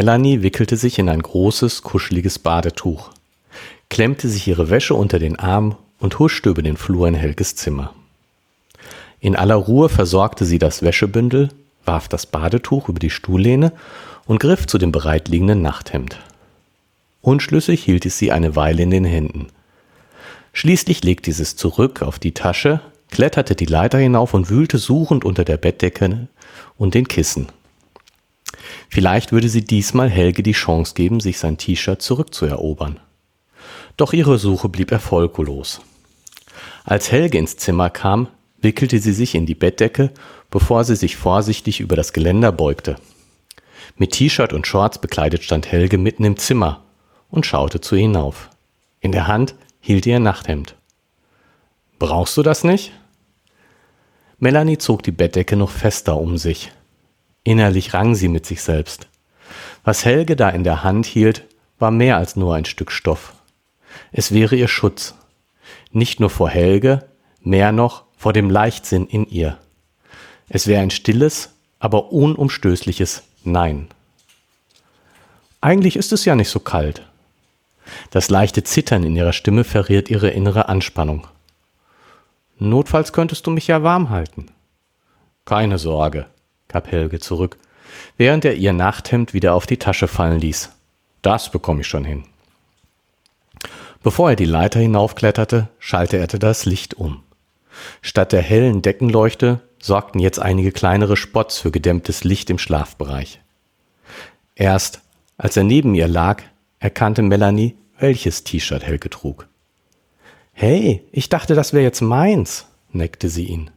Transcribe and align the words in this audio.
Melanie 0.00 0.40
wickelte 0.40 0.78
sich 0.78 0.98
in 0.98 1.10
ein 1.10 1.20
großes, 1.20 1.82
kuscheliges 1.82 2.38
Badetuch, 2.38 3.10
klemmte 3.90 4.30
sich 4.30 4.48
ihre 4.48 4.70
Wäsche 4.70 4.94
unter 4.94 5.18
den 5.18 5.38
Arm 5.38 5.76
und 5.98 6.18
huschte 6.18 6.48
über 6.48 6.62
den 6.62 6.78
Flur 6.78 7.06
in 7.06 7.12
Helges 7.12 7.54
Zimmer. 7.54 7.92
In 9.20 9.36
aller 9.36 9.56
Ruhe 9.56 9.90
versorgte 9.90 10.46
sie 10.46 10.58
das 10.58 10.80
Wäschebündel, 10.80 11.50
warf 11.84 12.08
das 12.08 12.24
Badetuch 12.24 12.88
über 12.88 12.98
die 12.98 13.10
Stuhllehne 13.10 13.74
und 14.24 14.40
griff 14.40 14.66
zu 14.66 14.78
dem 14.78 14.90
bereitliegenden 14.90 15.60
Nachthemd. 15.60 16.18
Unschlüssig 17.20 17.84
hielt 17.84 18.06
es 18.06 18.16
sie 18.16 18.32
eine 18.32 18.56
Weile 18.56 18.82
in 18.82 18.90
den 18.90 19.04
Händen. 19.04 19.48
Schließlich 20.54 21.04
legte 21.04 21.30
sie 21.30 21.42
es 21.42 21.56
zurück 21.56 22.00
auf 22.00 22.18
die 22.18 22.32
Tasche, 22.32 22.80
kletterte 23.10 23.54
die 23.54 23.66
Leiter 23.66 23.98
hinauf 23.98 24.32
und 24.32 24.48
wühlte 24.48 24.78
suchend 24.78 25.26
unter 25.26 25.44
der 25.44 25.58
Bettdecke 25.58 26.28
und 26.78 26.94
den 26.94 27.06
Kissen. 27.06 27.48
Vielleicht 28.88 29.32
würde 29.32 29.48
sie 29.48 29.64
diesmal 29.64 30.10
Helge 30.10 30.42
die 30.42 30.52
Chance 30.52 30.94
geben, 30.94 31.20
sich 31.20 31.38
sein 31.38 31.58
T-Shirt 31.58 32.02
zurückzuerobern. 32.02 33.00
Doch 33.96 34.12
ihre 34.12 34.38
Suche 34.38 34.68
blieb 34.68 34.90
erfolglos. 34.90 35.80
Als 36.84 37.12
Helge 37.12 37.38
ins 37.38 37.56
Zimmer 37.56 37.90
kam, 37.90 38.28
wickelte 38.60 38.98
sie 38.98 39.12
sich 39.12 39.34
in 39.34 39.46
die 39.46 39.54
Bettdecke, 39.54 40.10
bevor 40.50 40.84
sie 40.84 40.96
sich 40.96 41.16
vorsichtig 41.16 41.80
über 41.80 41.96
das 41.96 42.12
Geländer 42.12 42.52
beugte. 42.52 42.96
Mit 43.96 44.12
T-Shirt 44.12 44.52
und 44.52 44.66
Shorts 44.66 44.98
bekleidet 44.98 45.42
stand 45.42 45.70
Helge 45.70 45.98
mitten 45.98 46.24
im 46.24 46.36
Zimmer 46.36 46.82
und 47.28 47.46
schaute 47.46 47.80
zu 47.80 47.96
hinauf. 47.96 48.50
In 49.00 49.12
der 49.12 49.26
Hand 49.26 49.54
hielt 49.80 50.06
ihr 50.06 50.20
Nachthemd. 50.20 50.76
Brauchst 51.98 52.36
du 52.36 52.42
das 52.42 52.64
nicht? 52.64 52.92
Melanie 54.38 54.78
zog 54.78 55.02
die 55.02 55.12
Bettdecke 55.12 55.56
noch 55.56 55.70
fester 55.70 56.18
um 56.18 56.38
sich. 56.38 56.72
Innerlich 57.44 57.94
rang 57.94 58.14
sie 58.14 58.28
mit 58.28 58.46
sich 58.46 58.62
selbst. 58.62 59.08
Was 59.84 60.04
Helge 60.04 60.36
da 60.36 60.48
in 60.50 60.64
der 60.64 60.82
Hand 60.82 61.06
hielt, 61.06 61.44
war 61.78 61.90
mehr 61.90 62.16
als 62.16 62.36
nur 62.36 62.54
ein 62.54 62.64
Stück 62.64 62.92
Stoff. 62.92 63.32
Es 64.12 64.32
wäre 64.32 64.56
ihr 64.56 64.68
Schutz. 64.68 65.14
Nicht 65.92 66.20
nur 66.20 66.30
vor 66.30 66.50
Helge, 66.50 67.08
mehr 67.42 67.72
noch 67.72 68.04
vor 68.16 68.32
dem 68.32 68.50
Leichtsinn 68.50 69.06
in 69.06 69.26
ihr. 69.26 69.58
Es 70.48 70.66
wäre 70.66 70.82
ein 70.82 70.90
stilles, 70.90 71.50
aber 71.78 72.12
unumstößliches 72.12 73.22
Nein. 73.42 73.88
Eigentlich 75.62 75.96
ist 75.96 76.12
es 76.12 76.24
ja 76.24 76.34
nicht 76.34 76.50
so 76.50 76.60
kalt. 76.60 77.06
Das 78.10 78.28
leichte 78.30 78.62
Zittern 78.62 79.02
in 79.02 79.16
ihrer 79.16 79.32
Stimme 79.32 79.64
verriert 79.64 80.10
ihre 80.10 80.30
innere 80.30 80.68
Anspannung. 80.68 81.26
Notfalls 82.58 83.12
könntest 83.12 83.46
du 83.46 83.50
mich 83.50 83.66
ja 83.66 83.82
warm 83.82 84.10
halten. 84.10 84.46
Keine 85.46 85.78
Sorge, 85.78 86.26
gab 86.70 86.90
Helge 86.90 87.18
zurück, 87.18 87.58
während 88.16 88.44
er 88.44 88.54
ihr 88.54 88.72
Nachthemd 88.72 89.34
wieder 89.34 89.54
auf 89.54 89.66
die 89.66 89.76
Tasche 89.76 90.08
fallen 90.08 90.40
ließ. 90.40 90.70
Das 91.22 91.50
bekomme 91.50 91.82
ich 91.82 91.86
schon 91.86 92.04
hin. 92.04 92.24
Bevor 94.02 94.30
er 94.30 94.36
die 94.36 94.46
Leiter 94.46 94.80
hinaufkletterte, 94.80 95.68
schaltete 95.78 96.36
er 96.36 96.38
das 96.38 96.64
Licht 96.64 96.94
um. 96.94 97.22
Statt 98.00 98.32
der 98.32 98.42
hellen 98.42 98.82
Deckenleuchte 98.82 99.60
sorgten 99.78 100.20
jetzt 100.20 100.38
einige 100.38 100.72
kleinere 100.72 101.16
Spots 101.16 101.58
für 101.58 101.70
gedämmtes 101.70 102.24
Licht 102.24 102.50
im 102.50 102.58
Schlafbereich. 102.58 103.40
Erst 104.54 105.02
als 105.36 105.56
er 105.56 105.64
neben 105.64 105.94
ihr 105.94 106.08
lag, 106.08 106.42
erkannte 106.80 107.22
Melanie, 107.22 107.74
welches 107.98 108.44
T-Shirt 108.44 108.84
Helge 108.84 109.08
trug. 109.08 109.48
Hey, 110.52 111.02
ich 111.12 111.30
dachte, 111.30 111.54
das 111.54 111.72
wäre 111.72 111.82
jetzt 111.82 112.02
meins, 112.02 112.66
neckte 112.92 113.30
sie 113.30 113.46
ihn. 113.46 113.70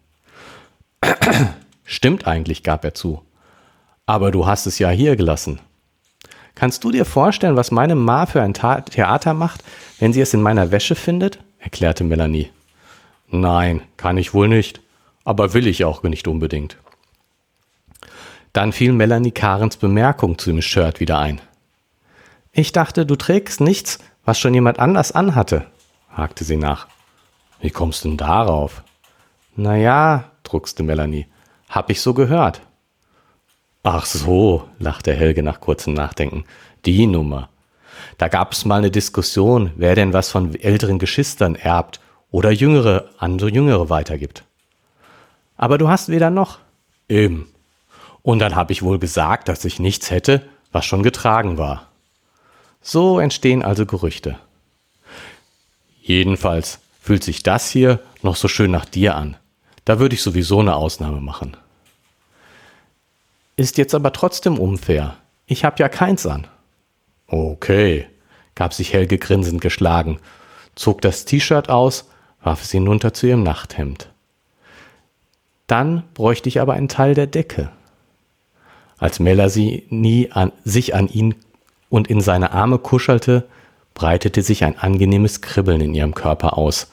Stimmt 1.83 2.27
eigentlich, 2.27 2.63
gab 2.63 2.83
er 2.83 2.93
zu. 2.93 3.21
Aber 4.05 4.31
du 4.31 4.45
hast 4.45 4.65
es 4.65 4.79
ja 4.79 4.89
hier 4.89 5.15
gelassen. 5.15 5.59
Kannst 6.55 6.83
du 6.83 6.91
dir 6.91 7.05
vorstellen, 7.05 7.55
was 7.55 7.71
meine 7.71 7.95
Ma 7.95 8.25
für 8.25 8.41
ein 8.41 8.53
Theater 8.53 9.33
macht, 9.33 9.63
wenn 9.99 10.13
sie 10.13 10.21
es 10.21 10.33
in 10.33 10.41
meiner 10.41 10.71
Wäsche 10.71 10.95
findet? 10.95 11.39
erklärte 11.57 12.03
Melanie. 12.03 12.49
Nein, 13.27 13.81
kann 13.97 14.17
ich 14.17 14.33
wohl 14.33 14.47
nicht, 14.47 14.81
aber 15.23 15.53
will 15.53 15.65
ich 15.65 15.85
auch 15.85 16.03
nicht 16.03 16.27
unbedingt. 16.27 16.77
Dann 18.51 18.71
fiel 18.71 18.91
Melanie 18.91 19.31
Karens 19.31 19.77
Bemerkung 19.77 20.37
zu 20.37 20.51
dem 20.51 20.61
Shirt 20.61 20.99
wieder 20.99 21.19
ein. 21.19 21.41
Ich 22.51 22.71
dachte, 22.71 23.05
du 23.05 23.15
trägst 23.15 23.61
nichts, 23.61 23.99
was 24.25 24.37
schon 24.37 24.53
jemand 24.53 24.77
anders 24.79 25.11
anhatte 25.11 25.65
hakte 26.13 26.43
sie 26.43 26.57
nach. 26.57 26.87
Wie 27.59 27.71
kommst 27.71 28.03
du 28.03 28.09
denn 28.09 28.17
darauf? 28.17 28.83
Na 29.55 29.75
ja, 29.75 30.31
druckste 30.43 30.83
Melanie. 30.83 31.27
Hab 31.73 31.89
ich 31.89 32.01
so 32.01 32.13
gehört. 32.13 32.61
Ach 33.81 34.05
so, 34.05 34.69
lachte 34.77 35.11
Helge 35.11 35.41
nach 35.41 35.59
kurzem 35.59 35.95
Nachdenken. 35.95 36.45
Die 36.85 37.07
Nummer. 37.07 37.49
Da 38.19 38.27
gab 38.27 38.51
es 38.51 38.63
mal 38.63 38.77
eine 38.77 38.91
Diskussion, 38.91 39.71
wer 39.75 39.95
denn 39.95 40.13
was 40.13 40.29
von 40.29 40.53
älteren 40.53 40.99
Geschwistern 40.99 41.55
erbt 41.55 41.99
oder 42.29 42.51
Jüngere 42.51 43.09
an 43.17 43.39
Jüngere 43.39 43.89
weitergibt. 43.89 44.43
Aber 45.57 45.79
du 45.79 45.89
hast 45.89 46.09
weder 46.09 46.29
noch. 46.29 46.59
Eben. 47.09 47.51
Und 48.21 48.37
dann 48.37 48.55
habe 48.55 48.71
ich 48.71 48.83
wohl 48.83 48.99
gesagt, 48.99 49.47
dass 49.47 49.65
ich 49.65 49.79
nichts 49.79 50.11
hätte, 50.11 50.47
was 50.71 50.85
schon 50.85 51.01
getragen 51.01 51.57
war. 51.57 51.87
So 52.83 53.17
entstehen 53.17 53.63
also 53.63 53.87
Gerüchte. 53.87 54.37
Jedenfalls 56.03 56.81
fühlt 57.01 57.23
sich 57.23 57.41
das 57.41 57.71
hier 57.71 57.99
noch 58.21 58.35
so 58.35 58.47
schön 58.47 58.69
nach 58.69 58.85
dir 58.85 59.15
an. 59.15 59.37
Da 59.85 59.97
würde 59.97 60.13
ich 60.13 60.21
sowieso 60.21 60.59
eine 60.59 60.75
Ausnahme 60.75 61.19
machen. 61.19 61.57
Ist 63.55 63.77
jetzt 63.77 63.93
aber 63.93 64.11
trotzdem 64.13 64.57
unfair. 64.57 65.15
Ich 65.45 65.63
hab 65.63 65.79
ja 65.79 65.89
keins 65.89 66.25
an. 66.25 66.47
Okay, 67.27 68.07
gab 68.55 68.73
sich 68.73 68.93
Helge 68.93 69.17
grinsend 69.17 69.61
geschlagen, 69.61 70.19
zog 70.75 71.01
das 71.01 71.25
T-Shirt 71.25 71.69
aus, 71.69 72.09
warf 72.41 72.61
es 72.61 72.71
hinunter 72.71 73.13
zu 73.13 73.27
ihrem 73.27 73.43
Nachthemd. 73.43 74.09
Dann 75.67 76.03
bräuchte 76.13 76.49
ich 76.49 76.59
aber 76.59 76.73
einen 76.73 76.89
Teil 76.89 77.13
der 77.13 77.27
Decke. 77.27 77.69
Als 78.97 79.19
Melanie 79.19 79.83
nie 79.89 80.31
an, 80.31 80.51
sich 80.63 80.95
an 80.95 81.07
ihn 81.07 81.35
und 81.89 82.07
in 82.07 82.21
seine 82.21 82.51
Arme 82.51 82.79
kuschelte, 82.79 83.47
breitete 83.93 84.41
sich 84.41 84.63
ein 84.63 84.77
angenehmes 84.77 85.41
Kribbeln 85.41 85.81
in 85.81 85.93
ihrem 85.93 86.15
Körper 86.15 86.57
aus, 86.57 86.91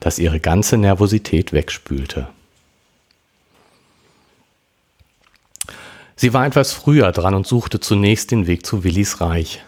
das 0.00 0.18
ihre 0.18 0.40
ganze 0.40 0.76
Nervosität 0.76 1.52
wegspülte. 1.52 2.28
Sie 6.20 6.34
war 6.34 6.44
etwas 6.44 6.74
früher 6.74 7.12
dran 7.12 7.32
und 7.32 7.46
suchte 7.46 7.80
zunächst 7.80 8.30
den 8.30 8.46
Weg 8.46 8.66
zu 8.66 8.84
Willis 8.84 9.22
Reich. 9.22 9.64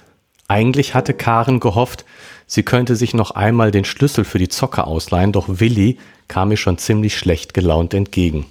Eigentlich 0.49 0.95
hatte 0.95 1.15
Karen 1.15 1.61
gehofft, 1.61 2.05
sie 2.47 2.63
könnte 2.63 2.95
sich 2.95 3.15
noch 3.15 3.31
einmal 3.31 3.71
den 3.71 3.87
Schlüssel 3.87 4.27
für 4.27 4.37
die 4.39 4.51
Zocke 4.51 4.87
ausleihen, 4.87 5.33
doch 5.33 5.47
Willi 5.49 5.97
kam 6.29 6.51
ihr 6.51 6.59
schon 6.59 6.77
ziemlich 6.77 7.17
schlecht 7.17 7.55
gelaunt 7.55 7.95
entgegen. 7.95 8.45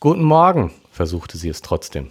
Guten 0.00 0.24
Morgen, 0.24 0.72
versuchte 0.90 1.38
sie 1.38 1.48
es 1.48 1.62
trotzdem. 1.62 2.08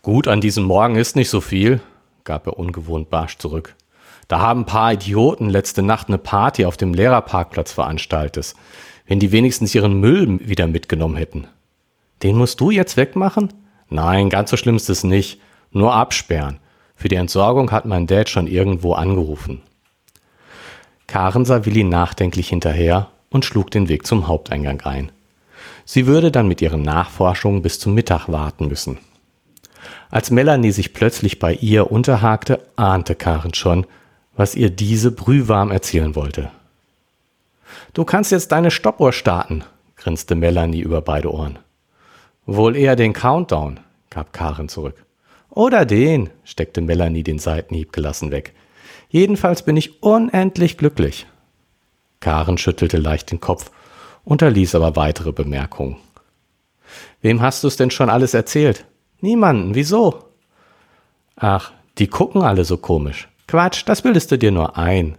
Gut, 0.00 0.26
an 0.26 0.40
diesem 0.40 0.64
Morgen 0.64 0.96
ist 0.96 1.14
nicht 1.14 1.28
so 1.28 1.42
viel, 1.42 1.82
gab 2.24 2.46
er 2.46 2.58
ungewohnt 2.58 3.10
barsch 3.10 3.36
zurück. 3.36 3.74
Da 4.28 4.40
haben 4.40 4.60
ein 4.60 4.66
paar 4.66 4.94
Idioten 4.94 5.50
letzte 5.50 5.82
Nacht 5.82 6.08
eine 6.08 6.16
Party 6.16 6.64
auf 6.64 6.78
dem 6.78 6.94
Lehrerparkplatz 6.94 7.70
veranstaltet. 7.70 8.54
Wenn 9.06 9.20
die 9.20 9.30
wenigstens 9.30 9.74
ihren 9.74 10.00
Müll 10.00 10.40
wieder 10.48 10.66
mitgenommen 10.68 11.16
hätten. 11.16 11.48
Den 12.22 12.36
musst 12.36 12.60
du 12.60 12.70
jetzt 12.70 12.96
wegmachen? 12.96 13.52
Nein, 13.88 14.30
ganz 14.30 14.50
so 14.50 14.56
schlimm 14.56 14.76
ist 14.76 14.90
es 14.90 15.04
nicht. 15.04 15.40
Nur 15.70 15.94
absperren. 15.94 16.58
Für 16.94 17.08
die 17.08 17.16
Entsorgung 17.16 17.72
hat 17.72 17.84
mein 17.84 18.06
Dad 18.06 18.28
schon 18.28 18.46
irgendwo 18.46 18.92
angerufen. 18.92 19.62
Karen 21.06 21.44
sah 21.44 21.64
Willi 21.66 21.84
nachdenklich 21.84 22.48
hinterher 22.48 23.08
und 23.30 23.44
schlug 23.44 23.70
den 23.70 23.88
Weg 23.88 24.06
zum 24.06 24.28
Haupteingang 24.28 24.80
ein. 24.82 25.10
Sie 25.84 26.06
würde 26.06 26.30
dann 26.30 26.48
mit 26.48 26.62
ihren 26.62 26.82
Nachforschungen 26.82 27.62
bis 27.62 27.80
zum 27.80 27.94
Mittag 27.94 28.28
warten 28.28 28.68
müssen. 28.68 28.98
Als 30.10 30.30
Melanie 30.30 30.70
sich 30.70 30.94
plötzlich 30.94 31.38
bei 31.38 31.54
ihr 31.54 31.90
unterhakte, 31.90 32.60
ahnte 32.76 33.14
Karen 33.14 33.54
schon, 33.54 33.86
was 34.36 34.54
ihr 34.54 34.70
diese 34.70 35.10
brühwarm 35.10 35.70
erzählen 35.70 36.14
wollte. 36.14 36.50
Du 37.94 38.04
kannst 38.04 38.30
jetzt 38.30 38.52
deine 38.52 38.70
Stoppuhr 38.70 39.12
starten, 39.12 39.64
grinste 39.96 40.34
Melanie 40.34 40.80
über 40.80 41.02
beide 41.02 41.32
Ohren. 41.32 41.58
Wohl 42.54 42.76
eher 42.76 42.96
den 42.96 43.14
Countdown, 43.14 43.80
gab 44.10 44.34
Karen 44.34 44.68
zurück. 44.68 45.06
Oder 45.48 45.86
den, 45.86 46.28
steckte 46.44 46.82
Melanie 46.82 47.22
den 47.22 47.38
Seitenhieb 47.38 47.94
gelassen 47.94 48.30
weg. 48.30 48.52
Jedenfalls 49.08 49.62
bin 49.62 49.74
ich 49.78 50.02
unendlich 50.02 50.76
glücklich. 50.76 51.26
Karen 52.20 52.58
schüttelte 52.58 52.98
leicht 52.98 53.30
den 53.30 53.40
Kopf, 53.40 53.70
unterließ 54.24 54.74
aber 54.74 54.96
weitere 54.96 55.32
Bemerkungen. 55.32 55.96
Wem 57.22 57.40
hast 57.40 57.64
du 57.64 57.68
es 57.68 57.76
denn 57.76 57.90
schon 57.90 58.10
alles 58.10 58.34
erzählt? 58.34 58.84
Niemanden. 59.22 59.74
Wieso? 59.74 60.22
Ach, 61.36 61.72
die 61.96 62.08
gucken 62.08 62.42
alle 62.42 62.66
so 62.66 62.76
komisch. 62.76 63.28
Quatsch, 63.48 63.84
das 63.86 64.02
bildest 64.02 64.30
du 64.30 64.36
dir 64.36 64.50
nur 64.50 64.76
ein. 64.76 65.16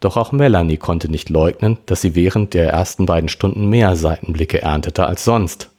Doch 0.00 0.18
auch 0.18 0.32
Melanie 0.32 0.76
konnte 0.76 1.10
nicht 1.10 1.30
leugnen, 1.30 1.78
dass 1.86 2.02
sie 2.02 2.14
während 2.14 2.52
der 2.52 2.70
ersten 2.70 3.06
beiden 3.06 3.30
Stunden 3.30 3.70
mehr 3.70 3.96
Seitenblicke 3.96 4.60
erntete 4.60 5.06
als 5.06 5.24
sonst. 5.24 5.69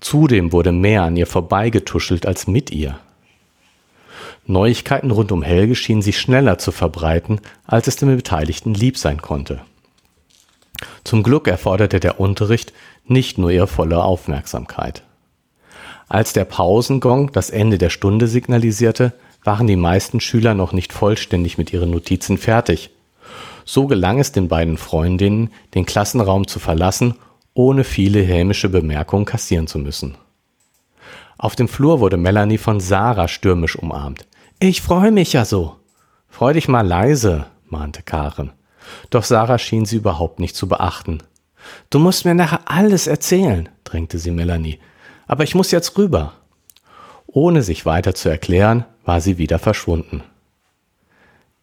Zudem 0.00 0.52
wurde 0.52 0.72
mehr 0.72 1.02
an 1.02 1.16
ihr 1.16 1.26
vorbeigetuschelt 1.26 2.26
als 2.26 2.46
mit 2.46 2.70
ihr. 2.70 2.98
Neuigkeiten 4.46 5.10
rund 5.10 5.32
um 5.32 5.42
Helge 5.42 5.74
schienen 5.74 6.02
sich 6.02 6.18
schneller 6.18 6.58
zu 6.58 6.70
verbreiten, 6.70 7.40
als 7.66 7.88
es 7.88 7.96
den 7.96 8.14
Beteiligten 8.14 8.74
lieb 8.74 8.96
sein 8.98 9.20
konnte. 9.20 9.60
Zum 11.04 11.22
Glück 11.22 11.48
erforderte 11.48 12.00
der 12.00 12.20
Unterricht 12.20 12.72
nicht 13.06 13.38
nur 13.38 13.50
ihre 13.50 13.66
volle 13.66 14.02
Aufmerksamkeit. 14.02 15.02
Als 16.08 16.32
der 16.32 16.44
Pausengong 16.44 17.32
das 17.32 17.50
Ende 17.50 17.78
der 17.78 17.90
Stunde 17.90 18.28
signalisierte, 18.28 19.12
waren 19.42 19.66
die 19.66 19.76
meisten 19.76 20.20
Schüler 20.20 20.54
noch 20.54 20.72
nicht 20.72 20.92
vollständig 20.92 21.58
mit 21.58 21.72
ihren 21.72 21.90
Notizen 21.90 22.38
fertig. 22.38 22.90
So 23.64 23.86
gelang 23.86 24.20
es 24.20 24.32
den 24.32 24.48
beiden 24.48 24.76
Freundinnen, 24.76 25.50
den 25.74 25.86
Klassenraum 25.86 26.46
zu 26.46 26.60
verlassen, 26.60 27.14
ohne 27.56 27.84
viele 27.84 28.20
hämische 28.20 28.68
Bemerkungen 28.68 29.24
kassieren 29.24 29.66
zu 29.66 29.78
müssen. 29.78 30.16
Auf 31.38 31.56
dem 31.56 31.68
Flur 31.68 32.00
wurde 32.00 32.18
Melanie 32.18 32.58
von 32.58 32.80
Sarah 32.80 33.28
stürmisch 33.28 33.76
umarmt. 33.76 34.26
Ich 34.58 34.82
freue 34.82 35.10
mich 35.10 35.32
ja 35.32 35.46
so. 35.46 35.76
Freu 36.28 36.52
dich 36.52 36.68
mal 36.68 36.86
leise, 36.86 37.46
mahnte 37.64 38.02
Karen. 38.02 38.52
Doch 39.08 39.24
Sarah 39.24 39.58
schien 39.58 39.86
sie 39.86 39.96
überhaupt 39.96 40.38
nicht 40.38 40.54
zu 40.54 40.68
beachten. 40.68 41.22
Du 41.88 41.98
musst 41.98 42.26
mir 42.26 42.34
nachher 42.34 42.60
alles 42.66 43.06
erzählen, 43.06 43.70
drängte 43.84 44.18
sie 44.18 44.30
Melanie. 44.30 44.78
Aber 45.26 45.42
ich 45.42 45.54
muss 45.54 45.70
jetzt 45.70 45.96
rüber. 45.96 46.34
Ohne 47.26 47.62
sich 47.62 47.86
weiter 47.86 48.14
zu 48.14 48.28
erklären, 48.28 48.84
war 49.04 49.22
sie 49.22 49.38
wieder 49.38 49.58
verschwunden. 49.58 50.22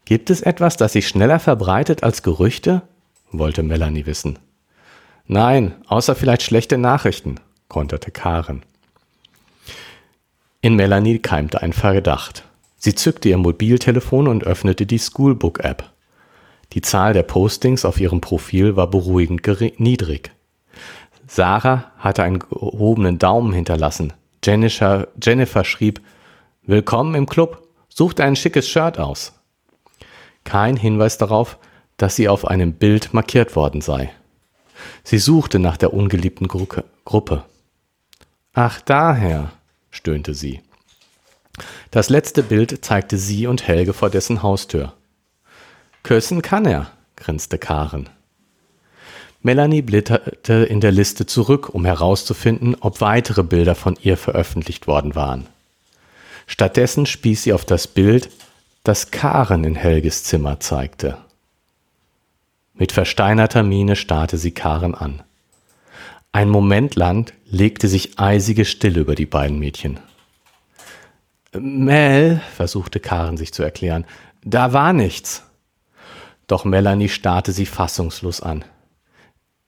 Gibt 0.06 0.32
es 0.32 0.42
etwas, 0.42 0.76
das 0.76 0.94
sich 0.94 1.08
schneller 1.08 1.40
verbreitet 1.40 2.02
als 2.02 2.24
Gerüchte? 2.24 2.82
wollte 3.32 3.62
Melanie 3.62 4.08
wissen. 4.08 4.40
Nein, 5.28 5.76
außer 5.88 6.16
vielleicht 6.16 6.44
schlechte 6.44 6.78
Nachrichten, 6.78 7.36
konterte 7.70 8.12
Karen. 8.12 8.64
In 10.62 10.76
Melanie 10.76 11.20
keimte 11.20 11.62
ein 11.62 11.74
Verdacht. 11.74 12.44
Sie 12.78 12.96
zückte 12.96 13.30
ihr 13.30 13.38
Mobiltelefon 13.38 14.28
und 14.28 14.44
öffnete 14.44 14.86
die 14.86 15.00
Schoolbook-App. 15.00 15.90
Die 16.74 16.82
Zahl 16.82 17.14
der 17.14 17.24
Postings 17.24 17.86
auf 17.86 18.00
ihrem 18.00 18.20
Profil 18.20 18.76
war 18.76 18.90
beruhigend 18.90 19.46
niedrig. 19.80 20.32
Sarah 21.28 21.92
hatte 21.98 22.24
einen 22.24 22.40
gehobenen 22.40 23.20
Daumen 23.20 23.54
hinterlassen. 23.54 24.14
Jennifer, 24.44 25.08
Jennifer 25.22 25.64
schrieb, 25.64 26.02
Willkommen 26.64 27.16
im 27.16 27.26
Club, 27.26 27.68
sucht 27.88 28.20
ein 28.20 28.36
schickes 28.36 28.68
Shirt 28.68 29.00
aus. 29.00 29.34
Kein 30.44 30.76
Hinweis 30.76 31.18
darauf, 31.18 31.58
dass 31.98 32.16
sie 32.16 32.28
auf 32.28 32.46
einem 32.46 32.74
Bild 32.74 33.14
markiert 33.14 33.56
worden 33.56 33.82
sei. 33.82 34.12
Sie 35.04 35.18
suchte 35.18 35.60
nach 35.60 35.78
der 35.78 35.94
ungeliebten 35.94 36.48
Gruppe. 36.48 37.44
Ach 38.54 38.82
daher, 38.82 39.52
stöhnte 39.92 40.34
sie. 40.34 40.62
Das 41.92 42.10
letzte 42.10 42.44
Bild 42.44 42.84
zeigte 42.84 43.18
sie 43.18 43.48
und 43.48 43.68
Helge 43.68 43.94
vor 43.94 44.10
dessen 44.10 44.42
Haustür. 44.42 44.94
Küssen 46.04 46.42
kann 46.42 46.66
er, 46.66 46.92
grinste 47.16 47.58
Karen. 47.58 48.10
Melanie 49.42 49.82
blätterte 49.82 50.54
in 50.54 50.80
der 50.80 50.92
Liste 50.92 51.26
zurück, 51.26 51.70
um 51.70 51.86
herauszufinden, 51.86 52.76
ob 52.80 53.02
weitere 53.02 53.44
Bilder 53.44 53.76
von 53.76 53.98
ihr 54.02 54.18
veröffentlicht 54.18 54.88
worden 54.88 55.16
waren. 55.16 55.48
Stattdessen 56.48 57.06
spieß 57.06 57.44
sie 57.44 57.54
auf 57.54 57.66
das 57.66 57.88
Bild, 57.88 58.30
das 58.84 59.12
Karen 59.12 59.64
in 59.64 59.76
Helges 59.76 60.24
Zimmer 60.24 60.60
zeigte. 60.60 61.18
Mit 62.74 62.92
versteinerter 62.92 63.64
Miene 63.64 63.96
starrte 63.96 64.38
sie 64.38 64.52
Karen 64.52 64.96
an. 64.96 65.22
Ein 66.32 66.50
Moment 66.50 66.96
lang 66.96 67.32
legte 67.46 67.88
sich 67.88 68.18
eisige 68.18 68.66
Stille 68.66 69.00
über 69.00 69.14
die 69.14 69.28
beiden 69.28 69.60
Mädchen. 69.60 70.00
Mel, 71.54 72.42
versuchte 72.56 73.00
Karen 73.00 73.38
sich 73.38 73.54
zu 73.54 73.62
erklären, 73.62 74.06
da 74.44 74.74
war 74.74 74.94
nichts. 74.94 75.44
Doch 76.48 76.66
Melanie 76.66 77.10
starrte 77.10 77.52
sie 77.52 77.68
fassungslos 77.68 78.42
an. 78.42 78.66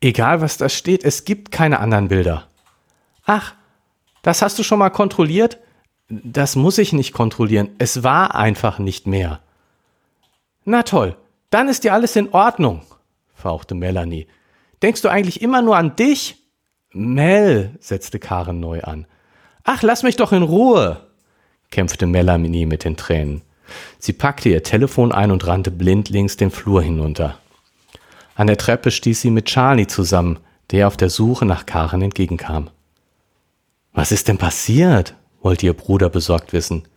Egal 0.01 0.41
was 0.41 0.57
da 0.57 0.67
steht, 0.67 1.03
es 1.03 1.25
gibt 1.25 1.51
keine 1.51 1.79
anderen 1.79 2.07
Bilder. 2.07 2.47
Ach, 3.25 3.53
das 4.23 4.41
hast 4.41 4.57
du 4.59 4.63
schon 4.63 4.79
mal 4.79 4.89
kontrolliert? 4.89 5.59
Das 6.09 6.55
muss 6.55 6.77
ich 6.77 6.93
nicht 6.93 7.13
kontrollieren. 7.13 7.69
Es 7.77 8.03
war 8.03 8.35
einfach 8.35 8.79
nicht 8.79 9.07
mehr. 9.07 9.39
Na 10.63 10.83
toll, 10.83 11.15
dann 11.51 11.69
ist 11.69 11.83
dir 11.83 11.93
alles 11.93 12.15
in 12.15 12.29
Ordnung, 12.33 12.81
fauchte 13.35 13.75
Melanie. 13.75 14.27
Denkst 14.81 15.01
du 15.01 15.09
eigentlich 15.09 15.41
immer 15.41 15.61
nur 15.61 15.77
an 15.77 15.95
dich? 15.95 16.37
Mel, 16.91 17.75
setzte 17.79 18.19
Karen 18.19 18.59
neu 18.59 18.81
an. 18.81 19.05
Ach, 19.63 19.83
lass 19.83 20.03
mich 20.03 20.15
doch 20.15 20.31
in 20.31 20.43
Ruhe, 20.43 21.01
kämpfte 21.71 22.05
Melanie 22.05 22.65
mit 22.65 22.83
den 22.83 22.97
Tränen. 22.97 23.41
Sie 23.99 24.13
packte 24.13 24.49
ihr 24.49 24.63
Telefon 24.63 25.11
ein 25.11 25.31
und 25.31 25.45
rannte 25.47 25.71
blindlings 25.71 26.37
den 26.37 26.51
Flur 26.51 26.81
hinunter. 26.81 27.37
An 28.35 28.47
der 28.47 28.57
Treppe 28.57 28.91
stieß 28.91 29.21
sie 29.21 29.31
mit 29.31 29.45
Charlie 29.45 29.87
zusammen, 29.87 30.39
der 30.71 30.87
auf 30.87 30.97
der 30.97 31.09
Suche 31.09 31.45
nach 31.45 31.65
Karen 31.65 32.01
entgegenkam. 32.01 32.69
Was 33.93 34.11
ist 34.11 34.27
denn 34.27 34.37
passiert? 34.37 35.15
wollte 35.41 35.65
ihr 35.65 35.73
Bruder 35.73 36.09
besorgt 36.09 36.53
wissen. 36.53 36.87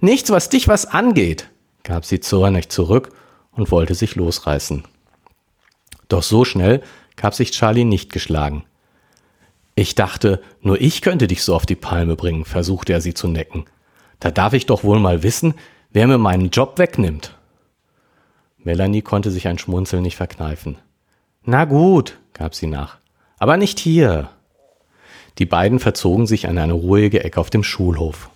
Nichts, 0.00 0.30
was 0.30 0.48
dich 0.48 0.68
was 0.68 0.86
angeht, 0.86 1.48
gab 1.82 2.04
sie 2.04 2.20
zornig 2.20 2.68
zurück 2.68 3.10
und 3.52 3.70
wollte 3.70 3.94
sich 3.94 4.14
losreißen. 4.14 4.84
Doch 6.10 6.22
so 6.22 6.44
schnell 6.44 6.82
gab 7.16 7.34
sich 7.34 7.52
Charlie 7.52 7.84
nicht 7.84 8.12
geschlagen. 8.12 8.64
Ich 9.74 9.94
dachte, 9.94 10.42
nur 10.60 10.78
ich 10.80 11.00
könnte 11.00 11.26
dich 11.26 11.42
so 11.42 11.54
auf 11.54 11.64
die 11.64 11.76
Palme 11.76 12.16
bringen, 12.16 12.44
versuchte 12.44 12.92
er 12.92 13.00
sie 13.00 13.14
zu 13.14 13.28
necken. 13.28 13.64
Da 14.18 14.30
darf 14.30 14.52
ich 14.52 14.66
doch 14.66 14.84
wohl 14.84 14.98
mal 14.98 15.22
wissen, 15.22 15.54
wer 15.90 16.06
mir 16.06 16.18
meinen 16.18 16.50
Job 16.50 16.78
wegnimmt. 16.78 17.34
Melanie 18.58 19.00
konnte 19.00 19.30
sich 19.30 19.48
ein 19.48 19.56
Schmunzeln 19.56 20.02
nicht 20.02 20.16
verkneifen. 20.16 20.76
Na 21.44 21.64
gut, 21.64 22.18
gab 22.34 22.54
sie 22.54 22.66
nach, 22.66 22.98
aber 23.38 23.56
nicht 23.56 23.78
hier. 23.78 24.28
Die 25.38 25.46
beiden 25.46 25.78
verzogen 25.78 26.26
sich 26.26 26.48
an 26.48 26.58
eine 26.58 26.74
ruhige 26.74 27.24
Ecke 27.24 27.40
auf 27.40 27.48
dem 27.48 27.62
Schulhof. 27.62 28.30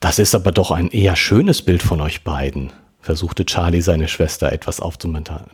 Das 0.00 0.18
ist 0.18 0.34
aber 0.34 0.52
doch 0.52 0.70
ein 0.70 0.88
eher 0.88 1.16
schönes 1.16 1.62
Bild 1.62 1.82
von 1.82 2.00
euch 2.00 2.24
beiden, 2.24 2.72
versuchte 3.02 3.44
Charlie 3.44 3.82
seine 3.82 4.08
Schwester 4.08 4.52
etwas 4.52 4.80
aufzumuntern. 4.80 5.50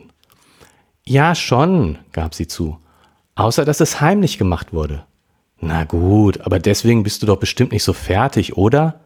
Ja, 1.03 1.35
schon, 1.35 1.97
gab 2.11 2.35
sie 2.35 2.47
zu, 2.47 2.79
außer 3.35 3.65
dass 3.65 3.81
es 3.81 3.99
heimlich 3.99 4.37
gemacht 4.37 4.71
wurde. 4.71 5.03
Na 5.59 5.83
gut, 5.83 6.41
aber 6.41 6.59
deswegen 6.59 7.03
bist 7.03 7.21
du 7.21 7.25
doch 7.25 7.37
bestimmt 7.37 7.73
nicht 7.73 7.83
so 7.83 7.93
fertig, 7.93 8.55
oder? 8.55 9.01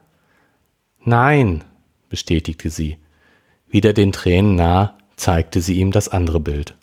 Nein, 1.03 1.63
bestätigte 2.09 2.69
sie. 2.69 2.97
Wieder 3.67 3.93
den 3.93 4.11
Tränen 4.11 4.55
nah 4.55 4.97
zeigte 5.15 5.61
sie 5.61 5.79
ihm 5.79 5.91
das 5.91 6.09
andere 6.09 6.39
Bild. 6.39 6.75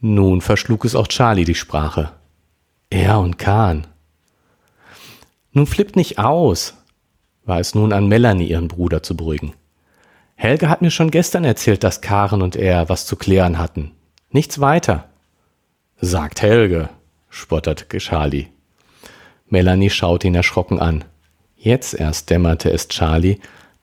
Nun 0.00 0.40
verschlug 0.40 0.84
es 0.84 0.94
auch 0.94 1.08
Charlie 1.08 1.44
die 1.44 1.54
Sprache. 1.54 2.12
Er 2.90 3.18
und 3.18 3.38
Kahn. 3.38 3.86
Nun 5.52 5.66
flippt 5.66 5.96
nicht 5.96 6.18
aus, 6.18 6.74
war 7.44 7.60
es 7.60 7.74
nun 7.74 7.92
an 7.92 8.06
Melanie, 8.06 8.48
ihren 8.48 8.68
Bruder 8.68 9.02
zu 9.02 9.16
beruhigen. 9.16 9.54
Helge 10.36 10.68
hat 10.68 10.82
mir 10.82 10.90
schon 10.90 11.10
gestern 11.10 11.44
erzählt, 11.44 11.84
dass 11.84 12.00
Karen 12.00 12.42
und 12.42 12.56
er 12.56 12.88
was 12.88 13.06
zu 13.06 13.16
klären 13.16 13.58
hatten. 13.58 13.92
Nichts 14.30 14.60
weiter. 14.60 15.08
Sagt 16.00 16.42
Helge, 16.42 16.88
spotterte 17.30 17.98
Charlie. 17.98 18.48
Melanie 19.48 19.90
schaute 19.90 20.26
ihn 20.26 20.34
erschrocken 20.34 20.80
an. 20.80 21.04
Jetzt 21.56 21.94
erst 21.94 22.30
dämmerte 22.30 22.70
es 22.70 22.88
Charlie, 22.88 23.38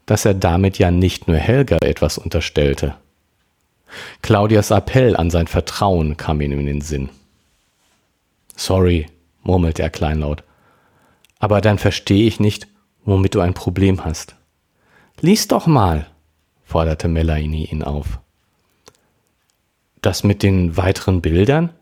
dass 0.06 0.26
er 0.26 0.34
damit 0.34 0.78
ja 0.78 0.92
nicht 0.92 1.28
nur 1.28 1.38
Helga 1.38 1.78
etwas 1.82 2.18
unterstellte. 2.18 2.96
Claudias 4.22 4.72
Appell 4.72 5.16
an 5.16 5.30
sein 5.30 5.48
Vertrauen 5.48 6.18
kam 6.18 6.42
ihm 6.42 6.60
in 6.60 6.66
den 6.66 6.82
Sinn. 6.82 7.10
Sorry, 8.56 9.08
murmelte 9.44 9.82
er 9.82 9.90
kleinlaut, 9.90 10.44
aber 11.40 11.62
dann 11.62 11.78
verstehe 11.78 12.28
ich 12.28 12.40
nicht, 12.40 12.68
womit 13.04 13.36
du 13.36 13.40
ein 13.40 13.54
Problem 13.54 14.06
hast. 14.06 14.36
Lies 15.20 15.48
doch 15.48 15.66
mal, 15.66 16.11
forderte 16.72 17.10
Melanie 17.10 17.66
ihn 17.66 17.84
auf. 17.84 18.20
Das 20.02 20.24
mit 20.24 20.42
den 20.42 20.78
weiteren 20.78 21.22
Bildern? 21.22 21.74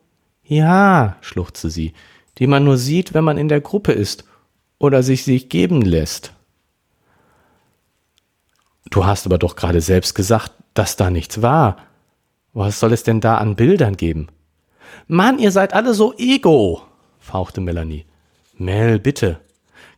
Ja, 0.44 1.18
schluchzte 1.22 1.70
sie, 1.70 1.94
die 2.40 2.48
man 2.48 2.64
nur 2.64 2.78
sieht, 2.78 3.14
wenn 3.14 3.24
man 3.24 3.38
in 3.38 3.50
der 3.50 3.62
Gruppe 3.62 3.92
ist 3.92 4.24
oder 4.80 5.04
sich 5.04 5.24
sich 5.24 5.48
geben 5.48 5.84
lässt. 5.84 6.34
Du 8.90 9.06
hast 9.06 9.28
aber 9.28 9.38
doch 9.38 9.56
gerade 9.56 9.80
selbst 9.80 10.16
gesagt, 10.16 10.54
dass 10.74 10.96
da 10.96 11.12
nichts 11.12 11.44
war. 11.44 11.78
Was 12.54 12.80
soll 12.80 12.92
es 12.92 13.04
denn 13.04 13.22
da 13.22 13.38
an 13.38 13.56
Bildern 13.56 13.96
geben? 13.96 14.30
Mann, 15.08 15.38
ihr 15.38 15.52
seid 15.52 15.74
alle 15.74 15.94
so 15.94 16.16
ego, 16.18 16.82
fauchte 17.20 17.62
Melanie. 17.62 18.06
Mel, 18.58 18.98
bitte. 18.98 19.40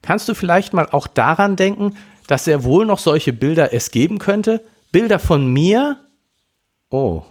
Kannst 0.01 0.27
du 0.27 0.33
vielleicht 0.33 0.73
mal 0.73 0.89
auch 0.91 1.07
daran 1.07 1.55
denken, 1.55 1.95
dass 2.27 2.45
er 2.45 2.65
wohl 2.65 2.85
noch 2.85 2.99
solche 2.99 3.31
Bilder 3.31 3.73
es 3.73 3.91
geben 3.91 4.19
könnte? 4.19 4.61
Bilder 4.91 5.19
von 5.19 5.47
mir? 5.47 5.97
Oh, 6.89 7.23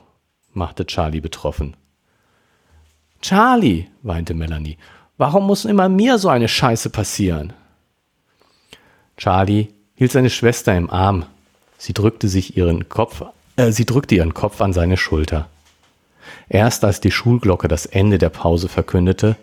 machte 0.54 0.86
Charlie 0.86 1.20
betroffen. 1.20 1.76
Charlie, 3.20 3.88
weinte 4.00 4.32
Melanie, 4.32 4.78
warum 5.18 5.46
muss 5.46 5.66
immer 5.66 5.90
mir 5.90 6.16
so 6.16 6.30
eine 6.30 6.48
Scheiße 6.48 6.88
passieren? 6.88 7.52
Charlie 9.18 9.68
hielt 9.94 10.10
seine 10.10 10.30
Schwester 10.30 10.74
im 10.74 10.88
Arm. 10.88 11.26
Sie 11.76 11.92
drückte 11.92 12.28
sich 12.28 12.56
ihren 12.56 12.88
Kopf, 12.88 13.22
äh, 13.56 13.72
sie 13.72 13.84
drückte 13.84 14.14
ihren 14.14 14.32
Kopf 14.32 14.62
an 14.62 14.72
seine 14.72 14.96
Schulter. 14.96 15.50
Erst 16.48 16.82
als 16.82 17.00
die 17.00 17.10
Schulglocke 17.10 17.68
das 17.68 17.84
Ende 17.84 18.16
der 18.16 18.30
Pause 18.30 18.68
verkündete, 18.68 19.36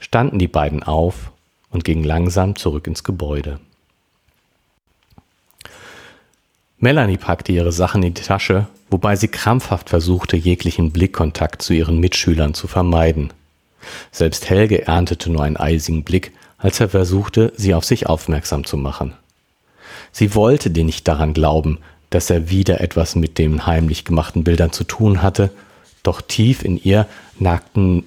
standen 0.00 0.38
die 0.38 0.48
beiden 0.48 0.82
auf 0.82 1.32
und 1.68 1.84
gingen 1.84 2.04
langsam 2.04 2.56
zurück 2.56 2.86
ins 2.86 3.04
Gebäude. 3.04 3.60
Melanie 6.80 7.16
packte 7.16 7.52
ihre 7.52 7.72
Sachen 7.72 8.02
in 8.04 8.14
die 8.14 8.22
Tasche, 8.22 8.68
wobei 8.88 9.16
sie 9.16 9.28
krampfhaft 9.28 9.90
versuchte, 9.90 10.36
jeglichen 10.36 10.92
Blickkontakt 10.92 11.60
zu 11.60 11.72
ihren 11.72 11.98
Mitschülern 11.98 12.54
zu 12.54 12.68
vermeiden. 12.68 13.32
Selbst 14.12 14.48
Helge 14.48 14.86
erntete 14.86 15.30
nur 15.30 15.42
einen 15.42 15.56
eisigen 15.56 16.04
Blick, 16.04 16.32
als 16.56 16.78
er 16.80 16.88
versuchte, 16.88 17.52
sie 17.56 17.74
auf 17.74 17.84
sich 17.84 18.06
aufmerksam 18.06 18.64
zu 18.64 18.76
machen. 18.76 19.14
Sie 20.12 20.34
wollte 20.34 20.70
dir 20.70 20.84
nicht 20.84 21.08
daran 21.08 21.34
glauben, 21.34 21.78
dass 22.10 22.30
er 22.30 22.48
wieder 22.48 22.80
etwas 22.80 23.16
mit 23.16 23.38
den 23.38 23.66
heimlich 23.66 24.04
gemachten 24.04 24.44
Bildern 24.44 24.72
zu 24.72 24.84
tun 24.84 25.22
hatte, 25.22 25.50
doch 26.02 26.20
tief 26.20 26.64
in 26.64 26.82
ihr 26.82 27.06
nagten 27.38 28.04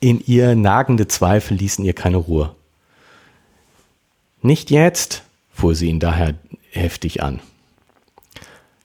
in 0.00 0.22
ihr 0.26 0.54
nagende 0.54 1.08
Zweifel 1.08 1.56
ließen 1.56 1.84
ihr 1.84 1.92
keine 1.92 2.18
Ruhe. 2.18 2.54
Nicht 4.42 4.70
jetzt, 4.70 5.22
fuhr 5.52 5.74
sie 5.74 5.88
ihn 5.88 5.98
daher 5.98 6.34
heftig 6.70 7.22
an. 7.22 7.40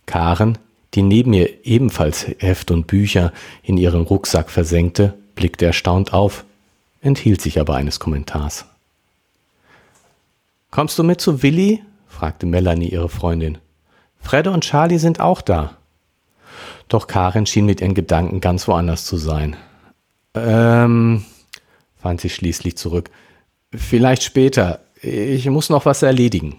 Karen, 0.10 0.58
die 0.96 1.04
neben 1.04 1.34
ihr 1.34 1.64
ebenfalls 1.64 2.26
Heft 2.40 2.72
und 2.72 2.88
Bücher 2.88 3.32
in 3.62 3.78
ihren 3.78 4.02
Rucksack 4.02 4.50
versenkte, 4.50 5.14
blickte 5.36 5.68
erstaunt 5.68 6.14
auf, 6.14 6.46
enthielt 7.02 7.42
sich 7.42 7.60
aber 7.60 7.76
eines 7.76 8.00
Kommentars. 8.00 8.66
Kommst 10.72 10.98
du 10.98 11.04
mit 11.04 11.22
zu 11.22 11.44
Willi? 11.44 11.84
fragte 12.08 12.48
Melanie 12.48 12.90
ihre 12.90 13.08
Freundin. 13.08 13.60
Fredde 14.20 14.50
und 14.50 14.64
Charlie 14.64 14.98
sind 14.98 15.20
auch 15.20 15.42
da. 15.42 15.78
Doch 16.88 17.06
Karin 17.06 17.46
schien 17.46 17.68
mit 17.68 17.80
ihren 17.80 17.94
Gedanken 17.94 18.42
ganz 18.42 18.68
woanders 18.68 19.06
zu 19.06 19.18
sein. 19.18 19.58
Ähm, 20.34 21.24
fand 22.02 22.20
sie 22.20 22.32
schließlich 22.32 22.78
zurück. 22.78 23.12
Vielleicht 23.76 24.24
später. 24.24 24.80
Ich 25.04 25.48
muss 25.48 25.70
noch 25.70 25.86
was 25.86 26.02
erledigen. 26.02 26.58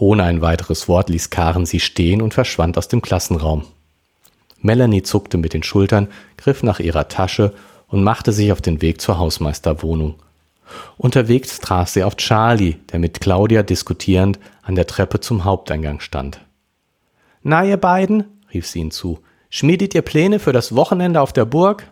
Ohne 0.00 0.22
ein 0.22 0.40
weiteres 0.40 0.88
Wort 0.88 1.10
ließ 1.10 1.28
Karen 1.28 1.66
sie 1.66 1.78
stehen 1.78 2.22
und 2.22 2.32
verschwand 2.32 2.78
aus 2.78 2.88
dem 2.88 3.02
Klassenraum. 3.02 3.66
Melanie 4.62 5.02
zuckte 5.02 5.36
mit 5.36 5.52
den 5.52 5.62
Schultern, 5.62 6.08
griff 6.38 6.62
nach 6.62 6.80
ihrer 6.80 7.08
Tasche 7.08 7.52
und 7.86 8.02
machte 8.02 8.32
sich 8.32 8.50
auf 8.50 8.62
den 8.62 8.80
Weg 8.80 9.02
zur 9.02 9.18
Hausmeisterwohnung. 9.18 10.14
Unterwegs 10.96 11.60
traf 11.60 11.90
sie 11.90 12.02
auf 12.02 12.16
Charlie, 12.16 12.76
der 12.90 12.98
mit 12.98 13.20
Claudia 13.20 13.62
diskutierend 13.62 14.38
an 14.62 14.74
der 14.74 14.86
Treppe 14.86 15.20
zum 15.20 15.44
Haupteingang 15.44 16.00
stand. 16.00 16.40
Na, 17.42 17.62
ihr 17.62 17.76
beiden, 17.76 18.24
rief 18.54 18.66
sie 18.66 18.78
ihn 18.78 18.90
zu, 18.90 19.18
schmiedet 19.50 19.94
ihr 19.94 20.02
Pläne 20.02 20.38
für 20.38 20.54
das 20.54 20.74
Wochenende 20.74 21.20
auf 21.20 21.34
der 21.34 21.44
Burg? 21.44 21.86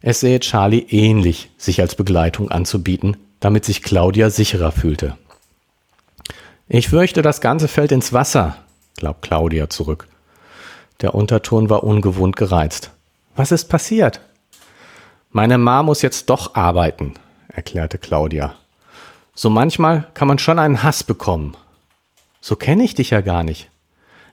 Es 0.00 0.18
sähe 0.18 0.40
Charlie 0.40 0.86
ähnlich, 0.88 1.48
sich 1.58 1.80
als 1.80 1.94
Begleitung 1.94 2.50
anzubieten, 2.50 3.16
damit 3.38 3.64
sich 3.64 3.84
Claudia 3.84 4.30
sicherer 4.30 4.72
fühlte. 4.72 5.16
Ich 6.68 6.88
fürchte, 6.88 7.22
das 7.22 7.40
Ganze 7.40 7.68
fällt 7.68 7.92
ins 7.92 8.12
Wasser, 8.12 8.56
glaubt 8.96 9.22
Claudia 9.22 9.70
zurück. 9.70 10.08
Der 11.00 11.14
Unterton 11.14 11.70
war 11.70 11.84
ungewohnt 11.84 12.34
gereizt. 12.34 12.90
Was 13.36 13.52
ist 13.52 13.66
passiert? 13.66 14.20
Meine 15.30 15.58
Ma 15.58 15.84
muss 15.84 16.02
jetzt 16.02 16.28
doch 16.28 16.56
arbeiten, 16.56 17.14
erklärte 17.48 17.98
Claudia. 17.98 18.54
So 19.34 19.48
manchmal 19.48 20.08
kann 20.14 20.26
man 20.26 20.40
schon 20.40 20.58
einen 20.58 20.82
Hass 20.82 21.04
bekommen. 21.04 21.56
So 22.40 22.56
kenne 22.56 22.82
ich 22.82 22.94
dich 22.94 23.10
ja 23.10 23.20
gar 23.20 23.44
nicht. 23.44 23.70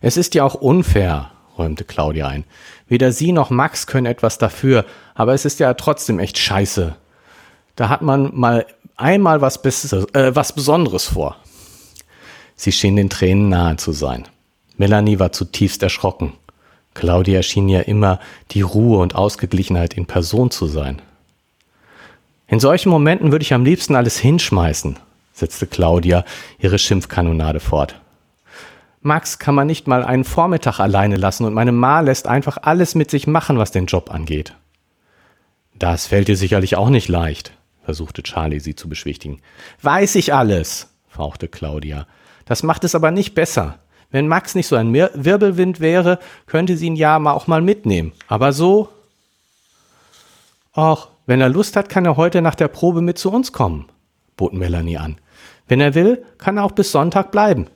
Es 0.01 0.17
ist 0.17 0.33
ja 0.33 0.43
auch 0.43 0.55
unfair, 0.55 1.31
räumte 1.57 1.83
Claudia 1.83 2.27
ein. 2.27 2.45
Weder 2.87 3.11
sie 3.11 3.31
noch 3.31 3.51
Max 3.51 3.85
können 3.85 4.07
etwas 4.07 4.39
dafür, 4.39 4.85
aber 5.13 5.33
es 5.33 5.45
ist 5.45 5.59
ja 5.59 5.73
trotzdem 5.75 6.17
echt 6.17 6.39
scheiße. 6.39 6.95
Da 7.75 7.89
hat 7.89 8.01
man 8.01 8.31
mal 8.33 8.65
einmal 8.95 9.41
was, 9.41 9.61
Besseres, 9.61 10.05
äh, 10.13 10.35
was 10.35 10.53
Besonderes 10.53 11.05
vor. 11.05 11.37
Sie 12.55 12.71
schien 12.71 12.95
den 12.95 13.09
Tränen 13.09 13.49
nahe 13.49 13.77
zu 13.77 13.91
sein. 13.91 14.25
Melanie 14.77 15.19
war 15.19 15.31
zutiefst 15.31 15.83
erschrocken. 15.83 16.33
Claudia 16.93 17.41
schien 17.41 17.69
ja 17.69 17.81
immer 17.81 18.19
die 18.51 18.61
Ruhe 18.61 18.99
und 18.99 19.15
Ausgeglichenheit 19.15 19.95
in 19.95 20.05
Person 20.05 20.51
zu 20.51 20.67
sein. 20.67 21.01
In 22.47 22.59
solchen 22.59 22.89
Momenten 22.89 23.31
würde 23.31 23.43
ich 23.43 23.53
am 23.53 23.65
liebsten 23.65 23.95
alles 23.95 24.17
hinschmeißen, 24.19 24.97
setzte 25.33 25.65
Claudia 25.65 26.23
ihre 26.59 26.77
Schimpfkanonade 26.77 27.59
fort. 27.59 27.99
Max 29.01 29.39
kann 29.39 29.55
man 29.55 29.67
nicht 29.67 29.87
mal 29.87 30.03
einen 30.03 30.23
Vormittag 30.23 30.79
alleine 30.79 31.17
lassen 31.17 31.45
und 31.45 31.53
meine 31.53 31.71
Ma 31.71 31.99
lässt 31.99 32.27
einfach 32.27 32.57
alles 32.61 32.95
mit 32.95 33.11
sich 33.11 33.27
machen, 33.27 33.57
was 33.57 33.71
den 33.71 33.85
Job 33.85 34.13
angeht. 34.13 34.53
Das 35.73 36.07
fällt 36.07 36.27
dir 36.27 36.37
sicherlich 36.37 36.77
auch 36.77 36.89
nicht 36.89 37.09
leicht, 37.09 37.51
versuchte 37.83 38.23
Charlie 38.23 38.59
sie 38.59 38.75
zu 38.75 38.87
beschwichtigen. 38.87 39.41
Weiß 39.81 40.15
ich 40.15 40.33
alles, 40.33 40.89
fauchte 41.09 41.47
Claudia. 41.49 42.07
Das 42.45 42.63
macht 42.63 42.83
es 42.83 42.95
aber 42.95 43.11
nicht 43.11 43.35
besser. 43.35 43.79
Wenn 44.11 44.27
Max 44.27 44.53
nicht 44.53 44.67
so 44.67 44.75
ein 44.75 44.93
Wirbelwind 44.93 45.79
wäre, 45.79 46.19
könnte 46.45 46.77
sie 46.77 46.87
ihn 46.87 46.95
ja 46.95 47.17
auch 47.17 47.47
mal 47.47 47.61
mitnehmen. 47.61 48.13
Aber 48.27 48.53
so. 48.53 48.89
Ach, 50.73 51.09
wenn 51.25 51.41
er 51.41 51.49
Lust 51.49 51.75
hat, 51.75 51.89
kann 51.89 52.05
er 52.05 52.17
heute 52.17 52.41
nach 52.41 52.55
der 52.55 52.67
Probe 52.67 53.01
mit 53.01 53.17
zu 53.17 53.31
uns 53.31 53.51
kommen, 53.51 53.87
bot 54.35 54.53
Melanie 54.53 54.97
an. 54.97 55.17
Wenn 55.67 55.79
er 55.79 55.95
will, 55.95 56.23
kann 56.37 56.57
er 56.57 56.63
auch 56.63 56.73
bis 56.73 56.91
Sonntag 56.91 57.31
bleiben. 57.31 57.67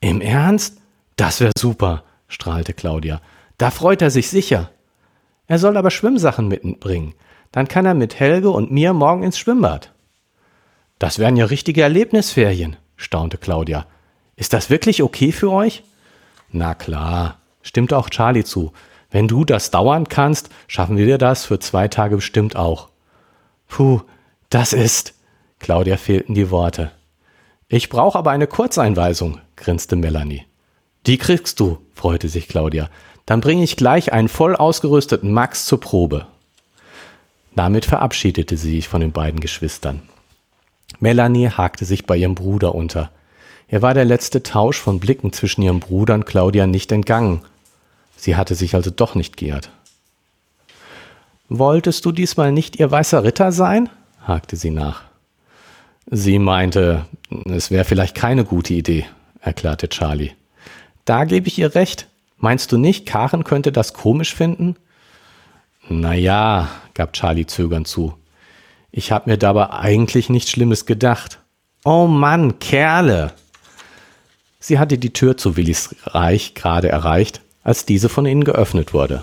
Im 0.00 0.20
Ernst? 0.20 0.78
Das 1.16 1.40
wäre 1.40 1.52
super, 1.58 2.04
strahlte 2.28 2.72
Claudia. 2.72 3.20
Da 3.58 3.70
freut 3.70 4.00
er 4.02 4.10
sich 4.10 4.30
sicher. 4.30 4.70
Er 5.48 5.58
soll 5.58 5.76
aber 5.76 5.90
Schwimmsachen 5.90 6.46
mitbringen. 6.46 7.14
Dann 7.50 7.66
kann 7.66 7.86
er 7.86 7.94
mit 7.94 8.20
Helge 8.20 8.50
und 8.50 8.70
mir 8.70 8.92
morgen 8.92 9.22
ins 9.22 9.38
Schwimmbad. 9.38 9.92
Das 10.98 11.18
wären 11.18 11.36
ja 11.36 11.46
richtige 11.46 11.82
Erlebnisferien, 11.82 12.76
staunte 12.98 13.38
Claudia. 13.38 13.86
Ist 14.36 14.52
das 14.52 14.68
wirklich 14.68 15.02
okay 15.02 15.32
für 15.32 15.50
euch? 15.50 15.82
Na 16.50 16.74
klar, 16.74 17.38
stimmte 17.62 17.96
auch 17.96 18.10
Charlie 18.10 18.44
zu. 18.44 18.72
Wenn 19.10 19.26
du 19.26 19.46
das 19.46 19.70
dauern 19.70 20.08
kannst, 20.08 20.50
schaffen 20.66 20.98
wir 20.98 21.06
dir 21.06 21.18
das 21.18 21.46
für 21.46 21.58
zwei 21.58 21.88
Tage 21.88 22.16
bestimmt 22.16 22.56
auch. 22.56 22.90
Puh, 23.68 24.02
das 24.50 24.74
ist. 24.74 25.14
Claudia 25.58 25.96
fehlten 25.96 26.34
die 26.34 26.50
Worte. 26.50 26.92
Ich 27.68 27.88
brauche 27.88 28.18
aber 28.18 28.30
eine 28.30 28.46
Kurzeinweisung, 28.46 29.40
grinste 29.56 29.96
Melanie. 29.96 30.44
Die 31.06 31.18
kriegst 31.18 31.60
du, 31.60 31.78
freute 31.94 32.28
sich 32.28 32.48
Claudia. 32.48 32.90
Dann 33.26 33.40
bringe 33.40 33.64
ich 33.64 33.76
gleich 33.76 34.12
einen 34.12 34.28
voll 34.28 34.56
ausgerüsteten 34.56 35.32
Max 35.32 35.66
zur 35.66 35.80
Probe. 35.80 36.26
Damit 37.54 37.84
verabschiedete 37.84 38.56
sie 38.56 38.76
sich 38.76 38.88
von 38.88 39.00
den 39.00 39.12
beiden 39.12 39.40
Geschwistern. 39.40 40.02
Melanie 41.00 41.48
hakte 41.48 41.84
sich 41.84 42.06
bei 42.06 42.16
ihrem 42.16 42.34
Bruder 42.34 42.74
unter. 42.74 43.10
Er 43.68 43.82
war 43.82 43.94
der 43.94 44.04
letzte 44.04 44.42
Tausch 44.42 44.78
von 44.78 44.98
Blicken 44.98 45.32
zwischen 45.32 45.62
ihrem 45.62 45.80
Bruder 45.80 46.14
und 46.14 46.26
Claudia 46.26 46.66
nicht 46.66 46.90
entgangen. 46.90 47.42
Sie 48.16 48.34
hatte 48.34 48.54
sich 48.54 48.74
also 48.74 48.90
doch 48.90 49.14
nicht 49.14 49.36
geehrt. 49.36 49.70
Wolltest 51.48 52.04
du 52.04 52.12
diesmal 52.12 52.52
nicht 52.52 52.78
ihr 52.78 52.90
weißer 52.90 53.24
Ritter 53.24 53.52
sein? 53.52 53.88
hakte 54.20 54.56
sie 54.56 54.70
nach. 54.70 55.02
Sie 56.10 56.38
meinte, 56.38 57.06
es 57.46 57.70
wäre 57.70 57.84
vielleicht 57.84 58.14
keine 58.14 58.44
gute 58.44 58.74
Idee, 58.74 59.06
erklärte 59.40 59.88
Charlie. 59.88 60.32
Da 61.04 61.24
gebe 61.24 61.48
ich 61.48 61.58
ihr 61.58 61.74
recht. 61.74 62.08
Meinst 62.38 62.72
du 62.72 62.78
nicht, 62.78 63.06
Karen 63.06 63.44
könnte 63.44 63.72
das 63.72 63.94
komisch 63.94 64.34
finden? 64.34 64.76
Na 65.88 66.14
ja, 66.14 66.68
gab 66.94 67.14
Charlie 67.14 67.46
zögernd 67.46 67.88
zu. 67.88 68.17
Ich 68.90 69.12
habe 69.12 69.30
mir 69.30 69.38
dabei 69.38 69.70
eigentlich 69.70 70.28
nichts 70.28 70.50
Schlimmes 70.50 70.86
gedacht. 70.86 71.40
Oh 71.84 72.06
Mann, 72.06 72.58
Kerle! 72.58 73.32
Sie 74.60 74.78
hatte 74.78 74.98
die 74.98 75.12
Tür 75.12 75.36
zu 75.36 75.56
Willis 75.56 75.94
Reich 76.04 76.54
gerade 76.54 76.88
erreicht, 76.88 77.40
als 77.62 77.86
diese 77.86 78.08
von 78.08 78.26
ihnen 78.26 78.44
geöffnet 78.44 78.92
wurde. 78.92 79.22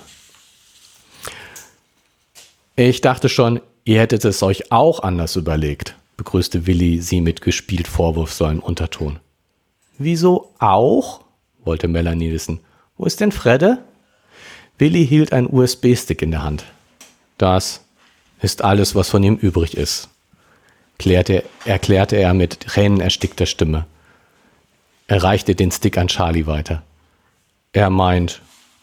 Ich 2.75 3.01
dachte 3.01 3.29
schon, 3.29 3.61
ihr 3.83 3.99
hättet 3.99 4.25
es 4.25 4.43
euch 4.43 4.71
auch 4.71 5.01
anders 5.01 5.35
überlegt, 5.35 5.95
begrüßte 6.17 6.67
Willi 6.67 7.01
sie 7.01 7.21
mit 7.21 7.41
gespielt 7.41 7.87
vorwurfsvollem 7.87 8.59
Unterton. 8.59 9.19
Wieso 9.97 10.51
auch? 10.59 11.21
wollte 11.63 11.87
Melanie 11.87 12.31
wissen. 12.31 12.59
Wo 12.97 13.05
ist 13.05 13.19
denn 13.19 13.31
Fredde? 13.31 13.83
Willi 14.77 15.07
hielt 15.07 15.33
einen 15.33 15.47
USB-Stick 15.47 16.21
in 16.21 16.31
der 16.31 16.43
Hand. 16.43 16.65
Das 17.37 17.84
ist 18.45 18.63
alles, 18.63 18.93
was 18.93 19.09
von 19.09 19.23
ihm 19.23 19.35
übrig 19.35 19.75
ist, 19.75 20.07
klärte, 20.99 21.43
erklärte 21.65 22.15
er 22.15 22.35
mit 22.35 22.59
tränenerstickter 22.61 23.47
Stimme. 23.47 23.87
Er 25.07 25.23
reichte 25.23 25.55
den 25.55 25.71
Stick 25.71 25.97
an 25.97 26.07
Charlie 26.07 26.45
weiter. 26.45 26.83
Er 27.73 27.89
meint, 27.89 28.41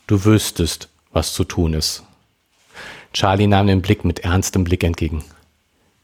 du 0.09 0.25
wüsstest, 0.25 0.89
was 1.13 1.33
zu 1.33 1.45
tun 1.45 1.75
ist. 1.75 2.03
Charlie 3.13 3.47
nahm 3.47 3.69
den 3.69 3.83
Blick 3.83 4.05
mit 4.05 4.21
ernstem 4.21 4.65
Blick 4.65 4.83
entgegen. 4.83 5.25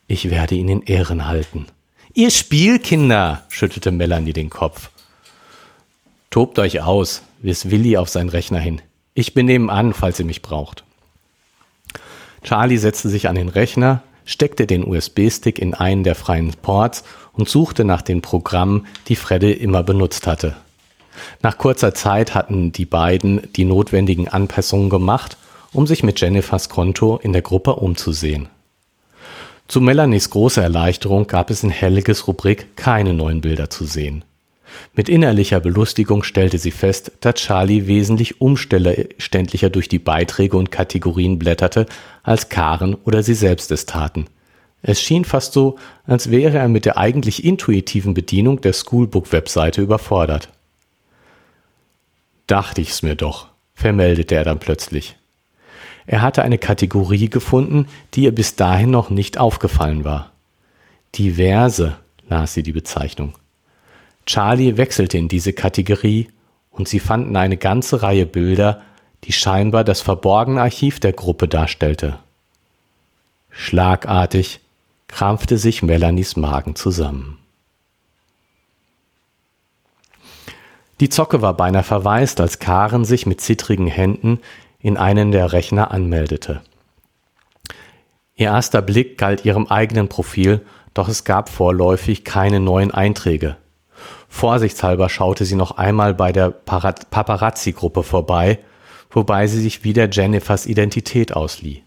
Ich 0.06 0.30
werde 0.30 0.54
ihn 0.54 0.68
in 0.68 0.82
Ehren 0.82 1.26
halten. 1.26 1.66
Ihr 2.14 2.30
Spielkinder, 2.30 3.42
schüttelte 3.48 3.90
Melanie 3.90 4.32
den 4.32 4.50
Kopf. 4.50 4.90
Tobt 6.30 6.60
euch 6.60 6.80
aus, 6.80 7.22
wies 7.40 7.70
Willi 7.70 7.96
auf 7.96 8.08
seinen 8.08 8.28
Rechner 8.28 8.60
hin. 8.60 8.80
Ich 9.14 9.34
bin 9.34 9.46
nebenan, 9.46 9.94
falls 9.94 10.20
ihr 10.20 10.26
mich 10.26 10.42
braucht. 10.42 10.84
Charlie 12.42 12.78
setzte 12.78 13.08
sich 13.08 13.28
an 13.28 13.34
den 13.34 13.48
Rechner, 13.48 14.02
steckte 14.24 14.66
den 14.66 14.86
USB-Stick 14.86 15.58
in 15.58 15.74
einen 15.74 16.04
der 16.04 16.14
freien 16.14 16.52
Ports 16.62 17.04
und 17.32 17.48
suchte 17.48 17.84
nach 17.84 18.02
den 18.02 18.22
Programmen, 18.22 18.86
die 19.08 19.16
Fredde 19.16 19.52
immer 19.52 19.82
benutzt 19.82 20.26
hatte. 20.26 20.56
Nach 21.42 21.58
kurzer 21.58 21.94
Zeit 21.94 22.34
hatten 22.34 22.72
die 22.72 22.84
beiden 22.84 23.48
die 23.56 23.64
notwendigen 23.64 24.28
Anpassungen 24.28 24.90
gemacht, 24.90 25.36
um 25.72 25.86
sich 25.86 26.02
mit 26.02 26.20
Jennifers 26.20 26.68
Konto 26.68 27.18
in 27.22 27.32
der 27.32 27.42
Gruppe 27.42 27.76
umzusehen. 27.76 28.48
Zu 29.66 29.80
Melanies 29.80 30.30
großer 30.30 30.62
Erleichterung 30.62 31.26
gab 31.26 31.50
es 31.50 31.62
in 31.62 31.70
Helges 31.70 32.26
Rubrik 32.26 32.76
keine 32.76 33.12
neuen 33.12 33.40
Bilder 33.40 33.68
zu 33.68 33.84
sehen. 33.84 34.24
Mit 34.94 35.08
innerlicher 35.08 35.60
Belustigung 35.60 36.22
stellte 36.22 36.58
sie 36.58 36.70
fest, 36.70 37.12
dass 37.20 37.36
Charlie 37.36 37.86
wesentlich 37.86 38.40
umständlicher 38.40 39.70
durch 39.70 39.88
die 39.88 39.98
Beiträge 39.98 40.56
und 40.56 40.70
Kategorien 40.70 41.38
blätterte, 41.38 41.86
als 42.22 42.48
Karen 42.48 42.94
oder 42.94 43.22
sie 43.22 43.34
selbst 43.34 43.70
es 43.70 43.86
taten. 43.86 44.26
Es 44.82 45.02
schien 45.02 45.24
fast 45.24 45.52
so, 45.52 45.76
als 46.06 46.30
wäre 46.30 46.58
er 46.58 46.68
mit 46.68 46.84
der 46.84 46.98
eigentlich 46.98 47.44
intuitiven 47.44 48.14
Bedienung 48.14 48.60
der 48.60 48.72
Schoolbook-Webseite 48.72 49.82
überfordert. 49.82 50.50
Dachte 52.46 52.80
ich's 52.80 53.02
mir 53.02 53.16
doch, 53.16 53.48
vermeldete 53.74 54.34
er 54.34 54.44
dann 54.44 54.60
plötzlich. 54.60 55.16
Er 56.06 56.22
hatte 56.22 56.42
eine 56.42 56.58
Kategorie 56.58 57.28
gefunden, 57.28 57.86
die 58.14 58.22
ihr 58.22 58.34
bis 58.34 58.56
dahin 58.56 58.90
noch 58.90 59.10
nicht 59.10 59.36
aufgefallen 59.36 60.04
war. 60.04 60.32
Diverse 61.14 61.96
las 62.28 62.54
sie 62.54 62.62
die 62.62 62.72
Bezeichnung. 62.72 63.34
Charlie 64.28 64.76
wechselte 64.76 65.16
in 65.16 65.28
diese 65.28 65.54
Kategorie 65.54 66.28
und 66.70 66.86
sie 66.86 67.00
fanden 67.00 67.34
eine 67.34 67.56
ganze 67.56 68.02
Reihe 68.02 68.26
Bilder, 68.26 68.82
die 69.24 69.32
scheinbar 69.32 69.84
das 69.84 70.02
verborgene 70.02 70.60
Archiv 70.60 71.00
der 71.00 71.14
Gruppe 71.14 71.48
darstellte. 71.48 72.18
Schlagartig 73.48 74.60
krampfte 75.08 75.56
sich 75.56 75.82
Melanies 75.82 76.36
Magen 76.36 76.76
zusammen. 76.76 77.38
Die 81.00 81.08
Zocke 81.08 81.40
war 81.40 81.54
beinahe 81.54 81.82
verwaist, 81.82 82.38
als 82.42 82.58
Karen 82.58 83.06
sich 83.06 83.24
mit 83.24 83.40
zittrigen 83.40 83.86
Händen 83.86 84.40
in 84.78 84.98
einen 84.98 85.32
der 85.32 85.54
Rechner 85.54 85.90
anmeldete. 85.90 86.60
Ihr 88.36 88.48
erster 88.48 88.82
Blick 88.82 89.16
galt 89.16 89.46
ihrem 89.46 89.68
eigenen 89.68 90.10
Profil, 90.10 90.66
doch 90.92 91.08
es 91.08 91.24
gab 91.24 91.48
vorläufig 91.48 92.24
keine 92.24 92.60
neuen 92.60 92.90
Einträge. 92.90 93.56
Vorsichtshalber 94.28 95.08
schaute 95.08 95.44
sie 95.44 95.56
noch 95.56 95.72
einmal 95.72 96.14
bei 96.14 96.32
der 96.32 96.50
Paparazzi-Gruppe 96.50 98.02
vorbei, 98.02 98.58
wobei 99.10 99.46
sie 99.46 99.60
sich 99.60 99.84
wieder 99.84 100.08
Jennifers 100.08 100.66
Identität 100.66 101.34
auslieh. 101.34 101.82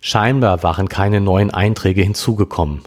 Scheinbar 0.00 0.62
waren 0.62 0.88
keine 0.88 1.20
neuen 1.20 1.50
Einträge 1.50 2.02
hinzugekommen. 2.02 2.82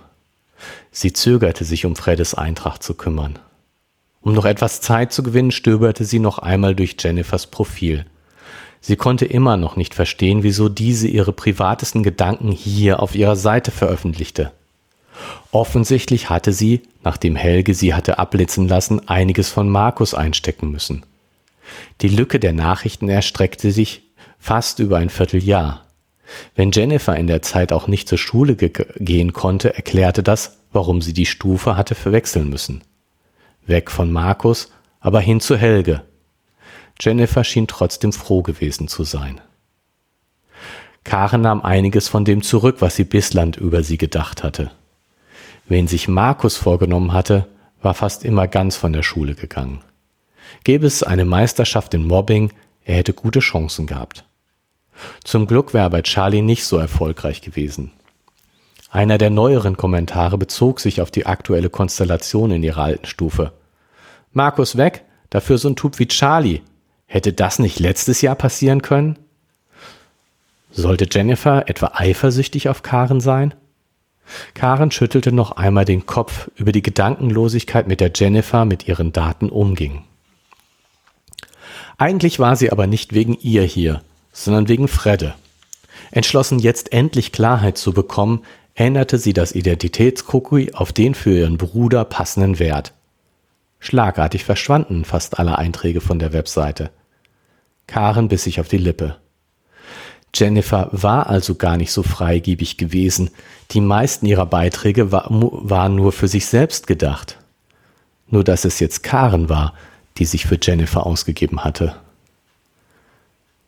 Sie 0.92 1.14
zögerte 1.14 1.66
sich, 1.66 1.86
um 1.86 1.96
Freddes 1.96 2.34
Eintracht 2.34 2.84
zu 2.84 2.94
kümmern. 2.94 3.40
Um 4.22 4.34
noch 4.34 4.46
etwas 4.46 4.82
Zeit 4.82 5.14
zu 5.14 5.24
gewinnen, 5.24 5.52
stöberte 5.52 6.04
sie 6.04 6.20
noch 6.20 6.40
einmal 6.40 6.76
durch 6.76 6.96
Jennifers 7.00 7.48
Profil. 7.48 8.06
Sie 8.82 8.96
konnte 8.96 9.26
immer 9.26 9.58
noch 9.58 9.76
nicht 9.76 9.94
verstehen, 9.94 10.44
wieso 10.44 10.70
diese 10.70 11.08
ihre 11.08 11.34
privatesten 11.34 12.04
Gedanken 12.04 12.52
hier 12.52 13.02
auf 13.02 13.16
ihrer 13.16 13.36
Seite 13.36 13.72
veröffentlichte. 13.72 14.52
Offensichtlich 15.52 16.30
hatte 16.30 16.54
sie, 16.54 16.82
nachdem 17.04 17.36
Helge 17.36 17.74
sie 17.74 17.94
hatte 17.94 18.20
abblitzen 18.20 18.68
lassen, 18.68 19.08
einiges 19.08 19.50
von 19.50 19.70
Markus 19.70 20.14
einstecken 20.14 20.72
müssen. 20.72 21.04
Die 22.02 22.10
Lücke 22.10 22.40
der 22.40 22.54
Nachrichten 22.54 23.10
erstreckte 23.10 23.72
sich 23.72 24.04
fast 24.40 24.80
über 24.80 24.98
ein 24.98 25.10
Vierteljahr. 25.10 25.86
Wenn 26.56 26.72
Jennifer 26.72 27.16
in 27.16 27.28
der 27.28 27.42
Zeit 27.42 27.74
auch 27.74 27.88
nicht 27.88 28.08
zur 28.08 28.18
Schule 28.18 28.56
gehen 28.56 29.34
konnte, 29.34 29.76
erklärte 29.76 30.24
das, 30.24 30.60
warum 30.72 31.02
sie 31.02 31.14
die 31.14 31.26
Stufe 31.26 31.76
hatte 31.76 31.96
verwechseln 31.96 32.50
müssen. 32.50 32.84
Weg 33.66 33.90
von 33.90 34.12
Markus, 34.12 34.72
aber 35.00 35.20
hin 35.20 35.40
zu 35.40 35.58
Helge. 35.58 36.04
Jennifer 37.00 37.44
schien 37.44 37.68
trotzdem 37.68 38.14
froh 38.14 38.42
gewesen 38.42 38.88
zu 38.88 39.04
sein. 39.04 39.42
Karen 41.04 41.42
nahm 41.42 41.62
einiges 41.62 42.08
von 42.08 42.26
dem 42.26 42.44
zurück, 42.44 42.78
was 42.80 42.96
sie 42.96 43.06
bislang 43.06 43.56
über 43.56 43.84
sie 43.84 43.98
gedacht 43.98 44.44
hatte. 44.44 44.72
Wen 45.70 45.88
sich 45.88 46.08
Markus 46.08 46.58
vorgenommen 46.58 47.14
hatte, 47.14 47.48
war 47.82 47.94
fast 47.94 48.26
immer 48.26 48.48
ganz 48.48 48.76
von 48.76 48.92
der 48.92 49.04
Schule 49.04 49.36
gegangen. 49.36 49.82
Gäbe 50.64 50.88
es 50.88 51.04
eine 51.04 51.26
Meisterschaft 51.26 51.94
in 51.94 52.08
Mobbing, 52.08 52.52
er 52.84 52.96
hätte 52.96 53.14
gute 53.14 53.40
Chancen 53.40 53.86
gehabt. 53.86 54.26
Zum 55.24 55.46
Glück 55.46 55.76
wäre 55.76 55.92
bei 55.92 56.02
Charlie 56.02 56.42
nicht 56.42 56.66
so 56.66 56.78
erfolgreich 56.78 57.42
gewesen. 57.42 57.92
Einer 58.90 59.20
der 59.20 59.30
neueren 59.30 59.78
Kommentare 59.78 60.40
bezog 60.40 60.80
sich 60.80 61.02
auf 61.02 61.12
die 61.12 61.28
aktuelle 61.28 61.70
Konstellation 61.70 62.50
in 62.50 62.64
ihrer 62.64 62.82
alten 62.82 63.06
Stufe. 63.06 63.54
Markus 64.34 64.76
weg, 64.76 65.06
dafür 65.30 65.60
so 65.60 65.70
ein 65.70 65.76
Typ 65.76 66.00
wie 66.00 66.08
Charlie. 66.08 66.62
Hätte 67.06 67.32
das 67.32 67.60
nicht 67.60 67.80
letztes 67.80 68.22
Jahr 68.22 68.36
passieren 68.36 68.82
können? 68.82 69.20
Sollte 70.72 71.08
Jennifer 71.10 71.70
etwa 71.70 71.92
eifersüchtig 71.94 72.70
auf 72.70 72.82
Karen 72.82 73.22
sein? 73.22 73.54
Karen 74.54 74.92
schüttelte 74.92 75.32
noch 75.32 75.52
einmal 75.52 75.86
den 75.86 76.06
Kopf 76.06 76.50
über 76.56 76.72
die 76.72 76.82
Gedankenlosigkeit, 76.82 77.88
mit 77.88 78.00
der 78.00 78.12
Jennifer 78.14 78.66
mit 78.66 78.88
ihren 78.88 79.12
Daten 79.12 79.50
umging. 79.50 80.04
Eigentlich 81.98 82.40
war 82.40 82.56
sie 82.56 82.72
aber 82.72 82.88
nicht 82.88 83.14
wegen 83.14 83.38
ihr 83.42 83.64
hier, 83.64 84.02
sondern 84.32 84.68
wegen 84.68 84.88
Fredde. 84.88 85.36
Entschlossen 86.12 86.60
jetzt 86.60 86.94
endlich 86.94 87.32
Klarheit 87.32 87.78
zu 87.78 87.94
bekommen, 87.94 88.44
änderte 88.74 89.18
sie 89.18 89.34
das 89.34 89.54
Identitätskookie 89.54 90.74
auf 90.74 90.94
den 90.94 91.14
für 91.14 91.38
ihren 91.38 91.58
Bruder 91.58 92.06
passenden 92.06 92.60
Wert. 92.60 92.94
Schlagartig 93.80 94.46
verschwanden 94.46 95.06
fast 95.06 95.40
alle 95.40 95.58
Einträge 95.58 96.02
von 96.02 96.20
der 96.20 96.34
Webseite. 96.34 96.92
Karen 97.88 98.28
biss 98.28 98.44
sich 98.44 98.60
auf 98.60 98.68
die 98.68 98.78
Lippe. 98.78 99.18
Jennifer 100.34 100.90
war 100.92 101.28
also 101.28 101.56
gar 101.56 101.78
nicht 101.78 101.92
so 101.92 102.04
freigebig 102.04 102.78
gewesen. 102.78 103.30
Die 103.72 103.82
meisten 103.82 104.26
ihrer 104.26 104.46
Beiträge 104.46 105.12
war, 105.12 105.28
waren 105.30 105.96
nur 105.96 106.12
für 106.12 106.28
sich 106.28 106.46
selbst 106.46 106.88
gedacht. 106.88 107.38
Nur 108.28 108.44
dass 108.44 108.66
es 108.66 108.80
jetzt 108.80 109.04
Karen 109.04 109.50
war, 109.50 109.74
die 110.18 110.26
sich 110.26 110.46
für 110.46 110.60
Jennifer 110.62 111.06
ausgegeben 111.06 111.64
hatte. 111.64 111.96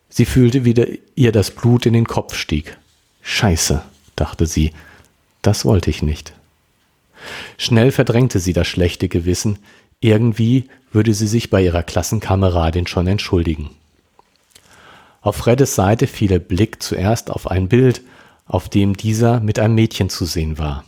Sie 0.08 0.24
fühlte, 0.24 0.64
wie 0.64 1.00
ihr 1.14 1.32
das 1.32 1.50
Blut 1.50 1.86
in 1.86 1.94
den 1.94 2.06
Kopf 2.06 2.34
stieg. 2.34 2.76
Scheiße, 3.22 3.82
dachte 4.14 4.46
sie, 4.46 4.72
das 5.40 5.64
wollte 5.64 5.90
ich 5.90 6.02
nicht. 6.02 6.32
Schnell 7.56 7.92
verdrängte 7.92 8.38
sie 8.38 8.52
das 8.52 8.66
schlechte 8.66 9.08
Gewissen, 9.08 9.58
irgendwie 10.00 10.68
würde 10.92 11.14
sie 11.14 11.28
sich 11.28 11.48
bei 11.48 11.62
ihrer 11.64 11.82
Klassenkameradin 11.82 12.86
schon 12.86 13.06
entschuldigen. 13.06 13.70
Auf 15.22 15.36
Freddes 15.36 15.76
Seite 15.76 16.08
fiel 16.08 16.28
der 16.28 16.40
Blick 16.40 16.82
zuerst 16.82 17.30
auf 17.30 17.48
ein 17.48 17.68
Bild, 17.68 18.02
auf 18.46 18.68
dem 18.68 18.96
dieser 18.96 19.38
mit 19.40 19.60
einem 19.60 19.76
Mädchen 19.76 20.10
zu 20.10 20.24
sehen 20.24 20.58
war. 20.58 20.84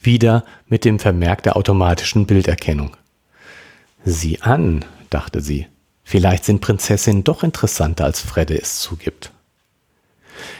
Wieder 0.00 0.44
mit 0.68 0.84
dem 0.84 0.98
Vermerk 0.98 1.42
der 1.42 1.56
automatischen 1.56 2.26
Bilderkennung. 2.26 2.96
Sieh 4.04 4.40
an, 4.42 4.84
dachte 5.08 5.40
sie, 5.40 5.66
vielleicht 6.04 6.44
sind 6.44 6.60
Prinzessinnen 6.60 7.24
doch 7.24 7.42
interessanter, 7.42 8.04
als 8.04 8.20
Fredde 8.20 8.60
es 8.60 8.80
zugibt. 8.80 9.32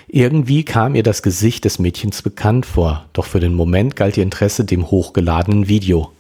Irgendwie 0.08 0.64
kam 0.64 0.94
ihr 0.94 1.02
das 1.02 1.22
Gesicht 1.22 1.64
des 1.64 1.78
Mädchens 1.78 2.22
bekannt 2.22 2.66
vor, 2.66 3.06
doch 3.12 3.26
für 3.26 3.40
den 3.40 3.54
Moment 3.54 3.96
galt 3.96 4.16
ihr 4.16 4.22
Interesse 4.22 4.64
dem 4.64 4.90
hochgeladenen 4.90 5.68
Video. 5.68 6.10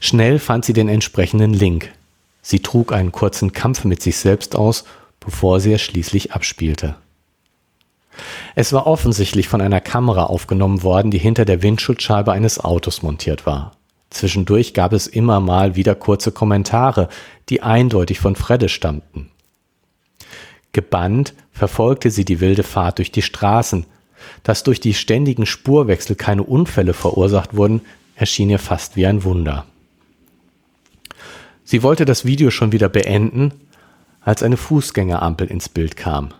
Schnell 0.00 0.38
fand 0.38 0.64
sie 0.64 0.72
den 0.72 0.88
entsprechenden 0.88 1.52
Link. 1.52 1.92
Sie 2.42 2.60
trug 2.60 2.92
einen 2.92 3.12
kurzen 3.12 3.52
Kampf 3.52 3.84
mit 3.84 4.02
sich 4.02 4.16
selbst 4.16 4.56
aus 4.56 4.84
bevor 5.24 5.60
sie 5.60 5.72
es 5.72 5.82
schließlich 5.82 6.32
abspielte. 6.32 6.96
Es 8.54 8.72
war 8.72 8.86
offensichtlich 8.86 9.48
von 9.48 9.60
einer 9.60 9.80
Kamera 9.80 10.24
aufgenommen 10.24 10.82
worden, 10.82 11.10
die 11.10 11.18
hinter 11.18 11.44
der 11.44 11.62
Windschutzscheibe 11.62 12.32
eines 12.32 12.58
Autos 12.58 13.02
montiert 13.02 13.46
war. 13.46 13.72
Zwischendurch 14.10 14.74
gab 14.74 14.92
es 14.92 15.06
immer 15.06 15.40
mal 15.40 15.74
wieder 15.74 15.94
kurze 15.94 16.32
Kommentare, 16.32 17.08
die 17.48 17.62
eindeutig 17.62 18.20
von 18.20 18.36
Fredde 18.36 18.68
stammten. 18.68 19.30
Gebannt 20.72 21.34
verfolgte 21.52 22.10
sie 22.10 22.24
die 22.24 22.40
wilde 22.40 22.62
Fahrt 22.62 22.98
durch 22.98 23.10
die 23.10 23.22
Straßen. 23.22 23.86
Dass 24.42 24.62
durch 24.62 24.80
die 24.80 24.94
ständigen 24.94 25.46
Spurwechsel 25.46 26.14
keine 26.16 26.42
Unfälle 26.42 26.94
verursacht 26.94 27.56
wurden, 27.56 27.80
erschien 28.14 28.50
ihr 28.50 28.58
fast 28.58 28.96
wie 28.96 29.06
ein 29.06 29.24
Wunder. 29.24 29.66
Sie 31.64 31.82
wollte 31.82 32.04
das 32.04 32.24
Video 32.24 32.50
schon 32.50 32.72
wieder 32.72 32.88
beenden, 32.88 33.52
als 34.24 34.42
eine 34.42 34.56
Fußgängerampel 34.56 35.48
ins 35.48 35.68
Bild 35.68 35.96
kam. 35.96 36.30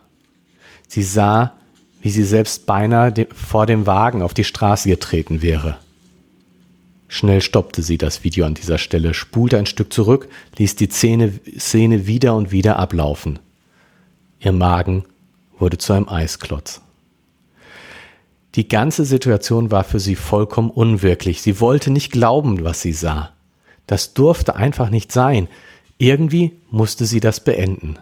Sie 0.88 1.03
sah, 1.03 1.55
wie 2.01 2.11
sie 2.11 2.25
selbst 2.25 2.66
beinahe 2.66 3.27
vor 3.35 3.66
dem 3.66 3.87
Wagen 3.87 4.23
auf 4.23 4.35
die 4.35 4.45
Straße 4.45 4.88
getreten 4.88 5.42
wäre. 5.42 5.79
Schnell 7.09 7.42
stoppte 7.42 7.83
sie 7.83 7.99
das 7.99 8.25
Video 8.25 8.47
an 8.47 8.55
dieser 8.55 8.79
Stelle, 8.79 9.12
spulte 9.12 9.59
ein 9.59 9.66
Stück 9.66 9.92
zurück, 9.92 10.29
ließ 10.57 10.77
die 10.77 10.88
Szene, 10.88 11.33
Szene 11.59 12.07
wieder 12.07 12.35
und 12.35 12.53
wieder 12.53 12.79
ablaufen. 12.79 13.38
Ihr 14.40 14.53
Magen 14.53 15.05
wurde 15.59 15.79
zu 15.79 15.92
einem 15.92 16.09
Eisklotz. 16.09 16.81
Die 18.55 18.68
ganze 18.68 19.05
Situation 19.05 19.71
war 19.71 19.85
für 19.85 20.01
sie 20.01 20.16
vollkommen 20.16 20.71
unwirklich. 20.71 21.40
Sie 21.42 21.61
wollte 21.61 21.90
nicht 21.90 22.12
glauben, 22.12 22.64
was 22.64 22.83
sie 22.83 22.92
sah. 22.92 23.33
Das 23.87 24.14
durfte 24.14 24.57
einfach 24.57 24.90
nicht 24.90 25.12
sein. 25.12 25.49
Irgendwie 26.02 26.50
musste 26.68 27.06
sie 27.06 27.20
das 27.20 27.38
beenden. 27.38 27.96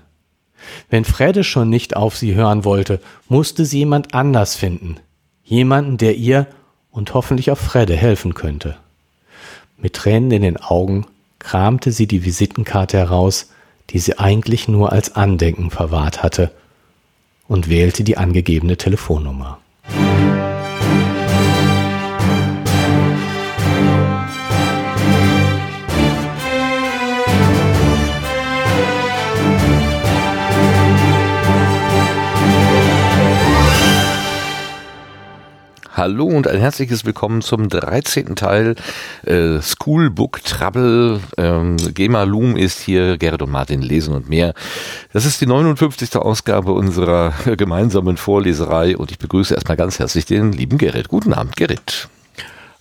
Wenn 0.88 1.04
Fredde 1.04 1.44
schon 1.44 1.68
nicht 1.68 1.96
auf 1.96 2.16
sie 2.16 2.34
hören 2.34 2.64
wollte, 2.64 2.98
musste 3.28 3.66
sie 3.66 3.80
jemand 3.80 4.14
anders 4.14 4.56
finden. 4.56 4.96
Jemanden, 5.44 5.98
der 5.98 6.16
ihr 6.16 6.46
und 6.90 7.12
hoffentlich 7.12 7.50
auch 7.50 7.58
Fredde 7.58 7.94
helfen 7.94 8.32
könnte. 8.32 8.78
Mit 9.76 9.96
Tränen 9.96 10.30
in 10.30 10.40
den 10.40 10.56
Augen 10.56 11.08
kramte 11.40 11.92
sie 11.92 12.06
die 12.06 12.24
Visitenkarte 12.24 12.96
heraus, 12.96 13.50
die 13.90 13.98
sie 13.98 14.18
eigentlich 14.18 14.66
nur 14.66 14.92
als 14.92 15.14
Andenken 15.14 15.70
verwahrt 15.70 16.22
hatte, 16.22 16.52
und 17.48 17.68
wählte 17.68 18.02
die 18.02 18.16
angegebene 18.16 18.78
Telefonnummer. 18.78 19.59
Hallo 36.00 36.24
und 36.24 36.48
ein 36.48 36.60
herzliches 36.60 37.04
Willkommen 37.04 37.42
zum 37.42 37.68
13. 37.68 38.34
Teil 38.34 38.74
äh, 39.26 39.60
Schoolbook 39.60 40.42
Trouble. 40.42 41.20
Ähm, 41.36 41.76
Gema 41.76 42.22
Loom 42.22 42.56
ist 42.56 42.80
hier, 42.80 43.18
Gerrit 43.18 43.42
und 43.42 43.50
Martin 43.50 43.82
lesen 43.82 44.14
und 44.14 44.26
mehr. 44.26 44.54
Das 45.12 45.26
ist 45.26 45.42
die 45.42 45.46
59. 45.46 46.16
Ausgabe 46.16 46.72
unserer 46.72 47.34
gemeinsamen 47.58 48.16
Vorleserei 48.16 48.96
und 48.96 49.10
ich 49.10 49.18
begrüße 49.18 49.52
erstmal 49.52 49.76
ganz 49.76 49.98
herzlich 49.98 50.24
den 50.24 50.52
lieben 50.52 50.78
Gerrit. 50.78 51.08
Guten 51.08 51.34
Abend, 51.34 51.54
Gerrit. 51.56 52.08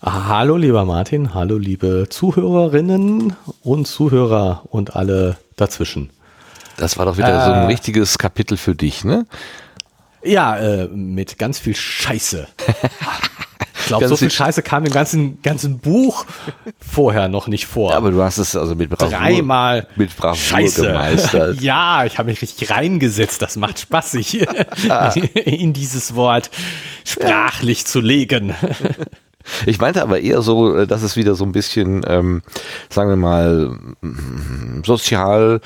Hallo 0.01 0.55
lieber 0.55 0.86
Martin, 0.86 1.34
hallo 1.34 1.58
liebe 1.58 2.08
Zuhörerinnen 2.10 3.36
und 3.63 3.86
Zuhörer 3.86 4.63
und 4.69 4.95
alle 4.95 5.36
dazwischen. 5.58 6.10
Das 6.77 6.97
war 6.97 7.05
doch 7.05 7.17
wieder 7.17 7.43
äh, 7.43 7.45
so 7.45 7.51
ein 7.51 7.65
richtiges 7.65 8.17
Kapitel 8.17 8.55
für 8.55 8.75
dich, 8.75 9.03
ne? 9.03 9.25
Ja, 10.23 10.58
äh, 10.58 10.88
mit 10.88 11.38
ganz 11.38 11.60
viel 11.60 11.75
Scheiße. 11.75 12.47
Ich 13.79 13.86
glaube, 13.88 14.08
so 14.10 14.17
viel 14.17 14.32
Scheiße 14.32 14.62
kam 14.62 14.86
im 14.86 14.91
ganzen, 14.91 15.41
ganzen 15.41 15.79
Buch 15.79 16.25
vorher 16.79 17.27
noch 17.27 17.47
nicht 17.47 17.65
vor. 17.65 17.91
Ja, 17.91 17.97
aber 17.97 18.12
du 18.12 18.21
hast 18.21 18.38
es 18.38 18.55
also 18.55 18.75
mit 18.75 18.89
Bravour, 18.89 19.10
Dreimal 19.10 19.88
mit 19.95 20.15
Bravour 20.15 20.36
Scheiße. 20.36 20.88
gemeistert. 20.88 21.62
ja, 21.62 22.05
ich 22.05 22.17
habe 22.17 22.29
mich 22.29 22.41
richtig 22.41 22.69
reingesetzt. 22.69 23.41
Das 23.41 23.55
macht 23.55 23.79
spaßig, 23.79 24.45
in 25.45 25.73
dieses 25.73 26.15
Wort 26.15 26.49
sprachlich 27.05 27.86
zu 27.86 28.01
legen. 28.01 28.53
Ich 29.65 29.79
meinte 29.79 30.03
aber 30.03 30.19
eher 30.19 30.41
so, 30.41 30.75
äh, 30.75 30.86
dass 30.86 31.01
es 31.01 31.15
wieder 31.15 31.36
so 31.36 31.45
ein 31.45 31.53
bisschen, 31.53 32.03
ähm, 32.08 32.41
sagen 32.89 33.10
wir 33.10 33.15
mal, 33.15 33.77
sozial 34.86 35.62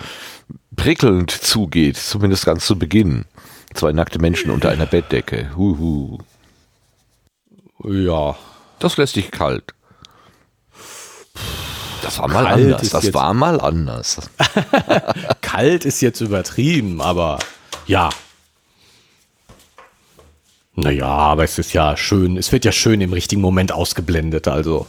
prickelnd 0.75 1.31
zugeht, 1.31 1.97
zumindest 1.97 2.45
ganz 2.45 2.65
zu 2.65 2.77
Beginn. 2.77 3.25
Zwei 3.73 3.91
nackte 3.91 4.19
Menschen 4.19 4.51
unter 4.51 4.69
einer 4.69 4.85
Bettdecke. 4.85 5.51
Huhu. 5.55 6.19
Ja. 7.83 8.35
Das 8.79 8.97
lässt 8.97 9.15
dich 9.15 9.31
kalt. 9.31 9.73
Das 12.01 12.19
war 12.19 12.27
mal 12.27 12.43
kalt 12.43 12.73
anders. 12.73 12.89
Das 12.89 13.13
war 13.13 13.33
mal 13.33 13.61
anders. 13.61 14.29
kalt 15.41 15.85
ist 15.85 16.01
jetzt 16.01 16.19
übertrieben, 16.19 17.01
aber 17.01 17.39
ja. 17.87 18.09
Naja, 20.75 21.07
aber 21.07 21.43
es 21.43 21.57
ist 21.59 21.73
ja 21.73 21.95
schön, 21.95 22.35
es 22.35 22.51
wird 22.51 22.65
ja 22.65 22.71
schön 22.71 22.99
im 22.99 23.13
richtigen 23.13 23.41
Moment 23.41 23.71
ausgeblendet, 23.71 24.47
also. 24.47 24.87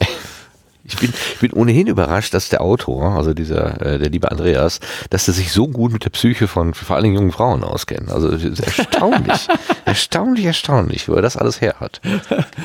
Ich 0.86 0.98
bin, 0.98 1.10
ich 1.10 1.40
bin 1.40 1.52
ohnehin 1.52 1.86
überrascht, 1.86 2.34
dass 2.34 2.50
der 2.50 2.60
Autor, 2.60 3.12
also 3.12 3.32
dieser, 3.32 3.80
äh, 3.80 3.98
der 3.98 4.10
liebe 4.10 4.30
Andreas, 4.30 4.80
dass 5.08 5.26
er 5.26 5.34
sich 5.34 5.50
so 5.50 5.66
gut 5.66 5.92
mit 5.92 6.04
der 6.04 6.10
Psyche 6.10 6.46
von 6.46 6.74
vor 6.74 6.96
allen 6.96 7.04
Dingen 7.04 7.16
jungen 7.16 7.32
Frauen 7.32 7.64
auskennt. 7.64 8.10
Also 8.10 8.28
erstaunlich, 8.30 9.48
erstaunlich, 9.86 10.44
erstaunlich, 10.44 11.08
wo 11.08 11.14
er 11.14 11.22
das 11.22 11.38
alles 11.38 11.62
her 11.62 11.76
hat. 11.80 12.02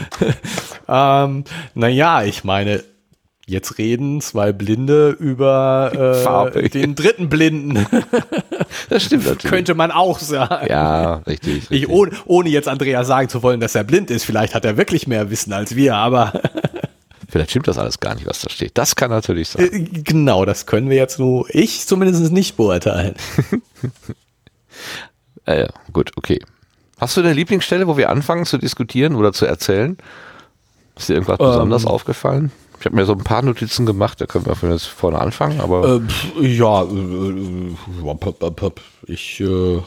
ähm, 0.89 1.45
naja, 1.75 2.23
ich 2.23 2.43
meine, 2.43 2.83
jetzt 3.49 3.77
reden 3.77 4.19
zwei 4.19 4.51
Blinde 4.51 5.09
über 5.11 6.51
äh, 6.53 6.69
den 6.69 6.95
dritten 6.95 7.29
Blinden. 7.29 7.85
Das 8.89 9.03
stimmt 9.03 9.25
natürlich. 9.25 9.51
Könnte 9.51 9.73
man 9.73 9.91
auch 9.91 10.19
sagen. 10.19 10.67
Ja, 10.69 11.15
richtig. 11.25 11.55
richtig. 11.55 11.83
Ich, 11.83 11.89
ohne, 11.89 12.11
ohne 12.25 12.49
jetzt 12.49 12.67
Andreas 12.67 13.07
sagen 13.07 13.29
zu 13.29 13.41
wollen, 13.41 13.59
dass 13.59 13.73
er 13.73 13.83
blind 13.83 14.11
ist, 14.11 14.25
vielleicht 14.25 14.53
hat 14.53 14.63
er 14.63 14.77
wirklich 14.77 15.07
mehr 15.07 15.31
Wissen 15.31 15.53
als 15.53 15.75
wir, 15.75 15.95
aber 15.95 16.33
Vielleicht 17.29 17.51
stimmt 17.51 17.67
das 17.67 17.77
alles 17.77 17.99
gar 17.99 18.15
nicht, 18.15 18.25
was 18.25 18.41
da 18.41 18.49
steht. 18.49 18.77
Das 18.77 18.95
kann 18.95 19.11
natürlich 19.11 19.49
sein. 19.49 19.71
Äh, 19.71 20.01
genau, 20.03 20.45
das 20.45 20.65
können 20.65 20.89
wir 20.89 20.97
jetzt 20.97 21.19
nur, 21.19 21.45
ich 21.53 21.85
zumindest 21.85 22.31
nicht 22.31 22.57
beurteilen. 22.57 23.15
äh, 25.45 25.67
gut, 25.93 26.11
okay. 26.15 26.41
Hast 26.99 27.15
du 27.15 27.21
eine 27.21 27.33
Lieblingsstelle, 27.33 27.87
wo 27.87 27.97
wir 27.97 28.09
anfangen 28.09 28.45
zu 28.45 28.57
diskutieren 28.57 29.15
oder 29.15 29.31
zu 29.31 29.45
erzählen? 29.45 29.97
Ist 30.97 31.07
dir 31.07 31.13
irgendwas 31.13 31.39
ähm, 31.39 31.45
besonders 31.45 31.85
aufgefallen? 31.85 32.51
Ich 32.79 32.85
habe 32.85 32.95
mir 32.95 33.05
so 33.05 33.13
ein 33.13 33.23
paar 33.23 33.41
Notizen 33.41 33.85
gemacht, 33.85 34.19
da 34.21 34.25
können 34.25 34.45
wir 34.45 34.55
von 34.55 34.71
jetzt 34.71 34.87
vorne 34.87 35.19
anfangen, 35.19 35.61
aber. 35.61 36.01
Äh, 36.41 36.47
ja, 36.47 36.83
äh, 36.83 37.75
äh 38.05 38.71
ich, 39.05 39.39
äh, 39.41 39.81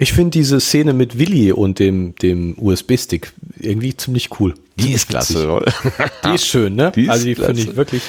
ich 0.00 0.14
finde 0.14 0.30
diese 0.30 0.60
Szene 0.60 0.94
mit 0.94 1.18
Willi 1.18 1.52
und 1.52 1.78
dem, 1.78 2.14
dem 2.16 2.54
USB-Stick 2.58 3.34
irgendwie 3.58 3.94
ziemlich 3.94 4.30
cool. 4.40 4.54
Die 4.76 4.94
ist 4.94 5.10
klasse. 5.10 5.62
Die 6.24 6.34
ist 6.34 6.46
schön, 6.46 6.74
ne? 6.74 6.90
Die 6.96 7.10
also 7.10 7.26
die 7.26 7.34
finde 7.34 7.60
ich 7.60 7.76
wirklich, 7.76 8.02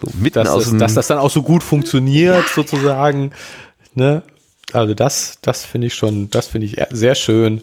so 0.00 0.10
mitten 0.18 0.34
dass, 0.34 0.48
aus 0.48 0.64
das, 0.64 0.78
dass 0.78 0.94
das 0.94 1.06
dann 1.06 1.18
auch 1.18 1.30
so 1.30 1.42
gut 1.42 1.62
funktioniert, 1.62 2.44
ja, 2.44 2.52
sozusagen. 2.52 3.30
Ne? 3.94 4.24
Also 4.72 4.94
das, 4.94 5.38
das 5.40 5.64
finde 5.64 5.86
ich 5.86 5.94
schon, 5.94 6.28
das 6.28 6.48
finde 6.48 6.66
ich 6.66 6.76
sehr 6.90 7.14
schön. 7.14 7.62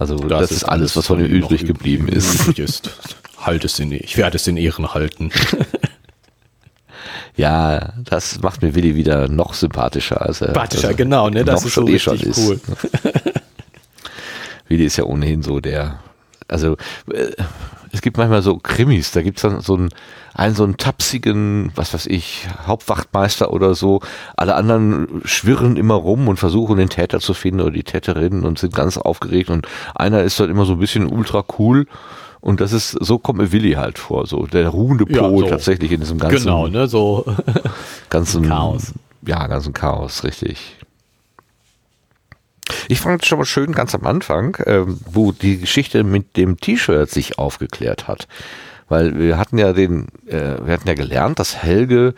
Also 0.00 0.16
das, 0.16 0.40
das 0.40 0.50
ist 0.50 0.64
alles, 0.64 0.96
was 0.96 1.06
von 1.06 1.20
ihm 1.20 1.26
übrig 1.26 1.64
geblieben 1.64 2.08
ist. 2.08 2.58
ist. 2.58 2.90
Halt 3.38 3.64
es 3.64 3.78
in, 3.78 3.92
ich 3.92 4.16
werde 4.16 4.34
es 4.34 4.48
in 4.48 4.56
Ehren 4.56 4.94
halten. 4.94 5.30
Ja, 7.36 7.92
das 8.04 8.40
macht 8.42 8.62
mir 8.62 8.74
Willi 8.74 8.94
wieder 8.94 9.28
noch 9.28 9.54
sympathischer. 9.54 10.20
Als 10.20 10.40
er, 10.40 10.48
sympathischer, 10.48 10.88
also 10.88 10.96
genau, 10.96 11.30
ne? 11.30 11.44
Das 11.44 11.64
ist 11.64 11.74
so 11.74 11.86
eh 11.86 11.92
richtig 11.92 12.36
cool. 12.36 12.60
Willi 14.68 14.84
ist 14.84 14.96
ja 14.96 15.04
ohnehin 15.04 15.42
so 15.42 15.60
der, 15.60 15.98
also 16.48 16.76
äh, 17.12 17.32
es 17.92 18.00
gibt 18.00 18.16
manchmal 18.16 18.42
so 18.42 18.56
Krimis, 18.56 19.12
da 19.12 19.20
gibt 19.20 19.36
es 19.36 19.42
dann 19.42 19.60
so 19.60 19.74
einen, 19.74 19.90
einen 20.32 20.54
so 20.54 20.64
einen 20.64 20.78
tapsigen, 20.78 21.72
was 21.74 21.92
weiß 21.92 22.06
ich, 22.06 22.48
Hauptwachtmeister 22.66 23.52
oder 23.52 23.74
so. 23.74 24.00
Alle 24.34 24.54
anderen 24.54 25.20
schwirren 25.24 25.76
immer 25.76 25.94
rum 25.94 26.26
und 26.28 26.38
versuchen 26.38 26.78
den 26.78 26.88
Täter 26.88 27.20
zu 27.20 27.34
finden 27.34 27.60
oder 27.60 27.70
die 27.70 27.84
Täterin 27.84 28.44
und 28.44 28.58
sind 28.58 28.74
ganz 28.74 28.96
aufgeregt 28.96 29.50
und 29.50 29.68
einer 29.94 30.22
ist 30.22 30.40
dann 30.40 30.48
immer 30.48 30.64
so 30.64 30.72
ein 30.72 30.78
bisschen 30.78 31.06
ultra 31.06 31.44
cool 31.58 31.86
und 32.42 32.60
das 32.60 32.72
ist, 32.72 32.90
so 32.90 33.18
kommt 33.18 33.38
mir 33.38 33.52
Willi 33.52 33.74
halt 33.74 34.00
vor, 34.00 34.26
so 34.26 34.46
der 34.46 34.68
ruhende 34.68 35.06
Po 35.06 35.14
ja, 35.14 35.28
so. 35.28 35.42
tatsächlich 35.48 35.92
in 35.92 36.00
diesem 36.00 36.18
ganzen. 36.18 36.44
Genau, 36.44 36.66
ne, 36.66 36.88
so. 36.88 37.24
ganzen 38.10 38.48
Chaos. 38.48 38.92
Ja, 39.24 39.46
ganzen 39.46 39.72
Chaos, 39.72 40.24
richtig. 40.24 40.76
Ich 42.88 43.00
fand 43.00 43.22
es 43.22 43.28
schon 43.28 43.38
mal 43.38 43.44
schön 43.44 43.70
ganz 43.70 43.94
am 43.94 44.04
Anfang, 44.04 44.56
äh, 44.56 44.82
wo 44.86 45.30
die 45.30 45.58
Geschichte 45.58 46.02
mit 46.02 46.36
dem 46.36 46.56
T-Shirt 46.56 47.08
sich 47.08 47.38
aufgeklärt 47.38 48.08
hat. 48.08 48.26
Weil 48.88 49.16
wir 49.20 49.38
hatten 49.38 49.56
ja 49.56 49.72
den, 49.72 50.08
äh, 50.26 50.56
wir 50.64 50.74
hatten 50.74 50.88
ja 50.88 50.94
gelernt, 50.94 51.38
dass 51.38 51.62
Helge 51.62 52.12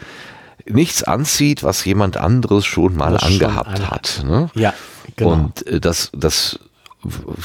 nichts 0.67 1.03
anzieht, 1.03 1.63
was 1.63 1.85
jemand 1.85 2.17
anderes 2.17 2.65
schon 2.65 2.97
mal 2.97 3.13
das 3.13 3.25
angehabt 3.25 3.77
schon 3.77 3.91
hat. 3.91 4.23
Ne? 4.25 4.51
Ja, 4.55 4.73
genau. 5.17 5.33
Und 5.33 5.67
äh, 5.67 5.81
das, 5.81 6.11
das 6.15 6.59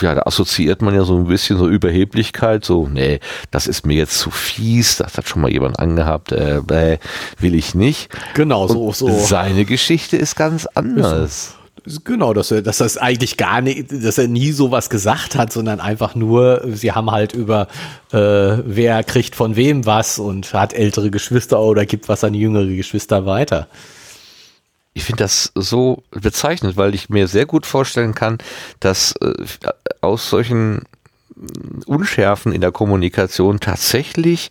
ja, 0.02 0.16
da 0.16 0.22
assoziiert 0.24 0.82
man 0.82 0.96
ja 0.96 1.04
so 1.04 1.16
ein 1.18 1.26
bisschen 1.26 1.58
so 1.58 1.68
Überheblichkeit, 1.68 2.66
so, 2.66 2.88
nee, 2.88 3.20
das 3.52 3.68
ist 3.68 3.86
mir 3.86 3.98
jetzt 3.98 4.20
zu 4.20 4.32
fies, 4.32 4.98
das 4.98 5.18
hat 5.18 5.28
schon 5.28 5.42
mal 5.42 5.52
jemand 5.52 5.80
angehabt, 5.80 6.32
äh, 6.32 6.62
bäh, 6.66 6.98
will 7.40 7.56
ich 7.56 7.76
nicht. 7.76 8.10
Genau, 8.34 8.68
so, 8.68 8.92
so. 8.92 9.10
Seine 9.10 9.66
Geschichte 9.66 10.18
ist 10.18 10.36
ganz 10.36 10.66
anders. 10.66 11.56
Genau, 12.04 12.34
dass 12.34 12.52
er, 12.52 12.62
dass 12.62 12.78
das 12.80 12.98
eigentlich 12.98 13.38
gar 13.38 13.62
nicht, 13.62 13.92
dass 13.92 14.18
er 14.18 14.28
nie 14.28 14.52
sowas 14.52 14.90
gesagt 14.90 15.36
hat, 15.36 15.52
sondern 15.52 15.80
einfach 15.80 16.14
nur, 16.14 16.62
sie 16.68 16.92
haben 16.92 17.10
halt 17.10 17.34
über, 17.34 17.68
äh, 18.12 18.18
wer 18.18 19.04
kriegt 19.04 19.36
von 19.36 19.56
wem 19.56 19.86
was 19.86 20.20
und 20.20 20.54
hat 20.54 20.74
ältere 20.74 21.10
Geschwister 21.10 21.60
oder 21.60 21.86
gibt 21.86 22.10
was 22.10 22.24
an 22.24 22.34
jüngere 22.34 22.68
Geschwister 22.68 23.26
weiter. 23.26 23.68
Ich 25.00 25.06
finde 25.06 25.24
das 25.24 25.54
so 25.56 26.04
bezeichnend, 26.12 26.76
weil 26.76 26.94
ich 26.94 27.10
mir 27.10 27.30
sehr 27.30 27.46
gut 27.46 27.66
vorstellen 27.66 28.14
kann, 28.14 28.38
dass 28.82 29.14
äh, 29.22 29.34
aus 30.02 30.30
solchen 30.30 30.82
Unschärfen 31.86 32.52
in 32.52 32.60
der 32.60 32.74
Kommunikation 32.74 33.62
tatsächlich 33.62 34.50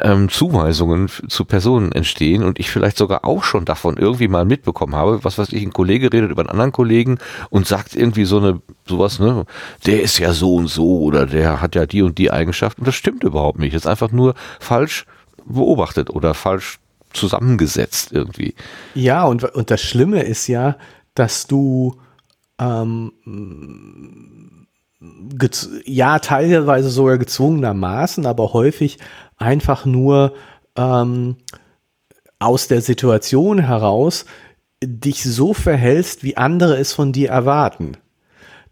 ähm, 0.00 0.30
Zuweisungen 0.30 1.10
zu 1.28 1.44
Personen 1.44 1.92
entstehen 1.92 2.42
und 2.42 2.58
ich 2.58 2.70
vielleicht 2.70 2.96
sogar 2.96 3.26
auch 3.26 3.44
schon 3.44 3.66
davon 3.66 3.98
irgendwie 3.98 4.26
mal 4.26 4.46
mitbekommen 4.46 4.96
habe, 4.96 5.22
was 5.22 5.36
weiß 5.36 5.52
ich, 5.52 5.62
ein 5.62 5.74
Kollege 5.74 6.10
redet 6.10 6.30
über 6.30 6.40
einen 6.40 6.48
anderen 6.48 6.72
Kollegen 6.72 7.18
und 7.50 7.66
sagt 7.66 7.94
irgendwie 7.94 8.24
so 8.24 8.38
eine, 8.38 8.62
sowas, 8.88 9.18
ne, 9.18 9.44
der 9.84 10.00
ist 10.00 10.18
ja 10.18 10.32
so 10.32 10.54
und 10.54 10.68
so 10.68 11.02
oder 11.02 11.26
der 11.26 11.60
hat 11.60 11.74
ja 11.74 11.84
die 11.84 12.00
und 12.00 12.16
die 12.16 12.30
Eigenschaft 12.30 12.78
und 12.78 12.88
das 12.88 12.94
stimmt 12.94 13.22
überhaupt 13.22 13.58
nicht. 13.58 13.74
Das 13.74 13.82
ist 13.82 13.90
einfach 13.90 14.12
nur 14.12 14.34
falsch 14.60 15.04
beobachtet 15.44 16.08
oder 16.08 16.32
falsch 16.32 16.78
zusammengesetzt 17.14 18.12
irgendwie. 18.12 18.54
Ja, 18.94 19.24
und, 19.24 19.44
und 19.44 19.70
das 19.70 19.80
Schlimme 19.80 20.22
ist 20.22 20.46
ja, 20.46 20.76
dass 21.14 21.46
du 21.46 21.96
ähm, 22.58 23.12
ja, 25.84 26.18
teilweise 26.18 26.90
sogar 26.90 27.18
gezwungenermaßen, 27.18 28.26
aber 28.26 28.52
häufig 28.52 28.98
einfach 29.36 29.84
nur 29.84 30.34
ähm, 30.76 31.36
aus 32.38 32.68
der 32.68 32.80
Situation 32.80 33.58
heraus 33.58 34.24
dich 34.82 35.22
so 35.24 35.54
verhältst, 35.54 36.24
wie 36.24 36.36
andere 36.36 36.76
es 36.76 36.92
von 36.92 37.12
dir 37.12 37.30
erwarten. 37.30 37.96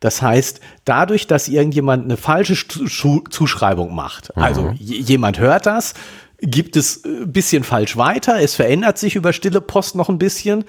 Das 0.00 0.20
heißt, 0.20 0.60
dadurch, 0.84 1.26
dass 1.28 1.46
irgendjemand 1.46 2.04
eine 2.04 2.16
falsche 2.16 2.56
Zuschreibung 2.56 3.94
macht, 3.94 4.36
also 4.36 4.62
mhm. 4.62 4.76
jemand 4.76 5.38
hört 5.38 5.66
das, 5.66 5.94
gibt 6.42 6.76
es 6.76 7.04
ein 7.04 7.32
bisschen 7.32 7.64
falsch 7.64 7.96
weiter, 7.96 8.40
es 8.40 8.54
verändert 8.54 8.98
sich 8.98 9.16
über 9.16 9.32
stille 9.32 9.60
Post 9.60 9.94
noch 9.94 10.08
ein 10.08 10.18
bisschen 10.18 10.64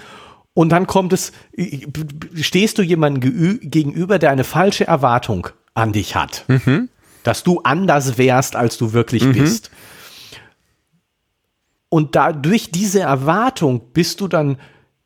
und 0.53 0.69
dann 0.69 0.87
kommt 0.87 1.13
es, 1.13 1.31
stehst 2.35 2.77
du 2.77 2.83
jemandem 2.83 3.59
gegenüber, 3.59 4.19
der 4.19 4.31
eine 4.31 4.43
falsche 4.43 4.85
Erwartung 4.85 5.47
an 5.73 5.91
dich 5.91 6.15
hat. 6.15 6.45
Mhm. 6.47 6.89
Dass 7.23 7.43
du 7.43 7.61
anders 7.61 8.17
wärst, 8.17 8.55
als 8.55 8.77
du 8.77 8.93
wirklich 8.93 9.23
mhm. 9.23 9.33
bist. 9.33 9.71
Und 11.89 12.15
da 12.15 12.33
durch 12.33 12.71
diese 12.71 13.01
Erwartung 13.01 13.81
bist 13.93 14.21
du 14.21 14.27
dann 14.27 14.57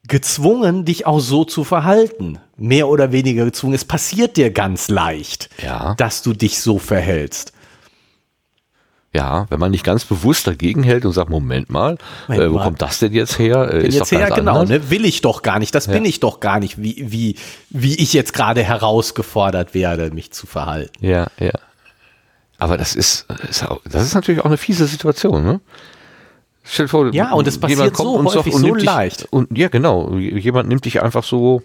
gezwungen, 0.08 0.86
dich 0.86 1.06
auch 1.06 1.20
so 1.20 1.46
zu 1.46 1.64
verhalten. 1.64 2.40
Mehr 2.58 2.88
oder 2.90 3.12
weniger 3.12 3.46
gezwungen. 3.46 3.74
Es 3.74 3.86
passiert 3.86 4.36
dir 4.36 4.52
ganz 4.52 4.90
leicht, 4.90 5.50
ja. 5.62 5.96
dass 5.96 6.24
du 6.24 6.34
dich 6.34 6.60
so 6.60 6.80
verhältst. 6.80 7.54
Ja, 9.18 9.48
wenn 9.50 9.60
man 9.60 9.72
nicht 9.72 9.84
ganz 9.84 10.06
bewusst 10.06 10.46
dagegen 10.46 10.84
hält 10.84 11.04
und 11.04 11.12
sagt, 11.12 11.32
Moment 11.32 11.72
mal, 11.72 11.98
Moment 12.28 12.44
äh, 12.44 12.52
wo 12.52 12.58
mal. 12.58 12.66
kommt 12.66 12.84
das 12.84 13.00
denn 13.00 13.14
jetzt 13.14 13.40
her? 13.40 13.68
Äh, 13.74 13.88
ist 13.88 13.96
jetzt 13.96 14.12
her, 14.12 14.30
genau, 14.30 14.64
ne? 14.64 14.92
will 14.92 15.06
ich 15.06 15.22
doch 15.22 15.42
gar 15.42 15.58
nicht, 15.58 15.74
das 15.74 15.88
ja. 15.88 15.94
bin 15.94 16.06
ich 16.06 16.20
doch 16.20 16.40
gar 16.40 16.60
nicht, 16.60 16.80
wie, 16.80 17.04
wie, 17.10 17.36
wie 17.72 17.96
ich 17.96 18.14
jetzt 18.14 18.32
gerade 18.34 18.62
herausgefordert 18.62 19.74
werde, 19.74 20.12
mich 20.12 20.32
zu 20.34 20.46
verhalten. 20.46 20.94
Ja, 21.04 21.26
ja. 21.40 21.54
Aber 22.60 22.78
das 22.78 22.96
ist, 22.96 23.26
das 23.86 24.04
ist 24.04 24.14
natürlich 24.14 24.42
auch 24.42 24.46
eine 24.46 24.58
fiese 24.58 24.86
Situation, 24.86 25.44
ne? 25.44 25.62
Stell 26.64 26.88
vor, 26.88 27.12
ja, 27.12 27.32
und 27.32 27.48
es 27.48 27.60
passiert 27.60 27.98
so 27.98 28.24
häufig 28.24 28.54
so 28.54 28.76
dich, 28.76 28.84
leicht. 28.84 29.28
Und 29.32 29.58
ja, 29.58 29.70
genau, 29.70 30.16
jemand 30.18 30.70
nimmt 30.70 30.86
dich 30.86 31.02
einfach 31.02 31.24
so, 31.24 31.64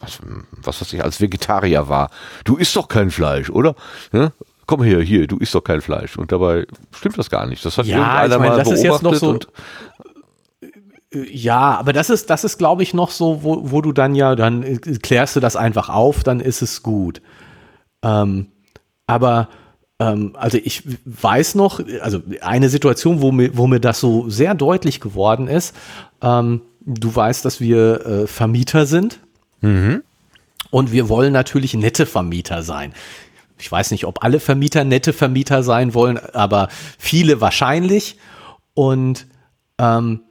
was, 0.00 0.20
was 0.62 0.80
weiß 0.80 0.92
ich, 0.94 1.04
als 1.04 1.20
Vegetarier 1.20 1.88
war. 1.88 2.10
Du 2.44 2.56
isst 2.56 2.76
doch 2.76 2.88
kein 2.88 3.10
Fleisch, 3.10 3.50
oder? 3.50 3.74
Ja? 4.12 4.32
Komm 4.68 4.82
her, 4.82 5.00
hier, 5.00 5.26
du 5.26 5.38
isst 5.38 5.54
doch 5.54 5.64
kein 5.64 5.80
Fleisch. 5.80 6.16
Und 6.16 6.30
dabei 6.30 6.66
stimmt 6.92 7.18
das 7.18 7.30
gar 7.30 7.46
nicht. 7.46 7.64
Das 7.64 7.78
hat 7.78 7.86
ja, 7.86 7.96
irgendeiner 7.96 8.34
ich 8.34 8.38
meine, 8.38 8.50
mal 8.50 8.56
das 8.58 8.68
beobachtet. 8.68 8.84
Ist 8.84 8.92
jetzt 8.92 9.02
noch 9.02 9.14
so, 9.14 9.28
und 9.30 9.48
äh, 11.12 11.36
ja, 11.36 11.78
aber 11.78 11.92
das 11.92 12.10
ist, 12.10 12.30
das 12.30 12.44
ist, 12.44 12.58
glaube 12.58 12.82
ich, 12.82 12.94
noch 12.94 13.10
so, 13.10 13.42
wo, 13.42 13.72
wo 13.72 13.80
du 13.80 13.92
dann 13.92 14.14
ja, 14.14 14.36
dann 14.36 14.62
äh, 14.62 14.76
klärst 14.76 15.34
du 15.34 15.40
das 15.40 15.56
einfach 15.56 15.88
auf, 15.88 16.22
dann 16.22 16.38
ist 16.38 16.60
es 16.62 16.82
gut. 16.82 17.22
Ähm, 18.02 18.48
aber 19.06 19.48
ähm, 19.98 20.36
also 20.38 20.58
ich 20.62 20.82
weiß 21.06 21.54
noch, 21.54 21.80
also 22.02 22.20
eine 22.42 22.68
Situation, 22.68 23.22
wo 23.22 23.32
mir, 23.32 23.56
wo 23.56 23.66
mir 23.66 23.80
das 23.80 23.98
so 24.00 24.28
sehr 24.28 24.54
deutlich 24.54 25.00
geworden 25.00 25.48
ist. 25.48 25.74
Ähm, 26.20 26.60
du 26.84 27.16
weißt, 27.16 27.42
dass 27.42 27.58
wir 27.58 28.06
äh, 28.06 28.26
Vermieter 28.26 28.84
sind. 28.84 29.18
Mhm. 29.62 30.02
Und 30.70 30.92
wir 30.92 31.08
wollen 31.08 31.32
natürlich 31.32 31.72
nette 31.72 32.04
Vermieter 32.04 32.62
sein 32.62 32.92
ich 33.58 33.70
weiß 33.70 33.90
nicht, 33.90 34.04
ob 34.06 34.24
alle 34.24 34.40
Vermieter 34.40 34.84
nette 34.84 35.12
Vermieter 35.12 35.62
sein 35.62 35.94
wollen, 35.94 36.18
aber 36.18 36.68
viele 36.98 37.40
wahrscheinlich. 37.40 38.16
Und 38.74 39.26
ähm, 39.78 40.22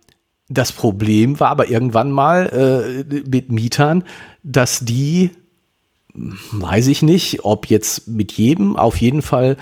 das 0.49 0.71
Problem 0.71 1.39
war 1.39 1.49
aber 1.49 1.69
irgendwann 1.69 2.11
mal 2.11 3.05
äh, 3.09 3.15
mit 3.29 3.51
Mietern, 3.51 4.03
dass 4.43 4.79
die, 4.79 5.31
weiß 6.13 6.87
ich 6.87 7.01
nicht, 7.01 7.43
ob 7.43 7.67
jetzt 7.67 8.07
mit 8.07 8.31
jedem, 8.33 8.77
auf 8.77 8.97
jeden 8.97 9.21
Fall 9.21 9.57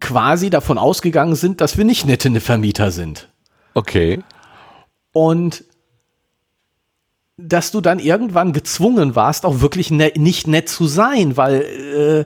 quasi 0.00 0.50
davon 0.50 0.78
ausgegangen 0.78 1.34
sind, 1.34 1.60
dass 1.60 1.78
wir 1.78 1.84
nicht 1.84 2.06
nette 2.06 2.40
Vermieter 2.40 2.90
sind. 2.90 3.28
Okay. 3.74 4.22
Und 5.12 5.64
dass 7.42 7.70
du 7.70 7.80
dann 7.80 7.98
irgendwann 7.98 8.52
gezwungen 8.52 9.14
warst, 9.16 9.44
auch 9.44 9.60
wirklich 9.60 9.90
ne 9.90 10.12
nicht 10.16 10.46
nett 10.46 10.68
zu 10.68 10.86
sein, 10.86 11.36
weil 11.36 11.62
äh, 11.96 12.24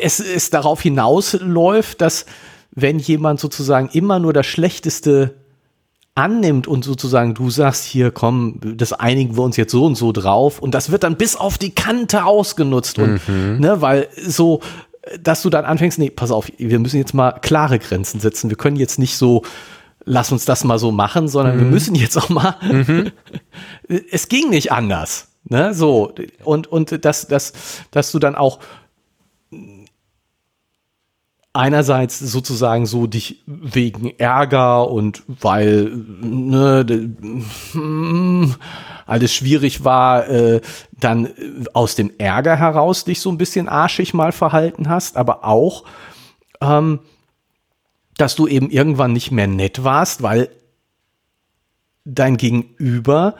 es, 0.00 0.20
es 0.20 0.50
darauf 0.50 0.80
hinausläuft, 0.80 2.00
dass 2.00 2.26
wenn 2.70 2.98
jemand 2.98 3.40
sozusagen 3.40 3.90
immer 3.92 4.18
nur 4.18 4.32
das 4.32 4.46
Schlechteste 4.46 5.34
annimmt 6.14 6.66
und 6.66 6.84
sozusagen 6.84 7.34
du 7.34 7.50
sagst, 7.50 7.84
hier 7.84 8.10
komm, 8.10 8.60
das 8.76 8.92
einigen 8.92 9.36
wir 9.36 9.42
uns 9.42 9.56
jetzt 9.56 9.72
so 9.72 9.84
und 9.86 9.94
so 9.94 10.12
drauf 10.12 10.58
und 10.58 10.74
das 10.74 10.90
wird 10.90 11.04
dann 11.04 11.16
bis 11.16 11.36
auf 11.36 11.58
die 11.58 11.74
Kante 11.74 12.24
ausgenutzt 12.24 12.98
und 12.98 13.26
mhm. 13.28 13.60
ne, 13.60 13.80
weil 13.80 14.08
so 14.16 14.60
dass 15.20 15.42
du 15.42 15.50
dann 15.50 15.64
anfängst, 15.64 15.98
nee, 15.98 16.10
pass 16.10 16.30
auf, 16.30 16.50
wir 16.58 16.78
müssen 16.78 16.98
jetzt 16.98 17.14
mal 17.14 17.32
klare 17.32 17.78
Grenzen 17.78 18.20
setzen. 18.20 18.50
Wir 18.50 18.56
können 18.56 18.76
jetzt 18.76 18.98
nicht 18.98 19.16
so 19.16 19.42
lass 20.04 20.32
uns 20.32 20.44
das 20.44 20.64
mal 20.64 20.78
so 20.78 20.92
machen, 20.92 21.28
sondern 21.28 21.56
mhm. 21.56 21.60
wir 21.60 21.66
müssen 21.66 21.94
jetzt 21.94 22.16
auch 22.16 22.28
mal, 22.28 22.56
mhm. 22.62 23.12
es 24.10 24.28
ging 24.28 24.50
nicht 24.50 24.72
anders. 24.72 25.28
Ne, 25.44 25.74
so, 25.74 26.14
und, 26.44 26.68
und 26.68 27.04
dass, 27.04 27.26
dass, 27.26 27.52
dass 27.90 28.12
du 28.12 28.20
dann 28.20 28.36
auch 28.36 28.60
einerseits 31.52 32.18
sozusagen 32.18 32.86
so 32.86 33.06
dich 33.06 33.42
wegen 33.46 34.10
Ärger 34.18 34.88
und 34.90 35.22
weil 35.26 35.90
ne, 36.20 36.86
hm, 37.72 38.54
alles 39.06 39.34
schwierig 39.34 39.84
war, 39.84 40.28
äh, 40.28 40.60
dann 40.98 41.28
aus 41.74 41.94
dem 41.94 42.12
Ärger 42.18 42.56
heraus 42.56 43.04
dich 43.04 43.20
so 43.20 43.30
ein 43.30 43.38
bisschen 43.38 43.68
arschig 43.68 44.14
mal 44.14 44.32
verhalten 44.32 44.88
hast, 44.88 45.16
aber 45.16 45.44
auch 45.44 45.84
ähm, 46.62 47.00
dass 48.22 48.36
du 48.36 48.46
eben 48.46 48.70
irgendwann 48.70 49.12
nicht 49.12 49.32
mehr 49.32 49.48
nett 49.48 49.82
warst, 49.82 50.22
weil 50.22 50.48
dein 52.04 52.36
Gegenüber 52.36 53.34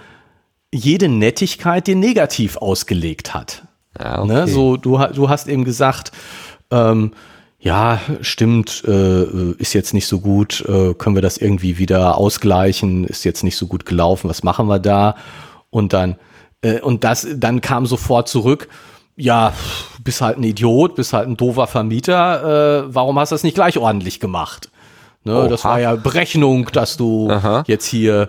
jede 0.74 1.08
Nettigkeit 1.08 1.86
dir 1.86 1.94
negativ 1.94 2.56
ausgelegt 2.56 3.32
hat. 3.32 3.62
Ja, 3.96 4.16
ne, 4.16 4.22
okay. 4.22 4.32
ne? 4.32 4.48
So, 4.48 4.76
du, 4.76 4.98
du 4.98 5.28
hast 5.28 5.46
eben 5.46 5.64
gesagt, 5.64 6.10
ähm, 6.72 7.12
ja, 7.60 8.00
stimmt, 8.22 8.82
äh, 8.84 9.52
ist 9.52 9.72
jetzt 9.72 9.94
nicht 9.94 10.08
so 10.08 10.18
gut, 10.18 10.64
äh, 10.66 10.94
können 10.94 11.14
wir 11.14 11.22
das 11.22 11.36
irgendwie 11.36 11.78
wieder 11.78 12.18
ausgleichen, 12.18 13.04
ist 13.04 13.22
jetzt 13.22 13.44
nicht 13.44 13.56
so 13.56 13.68
gut 13.68 13.86
gelaufen, 13.86 14.28
was 14.28 14.42
machen 14.42 14.66
wir 14.66 14.80
da? 14.80 15.14
Und 15.70 15.92
dann, 15.92 16.16
äh, 16.62 16.80
und 16.80 17.04
das, 17.04 17.24
dann 17.36 17.60
kam 17.60 17.86
sofort 17.86 18.28
zurück, 18.28 18.66
ja, 19.14 19.52
bist 20.02 20.22
halt 20.22 20.38
ein 20.38 20.42
Idiot, 20.42 20.96
bist 20.96 21.12
halt 21.12 21.28
ein 21.28 21.36
doofer 21.36 21.68
Vermieter, 21.68 22.86
äh, 22.88 22.92
warum 22.92 23.16
hast 23.20 23.30
du 23.30 23.34
das 23.34 23.44
nicht 23.44 23.54
gleich 23.54 23.78
ordentlich 23.78 24.18
gemacht? 24.18 24.71
Ne, 25.24 25.48
das 25.48 25.64
war 25.64 25.80
ja 25.80 25.94
Berechnung, 25.94 26.68
dass 26.72 26.96
du 26.96 27.30
Aha. 27.30 27.64
jetzt 27.66 27.86
hier 27.86 28.28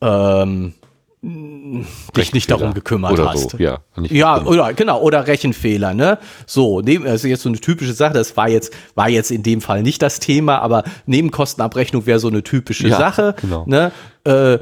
ähm, 0.00 0.74
dich 1.22 2.32
nicht 2.32 2.50
darum 2.50 2.74
gekümmert 2.74 3.12
oder 3.12 3.32
hast. 3.32 3.50
So, 3.50 3.58
ja, 3.58 3.78
ja 3.96 4.44
oder 4.44 4.74
genau, 4.74 5.00
oder 5.00 5.26
Rechenfehler, 5.26 5.94
ne? 5.94 6.18
So, 6.46 6.80
neben, 6.80 7.04
das 7.04 7.24
ist 7.24 7.30
jetzt 7.30 7.42
so 7.42 7.48
eine 7.48 7.58
typische 7.58 7.92
Sache, 7.92 8.14
das 8.14 8.36
war 8.36 8.48
jetzt, 8.48 8.72
war 8.94 9.08
jetzt 9.08 9.30
in 9.30 9.42
dem 9.42 9.60
Fall 9.60 9.82
nicht 9.82 10.02
das 10.02 10.20
Thema, 10.20 10.58
aber 10.58 10.84
Nebenkostenabrechnung 11.06 12.06
wäre 12.06 12.18
so 12.18 12.28
eine 12.28 12.42
typische 12.42 12.88
ja, 12.88 12.98
Sache. 12.98 13.34
Genau. 13.40 13.64
Ne? 13.66 13.92
Äh, 14.24 14.58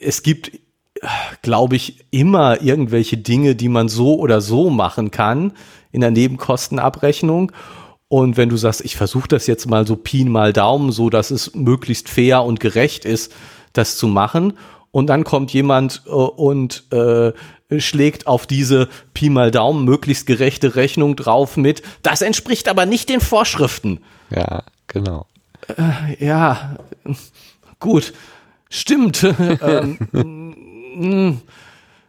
es 0.00 0.22
gibt 0.22 0.52
glaube 1.42 1.76
ich, 1.76 2.04
immer 2.10 2.60
irgendwelche 2.62 3.16
Dinge, 3.16 3.54
die 3.54 3.68
man 3.68 3.88
so 3.88 4.18
oder 4.18 4.40
so 4.40 4.70
machen 4.70 5.10
kann 5.10 5.52
in 5.92 6.00
der 6.00 6.10
Nebenkostenabrechnung. 6.10 7.52
Und 8.08 8.36
wenn 8.36 8.48
du 8.48 8.56
sagst, 8.56 8.80
ich 8.84 8.96
versuche 8.96 9.28
das 9.28 9.46
jetzt 9.46 9.66
mal 9.66 9.86
so 9.86 9.94
Pi 9.94 10.24
mal 10.24 10.52
Daumen, 10.52 10.92
so 10.92 11.10
dass 11.10 11.30
es 11.30 11.54
möglichst 11.54 12.08
fair 12.08 12.42
und 12.42 12.58
gerecht 12.58 13.04
ist, 13.04 13.32
das 13.74 13.96
zu 13.96 14.08
machen. 14.08 14.54
Und 14.90 15.08
dann 15.08 15.24
kommt 15.24 15.52
jemand 15.52 16.02
äh, 16.06 16.10
und 16.10 16.84
äh, 16.90 17.32
schlägt 17.78 18.26
auf 18.26 18.46
diese 18.46 18.88
Pi 19.12 19.28
mal 19.28 19.50
Daumen 19.50 19.84
möglichst 19.84 20.26
gerechte 20.26 20.74
Rechnung 20.74 21.16
drauf 21.16 21.58
mit. 21.58 21.82
Das 22.02 22.22
entspricht 22.22 22.68
aber 22.68 22.86
nicht 22.86 23.10
den 23.10 23.20
Vorschriften. 23.20 24.00
Ja, 24.30 24.62
genau. 24.86 25.26
Äh, 25.68 26.24
ja, 26.24 26.76
gut, 27.78 28.14
stimmt. 28.70 29.22
ähm, 29.62 29.98
mm, 30.96 31.40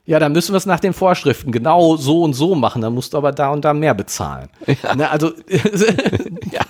ja, 0.10 0.18
dann 0.18 0.32
müssen 0.32 0.54
wir 0.54 0.58
es 0.58 0.66
nach 0.66 0.80
den 0.80 0.94
Vorschriften 0.94 1.52
genau 1.52 1.96
so 1.96 2.24
und 2.24 2.34
so 2.34 2.56
machen. 2.56 2.82
Dann 2.82 2.96
musst 2.96 3.14
du 3.14 3.18
aber 3.20 3.32
da 3.32 3.52
und 3.52 3.64
da 3.64 3.76
mehr 3.76 3.94
bezahlen. 3.94 4.50
Ja. 4.66 4.96
Ne, 4.96 5.08
also, 5.08 5.34
ja. 6.52 6.62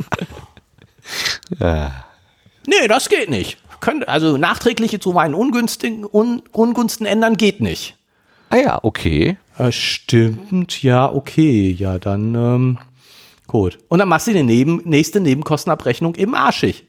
ja. 1.58 2.06
Nee, 2.67 2.88
das 2.89 3.08
geht 3.08 3.30
nicht. 3.30 3.58
Können, 3.80 4.04
also 4.04 4.36
nachträgliche 4.36 4.99
zu 4.99 5.13
meinen 5.13 5.36
ungünstigen 5.36 6.06
Un 6.06 6.43
Ungunsten 6.52 7.06
ändern 7.06 7.38
geht 7.38 7.62
nicht. 7.62 7.95
Ah 8.49 8.58
ja, 8.58 8.80
okay. 8.84 9.38
Äh, 9.58 9.71
stimmt, 9.71 10.84
ja, 10.84 11.10
okay. 11.10 11.71
Ja, 11.71 11.97
dann 11.97 12.36
ähm, 12.36 12.78
gut. 13.47 13.80
Und 13.88 13.99
dann 13.99 14.10
machst 14.10 14.28
du 14.28 14.34
die 14.34 14.43
neben, 14.43 14.82
nächste 14.84 15.21
Nebenkostenabrechnung 15.21 16.15
eben 16.15 16.36
arschig. 16.36 16.84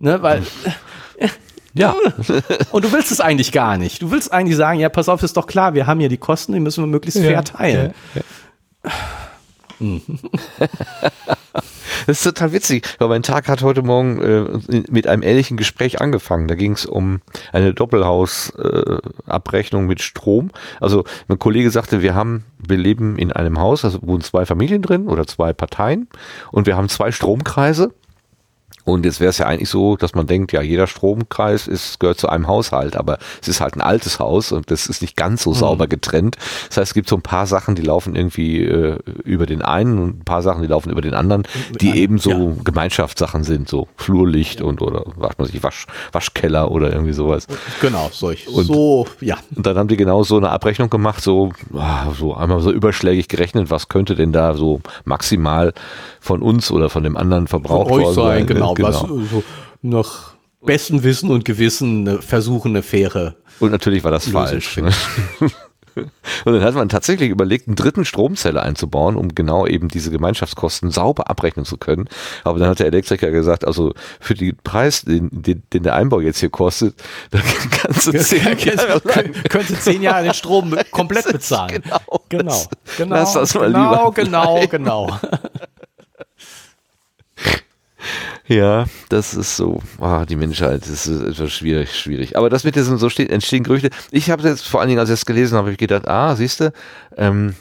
Ne, 0.00 0.20
weil. 0.20 0.42
Ja. 1.76 1.94
Und 2.72 2.84
du 2.84 2.92
willst 2.92 3.12
es 3.12 3.20
eigentlich 3.20 3.52
gar 3.52 3.78
nicht. 3.78 4.02
Du 4.02 4.10
willst 4.10 4.32
eigentlich 4.32 4.56
sagen, 4.56 4.80
ja, 4.80 4.88
pass 4.88 5.08
auf, 5.08 5.22
ist 5.22 5.36
doch 5.36 5.46
klar, 5.46 5.74
wir 5.74 5.86
haben 5.86 6.00
hier 6.00 6.08
die 6.08 6.16
Kosten, 6.16 6.52
die 6.52 6.60
müssen 6.60 6.82
wir 6.82 6.88
möglichst 6.88 7.20
fair 7.20 7.44
teilen. 7.44 7.94
Ja, 8.14 8.90
ja. 8.90 8.96
das 12.06 12.18
ist 12.18 12.24
total 12.24 12.52
witzig, 12.52 12.86
weil 12.98 13.08
mein 13.08 13.22
Tag 13.22 13.48
hat 13.48 13.62
heute 13.62 13.82
Morgen 13.82 14.20
äh, 14.22 14.44
mit 14.90 15.06
einem 15.06 15.22
ähnlichen 15.22 15.56
Gespräch 15.56 15.98
angefangen. 16.00 16.48
Da 16.48 16.54
ging 16.54 16.72
es 16.72 16.84
um 16.86 17.20
eine 17.52 17.74
Doppelhausabrechnung 17.74 19.84
äh, 19.84 19.86
mit 19.86 20.02
Strom. 20.02 20.50
Also 20.80 21.04
mein 21.28 21.38
Kollege 21.38 21.70
sagte, 21.70 22.00
wir 22.00 22.14
haben, 22.14 22.44
wir 22.58 22.78
leben 22.78 23.18
in 23.18 23.32
einem 23.32 23.60
Haus, 23.60 23.84
also 23.84 23.98
wohnen 24.02 24.22
zwei 24.22 24.46
Familien 24.46 24.82
drin 24.82 25.08
oder 25.08 25.26
zwei 25.26 25.52
Parteien 25.52 26.08
und 26.52 26.66
wir 26.66 26.76
haben 26.76 26.88
zwei 26.88 27.10
Stromkreise 27.12 27.92
und 28.86 29.04
jetzt 29.04 29.18
wäre 29.18 29.30
es 29.30 29.38
ja 29.38 29.46
eigentlich 29.46 29.68
so, 29.68 29.96
dass 29.96 30.14
man 30.14 30.28
denkt, 30.28 30.52
ja, 30.52 30.62
jeder 30.62 30.86
Stromkreis 30.86 31.66
ist, 31.66 31.98
gehört 31.98 32.20
zu 32.20 32.28
einem 32.28 32.46
Haushalt, 32.46 32.94
aber 32.94 33.18
es 33.42 33.48
ist 33.48 33.60
halt 33.60 33.74
ein 33.74 33.80
altes 33.80 34.20
Haus 34.20 34.52
und 34.52 34.70
das 34.70 34.86
ist 34.86 35.02
nicht 35.02 35.16
ganz 35.16 35.42
so 35.42 35.50
mhm. 35.50 35.54
sauber 35.56 35.88
getrennt. 35.88 36.36
Das 36.68 36.76
heißt, 36.76 36.90
es 36.90 36.94
gibt 36.94 37.08
so 37.08 37.16
ein 37.16 37.22
paar 37.22 37.48
Sachen, 37.48 37.74
die 37.74 37.82
laufen 37.82 38.14
irgendwie 38.14 38.62
äh, 38.62 38.96
über 39.24 39.46
den 39.46 39.60
einen 39.60 39.98
und 39.98 40.20
ein 40.20 40.24
paar 40.24 40.40
Sachen, 40.40 40.62
die 40.62 40.68
laufen 40.68 40.90
über 40.90 41.00
den 41.00 41.14
anderen, 41.14 41.42
die 41.80 41.98
eben 41.98 42.18
so 42.18 42.30
ja. 42.30 42.62
Gemeinschaftssachen 42.62 43.42
sind, 43.42 43.68
so 43.68 43.88
Flurlicht 43.96 44.60
und 44.60 44.80
oder 44.80 45.02
was 45.16 45.36
man 45.36 45.48
sich 45.48 45.64
Wasch, 45.64 45.88
Waschkeller 46.12 46.70
oder 46.70 46.92
irgendwie 46.92 47.12
sowas. 47.12 47.48
Genau, 47.80 48.08
solch. 48.12 48.46
Und, 48.46 48.66
so, 48.66 49.08
ja. 49.20 49.36
Und 49.56 49.66
dann 49.66 49.76
haben 49.76 49.88
die 49.88 49.96
genau 49.96 50.22
so 50.22 50.36
eine 50.36 50.50
Abrechnung 50.50 50.90
gemacht, 50.90 51.24
so, 51.24 51.50
ah, 51.74 52.12
so 52.16 52.34
einmal 52.36 52.60
so 52.60 52.70
überschlägig 52.70 53.26
gerechnet, 53.26 53.68
was 53.68 53.88
könnte 53.88 54.14
denn 54.14 54.30
da 54.30 54.54
so 54.54 54.80
maximal 55.04 55.74
von 56.20 56.40
uns 56.40 56.70
oder 56.70 56.88
von 56.88 57.02
dem 57.02 57.16
anderen 57.16 57.48
verbraucht 57.48 57.90
worden 57.90 58.14
sein. 58.14 58.46
Genau, 58.46 58.75
genau. 58.76 58.88
was 58.88 59.30
so 59.30 59.42
nach 59.82 60.34
bestem 60.64 61.02
Wissen 61.02 61.30
und 61.30 61.44
Gewissen 61.44 62.20
versuchen, 62.22 62.72
eine 62.72 62.82
faire. 62.82 63.36
Und 63.60 63.70
natürlich 63.70 64.04
war 64.04 64.10
das 64.10 64.28
falsch. 64.28 64.76
Ne? 64.78 64.90
Und 66.44 66.52
dann 66.52 66.62
hat 66.62 66.74
man 66.74 66.88
tatsächlich 66.88 67.30
überlegt, 67.30 67.68
einen 67.68 67.76
dritten 67.76 68.04
Stromzelle 68.04 68.62
einzubauen, 68.62 69.16
um 69.16 69.34
genau 69.34 69.66
eben 69.66 69.88
diese 69.88 70.10
Gemeinschaftskosten 70.10 70.90
sauber 70.90 71.30
abrechnen 71.30 71.64
zu 71.64 71.78
können. 71.78 72.08
Aber 72.44 72.58
dann 72.58 72.68
hat 72.68 72.80
der 72.80 72.86
Elektriker 72.86 73.30
gesagt, 73.30 73.66
also 73.66 73.94
für 74.20 74.34
den 74.34 74.56
Preis, 74.62 75.02
den, 75.02 75.30
den, 75.32 75.62
den 75.72 75.82
der 75.82 75.94
Einbau 75.94 76.20
jetzt 76.20 76.40
hier 76.40 76.50
kostet, 76.50 77.02
da 77.30 77.40
kannst 77.70 78.06
du 78.06 78.12
zehn 78.12 78.42
Jahre 78.58 79.00
lang 79.04 79.32
könnte 79.48 79.78
zehn 79.78 80.02
Jahre 80.02 80.24
den 80.24 80.34
Strom 80.34 80.76
komplett 80.90 81.32
bezahlen. 81.32 81.82
Genau, 81.82 82.00
genau, 82.28 82.64
genau, 82.98 83.16
Lass 83.16 83.32
das 83.32 83.54
mal 83.54 83.72
genau, 83.72 84.12
lieber 84.12 84.12
genau, 84.12 84.66
genau. 84.68 85.20
Ja, 88.48 88.86
das 89.08 89.34
ist 89.34 89.56
so, 89.56 89.82
oh, 89.98 90.24
die 90.28 90.36
Menschheit, 90.36 90.82
das 90.82 91.08
ist 91.08 91.20
etwas 91.20 91.52
schwierig, 91.52 91.92
schwierig. 91.98 92.36
Aber 92.36 92.48
das 92.48 92.62
mit 92.62 92.76
diesem 92.76 92.96
so 92.96 93.08
entstehen 93.08 93.64
Gerüchte. 93.64 93.90
Ich 94.12 94.30
habe 94.30 94.48
jetzt 94.48 94.68
vor 94.68 94.80
allen 94.80 94.88
Dingen, 94.88 95.00
als 95.00 95.08
ich 95.08 95.14
es 95.14 95.26
gelesen 95.26 95.58
habe, 95.58 95.72
ich 95.72 95.78
gedacht, 95.78 96.06
ah, 96.06 96.36
siehst 96.36 96.60
du, 96.60 96.72
ähm, 97.16 97.56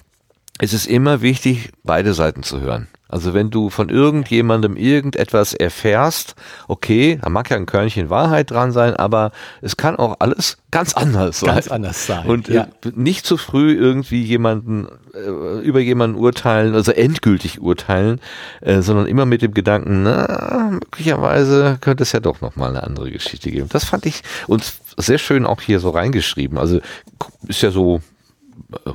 es 0.59 0.73
ist 0.73 0.87
immer 0.87 1.21
wichtig, 1.21 1.71
beide 1.83 2.13
Seiten 2.13 2.43
zu 2.43 2.61
hören. 2.61 2.87
Also 3.07 3.33
wenn 3.33 3.51
du 3.51 3.69
von 3.69 3.89
irgendjemandem 3.89 4.77
irgendetwas 4.77 5.53
erfährst, 5.53 6.35
okay, 6.67 7.19
da 7.21 7.29
mag 7.29 7.49
ja 7.49 7.55
ein 7.55 7.67
Körnchen 7.67 8.09
Wahrheit 8.09 8.49
dran 8.49 8.71
sein, 8.71 8.95
aber 8.95 9.31
es 9.61 9.77
kann 9.77 9.95
auch 9.95 10.15
alles 10.19 10.57
ganz 10.71 10.95
anders 10.95 11.39
sein. 11.39 11.53
Ganz 11.53 11.67
anders 11.67 12.07
sein. 12.07 12.25
Und 12.25 12.49
äh, 12.49 12.53
ja. 12.55 12.67
nicht 12.95 13.25
zu 13.25 13.37
früh 13.37 13.73
irgendwie 13.73 14.23
jemanden 14.23 14.87
äh, 15.13 15.59
über 15.59 15.81
jemanden 15.81 16.17
urteilen, 16.17 16.73
also 16.73 16.91
endgültig 16.91 17.61
urteilen, 17.61 18.19
äh, 18.61 18.81
sondern 18.81 19.05
immer 19.05 19.25
mit 19.25 19.43
dem 19.43 19.53
Gedanken, 19.53 20.03
na, 20.03 20.71
möglicherweise 20.71 21.77
könnte 21.81 22.03
es 22.03 22.11
ja 22.11 22.19
doch 22.19 22.41
nochmal 22.41 22.71
eine 22.71 22.83
andere 22.83 23.11
Geschichte 23.11 23.51
geben. 23.51 23.69
Das 23.69 23.85
fand 23.85 24.07
ich 24.07 24.23
uns 24.47 24.79
sehr 24.97 25.19
schön 25.19 25.45
auch 25.45 25.61
hier 25.61 25.79
so 25.79 25.91
reingeschrieben. 25.91 26.57
Also 26.57 26.79
ist 27.47 27.61
ja 27.61 27.69
so 27.69 28.01
äh, 28.85 28.91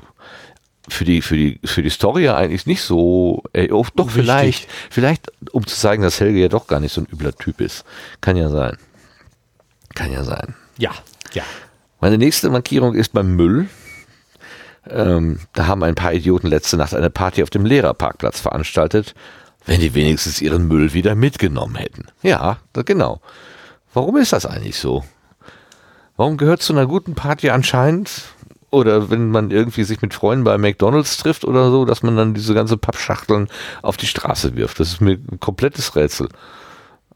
für 0.90 1.05
die, 1.05 1.22
für 1.22 1.37
die, 1.37 1.61
für 1.64 1.83
die 1.83 1.90
Story 1.90 2.24
ja 2.24 2.37
eigentlich 2.37 2.66
nicht 2.66 2.83
so, 2.83 3.42
äh, 3.53 3.70
oh, 3.70 3.87
doch 3.94 4.07
Wichtig. 4.09 4.22
vielleicht, 4.22 4.68
vielleicht, 4.90 5.33
um 5.53 5.66
zu 5.66 5.76
zeigen, 5.76 6.03
dass 6.03 6.20
Helge 6.20 6.40
ja 6.40 6.48
doch 6.48 6.66
gar 6.66 6.81
nicht 6.81 6.92
so 6.92 7.00
ein 7.00 7.09
übler 7.11 7.35
Typ 7.35 7.61
ist. 7.61 7.85
Kann 8.20 8.37
ja 8.37 8.48
sein. 8.48 8.76
Kann 9.94 10.12
ja 10.12 10.24
sein. 10.24 10.55
Ja, 10.79 10.92
ja. 11.33 11.42
Meine 12.00 12.18
nächste 12.18 12.48
Markierung 12.50 12.94
ist 12.94 13.12
beim 13.12 13.37
Müll. 13.37 13.68
Ähm, 14.88 15.40
da 15.53 15.66
haben 15.66 15.83
ein 15.83 15.94
paar 15.94 16.12
Idioten 16.14 16.46
letzte 16.46 16.76
Nacht 16.76 16.94
eine 16.94 17.11
Party 17.11 17.42
auf 17.42 17.50
dem 17.50 17.66
Lehrerparkplatz 17.66 18.40
veranstaltet, 18.40 19.14
wenn 19.66 19.81
die 19.81 19.94
wenigstens 19.94 20.40
ihren 20.40 20.66
Müll 20.68 20.94
wieder 20.94 21.14
mitgenommen 21.14 21.76
hätten. 21.76 22.07
Ja, 22.22 22.59
genau. 22.72 23.20
Warum 23.92 24.16
ist 24.16 24.33
das 24.33 24.46
eigentlich 24.46 24.79
so? 24.79 25.05
Warum 26.16 26.37
gehört 26.37 26.62
zu 26.62 26.72
einer 26.72 26.87
guten 26.87 27.14
Party 27.14 27.50
anscheinend 27.50 28.11
oder 28.70 29.11
wenn 29.11 29.30
man 29.30 29.50
irgendwie 29.50 29.85
sich 29.85 30.00
mit 30.00 30.14
Freunden 30.14 30.44
bei 30.44 30.56
McDonalds 30.59 31.16
trifft 31.18 31.44
oder 31.44 31.70
so, 31.70 31.85
dass 31.85 32.02
man 32.02 32.16
dann 32.16 32.35
diese 32.35 32.54
ganze 32.54 32.76
Pappschachteln 32.76 33.48
auf 33.83 33.96
die 33.96 34.06
Straße 34.06 34.56
wirft. 34.56 34.80
Das 34.80 34.88
ist 34.88 35.00
mir 35.00 35.18
ein 35.30 35.40
komplettes 35.40 35.96
Rätsel. 35.96 36.28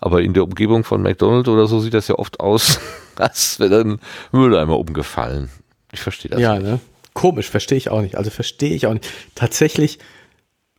Aber 0.01 0.21
in 0.23 0.35
der 0.35 0.43
Umgebung 0.43 0.85
von 0.85 1.03
McDonalds 1.03 1.49
oder 1.49 1.67
so 1.67 1.81
sieht 1.81 1.95
das 1.95 2.09
ja 2.09 2.17
oft 2.17 2.41
aus, 2.41 2.81
als 3.17 3.59
wäre 3.61 3.85
dann 3.85 4.01
Mülleimer 4.33 4.79
umgefallen. 4.79 5.51
Ich 5.93 6.01
verstehe 6.01 6.31
das 6.31 6.41
ja, 6.41 6.55
nicht. 6.59 6.65
Ne? 6.65 6.81
Komisch, 7.13 7.49
verstehe 7.49 7.79
ich 7.79 7.89
auch 7.91 8.03
nicht. 8.03 8.17
Also 8.17 8.31
verstehe 8.31 8.75
ich 8.75 8.87
auch 8.87 8.93
nicht. 8.93 9.09
Tatsächlich 9.37 10.01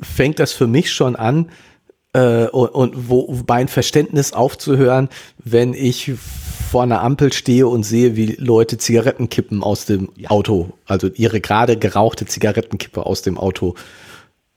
fängt 0.01 0.39
das 0.39 0.51
für 0.51 0.67
mich 0.67 0.91
schon 0.91 1.15
an, 1.15 1.49
äh, 2.15 2.47
und, 2.47 2.69
und 2.69 3.09
wo 3.09 3.43
ein 3.47 3.67
Verständnis 3.67 4.33
aufzuhören, 4.33 5.09
wenn 5.37 5.73
ich 5.73 6.13
vor 6.75 6.83
einer 6.83 7.01
Ampel 7.01 7.31
stehe 7.31 7.69
und 7.69 7.83
sehe, 7.83 8.17
wie 8.17 8.35
Leute 8.37 8.77
Zigarettenkippen 8.77 9.63
aus 9.63 9.85
dem 9.85 10.09
Auto, 10.27 10.73
also 10.85 11.07
ihre 11.07 11.39
gerade 11.39 11.77
gerauchte 11.77 12.25
Zigarettenkippe 12.25 13.05
aus 13.05 13.21
dem 13.21 13.37
Auto 13.37 13.75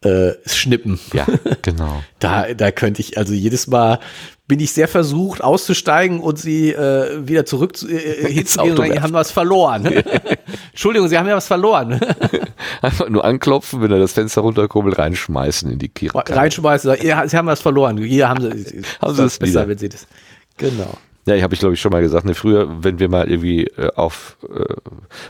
äh, 0.02 0.32
schnippen. 0.44 0.98
Ja, 1.12 1.26
genau. 1.62 2.02
da, 2.18 2.54
da 2.54 2.72
könnte 2.72 3.02
ich, 3.02 3.18
also 3.18 3.34
jedes 3.34 3.68
Mal 3.68 4.00
bin 4.48 4.58
ich 4.58 4.72
sehr 4.72 4.88
versucht 4.88 5.44
auszusteigen 5.44 6.18
und 6.18 6.40
sie 6.40 6.72
äh, 6.72 7.24
wieder 7.28 7.46
zurück 7.46 7.76
zu, 7.76 7.86
äh, 7.86 8.32
hinzugehen 8.32 8.76
und 8.76 9.00
haben 9.00 9.12
was 9.12 9.30
verloren. 9.30 9.86
Entschuldigung, 10.72 11.06
Sie 11.06 11.16
haben 11.16 11.28
ja 11.28 11.36
was 11.36 11.46
verloren. 11.46 12.00
Einfach 12.82 13.08
nur 13.08 13.24
anklopfen, 13.24 13.80
wenn 13.80 13.92
er 13.92 14.00
das 14.00 14.14
Fenster 14.14 14.40
runterkurbelt, 14.40 14.98
reinschmeißen 14.98 15.70
in 15.70 15.78
die 15.78 15.88
Kira. 15.88 16.24
Reinschmeißen, 16.26 16.96
ja, 17.00 17.28
Sie 17.28 17.36
haben 17.36 17.46
was 17.46 17.60
verloren. 17.60 17.96
Hier 17.98 18.28
haben 18.28 18.42
Sie, 18.42 18.82
haben 19.00 19.14
Sie 19.14 19.22
das 19.22 19.38
besser, 19.38 19.68
wenn 19.68 19.78
Sie 19.78 19.88
das. 19.88 20.08
Genau. 20.56 20.98
Ja, 21.28 21.34
ich 21.34 21.42
habe 21.42 21.52
ich 21.52 21.60
glaube 21.60 21.74
ich 21.74 21.80
schon 21.80 21.92
mal 21.92 22.00
gesagt, 22.00 22.24
ne, 22.24 22.34
früher, 22.34 22.82
wenn 22.82 22.98
wir 22.98 23.10
mal 23.10 23.28
irgendwie 23.28 23.64
äh, 23.64 23.90
auf 23.94 24.38
äh, 24.48 24.74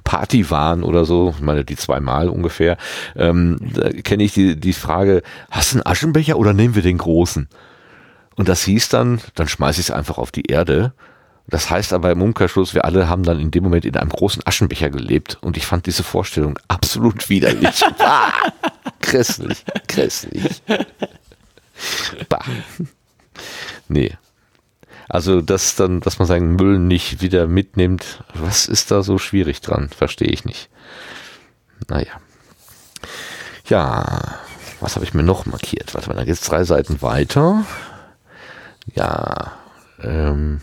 Party 0.05 0.49
waren 0.49 0.85
oder 0.85 1.05
so, 1.05 1.35
ich 1.37 1.43
meine 1.43 1.65
die 1.65 1.75
zweimal 1.75 2.29
ungefähr, 2.29 2.77
ähm, 3.17 3.59
da 3.75 3.91
kenne 3.91 4.23
ich 4.23 4.33
die, 4.33 4.55
die 4.55 4.75
Frage, 4.75 5.23
hast 5.51 5.73
du 5.73 5.79
einen 5.79 5.87
Aschenbecher 5.87 6.37
oder 6.37 6.53
nehmen 6.53 6.77
wir 6.77 6.83
den 6.83 6.99
großen? 6.99 7.49
Und 8.37 8.49
das 8.49 8.63
hieß 8.63 8.91
dann, 8.91 9.21
dann 9.35 9.49
schmeiße 9.49 9.81
ich 9.81 9.89
es 9.89 9.91
einfach 9.91 10.19
auf 10.19 10.31
die 10.31 10.45
Erde. 10.45 10.93
Das 11.49 11.69
heißt 11.69 11.93
aber 11.93 12.13
im 12.13 12.23
Umkehrschluss, 12.23 12.75
wir 12.75 12.85
alle 12.85 13.09
haben 13.09 13.25
dann 13.25 13.41
in 13.41 13.51
dem 13.51 13.65
Moment 13.65 13.85
in 13.85 13.97
einem 13.97 14.11
großen 14.11 14.43
Aschenbecher 14.47 14.91
gelebt 14.91 15.39
und 15.41 15.57
ich 15.57 15.67
fand 15.67 15.87
diese 15.87 16.05
Vorstellung 16.05 16.61
absolut 16.69 17.29
widerlich. 17.29 17.83
bah, 17.99 18.33
grässlich, 19.01 19.65
grässlich. 19.89 20.63
Bah. 22.29 22.45
Nee. 23.89 24.13
Also, 25.09 25.41
dass 25.41 25.75
dann, 25.75 26.01
dass 26.01 26.19
man 26.19 26.29
seinen 26.29 26.57
Müll 26.57 26.79
nicht 26.79 27.23
wieder 27.23 27.47
mitnimmt, 27.47 28.23
was 28.35 28.67
ist 28.67 28.91
da 28.91 29.03
so 29.03 29.19
schwierig 29.19 29.61
dran? 29.61 29.89
Verstehe 29.89 30.29
ich 30.29 30.45
nicht. 30.45 30.69
Naja. 31.89 32.13
Ja, 33.67 34.39
was 34.81 34.97
habe 34.97 35.05
ich 35.05 35.15
mir 35.15 35.23
noch 35.23 35.47
markiert? 35.47 35.95
Warte 35.95 36.09
mal, 36.09 36.17
da 36.17 36.25
geht 36.25 36.35
es 36.35 36.43
drei 36.43 36.65
Seiten 36.65 37.01
weiter. 37.01 37.65
Ja, 38.95 39.53
ähm, 40.03 40.61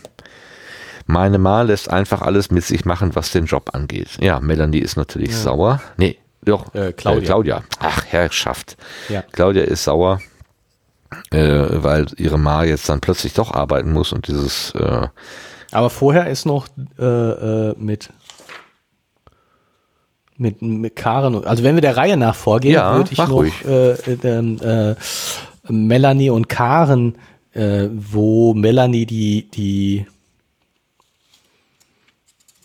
meine 1.06 1.38
Ma 1.38 1.62
lässt 1.62 1.90
einfach 1.90 2.22
alles 2.22 2.52
mit 2.52 2.64
sich 2.64 2.86
machen, 2.86 3.16
was 3.16 3.32
den 3.32 3.46
Job 3.46 3.72
angeht. 3.74 4.10
Ja, 4.20 4.40
Melanie 4.40 4.80
ist 4.80 4.96
natürlich 4.96 5.32
ja. 5.32 5.38
sauer. 5.38 5.82
Nee, 5.98 6.18
doch, 6.44 6.74
äh, 6.74 6.94
Claudia. 6.94 7.22
Äh, 7.22 7.26
Claudia. 7.26 7.64
Ach, 7.80 8.06
Herrschaft. 8.06 8.78
Ja. 9.10 9.24
Claudia 9.32 9.64
ist 9.64 9.84
sauer. 9.84 10.22
Äh, 11.32 11.68
weil 11.72 12.08
ihre 12.18 12.38
Ma 12.38 12.64
jetzt 12.64 12.90
dann 12.90 13.02
plötzlich 13.02 13.34
doch 13.34 13.52
arbeiten 13.52 13.92
muss 13.92 14.12
und 14.12 14.28
dieses 14.28 14.72
äh, 14.76 15.08
Aber 15.72 15.90
vorher 15.90 16.30
ist 16.30 16.46
noch 16.46 16.68
äh, 17.00 17.04
äh, 17.04 17.76
mit, 17.78 18.10
mit, 20.38 20.62
mit 20.62 20.96
Karen, 20.96 21.46
also 21.46 21.64
wenn 21.64 21.76
wir 21.76 21.82
der 21.82 21.98
Reihe 21.98 22.18
nach 22.18 22.36
vorgehen, 22.36 22.74
Ja, 22.74 22.96
würde 22.96 23.12
ich 23.12 23.18
noch 23.18 23.44
äh, 23.44 23.92
äh, 23.92 24.92
äh, 24.92 24.96
Melanie 25.68 26.30
und 26.30 26.50
Karen, 26.50 27.16
äh, 27.54 27.88
wo 27.94 28.54
Melanie 28.54 29.06
die, 29.06 29.50
die, 29.50 30.06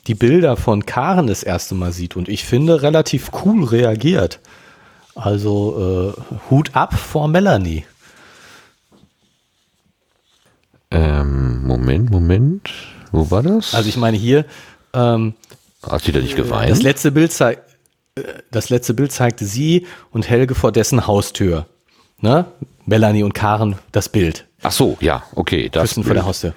die 0.06 0.14
Bilder 0.14 0.56
von 0.56 0.84
Karen 0.86 1.26
das 1.26 1.42
erste 1.42 1.74
Mal 1.74 1.92
sieht 1.92 2.16
und 2.16 2.28
ich 2.28 2.44
finde 2.44 2.82
relativ 2.82 3.30
cool 3.44 3.64
reagiert. 3.64 4.40
Also 5.14 6.14
äh, 6.16 6.50
Hut 6.50 6.74
ab 6.74 6.94
vor 6.94 7.28
Melanie. 7.28 7.84
Ähm, 10.90 11.66
Moment, 11.66 12.10
Moment, 12.10 12.70
wo 13.12 13.30
war 13.30 13.42
das? 13.42 13.74
Also 13.74 13.88
ich 13.88 13.96
meine 13.96 14.16
hier, 14.16 14.44
ähm, 14.92 15.34
Hat 15.82 16.02
sie 16.02 16.12
da 16.12 16.20
nicht 16.20 16.36
geweint? 16.36 16.70
Das 16.70 16.82
letzte 16.82 17.12
Bild 17.12 17.32
zeigt, 17.32 17.62
äh, 18.16 18.22
das 18.50 18.70
letzte 18.70 18.94
Bild 18.94 19.12
zeigte 19.12 19.44
sie 19.44 19.86
und 20.10 20.28
Helge 20.28 20.54
vor 20.54 20.72
dessen 20.72 21.06
Haustür. 21.06 21.66
Ne? 22.20 22.46
Melanie 22.86 23.22
und 23.22 23.34
Karen 23.34 23.76
das 23.92 24.08
Bild. 24.08 24.46
Ach 24.62 24.72
so, 24.72 24.96
ja, 25.00 25.22
okay. 25.34 25.68
Das 25.70 25.82
Küssen 25.90 26.04
vor 26.04 26.14
der 26.14 26.26
Haustür. 26.26 26.54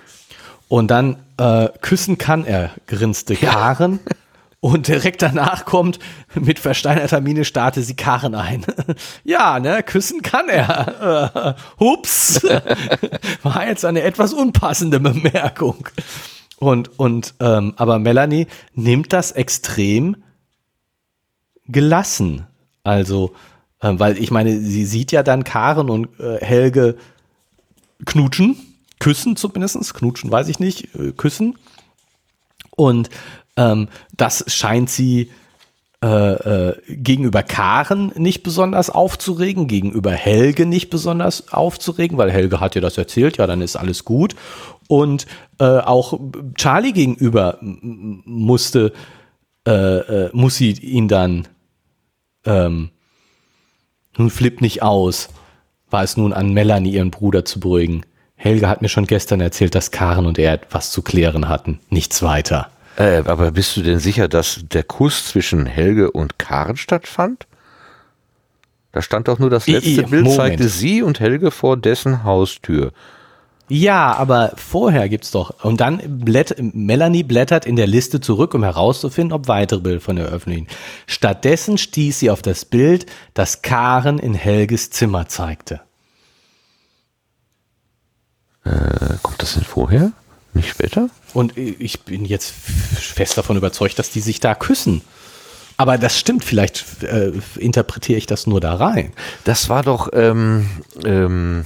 Und 0.67 0.89
dann 0.89 1.17
äh, 1.37 1.69
küssen 1.81 2.17
kann 2.17 2.45
er, 2.45 2.71
grinste 2.87 3.35
Karen. 3.35 3.99
Und 4.63 4.87
direkt 4.87 5.21
danach 5.21 5.65
kommt, 5.65 5.99
mit 6.35 6.57
versteinerter 6.57 7.19
Miene 7.19 7.43
starte 7.43 7.81
sie 7.81 7.97
Karen 7.97 8.33
ein. 8.33 8.65
ja, 9.25 9.59
ne, 9.59 9.83
küssen 9.83 10.21
kann 10.21 10.47
er. 10.47 11.57
Hups. 11.81 12.41
War 13.43 13.67
jetzt 13.67 13.83
eine 13.83 14.03
etwas 14.03 14.31
unpassende 14.31 15.01
Bemerkung. 15.01 15.89
Und, 16.59 16.97
und, 16.97 17.33
ähm, 17.41 17.73
aber 17.75 17.99
Melanie 17.99 18.47
nimmt 18.73 19.11
das 19.11 19.33
extrem 19.33 20.23
gelassen. 21.67 22.47
Also, 22.85 23.33
äh, 23.81 23.91
weil 23.97 24.17
ich 24.17 24.31
meine, 24.31 24.57
sie 24.61 24.85
sieht 24.85 25.11
ja 25.11 25.23
dann 25.23 25.43
Karen 25.43 25.89
und 25.89 26.17
äh, 26.21 26.37
Helge 26.37 26.95
knutschen, 28.05 28.55
küssen 28.99 29.35
zumindest, 29.35 29.93
knutschen 29.93 30.31
weiß 30.31 30.47
ich 30.47 30.59
nicht, 30.59 30.95
äh, 30.95 31.11
küssen. 31.11 31.57
Und 32.77 33.09
ähm, 33.57 33.87
das 34.15 34.45
scheint 34.47 34.89
sie 34.89 35.31
äh, 36.03 36.33
äh, 36.33 36.81
gegenüber 36.89 37.43
Karen 37.43 38.11
nicht 38.17 38.43
besonders 38.43 38.89
aufzuregen, 38.89 39.69
gegenüber 39.69 40.11
Helge 40.11 40.65
nicht 40.65 40.89
besonders 40.89 41.53
aufzuregen, 41.53 42.17
weil 42.17 42.29
Helge 42.29 42.59
hat 42.59 42.75
ihr 42.75 42.81
das 42.81 42.97
erzählt, 42.97 43.37
ja, 43.37 43.47
dann 43.47 43.61
ist 43.61 43.77
alles 43.77 44.03
gut. 44.03 44.35
Und 44.89 45.27
äh, 45.59 45.63
auch 45.63 46.19
Charlie 46.55 46.91
gegenüber 46.91 47.57
musste, 47.61 48.91
äh, 49.65 49.71
äh, 49.71 50.29
muss 50.33 50.57
sie 50.57 50.71
ihn 50.71 51.07
dann 51.07 51.47
ähm, 52.45 52.89
nun 54.17 54.29
flippt 54.29 54.59
nicht 54.59 54.83
aus, 54.83 55.29
war 55.89 56.03
es 56.03 56.17
nun 56.17 56.33
an 56.33 56.51
Melanie, 56.53 56.91
ihren 56.95 57.11
Bruder 57.11 57.45
zu 57.45 57.61
beruhigen. 57.61 58.05
Helge 58.35 58.67
hat 58.67 58.81
mir 58.81 58.89
schon 58.89 59.07
gestern 59.07 59.39
erzählt, 59.39 59.73
dass 59.73 59.91
Karen 59.91 60.25
und 60.25 60.37
er 60.37 60.51
etwas 60.51 60.91
zu 60.91 61.01
klären 61.01 61.47
hatten. 61.47 61.79
Nichts 61.89 62.21
weiter. 62.23 62.69
Äh, 62.97 63.23
aber 63.25 63.51
bist 63.51 63.75
du 63.77 63.81
denn 63.81 63.99
sicher, 63.99 64.27
dass 64.27 64.59
der 64.71 64.83
Kuss 64.83 65.25
zwischen 65.27 65.65
Helge 65.65 66.11
und 66.11 66.37
Karen 66.37 66.77
stattfand? 66.77 67.47
Da 68.91 69.01
stand 69.01 69.27
doch 69.27 69.39
nur 69.39 69.49
das 69.49 69.67
I- 69.67 69.71
letzte 69.73 69.89
i- 69.89 69.95
Bild, 70.05 70.11
Moment. 70.25 70.35
zeigte 70.35 70.69
sie 70.69 71.01
und 71.01 71.19
Helge 71.19 71.49
vor 71.51 71.77
dessen 71.77 72.23
Haustür. 72.23 72.91
Ja, 73.69 74.13
aber 74.13 74.51
vorher 74.57 75.09
gibt's 75.09 75.31
doch. 75.31 75.63
Und 75.63 75.79
dann 75.81 75.99
blätt, 76.23 76.55
Melanie 76.59 77.23
blättert 77.23 77.65
in 77.65 77.75
der 77.77 77.87
Liste 77.87 78.19
zurück, 78.21 78.53
um 78.53 78.61
herauszufinden, 78.61 79.31
ob 79.33 79.47
weitere 79.47 79.79
Bilder 79.79 80.01
von 80.01 80.17
der 80.17 80.25
öffentlichen. 80.25 80.67
Stattdessen 81.07 81.77
stieß 81.79 82.19
sie 82.19 82.29
auf 82.29 82.41
das 82.43 82.65
Bild, 82.65 83.07
das 83.33 83.61
Karen 83.63 84.19
in 84.19 84.35
Helges 84.35 84.91
Zimmer 84.91 85.27
zeigte. 85.27 85.81
Äh, 88.65 89.15
kommt 89.23 89.41
das 89.41 89.55
denn 89.55 89.63
vorher? 89.63 90.11
Nicht 90.53 90.69
später? 90.69 91.09
Und 91.33 91.57
ich 91.57 92.01
bin 92.01 92.25
jetzt 92.25 92.51
fest 92.51 93.37
davon 93.37 93.57
überzeugt, 93.57 93.97
dass 93.97 94.11
die 94.11 94.19
sich 94.19 94.39
da 94.39 94.53
küssen. 94.55 95.01
Aber 95.77 95.97
das 95.97 96.19
stimmt, 96.19 96.43
vielleicht 96.43 97.01
äh, 97.03 97.31
interpretiere 97.57 98.17
ich 98.19 98.27
das 98.27 98.45
nur 98.45 98.61
da 98.61 98.75
rein. 98.75 99.11
Das 99.43 99.69
war 99.69 99.81
doch, 99.81 100.09
ähm, 100.13 100.69
ähm, 101.03 101.65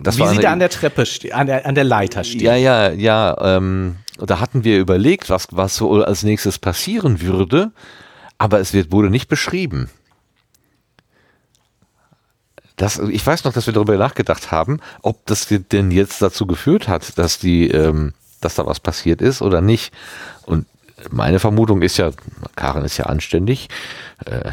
das 0.00 0.16
Wie 0.16 0.20
war 0.20 0.28
sie 0.28 0.34
eine- 0.34 0.42
da 0.42 0.52
an 0.52 0.58
der 0.60 0.70
Treppe, 0.70 1.04
an 1.32 1.46
der, 1.48 1.66
an 1.66 1.74
der 1.74 1.82
Leiter 1.84 2.22
steht. 2.22 2.42
Ja, 2.42 2.54
ja, 2.54 2.90
ja. 2.90 3.36
Ähm, 3.56 3.96
da 4.18 4.38
hatten 4.38 4.62
wir 4.62 4.78
überlegt, 4.78 5.28
was, 5.30 5.48
was 5.50 5.74
so 5.76 5.90
als 6.04 6.22
nächstes 6.22 6.58
passieren 6.60 7.20
würde, 7.20 7.72
aber 8.38 8.60
es 8.60 8.72
wird, 8.72 8.92
wurde 8.92 9.10
nicht 9.10 9.28
beschrieben. 9.28 9.90
Das, 12.76 12.98
ich 12.98 13.26
weiß 13.26 13.44
noch, 13.44 13.52
dass 13.52 13.66
wir 13.66 13.74
darüber 13.74 13.96
nachgedacht 13.96 14.50
haben, 14.52 14.80
ob 15.02 15.26
das 15.26 15.48
denn 15.48 15.90
jetzt 15.90 16.22
dazu 16.22 16.46
geführt 16.46 16.88
hat, 16.88 17.18
dass 17.18 17.38
die, 17.38 17.68
ähm, 17.68 18.14
dass 18.40 18.54
da 18.54 18.66
was 18.66 18.80
passiert 18.80 19.22
ist 19.22 19.42
oder 19.42 19.60
nicht. 19.60 19.92
Und 20.46 20.66
meine 21.10 21.38
Vermutung 21.38 21.82
ist 21.82 21.96
ja, 21.96 22.10
Karen 22.56 22.84
ist 22.84 22.96
ja 22.96 23.06
anständig, 23.06 23.68
äh, 24.24 24.50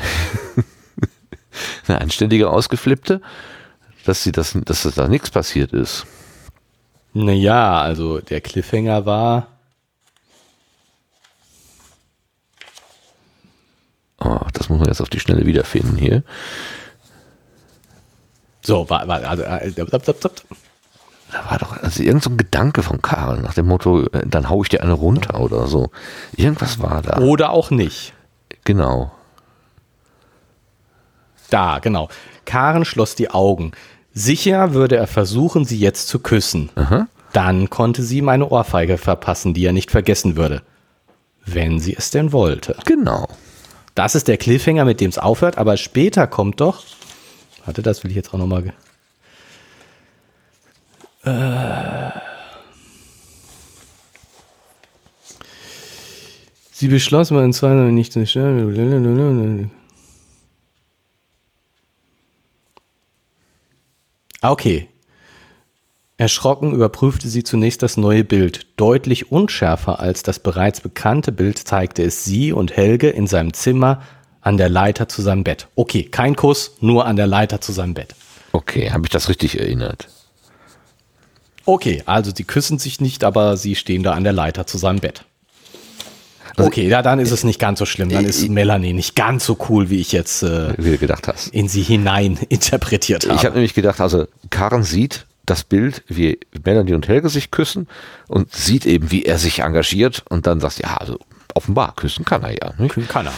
eine 1.88 2.02
anständige 2.02 2.50
Ausgeflippte, 2.50 3.22
dass 4.06 4.24
sie 4.24 4.32
das, 4.32 4.58
dass 4.66 4.84
da 4.84 5.08
nichts 5.08 5.30
passiert 5.30 5.74
ist. 5.74 6.06
Naja, 7.14 7.82
also 7.82 8.20
der 8.20 8.42
Cliffhanger 8.42 9.06
war. 9.06 9.48
Oh, 14.20 14.40
das 14.54 14.70
muss 14.70 14.80
man 14.80 14.88
jetzt 14.88 15.02
auf 15.02 15.10
die 15.10 15.20
Schnelle 15.20 15.46
wiederfinden 15.46 15.98
hier. 15.98 16.24
So, 18.62 18.90
war, 18.90 19.08
war 19.08 19.24
also, 19.24 19.44
Da 21.32 21.50
war 21.50 21.58
doch 21.58 21.82
also 21.84 22.04
irgend 22.04 22.24
so 22.24 22.30
ein 22.30 22.38
Gedanke 22.38 22.84
von 22.84 23.02
Karl 23.02 23.42
nach 23.42 23.54
dem 23.54 23.68
Motto, 23.68 24.04
äh, 24.06 24.26
dann 24.26 24.50
hau 24.50 24.64
ich 24.64 24.70
dir 24.70 24.82
eine 24.82 24.94
runter 24.94 25.40
oder 25.40 25.68
so. 25.68 25.92
Irgendwas 26.36 26.80
war 26.80 27.02
da. 27.02 27.18
oder 27.20 27.50
auch 27.52 27.70
nicht. 27.70 28.14
Genau. 28.64 29.12
Da, 31.50 31.80
genau. 31.80 32.10
Karen 32.46 32.86
schloss 32.86 33.16
die 33.16 33.30
Augen. 33.32 33.72
Sicher 34.14 34.74
würde 34.74 34.98
er 34.98 35.08
versuchen, 35.08 35.66
sie 35.66 35.80
jetzt 35.80 36.08
zu 36.08 36.20
küssen. 36.20 36.70
Dann 37.34 37.70
konnte 37.70 38.04
sie 38.04 38.18
ihm 38.18 38.30
eine 38.30 38.50
Ohrfeige 38.50 38.98
verpassen, 38.98 39.54
die 39.54 39.66
er 39.66 39.74
nicht 39.74 39.92
vergessen 39.92 40.36
würde. 40.36 40.64
Wenn 41.46 41.80
sie 41.80 41.96
es 41.96 42.10
denn 42.10 42.32
wollte. 42.32 42.76
Genau. 42.86 43.28
Das 43.96 44.16
ist 44.16 44.28
der 44.28 44.38
Cliffhanger, 44.38 44.86
mit 44.86 45.02
dem 45.02 45.10
es 45.10 45.18
aufhört, 45.18 45.58
aber 45.58 45.78
später 45.78 46.28
kommt 46.28 46.62
doch. 46.62 46.84
Warte, 47.66 47.82
das 47.82 48.04
will 48.04 48.12
ich 48.12 48.18
jetzt 48.18 48.34
auch 48.34 48.38
nochmal. 48.38 48.74
Äh, 51.28 52.12
Sie 56.72 56.88
beschloss 56.90 57.32
mal 57.32 57.44
in 57.44 57.54
zwei 57.54 57.74
nicht 57.74 58.14
zu 58.14 58.26
stellen. 58.28 59.72
Ah, 64.42 64.52
Okay. 64.52 64.88
Erschrocken 66.20 66.74
überprüfte 66.74 67.30
sie 67.30 67.44
zunächst 67.44 67.84
das 67.84 67.98
neue 67.98 68.24
Bild. 68.24 68.68
Deutlich 68.76 69.32
unschärfer 69.32 70.00
als 70.00 70.24
das 70.24 70.40
bereits 70.40 70.82
bekannte 70.82 71.32
Bild 71.32 71.58
zeigte 71.60 72.04
es 72.04 72.24
sie 72.26 72.52
und 72.52 72.76
Helge 72.76 73.10
in 73.10 73.28
seinem 73.28 73.54
Zimmer 73.54 74.02
an 74.42 74.58
der 74.58 74.70
Leiter 74.70 75.08
zu 75.08 75.22
seinem 75.22 75.44
Bett. 75.44 75.68
Okay, 75.76 76.04
kein 76.04 76.36
Kuss, 76.36 76.78
nur 76.80 77.06
an 77.06 77.16
der 77.18 77.28
Leiter 77.28 77.60
zu 77.60 77.72
seinem 77.72 77.94
Bett. 77.96 78.16
Okay, 78.52 78.92
habe 78.92 79.06
ich 79.06 79.12
das 79.12 79.30
richtig 79.30 79.60
erinnert? 79.60 80.10
Okay, 81.68 82.02
also 82.06 82.32
sie 82.34 82.46
küssen 82.46 82.80
sich 82.80 83.02
nicht, 83.02 83.26
aber 83.26 83.58
sie 83.58 83.76
stehen 83.76 84.02
da 84.02 84.14
an 84.14 84.24
der 84.24 84.32
Leiter 84.32 84.66
zu 84.66 84.78
seinem 84.78 85.00
Bett. 85.00 85.26
Okay, 86.56 86.88
ja, 86.88 87.02
dann 87.02 87.20
ist 87.20 87.32
es 87.32 87.44
nicht 87.44 87.60
ganz 87.60 87.78
so 87.78 87.86
schlimm. 87.86 88.08
Dann 88.08 88.24
ist 88.24 88.48
Melanie 88.48 88.94
nicht 88.94 89.16
ganz 89.16 89.46
so 89.46 89.58
cool, 89.70 89.90
wie 89.90 90.00
ich 90.00 90.14
jetzt 90.14 90.44
äh, 90.44 90.74
Wie 90.78 90.98
gedacht 90.98 91.28
hast. 91.28 91.50
in 91.50 91.68
sie 91.68 91.84
hinein 91.84 92.40
interpretiert 92.50 93.26
habe. 93.26 93.36
Ich 93.36 93.44
habe 93.44 93.56
nämlich 93.56 93.74
gedacht, 93.74 94.00
also 94.00 94.28
Karen 94.50 94.84
sieht 94.84 95.26
das 95.46 95.66
Bild, 95.66 96.04
wie 96.08 96.40
Melanie 96.64 96.94
und 96.94 97.10
Helge 97.10 97.28
sich 97.28 97.52
küssen 97.52 97.88
und 98.28 98.56
sieht 98.56 98.86
eben, 98.86 99.12
wie 99.12 99.24
er 99.24 99.38
sich 99.38 99.60
engagiert 99.60 100.24
und 100.30 100.48
dann 100.48 100.62
sagt, 100.62 100.80
ja, 100.80 100.96
also 100.96 101.20
offenbar 101.54 101.94
küssen 101.96 102.24
kann 102.24 102.44
er 102.44 102.52
ja. 102.52 102.74
Nicht? 102.78 102.96
Kann 103.10 103.28
er. 103.28 103.34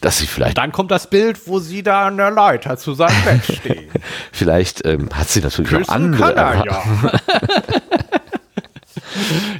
Dass 0.00 0.18
sie 0.18 0.26
vielleicht, 0.26 0.58
Dann 0.58 0.72
kommt 0.72 0.90
das 0.90 1.08
Bild, 1.10 1.46
wo 1.46 1.58
sie 1.58 1.82
da 1.82 2.06
an 2.06 2.16
der 2.16 2.30
Leiter 2.30 2.76
zu 2.76 2.94
seinem 2.94 3.22
Bett 3.24 3.44
stehen. 3.56 3.90
vielleicht 4.32 4.84
ähm, 4.86 5.08
hat 5.14 5.28
sie 5.28 5.40
natürlich 5.40 5.70
noch 5.70 5.78
Küssen 5.80 5.92
andere. 5.92 6.34
kann 6.34 6.36
er 6.36 6.64
ja. 6.66 6.82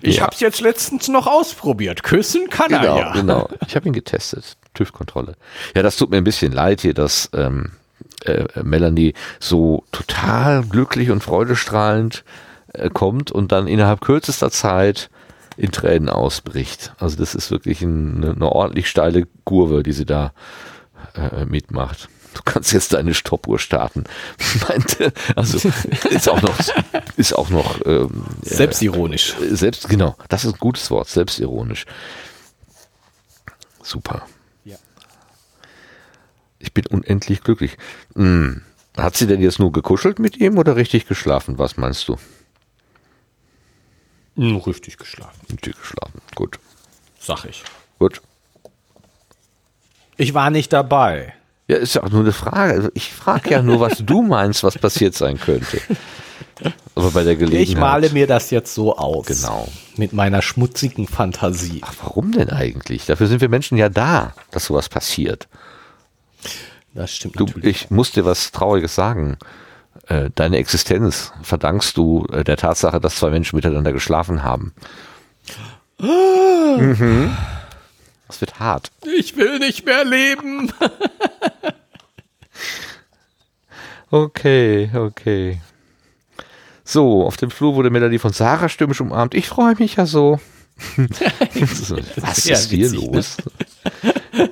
Ich 0.03 0.17
Ja. 0.17 0.23
habe 0.25 0.35
es 0.35 0.41
jetzt 0.41 0.61
letztens 0.61 1.09
noch 1.09 1.27
ausprobiert. 1.27 2.03
Küssen 2.03 2.49
kann 2.51 2.69
Genau, 2.69 2.97
er 2.97 2.99
ja. 2.99 3.13
genau. 3.13 3.49
Ich 3.67 3.77
habe 3.77 3.87
ihn 3.87 3.93
getestet. 3.93 4.57
TÜV-Kontrolle. 4.75 5.37
Ja, 5.77 5.83
das 5.83 5.97
tut 5.97 6.11
mir 6.11 6.17
ein 6.19 6.25
bisschen 6.25 6.53
leid 6.53 6.81
hier, 6.81 6.95
dass, 6.95 7.31
ähm, 7.35 7.73
äh, 8.25 8.45
Melanie 8.63 9.15
so 9.39 9.85
total 9.93 10.63
glücklich 10.65 11.11
und 11.11 11.23
freudestrahlend 11.23 12.25
äh, 12.73 12.91
kommt 12.91 13.31
und 13.31 13.53
dann 13.53 13.69
innerhalb 13.69 14.01
kürzester 14.01 14.51
Zeit 14.51 15.09
in 15.57 15.71
Tränen 15.73 16.09
ausbricht. 16.09 16.95
Also 16.99 17.17
das 17.17 17.35
ist 17.35 17.51
wirklich 17.51 17.83
ein, 17.83 18.25
eine, 18.25 18.53
ordentlich 18.53 18.89
steile 18.89 19.27
Kurve, 19.45 19.83
die 19.83 19.93
sie 19.93 20.07
da 20.07 20.33
äh, 21.15 21.45
mitmacht. 21.45 22.09
Du 22.35 22.41
kannst 22.45 22.73
jetzt 22.73 22.93
deine 22.93 23.15
Stoppuhr 23.15 23.59
starten. 23.59 24.05
Meinte, 24.69 25.13
also 25.37 25.69
ist 26.11 26.29
auch 26.29 26.43
noch, 26.43 26.59
ist 27.17 27.33
auch 27.35 27.49
noch 27.51 27.81
ähm, 27.87 28.25
selbstironisch. 28.43 29.37
Äh, 29.41 29.55
selbst 29.55 29.89
genau, 29.89 30.17
das 30.29 30.45
ist 30.45 30.55
ein 30.55 30.59
gutes 30.59 30.91
Wort, 30.91 31.09
selbstironisch. 31.09 31.87
Super. 33.83 34.27
Ja. 34.65 34.77
Ich 36.59 36.73
bin 36.73 36.87
unendlich 36.87 37.43
glücklich. 37.43 37.77
Hm. 38.17 38.63
Hat 38.97 39.17
sie 39.17 39.27
denn 39.27 39.43
jetzt 39.43 39.59
nur 39.59 39.73
gekuschelt 39.73 40.19
mit 40.19 40.37
ihm 40.37 40.57
oder 40.57 40.77
richtig 40.77 41.07
geschlafen? 41.07 41.59
Was 41.59 41.77
meinst 41.77 42.09
du? 42.09 42.17
Hm, 44.37 44.57
richtig 44.57 44.99
geschlafen. 44.99 45.41
Richtig 45.51 45.79
geschlafen, 45.79 46.21
gut. 46.35 46.59
Sag 47.21 47.45
ich. 47.45 47.63
Gut. 47.99 48.21
Ich 50.17 50.35
war 50.35 50.51
nicht 50.51 50.73
dabei. 50.73 51.35
Ja, 51.67 51.77
ist 51.77 51.95
ja 51.95 52.03
auch 52.03 52.11
nur 52.11 52.21
eine 52.21 52.33
Frage. 52.33 52.75
Also 52.75 52.89
ich 52.95 53.13
frage 53.13 53.51
ja 53.51 53.63
nur, 53.63 53.81
was 53.81 54.05
du 54.05 54.23
meinst, 54.23 54.63
was 54.63 54.77
passiert 54.77 55.15
sein 55.15 55.41
könnte. 55.41 55.81
Aber 56.95 57.11
bei 57.11 57.25
der 57.25 57.37
Gelegenheit. 57.37 57.69
Ich 57.69 57.77
male 57.77 58.11
mir 58.11 58.27
das 58.27 58.51
jetzt 58.51 58.75
so 58.75 58.97
aus. 58.97 59.27
Genau. 59.27 59.69
Mit 59.97 60.13
meiner 60.13 60.43
schmutzigen 60.43 61.07
Fantasie. 61.09 61.81
Ach, 61.83 61.95
warum 62.03 62.33
denn 62.33 62.51
eigentlich? 62.51 63.07
Dafür 63.07 63.27
sind 63.27 63.41
wir 63.41 63.49
Menschen 63.49 63.79
ja 63.79 63.89
da, 63.89 64.35
dass 64.51 64.67
sowas 64.67 64.89
passiert. 64.89 65.49
Das 66.93 67.17
stimmt 67.17 67.41
du, 67.41 67.47
Ich 67.63 67.91
muss 67.91 68.13
dir 68.13 68.25
was 68.25 68.53
Trauriges 68.53 68.95
sagen. 68.95 69.39
Äh, 70.09 70.31
deine 70.35 70.59
Existenz 70.59 71.33
verdankst 71.43 71.97
du 71.97 72.27
äh, 72.33 72.45
der 72.45 72.57
Tatsache, 72.57 73.01
dass 73.01 73.17
zwei 73.17 73.31
Menschen 73.31 73.57
miteinander 73.57 73.93
geschlafen 73.93 74.43
haben. 74.43 74.75
mhm. 75.99 77.37
Das 78.29 78.41
wird 78.41 78.59
hart. 78.59 78.91
Ich 79.19 79.37
will 79.37 79.59
nicht 79.59 79.87
mehr 79.87 80.05
leben. 80.05 80.73
okay, 84.11 84.91
okay. 84.95 85.61
So, 86.85 87.25
auf 87.25 87.37
dem 87.37 87.51
Flur 87.51 87.75
wurde 87.75 87.91
Melanie 87.91 88.19
von 88.19 88.33
Sarah 88.33 88.69
stürmisch 88.69 89.01
umarmt. 89.01 89.35
Ich 89.35 89.49
freue 89.49 89.75
mich 89.79 89.97
ja 89.97 90.05
so. 90.05 90.39
Was 92.17 92.39
ist 92.47 92.71
hier 92.71 92.91
witzig, 92.91 93.01
los? 93.01 93.37
Ne? 94.03 94.45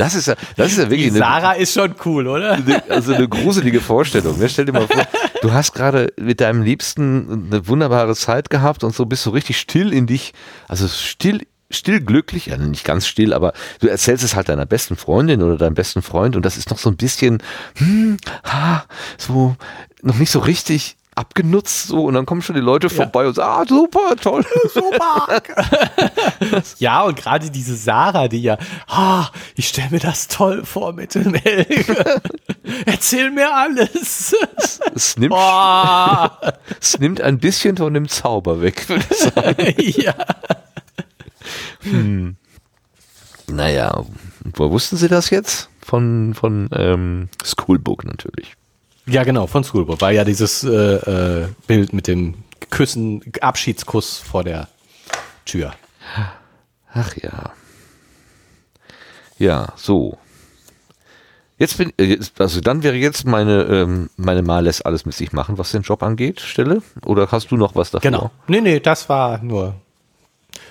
Das 0.00 0.14
ist 0.14 0.28
ja, 0.28 0.34
das 0.56 0.72
ist 0.72 0.78
ja 0.78 0.88
wirklich. 0.88 1.12
Die 1.12 1.18
Sarah 1.18 1.50
eine, 1.50 1.60
ist 1.60 1.74
schon 1.74 1.94
cool, 2.06 2.26
oder? 2.26 2.58
also 2.88 3.12
eine 3.12 3.28
gruselige 3.28 3.82
Vorstellung. 3.82 4.38
Ne? 4.38 4.48
Stell 4.48 4.64
dir 4.64 4.72
mal 4.72 4.88
vor, 4.88 5.06
du 5.42 5.52
hast 5.52 5.74
gerade 5.74 6.10
mit 6.18 6.40
deinem 6.40 6.62
Liebsten 6.62 7.50
eine 7.50 7.68
wunderbare 7.68 8.16
Zeit 8.16 8.48
gehabt 8.48 8.82
und 8.82 8.94
so 8.94 9.04
bist 9.04 9.26
du 9.26 9.30
richtig 9.30 9.58
still 9.58 9.92
in 9.92 10.06
dich, 10.06 10.32
also 10.68 10.88
still 10.88 11.46
still 11.70 12.00
glücklich, 12.00 12.46
ja 12.46 12.56
nicht 12.56 12.84
ganz 12.84 13.06
still, 13.06 13.34
aber 13.34 13.52
du 13.80 13.88
erzählst 13.88 14.24
es 14.24 14.34
halt 14.34 14.48
deiner 14.48 14.64
besten 14.64 14.96
Freundin 14.96 15.42
oder 15.42 15.58
deinem 15.58 15.74
besten 15.74 16.00
Freund 16.00 16.34
und 16.34 16.46
das 16.46 16.56
ist 16.56 16.70
noch 16.70 16.78
so 16.78 16.88
ein 16.88 16.96
bisschen, 16.96 17.42
hm, 17.76 18.16
ha, 18.42 18.86
so 19.18 19.54
noch 20.02 20.16
nicht 20.16 20.30
so 20.30 20.38
richtig 20.38 20.96
abgenutzt 21.20 21.88
so 21.88 22.04
und 22.04 22.14
dann 22.14 22.24
kommen 22.24 22.40
schon 22.40 22.54
die 22.54 22.62
Leute 22.62 22.86
ja. 22.86 22.94
vorbei 22.94 23.26
und 23.26 23.34
sagen, 23.34 23.62
ah, 23.62 23.66
super, 23.66 24.16
toll. 24.16 24.44
Super. 24.74 25.42
ja, 26.78 27.02
und 27.02 27.16
gerade 27.16 27.50
diese 27.50 27.76
Sarah, 27.76 28.28
die 28.28 28.40
ja, 28.40 28.56
ah, 28.88 29.28
ich 29.54 29.68
stelle 29.68 29.90
mir 29.90 29.98
das 29.98 30.28
toll 30.28 30.64
vor 30.64 30.94
mit 30.94 31.14
dem 31.14 31.34
Helge. 31.34 32.22
Erzähl 32.86 33.30
mir 33.30 33.54
alles. 33.54 34.34
Es, 34.56 34.80
es 34.94 35.16
nimmt, 35.18 35.34
oh. 35.36 36.28
es 36.80 36.98
nimmt 36.98 37.20
ein 37.20 37.38
bisschen 37.38 37.76
von 37.76 37.92
dem 37.92 38.08
Zauber 38.08 38.62
weg, 38.62 38.88
würde 38.88 39.04
ich 39.10 39.18
sagen. 39.18 39.74
ja. 40.02 40.14
Hm. 41.82 42.36
Naja, 43.48 44.04
wo 44.44 44.70
wussten 44.70 44.96
Sie 44.96 45.08
das 45.08 45.28
jetzt? 45.30 45.68
Von, 45.82 46.34
von 46.34 46.70
ähm, 46.72 47.28
Schoolbook 47.44 48.04
natürlich. 48.04 48.54
Ja, 49.10 49.24
genau, 49.24 49.48
von 49.48 49.64
Schoolbook. 49.64 50.00
War 50.00 50.12
ja 50.12 50.24
dieses 50.24 50.62
äh, 50.62 50.68
äh, 50.70 51.48
Bild 51.66 51.92
mit 51.92 52.06
dem 52.06 52.34
Küssen, 52.70 53.22
Abschiedskuss 53.40 54.18
vor 54.18 54.44
der 54.44 54.68
Tür. 55.44 55.74
Ach 56.92 57.16
ja. 57.16 57.50
Ja, 59.38 59.72
so. 59.74 60.16
Jetzt 61.58 61.76
bin, 61.78 61.92
äh, 61.98 62.18
also 62.38 62.60
dann 62.60 62.84
wäre 62.84 62.94
jetzt 62.96 63.26
meine, 63.26 63.64
ähm, 63.64 64.10
meine 64.16 64.42
Mal 64.42 64.64
lässt 64.64 64.86
alles 64.86 65.04
mit 65.04 65.14
sich 65.14 65.32
machen, 65.32 65.58
was 65.58 65.72
den 65.72 65.82
Job 65.82 66.04
angeht, 66.04 66.40
Stelle? 66.40 66.80
Oder 67.04 67.32
hast 67.32 67.50
du 67.50 67.56
noch 67.56 67.74
was 67.74 67.90
davor? 67.90 68.08
Genau. 68.08 68.30
Nee, 68.46 68.60
nee, 68.60 68.78
das 68.78 69.08
war 69.08 69.42
nur 69.42 69.74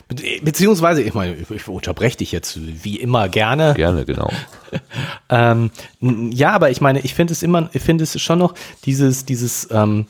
Beziehungsweise, 0.09 1.03
ich 1.03 1.13
meine, 1.13 1.35
ich 1.35 1.67
unterbreche 1.67 2.17
dich 2.17 2.31
jetzt 2.31 2.59
wie 2.83 2.95
immer 2.95 3.29
gerne. 3.29 3.75
Gerne, 3.75 4.05
genau. 4.05 4.31
ähm, 5.29 5.69
ja, 6.01 6.49
aber 6.49 6.71
ich 6.71 6.81
meine, 6.81 6.99
ich 7.01 7.13
finde 7.13 7.31
es 7.31 7.43
immer, 7.43 7.69
ich 7.73 7.83
finde 7.83 8.05
es 8.05 8.19
schon 8.19 8.39
noch 8.39 8.55
dieses, 8.85 9.25
dieses, 9.25 9.69
ähm, 9.71 10.07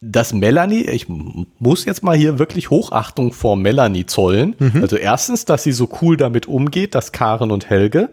dass 0.00 0.32
Melanie, 0.32 0.82
ich 0.82 1.06
muss 1.08 1.84
jetzt 1.84 2.04
mal 2.04 2.16
hier 2.16 2.38
wirklich 2.38 2.70
Hochachtung 2.70 3.32
vor 3.32 3.56
Melanie 3.56 4.06
zollen. 4.06 4.54
Mhm. 4.60 4.82
Also 4.82 4.96
erstens, 4.96 5.44
dass 5.44 5.64
sie 5.64 5.72
so 5.72 5.88
cool 6.00 6.16
damit 6.16 6.46
umgeht, 6.46 6.94
dass 6.94 7.10
Karen 7.10 7.50
und 7.50 7.70
Helge, 7.70 8.08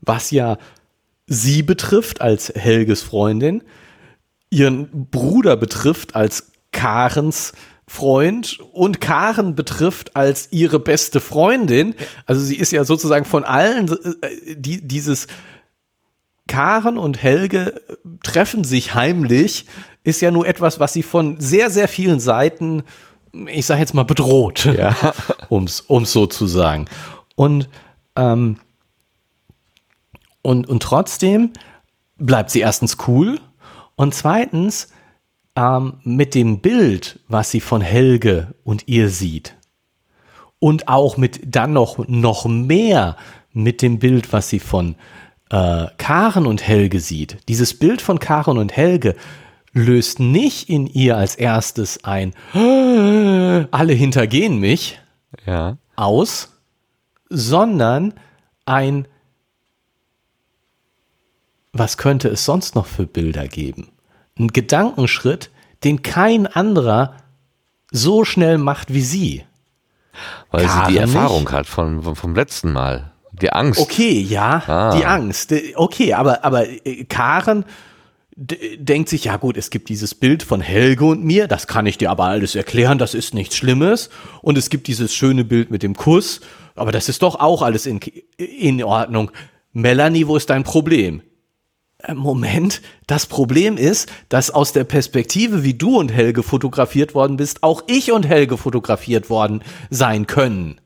was 0.00 0.32
ja 0.32 0.58
sie 1.28 1.62
betrifft 1.62 2.20
als 2.20 2.52
Helges 2.54 3.02
Freundin, 3.02 3.62
ihren 4.50 5.08
Bruder 5.10 5.56
betrifft 5.56 6.16
als 6.16 6.50
Karens 6.72 7.52
Freund 7.88 8.58
und 8.72 9.00
Karen 9.00 9.54
betrifft 9.54 10.16
als 10.16 10.48
ihre 10.50 10.80
beste 10.80 11.20
Freundin. 11.20 11.94
Also 12.26 12.40
sie 12.40 12.56
ist 12.56 12.72
ja 12.72 12.84
sozusagen 12.84 13.24
von 13.24 13.44
allen, 13.44 13.88
äh, 14.22 14.56
die, 14.56 14.86
dieses 14.86 15.28
Karen 16.48 16.98
und 16.98 17.22
Helge 17.22 17.80
treffen 18.22 18.64
sich 18.64 18.94
heimlich, 18.94 19.66
ist 20.04 20.20
ja 20.20 20.30
nur 20.30 20.46
etwas, 20.46 20.80
was 20.80 20.92
sie 20.92 21.02
von 21.02 21.40
sehr, 21.40 21.70
sehr 21.70 21.88
vielen 21.88 22.20
Seiten, 22.20 22.82
ich 23.48 23.66
sage 23.66 23.80
jetzt 23.80 23.94
mal, 23.94 24.04
bedroht, 24.04 24.64
ja. 24.64 24.94
um's, 25.48 25.80
um's 25.80 26.12
so 26.12 26.26
zu 26.26 26.46
sagen. 26.46 26.86
Und, 27.34 27.68
ähm, 28.16 28.58
und, 30.42 30.68
und 30.68 30.82
trotzdem 30.82 31.52
bleibt 32.18 32.50
sie 32.50 32.60
erstens 32.60 32.96
cool 33.06 33.40
und 33.96 34.14
zweitens 34.14 34.88
ähm, 35.56 35.94
mit 36.04 36.34
dem 36.34 36.60
Bild, 36.60 37.20
was 37.28 37.50
sie 37.50 37.60
von 37.60 37.80
Helge 37.80 38.54
und 38.64 38.84
ihr 38.86 39.08
sieht. 39.08 39.56
Und 40.58 40.88
auch 40.88 41.16
mit 41.16 41.40
dann 41.44 41.72
noch, 41.72 42.06
noch 42.08 42.46
mehr 42.46 43.16
mit 43.52 43.82
dem 43.82 43.98
Bild, 43.98 44.32
was 44.32 44.48
sie 44.48 44.60
von 44.60 44.94
äh, 45.50 45.86
Karen 45.98 46.46
und 46.46 46.66
Helge 46.66 47.00
sieht. 47.00 47.38
Dieses 47.48 47.74
Bild 47.74 48.02
von 48.02 48.18
Karen 48.18 48.58
und 48.58 48.76
Helge 48.76 49.16
löst 49.72 50.20
nicht 50.20 50.68
in 50.70 50.86
ihr 50.86 51.16
als 51.16 51.34
erstes 51.34 52.02
ein 52.04 52.32
alle 53.70 53.92
hintergehen 53.92 54.58
mich 54.58 54.98
ja. 55.44 55.76
aus, 55.96 56.56
sondern 57.28 58.14
ein 58.64 59.06
was 61.72 61.98
könnte 61.98 62.28
es 62.28 62.46
sonst 62.46 62.74
noch 62.74 62.86
für 62.86 63.06
Bilder 63.06 63.48
geben? 63.48 63.88
Ein 64.38 64.48
Gedankenschritt, 64.48 65.50
den 65.84 66.02
kein 66.02 66.46
anderer 66.46 67.14
so 67.90 68.24
schnell 68.24 68.58
macht 68.58 68.92
wie 68.92 69.02
sie. 69.02 69.44
Weil 70.50 70.66
Karen 70.66 70.86
sie 70.86 70.92
die 70.92 70.98
Erfahrung 70.98 71.42
nicht. 71.42 71.52
hat 71.52 71.66
von, 71.66 72.14
vom 72.14 72.34
letzten 72.34 72.72
Mal. 72.72 73.12
Die 73.32 73.52
Angst. 73.52 73.80
Okay, 73.80 74.20
ja, 74.20 74.62
ah. 74.66 74.96
die 74.96 75.04
Angst. 75.04 75.52
Okay, 75.74 76.14
aber, 76.14 76.42
aber 76.44 76.68
äh, 76.68 77.04
Karen 77.04 77.64
denkt 78.36 79.08
sich, 79.08 79.24
ja 79.24 79.36
gut, 79.36 79.56
es 79.56 79.70
gibt 79.70 79.88
dieses 79.88 80.14
Bild 80.14 80.42
von 80.42 80.60
Helge 80.60 81.06
und 81.06 81.24
mir, 81.24 81.48
das 81.48 81.66
kann 81.66 81.86
ich 81.86 81.96
dir 81.96 82.10
aber 82.10 82.24
alles 82.24 82.54
erklären, 82.54 82.98
das 82.98 83.14
ist 83.14 83.32
nichts 83.32 83.56
Schlimmes. 83.56 84.10
Und 84.42 84.58
es 84.58 84.68
gibt 84.68 84.88
dieses 84.88 85.14
schöne 85.14 85.44
Bild 85.44 85.70
mit 85.70 85.82
dem 85.82 85.94
Kuss, 85.94 86.40
aber 86.74 86.92
das 86.92 87.08
ist 87.08 87.22
doch 87.22 87.40
auch 87.40 87.62
alles 87.62 87.86
in, 87.86 87.98
in 88.36 88.82
Ordnung. 88.82 89.30
Melanie, 89.72 90.26
wo 90.26 90.36
ist 90.36 90.50
dein 90.50 90.64
Problem? 90.64 91.22
Äh, 92.06 92.14
Moment, 92.14 92.82
das 93.06 93.26
Problem 93.26 93.76
ist, 93.76 94.10
dass 94.28 94.50
aus 94.50 94.72
der 94.72 94.84
Perspektive, 94.84 95.62
wie 95.62 95.74
du 95.74 95.98
und 95.98 96.12
Helge 96.12 96.42
fotografiert 96.42 97.14
worden 97.14 97.36
bist, 97.36 97.62
auch 97.62 97.82
ich 97.86 98.12
und 98.12 98.26
Helge 98.26 98.56
fotografiert 98.56 99.30
worden 99.30 99.62
sein 99.90 100.26
können. 100.26 100.80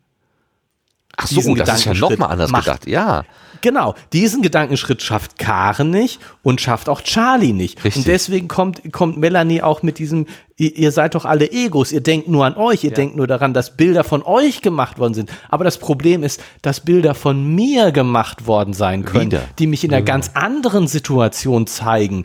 Ach 1.16 1.26
so, 1.26 1.54
das 1.54 1.80
ist 1.80 1.84
ja 1.84 1.94
nochmal 1.94 2.30
anders 2.30 2.50
macht. 2.50 2.64
gedacht, 2.64 2.86
ja. 2.86 3.24
Genau, 3.62 3.94
diesen 4.12 4.42
Gedankenschritt 4.42 5.02
schafft 5.02 5.38
Karen 5.38 5.90
nicht 5.90 6.20
und 6.42 6.60
schafft 6.60 6.88
auch 6.88 7.02
Charlie 7.02 7.52
nicht. 7.52 7.84
Richtig. 7.84 7.96
Und 8.00 8.06
deswegen 8.06 8.48
kommt, 8.48 8.92
kommt 8.92 9.16
Melanie 9.18 9.62
auch 9.62 9.82
mit 9.82 9.98
diesem, 9.98 10.26
ihr, 10.56 10.76
ihr 10.76 10.92
seid 10.92 11.14
doch 11.14 11.24
alle 11.24 11.50
Egos, 11.50 11.92
ihr 11.92 12.00
denkt 12.00 12.28
nur 12.28 12.44
an 12.46 12.54
euch, 12.56 12.84
ihr 12.84 12.92
denkt 12.92 13.16
nur 13.16 13.26
daran, 13.26 13.52
dass 13.54 13.76
Bilder 13.76 14.04
von 14.04 14.22
euch 14.22 14.62
gemacht 14.62 14.98
worden 14.98 15.14
sind. 15.14 15.30
Aber 15.48 15.64
das 15.64 15.78
Problem 15.78 16.22
ist, 16.22 16.42
dass 16.62 16.80
Bilder 16.80 17.14
von 17.14 17.54
mir 17.54 17.92
gemacht 17.92 18.46
worden 18.46 18.72
sein 18.72 19.04
können, 19.04 19.32
Wieder. 19.32 19.42
die 19.58 19.66
mich 19.66 19.84
in 19.84 19.92
einer 19.92 20.02
ganz 20.04 20.30
anderen 20.34 20.86
Situation 20.86 21.66
zeigen 21.66 22.24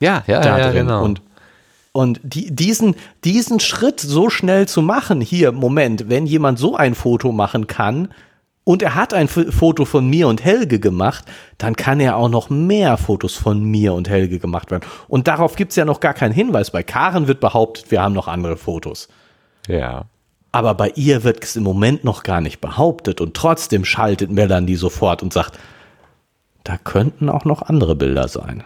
Ja, 0.00 0.22
ja, 0.26 0.44
ja, 0.44 0.70
drin. 0.70 0.86
genau. 0.86 1.04
Und, 1.04 1.22
und 1.92 2.20
die, 2.24 2.54
diesen, 2.54 2.96
diesen 3.22 3.60
Schritt 3.60 4.00
so 4.00 4.28
schnell 4.28 4.66
zu 4.66 4.82
machen, 4.82 5.20
hier, 5.20 5.52
Moment, 5.52 6.08
wenn 6.08 6.26
jemand 6.26 6.58
so 6.58 6.74
ein 6.76 6.94
Foto 6.94 7.30
machen 7.30 7.66
kann 7.68 8.08
und 8.64 8.82
er 8.82 8.94
hat 8.94 9.12
ein 9.14 9.26
F 9.26 9.54
Foto 9.54 9.84
von 9.84 10.08
mir 10.08 10.26
und 10.28 10.42
Helge 10.44 10.80
gemacht, 10.80 11.24
dann 11.58 11.76
kann 11.76 12.00
er 12.00 12.16
auch 12.16 12.28
noch 12.30 12.48
mehr 12.50 12.96
Fotos 12.96 13.34
von 13.34 13.62
mir 13.62 13.92
und 13.94 14.08
Helge 14.08 14.38
gemacht 14.38 14.70
werden. 14.70 14.84
Und 15.06 15.28
darauf 15.28 15.54
gibt 15.56 15.70
es 15.72 15.76
ja 15.76 15.84
noch 15.84 16.00
gar 16.00 16.14
keinen 16.14 16.32
Hinweis. 16.32 16.70
Bei 16.70 16.82
Karen 16.82 17.26
wird 17.28 17.40
behauptet, 17.40 17.90
wir 17.90 18.02
haben 18.02 18.14
noch 18.14 18.28
andere 18.28 18.56
Fotos. 18.56 19.08
ja. 19.68 20.06
Aber 20.52 20.74
bei 20.74 20.92
ihr 20.94 21.24
wird 21.24 21.42
es 21.42 21.56
im 21.56 21.64
Moment 21.64 22.04
noch 22.04 22.22
gar 22.22 22.40
nicht 22.40 22.60
behauptet 22.60 23.20
und 23.20 23.34
trotzdem 23.34 23.84
schaltet 23.84 24.30
Melanie 24.30 24.76
sofort 24.76 25.20
und 25.24 25.32
sagt, 25.32 25.58
da 26.62 26.76
könnten 26.78 27.28
auch 27.28 27.44
noch 27.44 27.62
andere 27.62 27.96
Bilder 27.96 28.28
sein. 28.28 28.62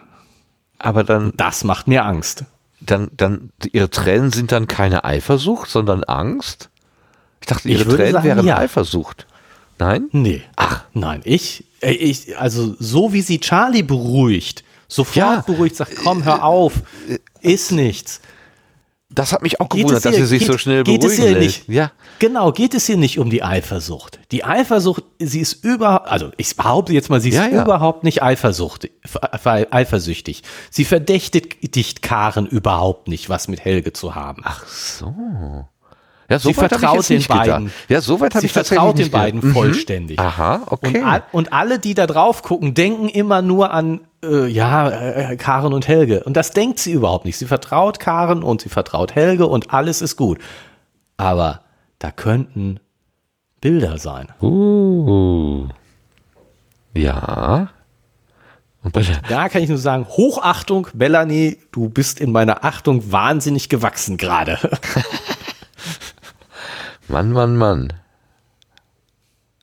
Aber 0.78 1.02
dann, 1.02 1.32
Das 1.38 1.64
macht 1.64 1.88
mir 1.88 2.04
Angst. 2.04 2.44
dann, 2.80 3.08
dann, 3.16 3.52
ihre 3.72 3.88
Tränen 3.88 4.32
sind 4.32 4.52
dann 4.52 4.66
keine 4.66 5.04
Eifersucht, 5.04 5.70
sondern 5.70 6.04
Angst? 6.04 6.68
Ich 7.40 7.46
dachte, 7.46 7.68
Ich 7.70 7.76
ihre 7.78 7.86
würde 7.86 7.96
Tränen 7.96 8.12
sagen, 8.12 8.24
wären 8.26 8.46
ja. 8.46 8.58
Eifersucht. 8.58 9.26
Nein? 9.78 10.08
Nee. 10.12 10.42
Ach, 10.56 10.84
nein, 10.92 11.20
ich, 11.24 11.64
äh, 11.80 11.92
ich, 11.92 12.36
also 12.38 12.74
so 12.78 13.12
wie 13.12 13.20
sie 13.22 13.38
Charlie 13.40 13.82
beruhigt, 13.82 14.64
sofort 14.88 15.16
Ja. 15.16 15.44
beruhigt, 15.46 15.76
sagt, 15.76 15.96
komm, 15.96 16.24
hör 16.24 16.44
auf, 16.44 16.74
ist 17.40 17.72
nichts. 17.72 18.20
Das 19.10 19.32
hat 19.32 19.42
mich 19.42 19.58
auch 19.58 19.70
Geht 19.70 19.82
gewundert, 19.86 20.04
dass 20.04 20.16
sie 20.16 20.26
sich 20.26 20.40
geht- 20.40 20.52
so 20.52 20.58
schnell 20.58 20.84
geht 20.84 21.02
es 21.02 21.16
beruhigen 21.16 21.34
hier 21.34 21.40
lässt. 21.42 21.68
nicht? 21.68 21.76
Ja. 21.76 21.92
Genau, 22.18 22.52
geht 22.52 22.74
es 22.74 22.84
hier 22.86 22.98
nicht 22.98 23.18
um 23.18 23.30
die 23.30 23.42
Eifersucht. 23.42 24.18
Die 24.32 24.44
Eifersucht, 24.44 25.02
sie 25.18 25.40
ist 25.40 25.64
überhaupt, 25.64 26.08
also 26.08 26.30
ich 26.36 26.54
behaupte 26.54 26.92
jetzt 26.92 27.08
mal, 27.08 27.18
sie 27.20 27.30
ist 27.30 27.36
Ja, 27.36 27.46
ja. 27.48 27.62
überhaupt 27.62 28.04
nicht 28.04 28.22
eifersucht, 28.22 28.90
fe- 29.06 29.72
eifersüchtig. 29.72 30.42
Sie 30.70 30.84
verdächtigt 30.84 32.02
Karen 32.02 32.46
überhaupt 32.46 33.08
nicht, 33.08 33.28
was 33.30 33.48
mit 33.48 33.64
Helge 33.64 33.94
zu 33.94 34.14
haben. 34.14 34.42
Ach 34.44 34.66
so. 34.66 35.66
Ja, 36.30 36.38
so 36.38 36.50
Sie 36.50 36.56
weit 36.58 36.72
habe 36.72 36.74
ich 36.74 36.80
vertraut 36.80 37.08
den 37.08 37.16
nicht 37.16 37.28
gedacht. 37.28 37.46
beiden. 37.46 37.72
Ja, 37.88 38.00
so 38.02 38.20
weit 38.20 38.34
habe 38.34 38.44
ich 38.44 38.52
vertraut 38.52 38.92
den 38.94 38.96
nicht 38.98 39.06
gedacht. 39.12 39.22
beiden 39.22 39.40
Mhm. 39.48 39.52
vollständig. 39.54 40.18
Aha, 40.18 40.60
okay. 40.66 41.02
Und, 41.02 41.22
und 41.32 41.52
alle, 41.54 41.78
die 41.78 41.94
da 41.94 42.06
drauf 42.06 42.42
gucken, 42.42 42.74
denken 42.74 43.08
immer 43.08 43.40
nur 43.40 43.70
an, 43.72 44.00
äh, 44.22 44.46
ja, 44.46 44.90
äh, 44.90 45.36
Karen 45.36 45.72
und 45.72 45.88
Helge. 45.88 46.22
Und 46.24 46.36
das 46.36 46.50
denkt 46.50 46.80
sie 46.80 46.92
überhaupt 46.92 47.24
nicht. 47.24 47.38
Sie 47.38 47.46
vertraut 47.46 47.98
Karen 47.98 48.42
und 48.42 48.60
sie 48.60 48.68
vertraut 48.68 49.14
Helge 49.14 49.46
und 49.46 49.72
alles 49.72 50.02
ist 50.02 50.16
gut. 50.16 50.38
Aber 51.16 51.62
da 51.98 52.10
könnten 52.10 52.78
Bilder 53.62 53.96
sein. 53.98 54.28
Uh. 54.42 55.66
Ja. 56.94 57.70
Und 58.84 58.96
Da 59.28 59.48
kann 59.48 59.62
ich 59.62 59.68
nur 59.68 59.78
sagen, 59.78 60.06
Hochachtung, 60.08 60.88
Melanie, 60.94 61.58
du 61.72 61.88
bist 61.88 62.20
in 62.20 62.32
meiner 62.32 62.64
Achtung 62.64 63.10
wahnsinnig 63.10 63.68
gewachsen 63.68 64.16
gerade. 64.18 64.58
Mann, 67.08 67.32
Mann, 67.32 67.56
Mann. 67.56 67.92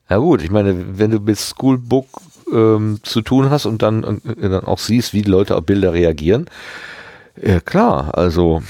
Ja 0.09 0.17
gut, 0.17 0.41
ich 0.41 0.51
meine, 0.51 0.99
wenn 0.99 1.11
du 1.11 1.19
mit 1.19 1.39
Schoolbook 1.39 2.07
ähm, 2.51 2.99
zu 3.03 3.21
tun 3.21 3.49
hast 3.49 3.65
und 3.65 3.81
dann, 3.81 4.21
äh, 4.23 4.49
dann 4.49 4.65
auch 4.65 4.79
siehst, 4.79 5.13
wie 5.13 5.21
die 5.21 5.31
Leute 5.31 5.55
auf 5.55 5.65
Bilder 5.65 5.93
reagieren, 5.93 6.47
ja 7.41 7.59
klar, 7.59 8.15
also 8.17 8.61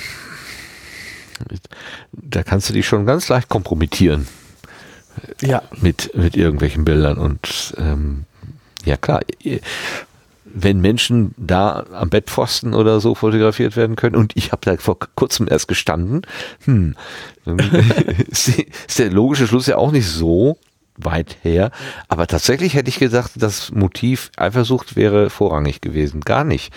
da 2.11 2.43
kannst 2.43 2.69
du 2.69 2.73
dich 2.73 2.87
schon 2.87 3.05
ganz 3.05 3.27
leicht 3.27 3.49
kompromittieren 3.49 4.27
ja. 5.41 5.61
mit, 5.81 6.15
mit 6.15 6.35
irgendwelchen 6.35 6.85
Bildern. 6.85 7.17
Und 7.17 7.75
ähm, 7.77 8.25
ja 8.85 8.97
klar, 8.97 9.21
wenn 10.57 10.79
Menschen 10.79 11.35
da 11.37 11.85
am 11.91 12.09
Bettpfosten 12.09 12.73
oder 12.73 13.01
so 13.01 13.13
fotografiert 13.13 13.75
werden 13.75 13.95
können, 13.97 14.15
und 14.15 14.31
ich 14.35 14.51
habe 14.53 14.61
da 14.63 14.77
vor 14.77 14.97
kurzem 15.15 15.47
erst 15.49 15.67
gestanden, 15.67 16.21
hm, 16.63 16.95
ähm, 17.45 17.57
ist, 18.29 18.53
der 18.97 19.11
logische 19.11 19.47
Schluss 19.47 19.67
ja 19.67 19.77
auch 19.77 19.91
nicht 19.91 20.07
so 20.07 20.57
weit 20.97 21.35
her, 21.41 21.71
aber 22.07 22.25
tatsächlich 22.25 22.73
hätte 22.73 22.87
ich 22.87 22.99
gedacht, 22.99 23.31
das 23.35 23.71
Motiv 23.73 24.31
Eifersucht 24.37 24.95
wäre 24.95 25.29
vorrangig 25.29 25.81
gewesen. 25.81 26.21
Gar 26.21 26.45
nicht. 26.45 26.73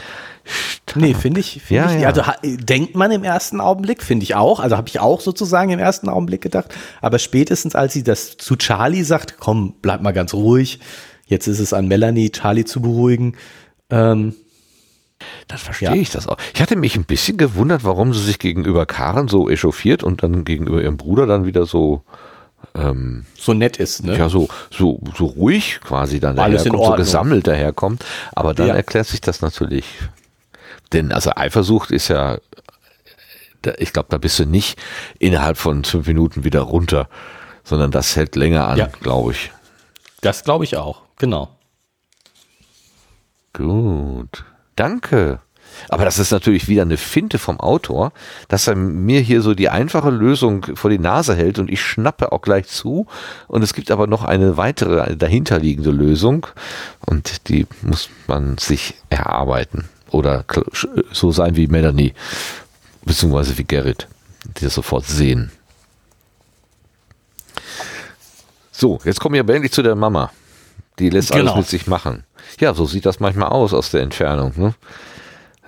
Nee, 0.97 1.15
finde 1.15 1.39
ich, 1.39 1.63
finde 1.63 1.83
Ja, 1.83 1.87
ich, 1.87 1.93
nicht. 1.95 2.03
ja. 2.03 2.09
also 2.09 2.23
denkt 2.43 2.97
man 2.97 3.13
im 3.13 3.23
ersten 3.23 3.61
Augenblick, 3.61 4.03
finde 4.03 4.25
ich 4.25 4.35
auch, 4.35 4.59
also 4.59 4.77
habe 4.77 4.89
ich 4.89 4.99
auch 4.99 5.21
sozusagen 5.21 5.71
im 5.71 5.79
ersten 5.79 6.09
Augenblick 6.09 6.41
gedacht, 6.41 6.75
aber 7.01 7.21
spätestens 7.21 7.77
als 7.77 7.93
sie 7.93 8.03
das 8.03 8.37
zu 8.39 8.57
Charlie 8.57 9.05
sagt, 9.05 9.37
komm, 9.39 9.75
bleib 9.83 10.03
mal 10.03 10.13
ganz 10.13 10.35
ruhig, 10.35 10.81
jetzt 11.27 11.47
ist 11.47 11.61
es 11.61 11.73
an 11.73 11.87
Melanie, 11.87 12.31
Charlie 12.31 12.65
zu 12.65 12.81
beruhigen, 12.81 13.37
ähm, 13.91 14.35
Dann 15.49 15.59
verstehe 15.59 15.89
Ja. 15.89 15.95
ich 15.95 16.11
das 16.11 16.29
auch. 16.29 16.37
Ich 16.55 16.61
hatte 16.61 16.77
mich 16.77 16.95
ein 16.97 17.05
bisschen 17.05 17.37
gewundert, 17.39 17.83
warum 17.85 18.15
sie 18.15 18.23
sich 18.23 18.39
gegenüber 18.39 18.87
Karen 18.87 19.27
so 19.29 19.49
echauffiert 19.51 20.03
und 20.05 20.23
dann 20.23 20.45
gegenüber 20.45 20.81
ihrem 20.83 20.97
Bruder 20.97 21.27
dann 21.27 21.45
wieder 21.47 21.67
so 21.67 22.03
ähm, 22.75 23.25
so 23.39 23.55
nett 23.55 23.79
ist, 23.79 24.05
ne? 24.05 24.17
ja, 24.19 24.29
so, 24.29 24.49
so, 24.71 25.01
so 25.17 25.27
ruhig 25.27 25.81
quasi 25.83 26.21
dann 26.21 26.39
Alles 26.39 26.65
daherkommt, 26.65 26.85
so 26.87 26.93
gesammelt 26.97 27.47
daherkommt. 27.47 28.05
Aber 28.35 28.53
dann 28.55 28.69
Ja. 28.69 28.75
erklärt 28.75 29.07
sich 29.07 29.21
das 29.21 29.41
natürlich. 29.41 29.85
Denn 30.93 31.13
also 31.13 31.31
Eifersucht 31.35 31.91
ist 31.91 32.09
ja, 32.09 32.39
ich 33.79 33.93
glaube, 33.93 34.09
da 34.11 34.19
bist 34.19 34.39
du 34.39 34.45
nicht 34.45 34.79
innerhalb 35.19 35.57
von 35.57 35.85
fünf 35.85 36.07
Minuten 36.07 36.45
wieder 36.45 36.61
runter, 36.61 37.09
sondern 37.65 37.91
das 37.91 38.17
hält 38.17 38.37
länger 38.37 38.67
an, 38.69 38.79
Ja. 38.79 38.87
glaube 39.01 39.33
ich. 39.33 39.51
Das 40.21 40.45
glaube 40.45 40.65
ich 40.65 40.77
auch, 40.77 41.03
genau. 41.19 41.49
Gut. 43.59 44.45
Danke. 44.77 45.41
Aber 45.91 46.05
das 46.07 46.19
ist 46.19 46.31
natürlich 46.33 46.67
wieder 46.69 46.83
eine 46.83 46.97
Finte 46.97 47.39
vom 47.39 47.61
Autor, 47.61 48.13
dass 48.49 48.67
er 48.67 48.75
mir 48.75 49.21
hier 49.21 49.43
so 49.43 49.55
die 49.55 49.69
einfache 49.69 50.11
Lösung 50.11 50.65
vor 50.77 50.91
die 50.91 50.99
Nase 50.99 51.35
hält 51.37 51.59
und 51.59 51.71
ich 51.71 51.83
schnappe 51.83 52.33
auch 52.33 52.41
gleich 52.41 52.67
zu. 52.69 53.07
Und 53.49 53.63
es 53.63 53.75
gibt 53.75 53.91
aber 53.91 54.07
noch 54.07 54.25
eine 54.25 54.57
weitere, 54.57 55.01
eine 55.03 55.17
dahinterliegende 55.17 55.91
Lösung 55.91 56.47
und 57.05 57.49
die 57.49 57.67
muss 57.83 58.09
man 58.27 58.57
sich 58.59 58.95
erarbeiten. 59.11 59.89
Oder 60.11 60.41
kl- 60.49 61.05
so 61.13 61.33
sein 61.33 61.55
wie 61.57 61.67
Melanie, 61.67 62.15
beziehungsweise 63.05 63.59
wie 63.59 63.65
Gerrit, 63.65 64.09
die 64.59 64.65
das 64.65 64.75
sofort 64.75 65.05
sehen. 65.05 65.51
So, 68.73 69.01
jetzt 69.05 69.21
kommen 69.21 69.35
wir 69.35 69.41
aber 69.41 69.55
endlich 69.55 69.73
zu 69.73 69.83
der 69.83 69.97
Mama. 69.97 70.31
Die 70.99 71.11
lässt 71.11 71.31
alles 71.33 71.43
Genau. 71.47 71.57
mit 71.59 71.67
sich 71.69 71.87
machen. 71.87 72.25
Ja, 72.61 72.75
so 72.75 72.87
sieht 72.87 73.07
das 73.07 73.21
manchmal 73.21 73.49
aus 73.49 73.75
aus 73.75 73.91
der 73.91 74.03
Entfernung. 74.03 74.53
Ne? 74.57 74.75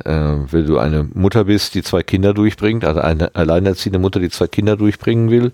Äh, 0.05 0.53
wenn 0.53 0.67
du 0.67 0.79
eine 0.79 1.09
Mutter 1.15 1.45
bist, 1.45 1.75
die 1.75 1.83
zwei 1.83 2.03
Kinder 2.03 2.35
durchbringt, 2.35 2.85
also 2.85 3.01
eine 3.01 3.35
alleinerziehende 3.35 3.99
Mutter, 3.99 4.21
die 4.21 4.31
zwei 4.31 4.47
Kinder 4.47 4.77
durchbringen 4.77 5.31
will, 5.31 5.53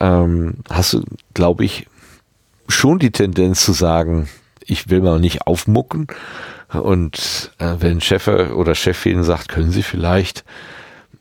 ähm, 0.00 0.54
hast 0.70 0.94
du, 0.94 1.04
glaube 1.34 1.64
ich, 1.64 1.86
schon 2.68 2.98
die 2.98 3.10
Tendenz 3.10 3.64
zu 3.64 3.72
sagen, 3.72 4.28
ich 4.64 4.88
will 4.88 5.00
mal 5.00 5.20
nicht 5.20 5.46
aufmucken. 5.46 6.06
Und 6.72 7.52
äh, 7.58 7.74
wenn 7.80 8.00
Chef 8.00 8.28
oder 8.28 8.74
Chefin 8.74 9.24
sagt, 9.24 9.48
können 9.48 9.72
Sie 9.72 9.82
vielleicht 9.82 10.44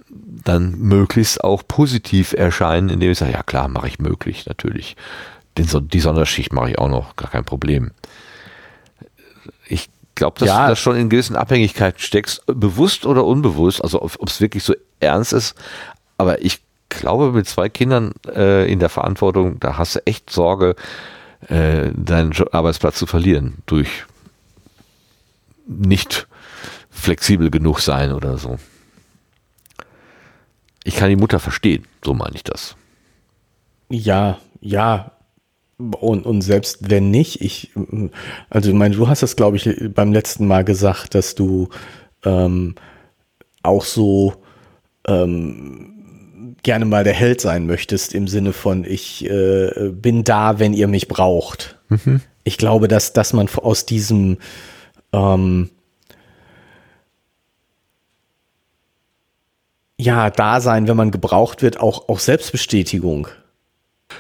dann 0.10 0.78
möglichst 0.78 1.44
auch 1.44 1.64
positiv 1.68 2.34
erscheinen, 2.34 2.90
indem 2.90 3.12
ich 3.12 3.18
sage, 3.18 3.34
ja 3.34 3.44
klar, 3.44 3.68
mache 3.68 3.88
ich 3.88 4.00
möglich, 4.00 4.46
natürlich. 4.46 4.96
Den, 5.58 5.68
die 5.90 6.00
Sonderschicht 6.00 6.54
mache 6.54 6.72
ich 6.72 6.80
auch 6.80 6.90
noch, 6.90 7.16
gar 7.16 7.32
kein 7.32 7.46
Problem. 7.46 7.92
Ich 10.20 10.22
glaube, 10.22 10.38
dass 10.38 10.50
Ja. 10.50 10.64
du 10.64 10.72
da 10.72 10.76
schon 10.76 10.98
in 10.98 11.08
gewissen 11.08 11.38
Abhängigkeiten 11.38 11.98
steckst, 12.02 12.44
bewusst 12.46 13.06
oder 13.06 13.24
unbewusst, 13.24 13.82
also 13.82 14.02
ob 14.02 14.28
es 14.28 14.42
wirklich 14.42 14.66
so 14.66 14.76
ernst 15.00 15.32
ist, 15.32 15.56
aber 16.18 16.42
ich 16.42 16.60
glaube, 16.90 17.32
mit 17.32 17.48
zwei 17.48 17.70
Kindern 17.70 18.12
äh, 18.28 18.70
in 18.70 18.80
der 18.80 18.90
Verantwortung, 18.90 19.62
da 19.62 19.78
hast 19.78 19.96
du 19.96 20.06
echt 20.06 20.30
Sorge, 20.30 20.76
äh, 21.48 21.92
deinen 21.96 22.34
Arbeitsplatz 22.52 22.98
zu 23.00 23.06
verlieren 23.06 23.60
durch 23.66 23.88
nicht 25.66 26.28
flexibel 26.90 27.50
genug 27.50 27.80
sein 27.80 28.12
oder 28.12 28.38
so. 28.38 28.58
Ich 30.84 30.98
kann 30.98 31.08
die 31.08 31.16
Mutter 31.16 31.40
verstehen, 31.40 31.86
so 32.04 32.14
meine 32.14 32.36
ich 32.36 32.44
das. 32.44 32.76
Ja, 33.88 34.38
ja. 34.60 35.12
Und, 35.80 36.26
und 36.26 36.42
selbst 36.42 36.90
wenn 36.90 37.10
nicht, 37.10 37.40
ich, 37.40 37.72
also 38.50 38.70
ich 38.70 38.76
meine, 38.76 38.96
du 38.96 39.08
hast 39.08 39.24
das, 39.24 39.38
glaube 39.38 39.56
ich, 39.56 39.70
beim 39.94 40.12
letzten 40.12 40.46
Mal 40.46 40.66
gesagt, 40.66 41.16
dass 41.16 41.36
du 41.36 41.70
ähm, 42.26 42.76
auch 43.64 43.86
so 43.86 44.34
ähm, 45.08 46.56
gerne 46.64 46.84
mal 46.84 47.06
der 47.06 47.14
Held 47.14 47.40
sein 47.40 47.66
möchtest, 47.66 48.14
im 48.14 48.28
Sinne 48.28 48.52
von, 48.52 48.84
ich 48.84 49.26
äh, 49.30 49.90
bin 49.94 50.26
da, 50.26 50.60
wenn 50.60 50.74
ihr 50.74 50.90
mich 50.90 51.08
braucht. 51.08 51.80
Mhm. 51.88 52.20
Ich 52.44 52.58
glaube, 52.58 52.90
dass, 52.90 53.14
dass 53.14 53.32
man 53.32 53.48
aus 53.48 53.86
diesem 53.86 54.38
ähm, 55.14 55.70
ja, 59.98 60.30
Dasein, 60.30 60.90
wenn 60.90 60.98
man 60.98 61.12
gebraucht 61.12 61.62
wird, 61.62 61.80
auch, 61.80 62.10
auch 62.10 62.20
Selbstbestätigung 62.20 63.30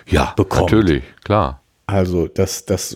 ja, 0.07 0.33
bekommt. 0.35 0.71
Natürlich, 0.71 1.03
klar. 1.23 1.61
Also, 1.87 2.27
das, 2.27 2.65
das. 2.65 2.95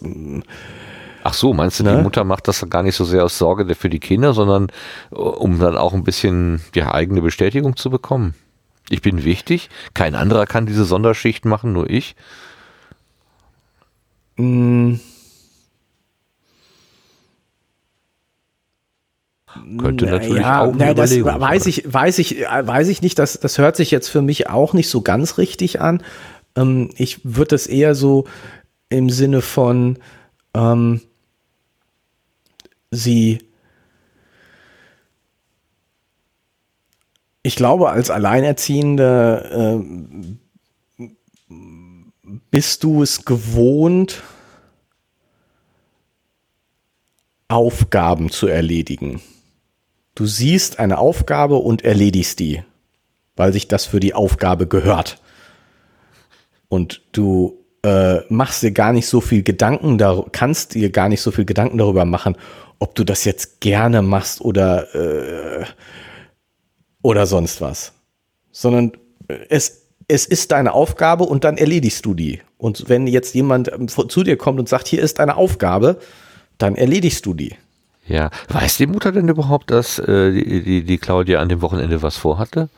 Ach 1.24 1.34
so, 1.34 1.54
meinst 1.54 1.80
du, 1.80 1.84
ne? 1.84 1.96
die 1.96 2.04
Mutter 2.04 2.24
macht 2.24 2.48
das 2.48 2.68
gar 2.70 2.84
nicht 2.84 2.96
so 2.96 3.06
sehr 3.06 3.24
aus 3.24 3.38
Sorge 3.38 3.74
für 3.76 3.90
die 3.90 4.00
Kinder, 4.00 4.34
sondern 4.34 4.68
äh, 5.12 5.16
um 5.16 5.60
dann 5.60 5.78
auch 5.78 5.94
ein 5.94 6.04
bisschen 6.04 6.62
die 6.76 6.84
eigene 6.84 7.22
Bestätigung 7.22 7.76
zu 7.76 7.90
bekommen? 7.90 8.36
Ich 8.90 9.02
bin 9.02 9.24
wichtig, 9.24 9.70
kein 9.94 10.16
anderer 10.16 10.46
kann 10.46 10.66
diese 10.66 10.84
Sonderschicht 10.84 11.46
machen, 11.46 11.72
nur 11.72 11.90
ich. 11.90 12.16
Mm. 14.36 14.96
Könnte 19.78 20.06
natürlich 20.08 20.42
ja, 20.42 20.62
auch 20.62 20.74
na, 20.76 20.94
das 20.96 21.12
weiß 21.12 21.68
ich, 21.68 21.94
weiß 21.94 22.18
ich, 22.18 22.42
weiß 22.42 22.88
ich 22.88 23.02
nicht. 23.04 23.20
Das, 23.20 23.40
das 23.40 23.60
hört 23.60 23.76
sich 23.76 23.92
jetzt 23.92 24.10
für 24.10 24.22
mich 24.22 24.50
auch 24.50 24.74
nicht 24.74 24.90
so 24.90 25.02
ganz 25.02 25.38
richtig 25.38 25.80
an. 25.80 26.02
Ähm, 26.56 26.90
ich 26.98 27.24
würde 27.24 27.50
das 27.50 27.68
eher 27.68 27.96
so 27.96 28.26
im 28.90 29.10
Sinne 29.10 29.42
von 29.42 30.00
ähm, 30.54 31.02
sie. 32.92 33.40
Ich 37.42 37.56
glaube, 37.56 37.90
als 37.90 38.10
Alleinerziehende 38.10 39.82
äh, 39.82 41.16
bist 42.52 42.84
du 42.84 43.04
es 43.04 43.26
gewohnt, 43.26 44.24
Aufgaben 47.50 48.30
zu 48.30 48.48
erledigen. 48.48 49.22
Du 50.16 50.26
siehst 50.26 50.80
eine 50.80 51.00
Aufgabe 51.00 51.56
und 51.56 51.84
erledigst 51.84 52.40
die, 52.40 52.64
weil 53.36 53.52
sich 53.52 53.68
das 53.68 53.86
für 53.86 54.00
die 54.00 54.14
Aufgabe 54.14 54.68
gehört. 54.68 55.22
Und 56.74 57.04
du 57.12 57.64
äh, 57.84 58.22
machst 58.30 58.64
dir 58.64 58.72
gar 58.72 58.94
nicht 58.94 59.06
so 59.06 59.22
viel 59.22 59.44
Gedanken, 59.44 60.00
da 60.00 60.26
kannst 60.32 60.74
dir 60.74 60.90
gar 60.90 61.08
nicht 61.08 61.22
so 61.22 61.30
viel 61.30 61.46
Gedanken 61.46 61.78
darüber 61.78 62.04
machen, 62.04 62.36
ob 62.80 62.96
du 62.96 63.04
das 63.04 63.26
jetzt 63.26 63.62
gerne 63.62 64.02
machst 64.02 64.42
oder 64.42 64.96
äh, 64.96 65.66
oder 67.04 67.28
sonst 67.28 67.62
was, 67.62 67.94
sondern 68.52 68.94
äh, 69.28 69.36
es 69.50 69.84
es 70.08 70.26
ist 70.26 70.52
deine 70.52 70.74
Aufgabe 70.74 71.26
und 71.26 71.44
dann 71.44 71.58
erledigst 71.58 72.08
du 72.08 72.16
die. 72.16 72.42
Und 72.58 72.90
wenn 72.90 73.06
jetzt 73.06 73.36
jemand 73.36 73.72
ähm, 73.72 73.88
zu 73.88 74.24
dir 74.24 74.36
kommt 74.36 74.58
und 74.58 74.68
sagt, 74.68 74.88
hier 74.88 75.04
ist 75.04 75.20
eine 75.20 75.36
Aufgabe, 75.38 76.00
dann 76.58 76.74
erledigst 76.74 77.24
du 77.28 77.36
die. 77.36 77.54
Ja, 78.08 78.32
weiß 78.50 78.78
die 78.78 78.88
Mutter 78.88 79.12
denn 79.12 79.28
überhaupt, 79.28 79.70
dass 79.70 80.00
äh, 80.00 80.32
die, 80.32 80.64
die, 80.64 80.84
die 80.84 80.98
Claudia 80.98 81.40
an 81.40 81.50
dem 81.50 81.62
Wochenende 81.62 82.02
was 82.02 82.18
vorhatte? 82.18 82.70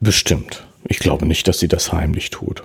Bestimmt. 0.00 0.66
Ich 0.84 0.98
glaube 0.98 1.26
nicht, 1.26 1.46
dass 1.46 1.58
sie 1.58 1.68
das 1.68 1.92
heimlich 1.92 2.30
tut. 2.30 2.62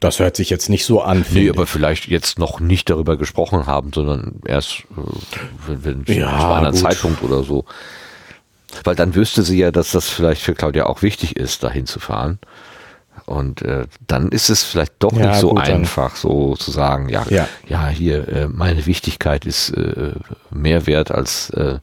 Das 0.00 0.18
hört 0.18 0.36
sich 0.36 0.50
jetzt 0.50 0.68
nicht 0.68 0.84
so 0.84 1.00
an. 1.00 1.24
Nee, 1.30 1.48
aber 1.48 1.66
vielleicht 1.66 2.06
jetzt 2.06 2.38
noch 2.38 2.60
nicht 2.60 2.90
darüber 2.90 3.16
gesprochen 3.16 3.66
haben, 3.66 3.92
sondern 3.94 4.40
erst 4.44 4.80
äh, 4.96 5.74
wenn, 5.82 6.06
wenn 6.06 6.18
ja, 6.18 6.38
zu 6.38 6.46
einem 6.46 6.74
Zeitpunkt 6.74 7.22
oder 7.22 7.42
so. 7.42 7.64
Weil 8.84 8.94
dann 8.94 9.14
wüsste 9.14 9.42
sie 9.42 9.58
ja, 9.58 9.70
dass 9.70 9.92
das 9.92 10.10
vielleicht 10.10 10.42
für 10.42 10.54
Claudia 10.54 10.86
auch 10.86 11.02
wichtig 11.02 11.36
ist, 11.36 11.62
dahin 11.62 11.86
zu 11.86 11.98
fahren. 11.98 12.38
Und 13.24 13.62
äh, 13.62 13.86
dann 14.06 14.30
ist 14.30 14.50
es 14.50 14.62
vielleicht 14.62 14.92
doch 14.98 15.12
ja, 15.14 15.28
nicht 15.28 15.40
so 15.40 15.50
gut, 15.50 15.60
einfach, 15.60 16.10
dann. 16.10 16.20
so 16.20 16.54
zu 16.56 16.70
sagen, 16.70 17.08
ja, 17.08 17.24
ja, 17.30 17.48
ja 17.66 17.88
hier, 17.88 18.28
äh, 18.28 18.48
meine 18.48 18.84
Wichtigkeit 18.84 19.46
ist 19.46 19.70
äh, 19.70 20.12
mehr 20.50 20.86
wert 20.86 21.10
als 21.10 21.50
äh, 21.50 21.78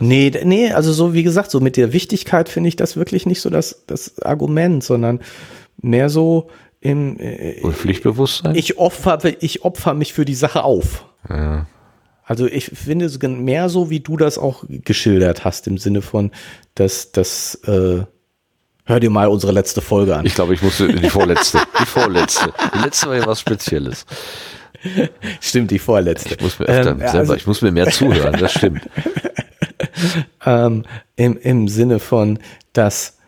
Nee, 0.00 0.32
nee, 0.44 0.70
also 0.70 0.92
so 0.92 1.12
wie 1.14 1.24
gesagt, 1.24 1.50
so 1.50 1.60
mit 1.60 1.76
der 1.76 1.92
Wichtigkeit 1.92 2.48
finde 2.48 2.68
ich 2.68 2.76
das 2.76 2.96
wirklich 2.96 3.26
nicht 3.26 3.40
so 3.40 3.50
das, 3.50 3.82
das 3.86 4.20
Argument, 4.22 4.84
sondern 4.84 5.20
mehr 5.80 6.08
so 6.08 6.48
im 6.80 7.18
äh, 7.18 7.60
Und 7.62 7.76
Pflichtbewusstsein? 7.76 8.54
Ich 8.54 8.78
opfer, 8.78 9.18
ich 9.42 9.64
opfer 9.64 9.94
mich 9.94 10.12
für 10.12 10.24
die 10.24 10.34
Sache 10.34 10.64
auf. 10.64 11.06
Ja. 11.28 11.66
Also 12.24 12.46
ich 12.46 12.66
finde 12.66 13.06
es 13.06 13.18
mehr 13.20 13.68
so, 13.68 13.88
wie 13.90 14.00
du 14.00 14.16
das 14.16 14.38
auch 14.38 14.64
geschildert 14.68 15.44
hast, 15.44 15.66
im 15.66 15.78
Sinne 15.78 16.02
von, 16.02 16.30
dass 16.74 17.10
das 17.12 17.54
äh, 17.66 18.02
Hör 18.88 19.00
dir 19.00 19.10
mal 19.10 19.28
unsere 19.28 19.52
letzte 19.52 19.82
Folge 19.82 20.16
an. 20.16 20.24
Ich 20.24 20.34
glaube, 20.34 20.54
ich 20.54 20.62
musste 20.62 20.88
die 20.88 21.10
vorletzte. 21.10 21.60
Die 21.78 21.84
vorletzte. 21.84 22.54
Die 22.74 22.78
letzte 22.78 23.08
war 23.08 23.16
ja 23.16 23.26
was 23.26 23.40
Spezielles. 23.40 24.06
Stimmt, 25.42 25.70
die 25.70 25.78
vorletzte. 25.78 26.36
Ich 26.36 26.40
muss 26.40 26.58
mir 26.58 26.64
öfter 26.64 26.92
ähm, 26.92 26.98
selber, 27.00 27.18
also, 27.18 27.34
ich 27.34 27.46
muss 27.46 27.60
mir 27.60 27.70
mehr 27.70 27.90
zuhören, 27.90 28.38
das 28.40 28.52
stimmt. 28.52 28.88
ähm, 30.46 30.84
im, 31.16 31.36
Im 31.36 31.68
Sinne 31.68 31.98
von, 31.98 32.38
dass 32.72 33.18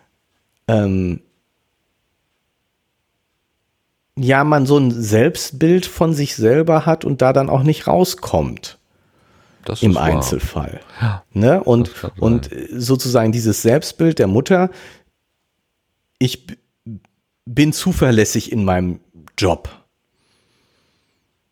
ähm, 0.66 1.20
ja, 4.18 4.44
man 4.44 4.66
so 4.66 4.76
ein 4.76 4.90
Selbstbild 4.90 5.86
von 5.86 6.12
sich 6.12 6.36
selber 6.36 6.86
hat 6.86 7.04
und 7.04 7.22
da 7.22 7.32
dann 7.32 7.48
auch 7.48 7.62
nicht 7.62 7.86
rauskommt. 7.86 8.78
Das 9.64 9.82
Im 9.82 9.96
Einzelfall. 9.98 10.80
Ja, 11.00 11.22
ne? 11.32 11.62
Und, 11.62 11.92
und 12.18 12.50
sozusagen 12.72 13.30
dieses 13.30 13.62
Selbstbild 13.62 14.18
der 14.18 14.26
Mutter 14.26 14.70
ich 16.20 16.46
bin 17.46 17.72
zuverlässig 17.72 18.52
in 18.52 18.64
meinem 18.64 19.00
Job. 19.36 19.68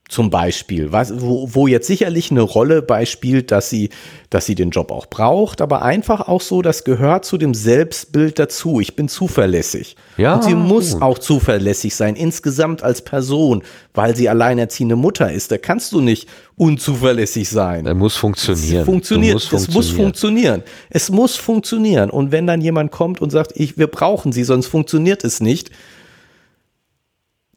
Zum 0.08 0.30
Beispiel, 0.30 0.90
was, 0.90 1.20
wo, 1.20 1.50
wo 1.52 1.66
jetzt 1.66 1.86
sicherlich 1.86 2.30
eine 2.30 2.40
Rolle 2.40 2.80
beispielt, 2.80 3.50
dass 3.50 3.68
sie, 3.68 3.90
dass 4.30 4.46
sie 4.46 4.54
den 4.54 4.70
Job 4.70 4.90
auch 4.90 5.04
braucht, 5.04 5.60
aber 5.60 5.82
einfach 5.82 6.28
auch 6.28 6.40
so, 6.40 6.62
das 6.62 6.84
gehört 6.84 7.26
zu 7.26 7.36
dem 7.36 7.52
Selbstbild 7.52 8.38
dazu. 8.38 8.80
Ich 8.80 8.96
bin 8.96 9.08
zuverlässig. 9.08 9.96
Ja, 10.16 10.36
und 10.36 10.44
sie 10.44 10.54
muss 10.54 10.94
gut. 10.94 11.02
auch 11.02 11.18
zuverlässig 11.18 11.94
sein, 11.94 12.16
insgesamt 12.16 12.82
als 12.82 13.02
Person, 13.02 13.62
weil 13.92 14.16
sie 14.16 14.30
alleinerziehende 14.30 14.96
Mutter 14.96 15.30
ist. 15.30 15.50
Da 15.52 15.58
kannst 15.58 15.92
du 15.92 16.00
nicht 16.00 16.26
unzuverlässig 16.56 17.50
sein. 17.50 17.84
Er 17.84 17.94
muss 17.94 18.16
funktionieren. 18.16 18.80
Es 18.80 18.86
funktioniert. 18.86 19.52
es 19.52 19.68
muss 19.68 19.90
funktionieren. 19.90 20.62
Es 20.88 21.10
muss 21.10 21.36
funktionieren. 21.36 22.08
Und 22.08 22.32
wenn 22.32 22.46
dann 22.46 22.62
jemand 22.62 22.92
kommt 22.92 23.20
und 23.20 23.28
sagt, 23.28 23.52
ich, 23.56 23.76
wir 23.76 23.88
brauchen 23.88 24.32
sie, 24.32 24.44
sonst 24.44 24.68
funktioniert 24.68 25.22
es 25.22 25.40
nicht, 25.40 25.70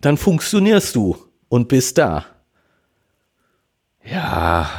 dann 0.02 0.18
funktionierst 0.18 0.95
du 0.95 1.16
und 1.47 1.70
bist 1.70 1.97
da. 1.97 2.26
Ja, 4.04 4.70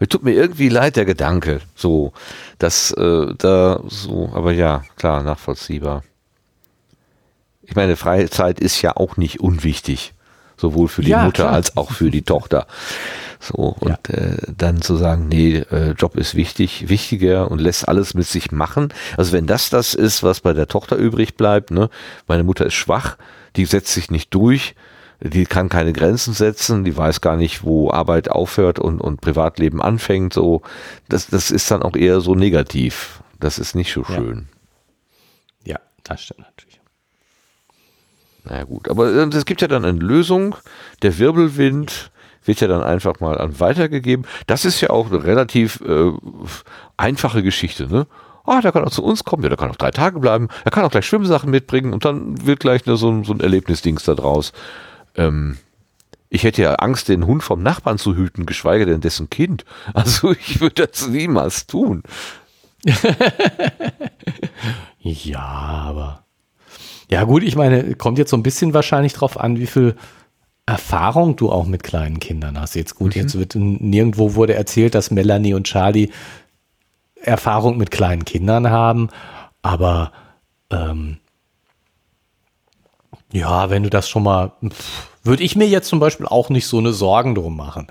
mir 0.00 0.08
tut 0.08 0.22
mir 0.22 0.32
irgendwie 0.32 0.68
leid 0.68 0.96
der 0.96 1.04
Gedanke, 1.04 1.60
so, 1.74 2.12
dass 2.58 2.90
äh, 2.92 3.34
da 3.38 3.80
so, 3.86 4.30
aber 4.34 4.52
ja, 4.52 4.82
klar, 4.96 5.22
nachvollziehbar. 5.22 6.02
Ich 7.62 7.74
meine, 7.74 7.96
Freizeit 7.96 8.60
ist 8.60 8.82
ja 8.82 8.96
auch 8.96 9.16
nicht 9.16 9.40
unwichtig, 9.40 10.12
sowohl 10.56 10.88
für 10.88 11.02
die 11.02 11.10
ja, 11.10 11.24
Mutter 11.24 11.44
klar. 11.44 11.54
als 11.54 11.76
auch 11.76 11.92
für 11.92 12.10
die 12.10 12.22
Tochter. 12.22 12.66
So, 13.40 13.76
und 13.80 13.98
ja. 14.08 14.14
äh, 14.14 14.36
dann 14.56 14.80
zu 14.80 14.96
sagen, 14.96 15.28
nee, 15.28 15.58
äh, 15.70 15.92
Job 15.92 16.16
ist 16.16 16.34
wichtig, 16.34 16.88
wichtiger 16.88 17.50
und 17.50 17.60
lässt 17.60 17.88
alles 17.88 18.14
mit 18.14 18.26
sich 18.26 18.52
machen. 18.52 18.92
Also 19.16 19.32
wenn 19.32 19.46
das 19.46 19.70
das 19.70 19.94
ist, 19.94 20.22
was 20.22 20.40
bei 20.40 20.52
der 20.54 20.66
Tochter 20.66 20.96
übrig 20.96 21.36
bleibt, 21.36 21.70
ne, 21.70 21.90
meine 22.26 22.44
Mutter 22.44 22.66
ist 22.66 22.74
schwach, 22.74 23.16
die 23.56 23.66
setzt 23.66 23.92
sich 23.92 24.10
nicht 24.10 24.32
durch, 24.34 24.74
die 25.30 25.46
kann 25.46 25.70
keine 25.70 25.94
Grenzen 25.94 26.34
setzen, 26.34 26.84
die 26.84 26.96
weiß 26.96 27.22
gar 27.22 27.36
nicht, 27.36 27.64
wo 27.64 27.90
Arbeit 27.90 28.30
aufhört 28.30 28.78
und, 28.78 29.00
und 29.00 29.22
Privatleben 29.22 29.80
anfängt. 29.80 30.34
So, 30.34 30.60
das, 31.08 31.28
das 31.28 31.50
ist 31.50 31.70
dann 31.70 31.82
auch 31.82 31.96
eher 31.96 32.20
so 32.20 32.34
negativ. 32.34 33.22
Das 33.40 33.58
ist 33.58 33.74
nicht 33.74 33.92
so 33.92 34.04
schön. 34.04 34.48
Ja, 35.64 35.74
ja 35.74 35.80
das 36.02 36.22
stimmt 36.22 36.40
natürlich. 36.40 36.80
Naja 38.44 38.64
gut, 38.64 38.90
aber 38.90 39.10
äh, 39.12 39.28
es 39.34 39.46
gibt 39.46 39.62
ja 39.62 39.68
dann 39.68 39.86
eine 39.86 39.98
Lösung. 39.98 40.56
Der 41.00 41.18
Wirbelwind 41.18 42.10
wird 42.44 42.60
ja 42.60 42.68
dann 42.68 42.82
einfach 42.82 43.20
mal 43.20 43.38
an 43.38 43.58
weitergegeben. 43.58 44.26
Das 44.46 44.66
ist 44.66 44.82
ja 44.82 44.90
auch 44.90 45.06
eine 45.06 45.24
relativ 45.24 45.80
äh, 45.80 46.12
einfache 46.98 47.42
Geschichte, 47.42 47.86
ne? 47.88 48.06
Ah, 48.46 48.60
der 48.60 48.72
kann 48.72 48.84
auch 48.84 48.90
zu 48.90 49.02
uns 49.02 49.24
kommen, 49.24 49.42
ja, 49.42 49.48
der 49.48 49.56
kann 49.56 49.70
auch 49.70 49.76
drei 49.76 49.90
Tage 49.90 50.20
bleiben, 50.20 50.48
er 50.66 50.70
kann 50.70 50.84
auch 50.84 50.90
gleich 50.90 51.06
Schwimmsachen 51.06 51.50
mitbringen 51.50 51.94
und 51.94 52.04
dann 52.04 52.46
wird 52.46 52.60
gleich 52.60 52.84
nur 52.84 52.98
so, 52.98 53.10
ein, 53.10 53.24
so 53.24 53.32
ein 53.32 53.40
Erlebnisdings 53.40 54.04
da 54.04 54.14
draus. 54.14 54.52
Ähm, 55.16 55.58
ich 56.28 56.42
hätte 56.42 56.62
ja 56.62 56.74
Angst, 56.74 57.08
den 57.08 57.26
Hund 57.26 57.42
vom 57.42 57.62
Nachbarn 57.62 57.98
zu 57.98 58.16
hüten, 58.16 58.46
geschweige 58.46 58.86
denn 58.86 59.00
dessen 59.00 59.30
Kind. 59.30 59.64
Also 59.94 60.32
ich 60.32 60.60
würde 60.60 60.86
das 60.86 61.08
niemals 61.08 61.66
tun. 61.66 62.02
ja, 65.00 65.40
aber. 65.40 66.24
Ja, 67.10 67.24
gut, 67.24 67.42
ich 67.42 67.56
meine, 67.56 67.94
kommt 67.94 68.18
jetzt 68.18 68.30
so 68.30 68.36
ein 68.36 68.42
bisschen 68.42 68.74
wahrscheinlich 68.74 69.12
drauf 69.12 69.38
an, 69.38 69.58
wie 69.58 69.66
viel 69.66 69.94
Erfahrung 70.66 71.36
du 71.36 71.50
auch 71.50 71.66
mit 71.66 71.82
kleinen 71.82 72.18
Kindern 72.18 72.58
hast. 72.58 72.74
Jetzt 72.74 72.94
gut, 72.94 73.14
mhm. 73.14 73.22
jetzt 73.22 73.38
wird 73.38 73.54
nirgendwo 73.54 74.34
wurde 74.34 74.54
erzählt, 74.54 74.94
dass 74.94 75.10
Melanie 75.10 75.54
und 75.54 75.66
Charlie 75.66 76.10
Erfahrung 77.20 77.78
mit 77.78 77.90
kleinen 77.90 78.24
Kindern 78.24 78.70
haben, 78.70 79.08
aber 79.62 80.12
ähm, 80.70 81.18
Ja, 83.34 83.68
wenn 83.68 83.82
du 83.82 83.90
das 83.90 84.08
schon 84.08 84.22
mal, 84.22 84.52
würde 85.24 85.42
ich 85.42 85.56
mir 85.56 85.66
jetzt 85.66 85.88
zum 85.88 85.98
Beispiel 85.98 86.24
auch 86.26 86.50
nicht 86.50 86.68
so 86.68 86.78
eine 86.78 86.92
Sorgen 86.92 87.34
drum 87.34 87.56
machen. 87.56 87.88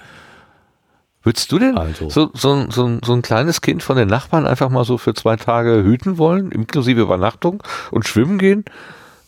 Würdest 1.21 1.51
du 1.51 1.59
denn 1.59 1.77
Also. 1.77 2.09
so, 2.09 2.31
so, 2.33 2.71
so, 2.71 2.99
so 3.03 3.13
ein 3.13 3.21
kleines 3.21 3.59
Kind 3.59 3.83
von 3.83 3.97
den 3.97 4.07
Nachbarn 4.07 4.47
einfach 4.47 4.69
mal 4.69 4.85
so 4.85 4.97
für 4.97 5.13
zwei 5.13 5.35
Tage 5.35 5.83
hüten 5.83 6.17
wollen, 6.17 6.51
inklusive 6.51 7.01
Übernachtung 7.01 7.61
und 7.91 8.07
schwimmen 8.07 8.37
gehen? 8.37 8.63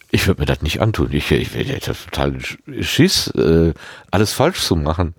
Ich 0.10 0.26
würde 0.26 0.42
mir 0.42 0.46
das 0.46 0.62
nicht 0.62 0.82
antun. 0.82 1.10
Ich, 1.12 1.30
ich 1.32 1.54
hätte 1.54 1.94
total 1.94 2.38
Schiss, 2.80 3.28
äh, 3.32 3.74
alles 4.10 4.32
falsch 4.32 4.62
zu 4.62 4.78
machen. 4.78 5.16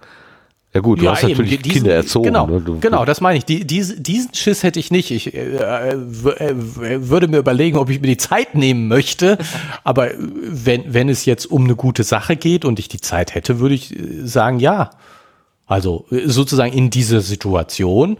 Ja 0.75 0.81
gut, 0.81 1.01
du 1.01 1.09
hast 1.09 1.23
eben, 1.23 1.33
natürlich 1.33 1.63
diesen- 1.63 1.75
Kinder 1.83 1.95
erzogen. 1.95 2.25
Genau, 2.27 2.47
ne? 2.47 2.61
du, 2.61 2.81
genau, 2.81 3.05
das 3.07 3.23
meine 3.23 3.39
ich. 3.39 3.47
Die, 3.47 3.67
diese, 3.67 3.99
diesen 3.99 4.35
Schiss 4.35 4.63
hätte 4.63 4.79
ich 4.79 4.91
nicht. 4.91 5.11
Ich 5.11 5.33
äh, 5.33 5.95
w- 5.97 6.31
äh, 6.33 6.55
würde 7.09 7.29
mir 7.29 7.39
überlegen, 7.39 7.79
ob 7.79 7.89
ich 7.89 8.01
mir 8.01 8.09
die 8.09 8.17
Zeit 8.19 8.55
nehmen 8.55 8.87
möchte. 8.89 9.39
Aber 9.85 10.11
äh, 10.13 10.17
wenn, 10.19 10.93
wenn 10.93 11.09
es 11.09 11.25
jetzt 11.25 11.47
um 11.47 11.65
eine 11.65 11.77
gute 11.77 12.05
Sache 12.05 12.37
geht 12.37 12.65
und 12.67 12.79
ich 12.79 12.89
die 12.89 13.01
Zeit 13.01 13.35
hätte, 13.35 13.59
würde 13.59 13.75
ich 13.75 13.99
äh, 13.99 14.27
sagen, 14.27 14.59
ja. 14.61 14.91
Also 15.67 16.07
äh, 16.11 16.29
sozusagen 16.29 16.73
in 16.75 16.91
dieser 16.91 17.23
Situation. 17.23 18.19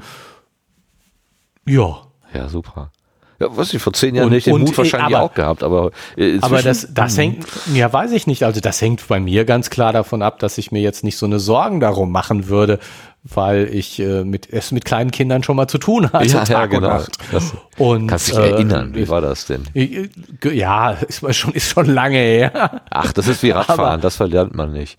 Ja. 1.67 2.03
Ja, 2.33 2.49
super. 2.49 2.91
Ja, 3.39 3.49
was 3.51 3.75
ich 3.75 3.83
vor 3.83 3.93
zehn 3.93 4.15
Jahren 4.15 4.27
Und- 4.27 4.31
hätte 4.33 4.39
ich 4.39 4.45
den 4.45 4.55
und, 4.55 4.61
Mut 4.63 4.73
äh, 4.75 4.79
wahrscheinlich 4.79 5.17
aber- 5.17 5.25
auch 5.25 5.35
gehabt, 5.35 5.63
aber 5.63 5.91
äh, 6.17 6.39
Aber 6.41 6.63
das, 6.63 6.89
das 6.93 7.19
hängt, 7.19 7.45
ja, 7.75 7.93
weiß 7.93 8.13
ich 8.13 8.27
nicht. 8.27 8.45
Also 8.45 8.61
das 8.61 8.81
hängt 8.81 9.07
bei 9.09 9.21
mir 9.21 9.45
ganz 9.45 9.69
klar 9.71 9.93
davon 9.93 10.23
ab, 10.23 10.39
dass 10.39 10.57
ich 10.59 10.73
mir 10.73 10.81
jetzt 10.81 11.05
nicht 11.05 11.17
so 11.19 11.27
eine 11.27 11.39
Sorgen 11.39 11.81
darum 11.81 12.11
machen 12.11 12.49
würde, 12.49 12.79
weil 13.25 13.69
ich 13.75 13.99
äh, 13.99 14.25
mit, 14.25 14.49
es 14.53 14.71
mit 14.73 14.85
kleinen 14.85 15.11
Kindern 15.11 15.43
schon 15.43 15.57
mal 15.57 15.67
zu 15.69 15.79
tun 15.79 16.05
hatte, 16.13 16.27
ja, 16.27 16.35
ja, 16.39 16.45
Tag 16.45 16.71
und 16.71 16.77
genau. 16.77 16.89
Nacht. 16.89 17.11
Das, 17.33 17.53
Und, 17.77 18.07
kannst 18.07 18.29
dich 18.29 18.37
äh, 18.39 18.51
erinnern, 18.51 18.95
wie 18.95 19.09
war 19.09 19.21
das 19.21 19.47
denn? 19.47 19.65
Ich- 19.75 20.09
Ja, 20.55 20.93
ist 20.93 21.23
schon, 21.35 21.53
ist 21.53 21.69
schon 21.71 21.87
lange 21.87 22.19
her. 22.19 22.81
Ach, 22.91 23.13
das 23.13 23.29
ist 23.29 23.43
wie 23.43 23.51
Radfahren, 23.51 24.01
das 24.01 24.17
verlernt 24.17 24.55
man 24.55 24.73
nicht. 24.73 24.99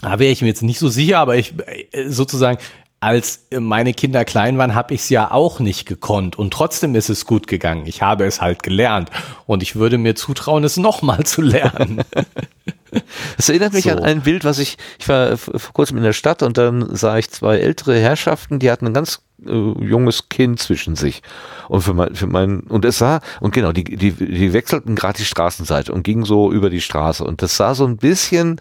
Da 0.00 0.18
wäre 0.18 0.32
ich 0.32 0.42
mir 0.42 0.48
jetzt 0.48 0.62
nicht 0.62 0.80
so 0.80 0.88
sicher, 0.88 1.18
aber 1.20 1.36
ich 1.36 1.54
äh, 1.92 2.08
sozusagen, 2.08 2.58
als 3.02 3.46
meine 3.58 3.94
Kinder 3.94 4.24
klein 4.24 4.58
waren, 4.58 4.76
habe 4.76 4.94
ich 4.94 5.00
es 5.00 5.08
ja 5.08 5.32
auch 5.32 5.58
nicht 5.58 5.86
gekonnt 5.86 6.38
und 6.38 6.52
trotzdem 6.52 6.94
ist 6.94 7.10
es 7.10 7.26
gut 7.26 7.48
gegangen. 7.48 7.84
Ich 7.86 8.00
habe 8.00 8.24
es 8.24 8.40
halt 8.40 8.62
gelernt 8.62 9.10
und 9.44 9.62
ich 9.62 9.74
würde 9.74 9.98
mir 9.98 10.14
zutrauen, 10.14 10.62
es 10.62 10.76
nochmal 10.76 11.24
zu 11.24 11.42
lernen. 11.42 12.02
Das 13.38 13.48
erinnert 13.48 13.72
mich 13.72 13.84
So. 13.84 13.90
an 13.92 14.00
ein 14.00 14.20
Bild, 14.20 14.44
was 14.44 14.58
ich, 14.58 14.76
ich 14.98 15.08
war 15.08 15.38
vor 15.38 15.72
kurzem 15.72 15.96
in 15.96 16.02
der 16.02 16.12
Stadt 16.12 16.42
und 16.42 16.58
dann 16.58 16.94
sah 16.94 17.16
ich 17.16 17.30
zwei 17.30 17.56
ältere 17.56 17.98
Herrschaften, 17.98 18.58
die 18.58 18.70
hatten 18.70 18.86
ein 18.86 18.92
ganz 18.92 19.22
äh, 19.46 19.50
junges 19.50 20.28
Kind 20.28 20.60
zwischen 20.60 20.94
sich. 20.94 21.22
Und 21.68 21.80
für 21.80 21.94
mein, 21.94 22.14
für 22.14 22.26
mein, 22.26 22.60
und 22.60 22.84
es 22.84 22.98
sah, 22.98 23.20
und 23.40 23.54
genau, 23.54 23.72
die, 23.72 23.84
die, 23.84 24.12
die 24.12 24.52
wechselten 24.52 24.94
gerade 24.94 25.16
die 25.16 25.24
Straßenseite 25.24 25.90
und 25.90 26.02
gingen 26.02 26.26
so 26.26 26.52
über 26.52 26.68
die 26.68 26.82
Straße. 26.82 27.24
Und 27.24 27.40
das 27.40 27.56
sah 27.56 27.74
so 27.74 27.86
ein 27.86 27.96
bisschen, 27.96 28.60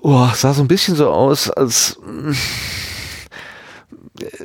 oh, 0.00 0.26
sah 0.34 0.54
so 0.54 0.62
ein 0.62 0.68
bisschen 0.68 0.96
so 0.96 1.10
aus, 1.10 1.50
als 1.50 1.98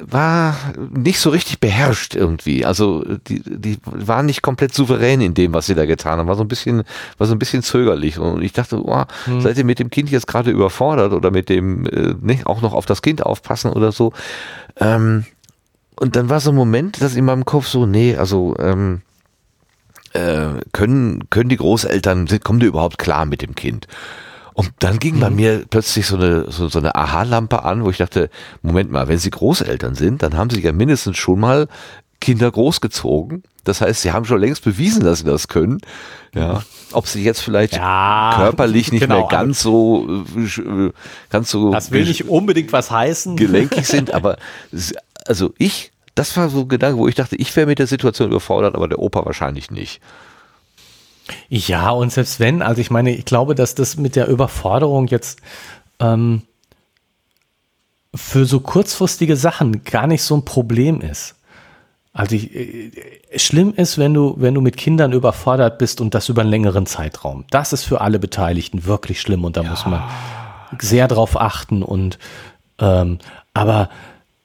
war 0.01 0.55
nicht 0.95 1.20
so 1.20 1.30
richtig 1.30 1.59
beherrscht 1.59 2.15
irgendwie. 2.15 2.65
Also 2.65 3.03
die, 3.28 3.41
die 3.45 3.78
waren 3.84 4.26
nicht 4.26 4.41
komplett 4.41 4.74
souverän 4.74 5.22
in 5.22 5.36
dem, 5.36 5.53
was 5.53 5.67
sie 5.67 5.76
da 5.76 5.86
getan 5.86 6.17
haben. 6.17 6.28
War 6.28 6.36
so 6.36 6.43
ein 6.43 6.47
bisschen, 6.47 6.84
war 7.17 7.28
so 7.28 7.34
ein 7.34 7.39
bisschen 7.39 7.61
zögerlich. 7.61 8.17
Und 8.17 8.41
ich 8.41 8.53
dachte, 8.53 8.84
oh, 8.84 9.03
seid 9.39 9.57
ihr 9.57 9.65
mit 9.65 9.80
dem 9.80 9.91
Kind 9.91 10.09
jetzt 10.09 10.26
gerade 10.26 10.49
überfordert 10.49 11.13
oder 11.13 11.30
mit 11.30 11.49
dem 11.49 11.86
äh, 11.86 12.15
nicht 12.20 12.47
auch 12.47 12.61
noch 12.61 12.74
auf 12.74 12.88
das 12.88 13.03
Kind 13.03 13.24
aufpassen 13.24 13.72
oder 13.72 13.91
so? 13.91 14.11
Ähm, 14.78 15.26
und 15.99 16.15
dann 16.15 16.30
war 16.30 16.39
so 16.39 16.49
ein 16.51 16.55
Moment, 16.55 17.01
dass 17.01 17.15
in 17.15 17.26
meinem 17.26 17.45
Kopf 17.45 17.67
so, 17.67 17.86
nee, 17.86 18.15
also 18.15 18.55
ähm, 18.57 19.01
äh, 20.13 20.61
können, 20.72 21.30
können 21.30 21.49
die 21.49 21.57
Großeltern, 21.57 22.28
kommen 22.43 22.59
die 22.59 22.65
überhaupt 22.65 22.97
klar 22.97 23.26
mit 23.26 23.43
dem 23.43 23.53
Kind? 23.53 23.88
Und 24.60 24.72
dann 24.80 24.99
ging 24.99 25.22
bei 25.22 25.30
mir 25.30 25.64
plötzlich 25.70 26.05
so 26.05 26.18
eine, 26.18 26.51
so, 26.51 26.68
so 26.68 26.80
eine 26.80 26.93
Aha-Lampe 26.93 27.64
an, 27.64 27.86
wo 27.86 27.91
ich 27.91 27.97
dachte, 27.97 28.30
Moment 28.62 28.91
mal, 28.91 29.07
wenn 29.07 29.18
sie 29.18 29.30
Großeltern 29.30 29.95
sind, 29.95 30.22
dann 30.22 30.36
haben 30.36 30.49
sie 30.49 30.60
ja 30.62 30.74
mindestens 30.74 31.18
schon 31.18 31.39
mal 31.39 31.70
Kinder 32.20 32.51
großgezogen. 32.51 33.43
Das 33.64 33.80
heißt, 33.80 34.01
sie 34.01 34.12
haben 34.12 34.26
schon 34.26 34.41
längst 34.41 34.66
bewiesen, 34.66 35.05
dass 35.05 35.20
sie 35.20 35.24
das 35.26 35.47
können. 35.47 35.80
Ja. 36.36 36.62
Ob 36.91 37.07
sie 37.07 37.24
jetzt 37.24 37.39
vielleicht 37.39 37.74
Ja, 37.78 38.34
körperlich 38.36 38.91
nicht 38.91 38.99
genau, 38.99 39.20
mehr 39.20 39.28
ganz 39.30 39.62
so, 39.62 40.26
äh, 40.36 40.91
ganz 41.30 41.49
so 41.51 41.72
Das 41.72 41.91
will 41.91 42.03
nicht 42.03 42.28
unbedingt 42.28 42.74
was 42.74 42.91
heißen. 42.91 43.38
gelenkig 43.38 43.88
sind, 43.88 44.14
aber 44.14 44.36
also 45.26 45.53
ich, 45.57 45.93
das 46.16 46.36
war 46.36 46.49
so 46.49 46.62
ein 46.64 46.68
Gedanke, 46.68 46.97
wo 46.97 47.07
ich 47.07 47.16
dachte, 47.16 47.38
ich 47.38 47.55
wäre 47.55 47.66
mit 47.66 47.80
der 47.80 47.88
Situation 47.88 48.28
überfordert, 48.28 48.76
aber 48.76 48.89
der 48.89 48.99
Opa 48.99 49.26
wahrscheinlich 49.26 49.72
nicht. 49.72 50.01
Ja, 51.49 51.89
und 51.91 52.11
selbst 52.11 52.39
wenn, 52.39 52.61
also 52.61 52.82
ich 52.82 52.91
meine, 52.91 53.11
ich 53.11 53.25
glaube, 53.25 53.55
dass 53.55 53.75
das 53.75 53.97
mit 53.97 54.15
der 54.15 54.27
Überforderung 54.27 55.07
jetzt 55.07 55.39
ähm, 55.99 56.43
für 58.13 58.45
so 58.45 58.59
kurzfristige 58.59 59.36
Sachen 59.36 59.84
gar 59.84 60.07
nicht 60.07 60.23
so 60.23 60.36
ein 60.36 60.45
Problem 60.45 61.01
ist. 61.01 61.36
Also 62.11 62.36
ich, 62.36 62.55
äh, 62.55 62.91
schlimm 63.38 63.73
ist, 63.75 63.97
wenn 63.97 64.13
du, 64.13 64.36
wenn 64.38 64.53
du 64.53 64.61
mit 64.61 64.77
Kindern 64.77 65.13
überfordert 65.13 65.77
bist 65.77 66.01
und 66.01 66.13
das 66.13 66.30
über 66.30 66.41
einen 66.41 66.49
längeren 66.49 66.86
Zeitraum. 66.86 67.45
Das 67.51 67.71
ist 67.71 67.84
für 67.84 68.01
alle 68.01 68.19
Beteiligten 68.19 68.86
wirklich 68.86 69.21
schlimm 69.21 69.45
und 69.45 69.57
da 69.57 69.63
muss 69.63 69.86
man 69.86 70.01
sehr 70.80 71.07
drauf 71.07 71.39
achten 71.39 71.84
und 71.84 72.19
ähm, 72.80 73.19
aber 73.53 73.89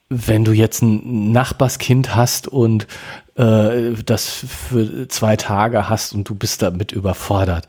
wenn 0.09 0.45
du 0.45 0.51
jetzt 0.51 0.81
ein 0.81 1.31
Nachbarskind 1.31 2.15
hast 2.15 2.47
und 2.47 2.87
äh, 3.35 3.93
das 4.05 4.27
für 4.27 5.07
zwei 5.07 5.35
Tage 5.35 5.89
hast 5.89 6.13
und 6.13 6.27
du 6.27 6.35
bist 6.35 6.61
damit 6.61 6.91
überfordert. 6.91 7.67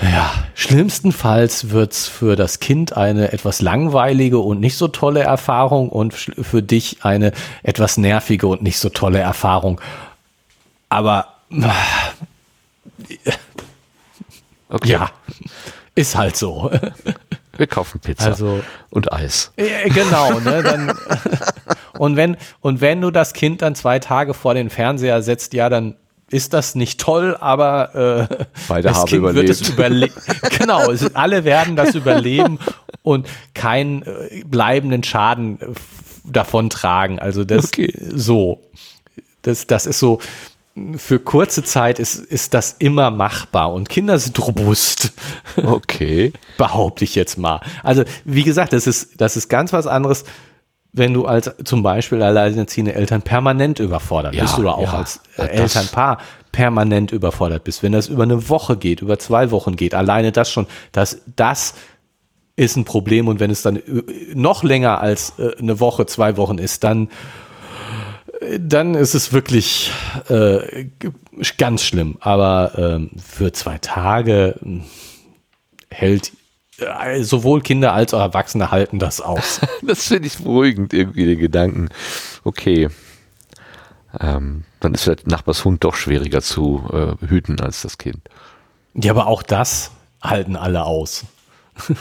Ja, 0.00 0.32
schlimmstenfalls 0.54 1.70
wird's 1.70 2.08
für 2.08 2.34
das 2.34 2.60
Kind 2.60 2.96
eine 2.96 3.32
etwas 3.32 3.60
langweilige 3.60 4.38
und 4.38 4.58
nicht 4.58 4.76
so 4.76 4.88
tolle 4.88 5.20
Erfahrung 5.20 5.90
und 5.90 6.14
für 6.14 6.62
dich 6.62 7.04
eine 7.04 7.32
etwas 7.62 7.98
nervige 7.98 8.46
und 8.46 8.62
nicht 8.62 8.78
so 8.78 8.88
tolle 8.88 9.18
Erfahrung. 9.18 9.80
Aber 10.88 11.28
Okay. 14.68 14.92
ja, 14.92 15.10
ist 15.94 16.16
halt 16.16 16.36
so. 16.36 16.70
Wir 17.56 17.66
kaufen 17.66 18.00
Pizza 18.00 18.26
Also- 18.26 18.60
und 18.90 19.12
Eis. 19.12 19.52
Ja, 19.58 19.88
genau, 19.92 20.40
ne? 20.40 20.62
Dann, 20.62 20.92
und, 21.98 22.16
wenn, 22.16 22.36
und 22.60 22.80
wenn 22.80 23.00
du 23.00 23.10
das 23.10 23.32
Kind 23.34 23.62
dann 23.62 23.74
zwei 23.74 23.98
Tage 23.98 24.34
vor 24.34 24.54
den 24.54 24.70
Fernseher 24.70 25.22
setzt, 25.22 25.52
ja, 25.54 25.68
dann 25.68 25.96
ist 26.30 26.54
das 26.54 26.74
nicht 26.74 26.98
toll, 26.98 27.36
aber 27.38 28.28
äh, 28.30 28.36
Beide 28.68 28.88
das 28.88 28.98
haben 28.98 29.06
Kind 29.08 29.22
wird 29.34 29.50
es 29.50 29.68
überlebt. 29.68 30.14
überle 30.16 30.48
genau, 30.58 30.90
es, 30.90 31.14
alle 31.14 31.44
werden 31.44 31.76
das 31.76 31.94
überleben 31.94 32.58
und 33.02 33.28
keinen 33.52 34.02
äh, 34.02 34.42
bleibenden 34.46 35.02
Schaden 35.04 35.60
äh, 35.60 35.66
davon 36.24 36.70
tragen. 36.70 37.18
Also 37.18 37.44
das 37.44 37.66
Okay. 37.66 37.92
so. 38.14 38.62
Das, 39.42 39.66
das 39.66 39.86
ist 39.86 39.98
so, 39.98 40.20
für 40.96 41.18
kurze 41.18 41.62
Zeit 41.62 41.98
ist, 41.98 42.14
ist 42.16 42.54
das 42.54 42.76
immer 42.78 43.10
machbar 43.10 43.72
und 43.72 43.88
Kinder 43.88 44.18
sind 44.18 44.38
robust 44.38 45.12
Okay. 45.56 46.32
behaupte 46.56 47.04
ich 47.04 47.14
jetzt 47.14 47.36
mal. 47.36 47.60
Also, 47.82 48.04
wie 48.24 48.42
gesagt, 48.42 48.72
das 48.72 48.86
ist, 48.86 49.20
das 49.20 49.36
ist 49.36 49.48
ganz 49.48 49.72
was 49.72 49.86
anderes, 49.86 50.24
wenn 50.92 51.14
du 51.14 51.26
als 51.26 51.50
zum 51.64 51.82
Beispiel 51.82 52.22
alleinerziehende 52.22 52.94
Eltern 52.94 53.22
permanent 53.22 53.80
überfordert 53.80 54.34
Ja, 54.34 54.42
bist 54.42 54.58
oder 54.58 54.76
auch 54.76 54.92
ja. 54.92 54.98
als 54.98 55.20
äh, 55.36 55.46
Elternpaar 55.46 56.18
permanent 56.52 57.12
überfordert 57.12 57.64
bist. 57.64 57.82
Wenn 57.82 57.92
das 57.92 58.08
über 58.08 58.22
eine 58.22 58.48
Woche 58.50 58.76
geht, 58.76 59.00
über 59.00 59.18
zwei 59.18 59.50
Wochen 59.50 59.76
geht, 59.76 59.94
alleine 59.94 60.32
das 60.32 60.50
schon, 60.50 60.66
das, 60.92 61.22
das 61.34 61.74
ist 62.56 62.76
ein 62.76 62.84
Problem 62.84 63.28
und 63.28 63.40
wenn 63.40 63.50
es 63.50 63.62
dann 63.62 63.76
äh, 63.76 64.02
noch 64.34 64.62
länger 64.62 65.00
als 65.00 65.34
äh, 65.38 65.56
eine 65.58 65.80
Woche, 65.80 66.06
zwei 66.06 66.36
Wochen 66.36 66.58
ist, 66.58 66.84
dann 66.84 67.08
dann 68.58 68.94
ist 68.94 69.14
es 69.14 69.32
wirklich 69.32 69.92
äh, 70.28 70.86
ganz 71.58 71.82
schlimm. 71.82 72.16
Aber 72.20 72.72
ähm, 72.76 73.10
für 73.22 73.52
zwei 73.52 73.78
Tage 73.78 74.56
mh, 74.60 74.84
hält 75.90 76.32
äh, 76.78 77.22
sowohl 77.22 77.60
Kinder 77.60 77.92
als 77.92 78.14
auch 78.14 78.20
Erwachsene 78.20 78.70
halten 78.70 78.98
das 78.98 79.20
aus. 79.20 79.60
Das 79.86 80.08
finde 80.08 80.28
ich 80.28 80.38
beruhigend, 80.38 80.92
irgendwie, 80.92 81.26
den 81.26 81.38
Gedanken. 81.38 81.88
Okay. 82.44 82.88
Ähm, 84.20 84.64
dann 84.80 84.94
ist 84.94 85.04
vielleicht 85.04 85.26
Nachbars 85.26 85.64
Hund 85.64 85.84
doch 85.84 85.94
schwieriger 85.94 86.42
zu 86.42 86.84
äh, 86.92 87.26
hüten 87.26 87.60
als 87.60 87.82
das 87.82 87.98
Kind. 87.98 88.20
ja, 88.94 89.12
aber 89.12 89.26
auch 89.26 89.42
das 89.42 89.90
halten 90.22 90.56
alle 90.56 90.84
aus. 90.84 91.24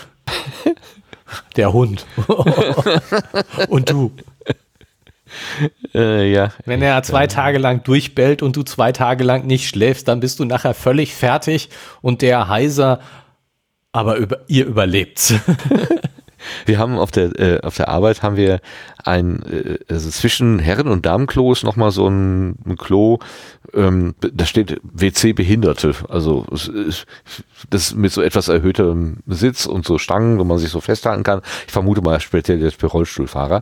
Der 1.56 1.72
Hund. 1.72 2.06
und 3.70 3.90
du. 3.90 4.12
Äh, 5.94 6.32
ja. 6.32 6.52
Wenn 6.64 6.82
er 6.82 7.04
zwei 7.04 7.28
Tage 7.28 7.58
lang 7.58 7.84
durchbellt 7.84 8.42
und 8.42 8.56
du 8.56 8.64
zwei 8.64 8.94
Tage 8.94 9.26
lang 9.26 9.46
nicht 9.46 9.68
schläfst, 9.68 10.08
dann 10.08 10.22
bist 10.22 10.40
du 10.40 10.46
nachher 10.46 10.74
völlig 10.74 11.14
fertig 11.14 11.70
und 12.02 12.22
der 12.22 12.48
heiser, 12.48 13.02
aber 13.92 14.16
über, 14.16 14.40
ihr 14.48 14.66
überlebt's. 14.66 15.34
wir 16.66 16.80
haben 16.80 16.98
auf 16.98 17.12
der, 17.12 17.38
äh, 17.38 17.60
auf 17.62 17.76
der 17.76 17.90
Arbeit 17.90 18.24
haben 18.24 18.38
wir 18.38 18.62
ein, 19.06 19.44
äh, 19.44 19.80
also 19.90 20.10
zwischen 20.10 20.60
Herren- 20.60 20.88
und 20.88 21.06
Damenklo 21.06 21.52
ist 21.52 21.64
nochmal 21.64 21.92
so 21.92 22.08
ein, 22.08 22.56
ein 22.66 22.78
Klo, 22.78 23.20
ähm, 23.74 24.16
da 24.20 24.46
steht 24.46 24.80
WC 24.84 25.34
Behinderte. 25.34 25.94
Also 26.10 26.46
das 27.70 27.96
mit 27.96 28.12
so 28.12 28.22
etwas 28.22 28.48
erhöhtem 28.48 29.18
Sitz 29.28 29.66
und 29.66 29.86
so 29.86 29.98
Stangen, 29.98 30.40
wo 30.40 30.44
man 30.44 30.58
sich 30.58 30.70
so 30.70 30.82
festhalten 30.82 31.24
kann. 31.24 31.42
Ich 31.68 31.74
vermute 31.74 32.02
mal 32.02 32.20
speziell 32.20 32.62
jetzt 32.62 32.80
für 32.80 32.88
Rollstuhlfahrer. 32.88 33.62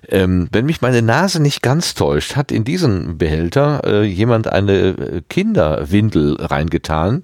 ähm, 0.10 0.48
wenn 0.52 0.66
mich 0.66 0.82
meine 0.82 1.02
Nase 1.02 1.42
nicht 1.42 1.62
ganz 1.62 1.94
täuscht, 1.94 2.36
hat 2.36 2.52
in 2.52 2.64
diesen 2.64 3.18
Behälter 3.18 3.82
äh, 3.86 4.04
jemand 4.04 4.48
eine 4.48 4.74
äh, 4.74 5.22
Kinderwindel 5.30 6.38
reingetan 6.40 7.24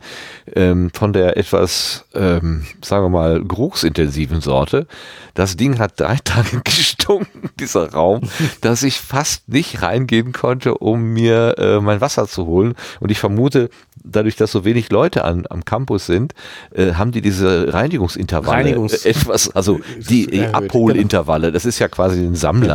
ähm, 0.55 0.89
von 0.93 1.13
der 1.13 1.37
etwas, 1.37 2.05
ähm, 2.13 2.65
sagen 2.83 3.05
wir 3.05 3.09
mal, 3.09 3.43
geruchsintensiven 3.43 4.41
Sorte. 4.41 4.87
Das 5.33 5.57
Ding 5.57 5.79
hat 5.79 5.99
drei 5.99 6.17
Tage 6.23 6.61
gestunken, 6.63 7.49
dieser 7.59 7.91
Raum, 7.91 8.21
dass 8.61 8.83
ich 8.83 8.99
fast 8.99 9.49
nicht 9.49 9.81
reingehen 9.81 10.31
konnte, 10.31 10.75
um 10.75 11.13
mir 11.13 11.55
äh, 11.57 11.79
mein 11.79 12.01
Wasser 12.01 12.27
zu 12.27 12.45
holen. 12.45 12.75
Und 12.99 13.11
ich 13.11 13.19
vermute, 13.19 13.69
dadurch, 14.03 14.35
dass 14.35 14.51
so 14.51 14.65
wenig 14.65 14.89
Leute 14.89 15.25
an, 15.25 15.45
am 15.49 15.65
Campus 15.65 16.05
sind, 16.05 16.33
äh, 16.73 16.93
haben 16.93 17.11
die 17.11 17.21
diese 17.21 17.73
Reinigungsintervalle 17.73 18.65
Reinigungs 18.65 19.05
etwas, 19.05 19.49
also 19.55 19.79
die, 19.97 20.27
die 20.27 20.45
Abholintervalle, 20.45 21.51
das 21.51 21.65
ist 21.65 21.79
ja 21.79 21.87
quasi 21.87 22.21
ein 22.21 22.35
Sammler. 22.35 22.68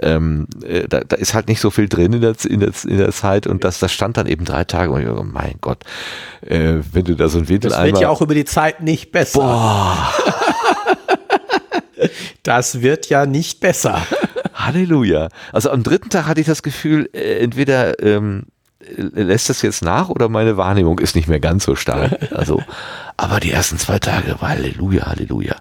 Ähm, 0.00 0.46
äh, 0.64 0.86
da, 0.88 1.00
da 1.00 1.16
ist 1.16 1.34
halt 1.34 1.48
nicht 1.48 1.60
so 1.60 1.70
viel 1.70 1.88
drin 1.88 2.12
in 2.12 2.20
der, 2.20 2.34
in 2.48 2.60
der, 2.60 2.72
in 2.86 2.98
der 2.98 3.12
Zeit 3.12 3.46
und 3.46 3.64
das, 3.64 3.78
das 3.78 3.92
stand 3.92 4.16
dann 4.16 4.26
eben 4.26 4.44
drei 4.44 4.64
Tage 4.64 4.90
und 4.90 5.00
ich 5.00 5.06
dachte, 5.06 5.24
mein 5.24 5.54
Gott, 5.60 5.84
äh, 6.42 6.76
wenn 6.92 7.04
du 7.04 7.14
da 7.14 7.28
so 7.28 7.38
ein 7.38 7.48
Windeleimer... 7.48 7.82
Das 7.82 7.92
wird 7.92 8.02
ja 8.02 8.08
auch 8.08 8.20
über 8.20 8.34
die 8.34 8.44
Zeit 8.44 8.82
nicht 8.82 9.12
besser. 9.12 9.40
Boah. 9.40 10.14
das 12.42 12.80
wird 12.80 13.08
ja 13.08 13.26
nicht 13.26 13.60
besser. 13.60 14.02
Halleluja. 14.54 15.28
Also 15.52 15.70
am 15.70 15.82
dritten 15.82 16.10
Tag 16.10 16.26
hatte 16.26 16.40
ich 16.40 16.46
das 16.46 16.62
Gefühl, 16.62 17.08
äh, 17.12 17.38
entweder 17.42 18.02
ähm, 18.02 18.44
lässt 18.96 19.48
das 19.48 19.62
jetzt 19.62 19.82
nach 19.82 20.08
oder 20.08 20.28
meine 20.28 20.56
Wahrnehmung 20.56 20.98
ist 20.98 21.14
nicht 21.14 21.28
mehr 21.28 21.40
ganz 21.40 21.64
so 21.64 21.74
stark. 21.74 22.32
Also, 22.32 22.62
aber 23.16 23.40
die 23.40 23.52
ersten 23.52 23.78
zwei 23.78 23.98
Tage 23.98 24.40
war 24.40 24.50
Halleluja, 24.50 25.06
Halleluja. 25.06 25.56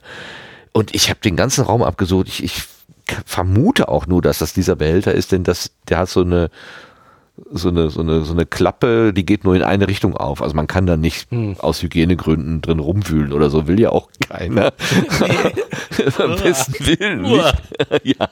Und 0.72 0.95
ich 0.95 1.09
habe 1.09 1.20
den 1.20 1.36
ganzen 1.36 1.63
Raum 1.63 1.84
abgesucht. 1.84 2.28
Ich, 2.28 2.43
ich 2.43 2.63
vermute 3.26 3.89
auch 3.89 4.07
nur, 4.07 4.22
dass 4.22 4.39
das 4.39 4.53
dieser 4.53 4.76
Behälter 4.76 5.14
ist, 5.14 5.32
denn 5.32 5.43
das, 5.43 5.72
der 5.88 5.99
hat 5.99 6.10
so 6.10 6.22
eine 6.22 6.49
so 7.51 7.70
eine, 7.70 7.89
so 7.89 8.01
eine, 8.01 8.24
so 8.24 8.34
eine 8.34 8.45
Klappe, 8.45 9.14
die 9.14 9.26
geht 9.26 9.43
nur 9.43 9.55
in 9.55 9.64
eine 9.64 9.88
Richtung 9.88 10.16
auf. 10.16 10.41
Also 10.41 10.55
man 10.55 10.68
kann 10.68 10.86
da 10.86 10.97
nicht 10.97 11.32
hm. 11.32 11.55
aus 11.60 11.82
Hygienegründen 11.82 12.62
drin 12.62 12.80
rumwühlen 12.80 13.34
oder 13.34 13.49
so, 13.49 13.68
will 13.68 13.80
ja 13.80 13.91
auch 13.91 14.10
keiner. 14.28 14.74
Am 16.18 16.36
besten 16.36 16.86
Willen 16.86 17.22
nicht. 17.22 17.55
ja. 18.03 18.30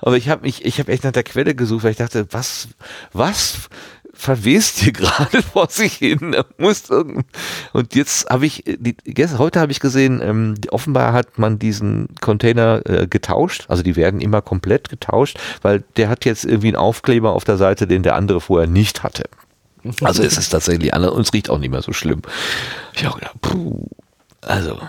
Aber 0.00 0.16
ich 0.16 0.28
habe 0.28 0.42
mich, 0.42 0.64
ich 0.64 0.78
habe 0.78 0.92
echt 0.92 1.04
nach 1.04 1.12
der 1.12 1.22
Quelle 1.22 1.54
gesucht, 1.54 1.84
weil 1.84 1.90
ich 1.92 1.96
dachte, 1.96 2.26
was, 2.30 2.68
was 3.12 3.68
verwest 4.24 4.78
hier 4.78 4.92
gerade 5.00 5.42
vor 5.42 5.68
sich 5.68 5.94
hin? 5.94 6.36
Muss 6.58 6.84
und 7.72 7.94
jetzt 7.94 8.28
habe 8.30 8.46
ich, 8.46 8.64
die, 8.64 8.96
heute 9.38 9.60
habe 9.60 9.72
ich 9.72 9.80
gesehen, 9.80 10.20
ähm, 10.22 10.54
offenbar 10.70 11.12
hat 11.12 11.38
man 11.38 11.58
diesen 11.58 12.08
Container 12.20 12.82
äh, 12.86 13.06
getauscht. 13.06 13.66
Also 13.68 13.82
die 13.82 13.96
werden 13.96 14.20
immer 14.20 14.42
komplett 14.42 14.88
getauscht, 14.88 15.38
weil 15.62 15.84
der 15.96 16.08
hat 16.08 16.24
jetzt 16.24 16.44
irgendwie 16.44 16.68
einen 16.68 16.76
Aufkleber 16.76 17.32
auf 17.32 17.44
der 17.44 17.56
Seite, 17.56 17.86
den 17.86 18.02
der 18.02 18.16
andere 18.16 18.40
vorher 18.40 18.68
nicht 18.68 19.02
hatte. 19.02 19.24
Also 20.00 20.22
es 20.22 20.38
ist 20.38 20.48
tatsächlich 20.48 20.94
anders 20.94 21.12
und 21.12 21.20
es 21.20 21.34
riecht 21.34 21.50
auch 21.50 21.58
nicht 21.58 21.70
mehr 21.70 21.82
so 21.82 21.92
schlimm. 21.92 22.22
Ich 22.94 23.04
habe 23.04 23.18
gedacht, 23.18 23.38
puh, 23.42 23.86
also 24.40 24.80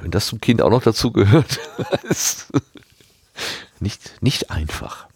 wenn 0.00 0.12
das 0.12 0.26
zum 0.26 0.40
Kind 0.40 0.62
auch 0.62 0.70
noch 0.70 0.82
dazu 0.82 1.10
gehört, 1.10 1.58
ist 2.08 2.52
nicht, 3.80 4.22
nicht 4.22 4.52
einfach. 4.52 5.06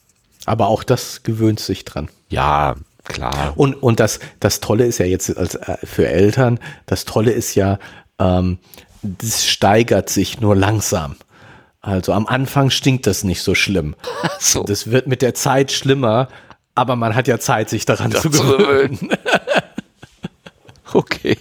Aber 0.44 0.66
auch 0.66 0.82
das 0.82 1.22
gewöhnt 1.22 1.60
sich 1.60 1.84
dran. 1.84 2.08
Ja, 2.30 2.74
klar. 3.08 3.52
Und, 3.56 3.74
und 3.74 4.00
das, 4.00 4.20
das 4.40 4.60
Tolle 4.60 4.84
ist 4.84 4.98
ja 4.98 5.06
jetzt 5.06 5.36
als, 5.36 5.54
äh, 5.54 5.76
für 5.84 6.08
Eltern, 6.08 6.58
das 6.86 7.04
Tolle 7.04 7.32
ist 7.32 7.54
ja, 7.54 7.78
ähm, 8.18 8.58
das 9.02 9.46
steigert 9.46 10.08
sich 10.08 10.40
nur 10.40 10.56
langsam. 10.56 11.16
Also 11.80 12.12
am 12.12 12.26
Anfang 12.26 12.70
stinkt 12.70 13.06
das 13.06 13.22
nicht 13.22 13.42
so 13.42 13.54
schlimm. 13.54 13.94
So. 14.38 14.64
Das 14.64 14.90
wird 14.90 15.06
mit 15.06 15.22
der 15.22 15.34
Zeit 15.34 15.72
schlimmer, 15.72 16.28
aber 16.74 16.94
man 16.96 17.14
hat 17.14 17.26
ja 17.26 17.38
Zeit, 17.38 17.70
sich 17.70 17.86
daran 17.86 18.10
das 18.10 18.22
zu 18.22 18.30
gewöhnen. 18.30 19.10
okay. 20.92 21.38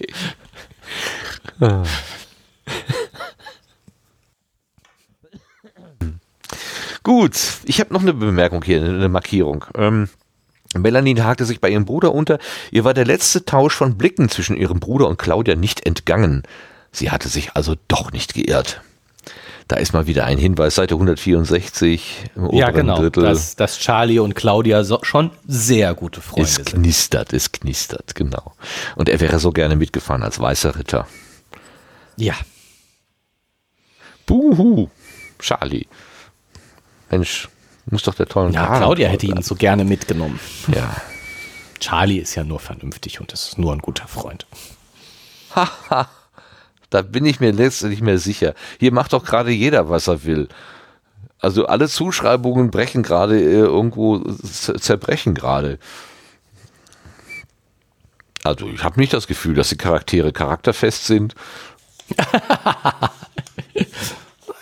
Gut, 7.03 7.37
ich 7.65 7.79
habe 7.79 7.93
noch 7.93 8.01
eine 8.01 8.13
Bemerkung 8.13 8.63
hier, 8.63 8.81
eine 8.81 9.09
Markierung. 9.09 9.65
Ähm, 9.75 10.09
Melanie 10.81 11.19
hakte 11.21 11.45
sich 11.45 11.61
bei 11.61 11.69
ihrem 11.69 11.85
Bruder 11.85 12.13
unter. 12.13 12.39
Ihr 12.71 12.83
war 12.83 12.93
der 12.93 13.05
letzte 13.05 13.45
Tausch 13.45 13.75
von 13.75 13.97
Blicken 13.97 14.29
zwischen 14.29 14.57
ihrem 14.57 14.79
Bruder 14.79 15.07
und 15.07 15.17
Claudia 15.17 15.55
nicht 15.55 15.85
entgangen. 15.85 16.43
Sie 16.91 17.11
hatte 17.11 17.29
sich 17.29 17.55
also 17.55 17.75
doch 17.87 18.11
nicht 18.11 18.33
geirrt. 18.33 18.81
Da 19.67 19.77
ist 19.77 19.93
mal 19.93 20.05
wieder 20.05 20.25
ein 20.25 20.37
Hinweis, 20.37 20.75
Seite 20.75 20.93
164 20.93 22.25
im 22.35 22.43
oberen 22.43 22.57
ja, 22.59 22.69
genau, 22.69 22.97
Drittel. 22.99 23.23
Dass, 23.23 23.55
dass 23.55 23.79
Charlie 23.79 24.19
und 24.19 24.35
Claudia 24.35 24.83
so, 24.83 24.99
schon 25.01 25.31
sehr 25.47 25.95
gute 25.95 26.21
Freunde 26.21 26.49
sind. 26.49 26.67
Es 26.67 26.73
knistert, 26.73 27.33
es 27.33 27.51
knistert, 27.51 28.13
genau. 28.13 28.53
Und 28.95 29.09
er 29.09 29.19
wäre 29.19 29.39
so 29.39 29.51
gerne 29.51 29.75
mitgefahren 29.75 30.21
als 30.21 30.39
weißer 30.39 30.75
Ritter. 30.75 31.07
Ja. 32.15 32.35
Buhu, 34.27 34.89
Charlie. 35.39 35.87
Mensch, 37.09 37.49
muss 37.91 38.03
doch 38.03 38.15
der 38.15 38.27
tollen 38.27 38.53
Ja, 38.53 38.77
Claudia 38.77 39.09
hätte 39.09 39.27
ihn 39.27 39.41
so 39.41 39.55
gerne 39.55 39.85
mitgenommen. 39.85 40.39
Ja. 40.73 40.95
Charlie 41.79 42.17
ist 42.17 42.35
ja 42.35 42.43
nur 42.43 42.59
vernünftig 42.59 43.19
und 43.19 43.31
ist 43.31 43.57
nur 43.57 43.73
ein 43.73 43.79
guter 43.79 44.07
Freund. 44.07 44.47
Haha, 45.55 46.09
da 46.89 47.01
bin 47.01 47.25
ich 47.25 47.39
mir 47.39 47.51
letztendlich 47.51 48.01
mehr 48.01 48.17
sicher. 48.17 48.55
Hier 48.79 48.91
macht 48.91 49.13
doch 49.13 49.23
gerade 49.23 49.51
jeder, 49.51 49.89
was 49.89 50.07
er 50.07 50.23
will. 50.23 50.47
Also 51.39 51.67
alle 51.67 51.87
Zuschreibungen 51.87 52.71
brechen 52.71 53.03
gerade 53.03 53.39
äh, 53.39 53.59
irgendwo, 53.59 54.19
zerbrechen 54.19 55.35
gerade. 55.35 55.77
Also 58.43 58.67
ich 58.67 58.83
habe 58.83 58.99
nicht 58.99 59.13
das 59.13 59.27
Gefühl, 59.27 59.55
dass 59.55 59.69
die 59.69 59.77
Charaktere 59.77 60.31
charakterfest 60.31 61.05
sind. 61.05 61.35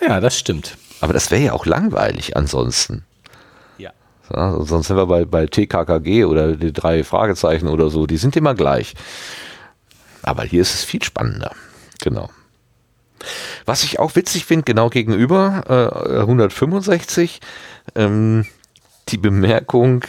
ja, 0.01 0.19
das 0.19 0.37
stimmt. 0.37 0.77
Aber 1.01 1.13
das 1.13 1.31
wäre 1.31 1.41
ja 1.41 1.53
auch 1.53 1.65
langweilig 1.65 2.37
ansonsten. 2.37 3.05
Ja. 4.33 4.57
ja. 4.57 4.63
Sonst 4.63 4.87
sind 4.87 4.97
wir 4.97 5.05
bei, 5.07 5.25
bei 5.25 5.45
TKKG 5.45 6.25
oder 6.25 6.55
die 6.55 6.73
drei 6.73 7.03
Fragezeichen 7.03 7.67
oder 7.67 7.89
so, 7.89 8.05
die 8.05 8.17
sind 8.17 8.35
immer 8.35 8.55
gleich. 8.55 8.93
Aber 10.21 10.43
hier 10.43 10.61
ist 10.61 10.73
es 10.73 10.83
viel 10.83 11.03
spannender. 11.03 11.51
Genau. 12.01 12.29
Was 13.65 13.83
ich 13.83 13.99
auch 13.99 14.15
witzig 14.15 14.45
finde, 14.45 14.63
genau 14.63 14.89
gegenüber 14.89 15.63
äh, 16.07 16.19
165, 16.19 17.39
ähm, 17.95 18.45
die 19.09 19.17
Bemerkung, 19.17 20.03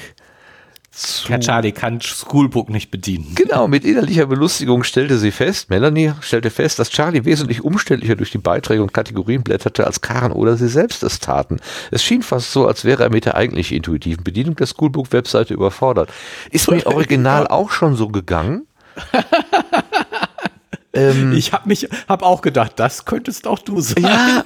Herr 1.27 1.41
Charlie 1.41 1.73
kann 1.73 2.01
Schoolbook 2.01 2.71
nicht 2.71 2.93
bedienen. 2.93 3.35
Genau, 3.35 3.67
mit 3.67 3.85
innerlicher 3.85 4.27
Belustigung 4.27 4.85
stellte 4.85 5.19
sie 5.19 5.33
fest, 5.33 5.69
Melanie 5.69 6.13
stellte 6.21 6.51
fest, 6.51 6.79
dass 6.79 6.91
Charlie 6.91 7.25
wesentlich 7.25 7.65
umständlicher 7.65 8.15
durch 8.15 8.31
die 8.31 8.39
Beiträge 8.39 8.81
und 8.81 8.95
Kategorien 8.95 9.43
blätterte, 9.43 9.87
als 9.87 10.01
Karen 10.01 10.31
oder 10.31 10.57
sie 10.57 10.69
selbst 10.69 11.03
es 11.03 11.19
taten. 11.19 11.59
Es 11.91 12.05
schien 12.05 12.23
fast 12.23 12.53
so, 12.53 12.69
als 12.69 12.85
wäre 12.85 13.03
er 13.03 13.11
mit 13.11 13.25
der 13.25 13.35
eigentlich 13.35 13.73
intuitiven 13.73 14.23
Bedienung 14.23 14.55
der 14.55 14.67
Schoolbook-Webseite 14.67 15.53
überfordert. 15.53 16.11
Ist 16.51 16.71
mir 16.71 16.87
original 16.87 17.49
auch 17.49 17.71
schon 17.73 17.97
so 17.97 18.09
gegangen. 18.09 18.67
ähm, 20.93 21.33
ich 21.33 21.53
habe 21.53 21.69
mich, 21.69 21.89
habe 22.09 22.25
auch 22.25 22.41
gedacht, 22.41 22.73
das 22.77 23.05
könntest 23.05 23.49
auch 23.49 23.59
du 23.59 23.81
sein. 23.81 24.05
Ja. 24.05 24.45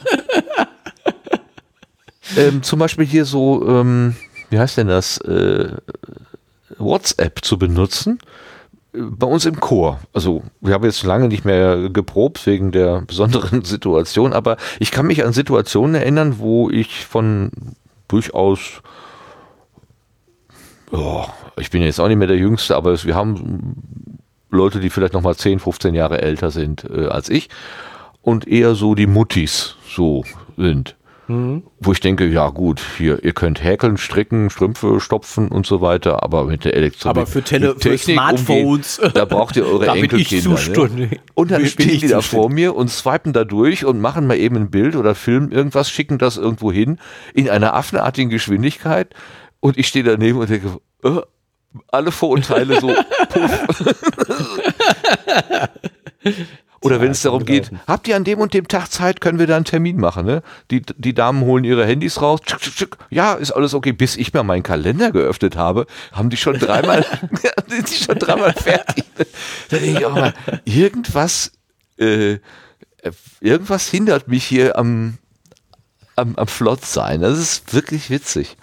ähm, 2.39 2.63
zum 2.63 2.79
Beispiel 2.79 3.05
hier 3.05 3.27
so, 3.27 3.69
ähm, 3.69 4.17
wie 4.49 4.59
heißt 4.59 4.79
denn 4.79 4.89
das? 4.89 5.19
Äh, 5.19 5.73
WhatsApp 6.79 7.45
zu 7.45 7.59
benutzen. 7.59 8.19
bei 8.93 9.27
uns 9.27 9.45
im 9.45 9.61
Chor. 9.61 10.01
Also 10.13 10.43
wir 10.61 10.75
haben 10.75 10.85
jetzt 10.85 11.03
lange 11.03 11.29
nicht 11.29 11.45
mehr 11.45 11.91
geprobt 11.91 12.47
wegen 12.47 12.73
der 12.73 13.03
besonderen 13.07 13.65
Situation, 13.65 14.33
aber 14.33 14.57
ich 14.81 14.91
kann 14.91 15.07
mich 15.07 15.25
an 15.25 15.33
Situationen 15.33 15.95
erinnern, 15.95 16.39
wo 16.39 16.71
ich 16.71 17.07
von 17.07 17.51
durchaus, 18.09 18.83
oh, 20.91 21.25
ich 21.59 21.71
bin 21.71 21.83
jetzt 21.83 22.01
auch 22.01 22.09
nicht 22.09 22.17
mehr 22.17 22.29
der 22.29 22.39
Jüngste, 22.39 22.77
aber 22.77 23.03
wir 23.05 23.15
haben 23.15 24.23
Leute, 24.51 24.81
die 24.81 24.91
vielleicht 24.91 25.13
noch 25.13 25.23
mal 25.23 25.37
10, 25.37 25.59
15 25.59 25.95
Jahre 25.95 26.23
älter 26.23 26.51
sind 26.51 26.85
äh, 26.85 27.07
als 27.07 27.29
ich 27.29 27.51
und 28.23 28.49
eher 28.49 28.75
so 28.75 28.95
die 28.95 29.07
Muttis 29.07 29.77
so 29.87 30.25
sind. 30.57 30.97
Mhm. 31.29 31.63
Wo 31.79 31.93
ich 31.93 32.01
denke, 32.01 32.27
ja 32.27 32.49
gut, 32.49 32.81
hier, 32.97 33.23
ihr 33.23 33.35
könnt 33.35 33.63
häkeln, 33.63 33.99
stricken, 33.99 34.49
Strümpfe 34.49 34.99
stopfen 34.99 35.49
und 35.49 35.67
so 35.67 35.83
weiter, 35.83 36.23
aber 36.23 36.45
mit 36.45 36.65
der 36.65 36.75
Elektronik. 36.75 37.19
Aber 37.19 37.27
für, 37.27 37.43
Tele 37.43 37.77
für 37.79 37.99
Smartphones, 37.99 38.99
umgehen, 38.99 39.13
da 39.15 39.25
braucht 39.27 39.57
ihr 39.57 39.67
eure 39.67 39.89
Enkelkinder. 39.89 40.59
Ne? 40.89 41.11
Und 41.35 41.51
dann 41.51 41.67
stehen 41.67 42.01
die 42.01 42.09
da 42.09 42.23
vor 42.23 42.49
mir 42.49 42.75
und 42.75 42.89
swipen 42.89 43.35
da 43.35 43.45
durch 43.45 43.85
und 43.85 44.01
machen 44.01 44.27
mal 44.27 44.39
eben 44.39 44.57
ein 44.57 44.71
Bild 44.71 44.97
oder 44.97 45.15
filmen 45.15 45.53
irgendwas, 45.53 45.91
schicken 45.91 46.17
das 46.17 46.39
irgendwo 46.39 46.73
hin 46.73 46.99
in 47.35 47.51
einer 47.51 47.75
affenartigen 47.75 48.31
Geschwindigkeit 48.31 49.15
und 49.61 49.77
ich 49.77 49.89
stehe 49.89 50.05
daneben 50.05 50.39
und 50.39 50.49
denke, 50.49 50.79
äh, 51.05 51.21
alle 51.89 52.11
Vorurteile 52.11 52.81
so 52.81 52.89
puff. 53.29 53.85
Oder 56.81 57.01
wenn 57.01 57.11
es 57.11 57.23
darum 57.23 57.45
geht, 57.45 57.71
habt 57.87 58.07
ihr 58.07 58.15
an 58.15 58.23
dem 58.23 58.39
und 58.39 58.55
dem 58.55 58.69
Tag 58.69 58.89
Zeit, 58.89 59.21
können 59.21 59.39
wir 59.39 59.49
da 59.49 59.57
einen 59.57 59.65
Termin 59.65 59.97
machen. 59.97 60.27
Ne? 60.27 60.43
Die, 60.71 60.83
die 60.83 61.13
Damen 61.13 61.43
holen 61.43 61.65
ihre 61.65 61.85
Handys 61.85 62.23
raus. 62.23 62.41
Tschick, 62.45 62.61
tschick, 62.61 62.75
tschick. 62.77 62.97
Ja, 63.11 63.35
ist 63.35 63.51
alles 63.51 63.75
okay. 63.75 63.93
Bis 63.93 64.17
ich 64.17 64.33
mal 64.33 64.45
meinen 64.45 64.63
Kalender 64.63 65.11
geöffnet 65.11 65.57
habe, 65.57 65.87
haben 66.13 66.31
die 66.31 66.37
schon 66.37 66.59
dreimal, 66.59 67.05
sind 67.67 67.91
die 67.91 68.05
schon 68.05 68.19
dreimal 68.19 68.53
fertig. 68.53 69.05
Da 69.71 69.77
denke 69.77 69.99
ich 69.99 70.07
auch 70.07 70.15
mal, 70.15 70.35
irgendwas, 70.65 71.53
äh, 71.99 72.39
irgendwas 73.41 73.89
hindert 73.89 74.29
mich 74.29 74.45
hier 74.45 74.79
am, 74.79 75.19
am, 76.15 76.37
am 76.37 76.47
Flott 76.47 76.85
sein. 76.85 77.21
Das 77.23 77.39
ist 77.39 77.75
wirklich 77.75 78.09
witzig. 78.09 78.57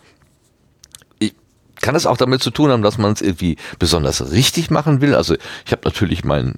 Kann 1.82 1.96
es 1.96 2.06
auch 2.06 2.18
damit 2.18 2.42
zu 2.42 2.50
tun 2.50 2.72
haben, 2.72 2.82
dass 2.82 2.98
man 2.98 3.12
es 3.12 3.22
irgendwie 3.22 3.58
besonders 3.78 4.32
richtig 4.32 4.72
machen 4.72 5.02
will. 5.02 5.14
Also 5.14 5.36
ich 5.66 5.72
habe 5.72 5.82
natürlich 5.84 6.24
meinen 6.24 6.58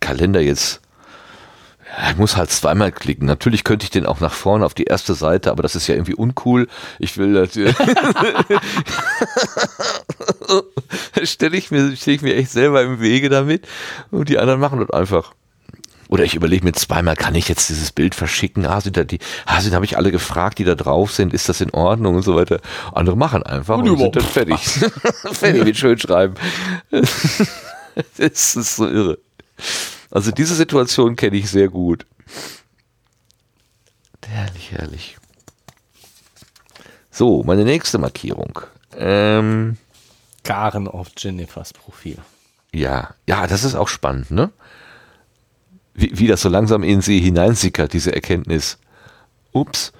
Kalender 0.00 0.40
jetzt 0.40 0.80
ich 2.10 2.16
muss 2.16 2.36
halt 2.36 2.50
zweimal 2.50 2.92
klicken. 2.92 3.26
Natürlich 3.26 3.64
könnte 3.64 3.84
ich 3.84 3.90
den 3.90 4.06
auch 4.06 4.20
nach 4.20 4.32
vorne 4.32 4.64
auf 4.64 4.74
die 4.74 4.84
erste 4.84 5.14
Seite, 5.14 5.50
aber 5.50 5.62
das 5.62 5.74
ist 5.74 5.86
ja 5.86 5.94
irgendwie 5.94 6.14
uncool. 6.14 6.68
Ich 6.98 7.18
will 7.18 7.34
das. 7.34 7.50
stelle 11.24 11.56
ich 11.56 11.70
mir, 11.70 11.96
stelle 11.96 12.16
ich 12.16 12.22
mir 12.22 12.36
echt 12.36 12.50
selber 12.50 12.82
im 12.82 13.00
Wege 13.00 13.28
damit 13.28 13.66
und 14.10 14.28
die 14.28 14.38
anderen 14.38 14.60
machen 14.60 14.80
das 14.80 14.90
einfach. 14.90 15.32
Oder 16.08 16.24
ich 16.24 16.34
überlege 16.34 16.64
mir 16.64 16.72
zweimal, 16.72 17.14
kann 17.14 17.36
ich 17.36 17.48
jetzt 17.48 17.68
dieses 17.68 17.92
Bild 17.92 18.16
verschicken? 18.16 18.66
Ah, 18.66 18.80
sind 18.80 18.96
da 18.96 19.04
die, 19.04 19.20
ah, 19.46 19.60
sind, 19.60 19.74
habe 19.74 19.84
ich 19.84 19.96
alle 19.96 20.10
gefragt, 20.10 20.58
die 20.58 20.64
da 20.64 20.74
drauf 20.74 21.12
sind, 21.12 21.32
ist 21.32 21.48
das 21.48 21.60
in 21.60 21.70
Ordnung 21.70 22.16
und 22.16 22.22
so 22.22 22.34
weiter. 22.34 22.60
Andere 22.92 23.16
machen 23.16 23.44
einfach 23.44 23.78
und, 23.78 23.88
und 23.88 23.98
sind 23.98 24.16
dann 24.16 24.24
fertig. 24.24 24.60
fertig 25.32 25.64
mit 25.64 25.76
schön 25.76 25.98
schreiben. 25.98 26.34
das 26.90 28.56
ist 28.56 28.76
so 28.76 28.88
irre. 28.88 29.18
Also 30.10 30.30
diese 30.32 30.54
Situation 30.54 31.16
kenne 31.16 31.36
ich 31.36 31.50
sehr 31.50 31.68
gut. 31.68 32.06
Herrlich, 34.26 34.70
herrlich. 34.72 35.16
So, 37.10 37.42
meine 37.42 37.64
nächste 37.64 37.98
Markierung. 37.98 38.60
Ähm, 38.96 39.76
Garen 40.44 40.88
auf 40.88 41.08
Jennifers 41.16 41.72
Profil. 41.72 42.18
Ja, 42.72 43.14
ja, 43.26 43.46
das 43.46 43.64
ist 43.64 43.74
auch 43.74 43.88
spannend, 43.88 44.30
ne? 44.30 44.50
Wie, 45.94 46.16
wie 46.18 46.26
das 46.28 46.42
so 46.42 46.48
langsam 46.48 46.84
in 46.84 47.00
sie 47.00 47.18
hineinsickert, 47.18 47.92
diese 47.92 48.14
Erkenntnis. 48.14 48.78
Ups, 49.52 49.92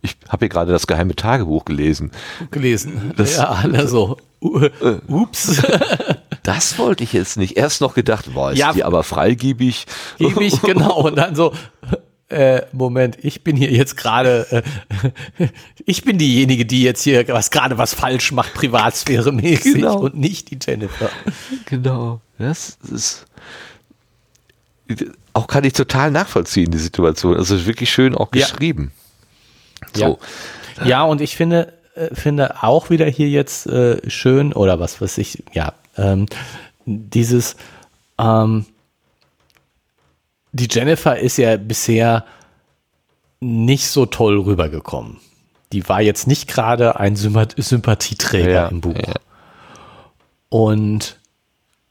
ich 0.00 0.16
habe 0.28 0.44
hier 0.44 0.48
gerade 0.48 0.72
das 0.72 0.86
geheime 0.86 1.14
Tagebuch 1.16 1.64
gelesen. 1.64 2.12
Gelesen. 2.50 3.12
Das, 3.16 3.36
ja, 3.36 3.48
alle 3.48 3.88
so. 3.88 4.16
Äh. 4.40 4.70
Ups. 5.08 5.62
Das 6.44 6.78
wollte 6.78 7.04
ich 7.04 7.12
jetzt 7.12 7.36
nicht. 7.36 7.58
Erst 7.58 7.82
noch 7.82 7.92
gedacht, 7.92 8.32
boah, 8.32 8.52
ist 8.52 8.58
ja, 8.58 8.72
die 8.72 8.82
aber 8.82 9.02
freigebig. 9.02 9.84
Giebig, 10.16 10.62
genau. 10.62 11.02
Und 11.06 11.16
dann 11.16 11.34
so, 11.34 11.52
äh, 12.30 12.62
Moment, 12.72 13.18
ich 13.22 13.44
bin 13.44 13.54
hier 13.54 13.70
jetzt 13.70 13.98
gerade, 13.98 14.46
äh, 15.38 15.48
ich 15.84 16.04
bin 16.04 16.16
diejenige, 16.16 16.64
die 16.64 16.82
jetzt 16.82 17.02
hier 17.02 17.28
was 17.28 17.50
gerade 17.50 17.76
was 17.76 17.92
falsch 17.92 18.32
macht, 18.32 18.54
Privatsphäre 18.54 19.30
mäßig 19.30 19.74
genau. 19.74 19.98
und 19.98 20.16
nicht 20.16 20.50
die 20.50 20.58
Jennifer. 20.64 21.10
Genau. 21.66 22.22
Das 22.38 22.78
ist 22.90 23.26
auch 25.34 25.46
kann 25.46 25.64
ich 25.64 25.72
total 25.72 26.10
nachvollziehen, 26.10 26.70
die 26.70 26.78
Situation. 26.78 27.36
Also 27.36 27.66
wirklich 27.66 27.90
schön 27.90 28.14
auch 28.14 28.30
geschrieben. 28.30 28.92
Ja. 28.94 29.07
So. 29.94 30.18
Ja. 30.78 30.86
ja, 30.86 31.02
und 31.04 31.20
ich 31.20 31.36
finde, 31.36 31.72
äh, 31.94 32.14
finde 32.14 32.62
auch 32.62 32.90
wieder 32.90 33.06
hier 33.06 33.28
jetzt 33.28 33.66
äh, 33.66 33.98
schön 34.08 34.52
oder 34.52 34.80
was 34.80 35.00
was 35.00 35.18
ich, 35.18 35.42
ja, 35.52 35.72
ähm, 35.96 36.26
dieses, 36.84 37.56
ähm, 38.18 38.66
die 40.52 40.68
Jennifer 40.70 41.18
ist 41.18 41.36
ja 41.36 41.56
bisher 41.56 42.24
nicht 43.40 43.88
so 43.88 44.06
toll 44.06 44.40
rübergekommen. 44.40 45.18
Die 45.72 45.88
war 45.88 46.00
jetzt 46.00 46.26
nicht 46.26 46.48
gerade 46.48 46.98
ein 46.98 47.14
Sympathieträger 47.14 48.50
ja, 48.50 48.68
im 48.68 48.80
Buch. 48.80 48.96
Ja. 48.96 49.14
Und 50.48 51.18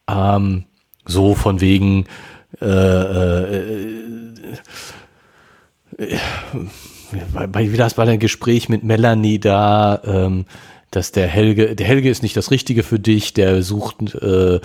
ähm, 0.07 0.65
so 1.05 1.35
von 1.35 1.61
wegen, 1.61 2.07
äh, 2.59 2.65
äh, 2.65 4.33
äh, 7.13 7.71
wie 7.71 7.77
das 7.77 7.97
war 7.97 8.05
dein 8.05 8.19
Gespräch 8.19 8.69
mit 8.69 8.83
Melanie 8.83 9.39
da, 9.39 10.01
ähm, 10.05 10.45
dass 10.91 11.11
der 11.11 11.27
Helge, 11.27 11.75
der 11.75 11.85
Helge 11.85 12.09
ist 12.09 12.23
nicht 12.23 12.37
das 12.37 12.51
Richtige 12.51 12.83
für 12.83 12.99
dich, 12.99 13.33
der 13.33 13.61
sucht 13.61 14.15
äh, 14.15 14.59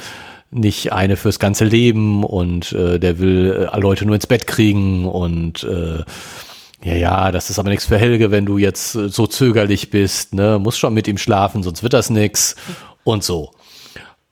nicht 0.51 0.93
eine 0.93 1.17
fürs 1.17 1.39
ganze 1.39 1.65
Leben 1.65 2.25
und 2.25 2.73
äh, 2.73 2.99
der 2.99 3.19
will 3.19 3.69
äh, 3.73 3.81
Leute 3.81 4.05
nur 4.05 4.15
ins 4.15 4.27
Bett 4.27 4.47
kriegen 4.47 5.07
und 5.07 5.65
äh, 5.65 6.05
ja, 6.85 6.95
ja, 6.95 7.33
das 7.33 7.49
ist 7.49 7.59
aber 7.59 7.71
nichts 7.71 7.87
für 7.87 7.99
Helge, 7.99 8.31
wenn 8.31 8.45
du 8.45 8.59
jetzt 8.59 8.95
äh, 8.95 9.09
so 9.09 9.27
zögerlich 9.27 9.91
bist, 9.91 10.35
ne, 10.35 10.59
musst 10.59 10.79
schon 10.79 10.95
mit 10.95 11.09
ihm 11.09 11.19
schlafen, 11.19 11.63
sonst 11.63 11.83
wird 11.83 11.93
das 11.93 12.11
nix 12.11 12.57
und 13.05 13.25
so. 13.25 13.53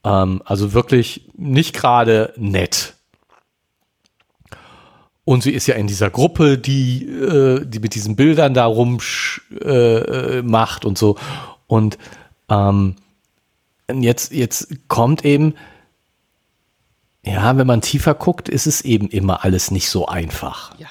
Ähm, 0.05 0.43
also 0.45 0.73
wirklich 0.73 1.31
nicht 1.37 1.75
gerade 1.75 2.33
nett. 2.37 2.95
Und 5.25 5.43
sie 5.43 5.53
ist 5.53 5.67
ja 5.67 5.75
in 5.75 5.87
dieser 5.87 6.11
Gruppe, 6.11 6.59
die, 6.59 7.07
äh, 7.07 7.65
die 7.65 7.79
mit 7.79 7.95
diesen 7.95 8.17
Bildern 8.17 8.55
da 8.55 8.67
rum 8.67 8.99
äh, 9.61 10.39
äh, 10.39 10.43
macht 10.43 10.85
und 10.85 10.99
so. 10.99 11.17
Und 11.67 11.99
ähm, 12.49 12.97
jetzt, 13.93 14.33
jetzt 14.33 14.89
kommt 14.89 15.25
eben, 15.25 15.55
ja, 17.23 17.57
wenn 17.57 17.67
man 17.67 17.83
tiefer 17.83 18.15
guckt, 18.15 18.49
ist 18.49 18.67
es 18.67 18.81
eben 18.81 19.09
immer 19.09 19.45
alles 19.45 19.71
nicht 19.71 19.91
so 19.91 20.09
einfach. 20.09 20.79
Ja. 20.79 20.89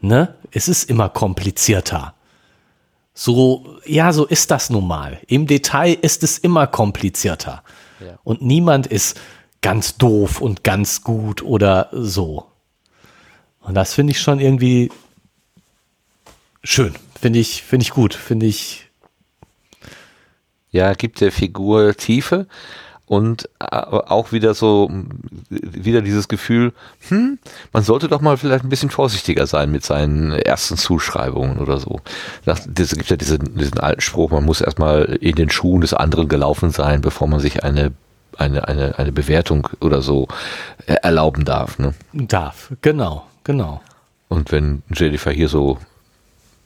Ne? 0.00 0.34
Es 0.50 0.68
ist 0.68 0.90
immer 0.90 1.08
komplizierter. 1.08 2.14
So, 3.14 3.78
ja, 3.86 4.12
so 4.12 4.26
ist 4.26 4.50
das 4.50 4.70
nun 4.70 4.88
mal. 4.88 5.20
Im 5.28 5.46
Detail 5.46 5.94
ist 5.94 6.24
es 6.24 6.36
immer 6.36 6.66
komplizierter. 6.66 7.62
Ja. 8.00 8.18
Und 8.24 8.42
niemand 8.42 8.88
ist 8.88 9.18
ganz 9.62 9.96
doof 9.96 10.40
und 10.40 10.64
ganz 10.64 11.02
gut 11.02 11.42
oder 11.42 11.88
so. 11.92 12.46
Und 13.64 13.74
das 13.74 13.94
finde 13.94 14.12
ich 14.12 14.20
schon 14.20 14.40
irgendwie 14.40 14.90
schön. 16.62 16.94
Finde 17.20 17.38
ich, 17.38 17.62
finde 17.62 17.82
ich 17.82 17.90
gut. 17.90 18.14
Finde 18.14 18.46
ich 18.46 18.84
ja, 20.74 20.92
gibt 20.94 21.20
der 21.20 21.30
Figur 21.30 21.94
Tiefe 21.94 22.48
und 23.06 23.48
äh, 23.60 23.76
auch 23.76 24.32
wieder 24.32 24.54
so, 24.54 24.90
wieder 25.48 26.02
dieses 26.02 26.26
Gefühl, 26.26 26.72
hm, 27.08 27.38
man 27.72 27.84
sollte 27.84 28.08
doch 28.08 28.20
mal 28.20 28.36
vielleicht 28.36 28.64
ein 28.64 28.70
bisschen 28.70 28.90
vorsichtiger 28.90 29.46
sein 29.46 29.70
mit 29.70 29.84
seinen 29.84 30.32
ersten 30.32 30.76
Zuschreibungen 30.76 31.58
oder 31.58 31.78
so. 31.78 32.00
Es 32.44 32.96
gibt 32.96 33.08
ja 33.08 33.16
diesen, 33.16 33.56
diesen 33.56 33.78
alten 33.78 34.00
Spruch, 34.00 34.32
man 34.32 34.44
muss 34.44 34.60
erstmal 34.60 35.04
in 35.04 35.36
den 35.36 35.48
Schuhen 35.48 35.80
des 35.80 35.94
anderen 35.94 36.28
gelaufen 36.28 36.70
sein, 36.70 37.00
bevor 37.00 37.28
man 37.28 37.40
sich 37.40 37.62
eine 37.62 37.92
eine, 38.36 38.66
eine, 38.66 38.98
eine 38.98 39.12
Bewertung 39.12 39.68
oder 39.80 40.02
so 40.02 40.26
äh, 40.86 40.94
erlauben 40.94 41.44
darf. 41.44 41.78
Ne? 41.78 41.94
Darf, 42.12 42.72
genau, 42.82 43.26
genau. 43.44 43.80
Und 44.28 44.50
wenn 44.52 44.82
Jennifer 44.90 45.30
hier 45.30 45.48
so 45.48 45.78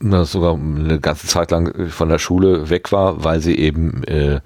na, 0.01 0.25
sogar 0.25 0.55
eine 0.55 1.01
ganze 1.01 1.27
Zeit 1.27 1.51
lang 1.51 1.91
von 1.91 2.09
der 2.09 2.19
Schule 2.19 2.71
weg 2.71 2.93
war, 2.93 3.25
weil 3.25 3.41
sie 3.41 3.59
eben 3.59 4.05
äh, 4.05 4.41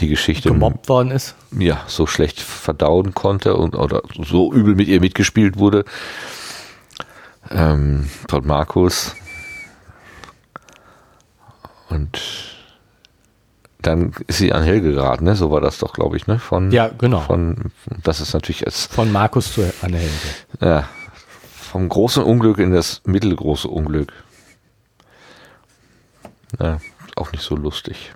die 0.00 0.08
Geschichte 0.08 0.50
gemobbt 0.50 0.88
worden 0.88 1.10
ist. 1.10 1.34
Ja, 1.58 1.80
so 1.86 2.06
schlecht 2.06 2.40
verdauen 2.40 3.14
konnte 3.14 3.56
und 3.56 3.74
oder 3.74 4.02
so 4.24 4.52
übel 4.52 4.74
mit 4.74 4.88
ihr 4.88 5.00
mitgespielt 5.00 5.58
wurde. 5.58 5.84
Ähm, 7.50 8.08
von 8.28 8.46
Markus. 8.46 9.16
Und 11.88 12.20
dann 13.82 14.12
ist 14.28 14.38
sie 14.38 14.52
an 14.52 14.62
Helge 14.62 14.92
geraten, 14.92 15.24
ne? 15.24 15.34
So 15.34 15.50
war 15.50 15.60
das 15.60 15.78
doch, 15.78 15.92
glaube 15.92 16.16
ich, 16.16 16.26
ne? 16.26 16.38
Von, 16.38 16.70
Ja, 16.70 16.88
genau. 16.88 17.20
Von, 17.20 17.72
das 18.02 18.20
ist 18.20 18.32
natürlich 18.32 18.60
jetzt, 18.60 18.92
Von 18.92 19.10
Markus 19.10 19.52
zu 19.52 19.62
Anne 19.82 19.98
Helge. 19.98 20.12
ja, 20.60 20.88
vom 21.72 21.88
großen 21.88 22.22
Unglück 22.22 22.58
in 22.58 22.70
das 22.70 23.00
mittelgroße 23.06 23.66
Unglück. 23.66 24.12
Ja, 26.60 26.82
auch 27.16 27.32
nicht 27.32 27.42
so 27.42 27.56
lustig. 27.56 28.12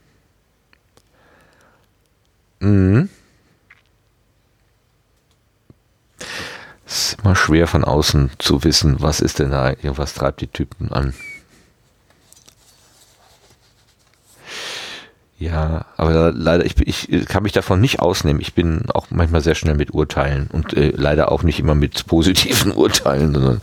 Mhm. 2.61 3.09
Es 6.85 7.12
ist 7.12 7.20
immer 7.23 7.35
schwer 7.35 7.66
von 7.66 7.83
außen 7.83 8.33
zu 8.39 8.62
wissen, 8.62 9.01
was 9.01 9.20
ist 9.20 9.39
denn 9.39 9.53
da, 9.53 9.73
was 9.83 10.12
treibt 10.12 10.43
die 10.43 10.49
Typen 10.49 10.93
an. 10.93 11.15
Ja, 15.39 15.85
aber 15.99 16.33
leider, 16.33 16.65
ich, 16.65 16.77
ich 16.87 17.27
kann 17.27 17.43
mich 17.43 17.53
davon 17.53 17.79
nicht 17.79 18.01
ausnehmen. 18.01 18.41
Ich 18.41 18.55
bin 18.55 18.89
auch 18.95 19.09
manchmal 19.11 19.43
sehr 19.43 19.55
schnell 19.55 19.75
mit 19.75 19.93
Urteilen 19.93 20.49
und 20.51 20.73
äh, 20.73 20.93
leider 20.97 21.31
auch 21.31 21.43
nicht 21.43 21.61
immer 21.61 21.75
mit 21.75 22.07
positiven 22.07 22.73
Urteilen, 22.75 23.35
sondern 23.35 23.61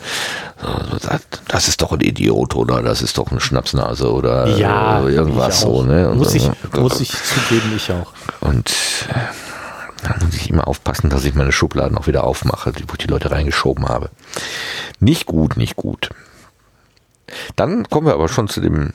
so, 0.62 0.98
so, 1.00 1.18
das, 1.48 1.68
ist 1.68 1.82
doch 1.82 1.92
ein 1.92 2.02
Idiot 2.02 2.56
oder 2.56 2.84
das 2.84 3.02
ist 3.02 3.18
doch 3.18 3.32
eine 3.32 3.40
Schnapsnase 3.40 4.12
oder 4.14 4.56
Ja, 4.56 5.04
äh, 5.04 5.14
irgendwas 5.14 5.62
so. 5.62 5.82
Ne? 5.82 6.12
Und, 6.12 6.20
Muss 6.20 6.36
ich, 6.36 6.48
äh, 6.48 6.80
muss 6.80 7.02
ich 7.02 7.12
zugeben, 7.12 7.74
ich 7.76 7.92
auch. 7.92 8.14
und 8.42 8.70
äh, 9.10 9.14
da 10.04 10.16
muss 10.24 10.36
ich 10.36 10.52
immer 10.52 10.68
aufpassen, 10.68 11.10
dass 11.10 11.26
ich 11.26 11.34
meine 11.34 11.52
Schubladen 11.52 11.98
auch 11.98 12.06
wieder 12.06 12.24
aufmache, 12.24 12.72
wo 12.76 12.94
ich 12.94 13.00
die 13.00 13.08
Leute 13.08 13.32
reingeschoben 13.32 13.88
habe. 13.88 14.12
Nicht 15.00 15.26
gut, 15.26 15.58
nicht 15.58 15.76
gut. 15.76 16.10
Dann 17.56 17.90
kommen 17.90 18.06
wir 18.06 18.14
aber 18.14 18.30
schon 18.30 18.48
zu 18.48 18.62
dem, 18.62 18.94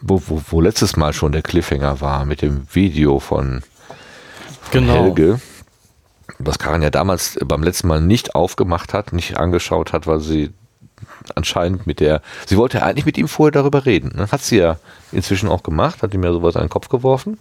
wo, 0.00 0.22
wo, 0.26 0.42
wo 0.50 0.60
letztes 0.60 0.96
Mal 0.96 1.12
schon 1.12 1.32
der 1.32 1.42
Cliffhanger 1.42 2.00
war, 2.00 2.24
mit 2.24 2.42
dem 2.42 2.66
Video 2.72 3.18
von, 3.20 3.62
von 4.62 4.70
Genau. 4.70 4.92
Helge. 5.04 5.40
Was 6.38 6.58
Karin 6.58 6.82
ja 6.82 6.90
damals 6.90 7.38
beim 7.44 7.62
letzten 7.62 7.88
Mal 7.88 8.00
nicht 8.00 8.34
aufgemacht 8.34 8.92
hat, 8.94 9.12
nicht 9.12 9.36
angeschaut 9.38 9.92
hat, 9.92 10.06
weil 10.06 10.20
sie 10.20 10.50
anscheinend 11.34 11.86
mit 11.86 12.00
der, 12.00 12.22
sie 12.46 12.56
wollte 12.56 12.78
ja 12.78 12.84
eigentlich 12.84 13.06
mit 13.06 13.18
ihm 13.18 13.28
vorher 13.28 13.52
darüber 13.52 13.86
reden. 13.86 14.12
Ne? 14.16 14.30
Hat 14.30 14.42
sie 14.42 14.58
ja 14.58 14.78
inzwischen 15.10 15.48
auch 15.48 15.62
gemacht, 15.62 16.02
hat 16.02 16.14
ihm 16.14 16.22
ja 16.22 16.32
sowas 16.32 16.54
an 16.56 16.64
den 16.64 16.68
Kopf 16.70 16.88
geworfen. 16.88 17.38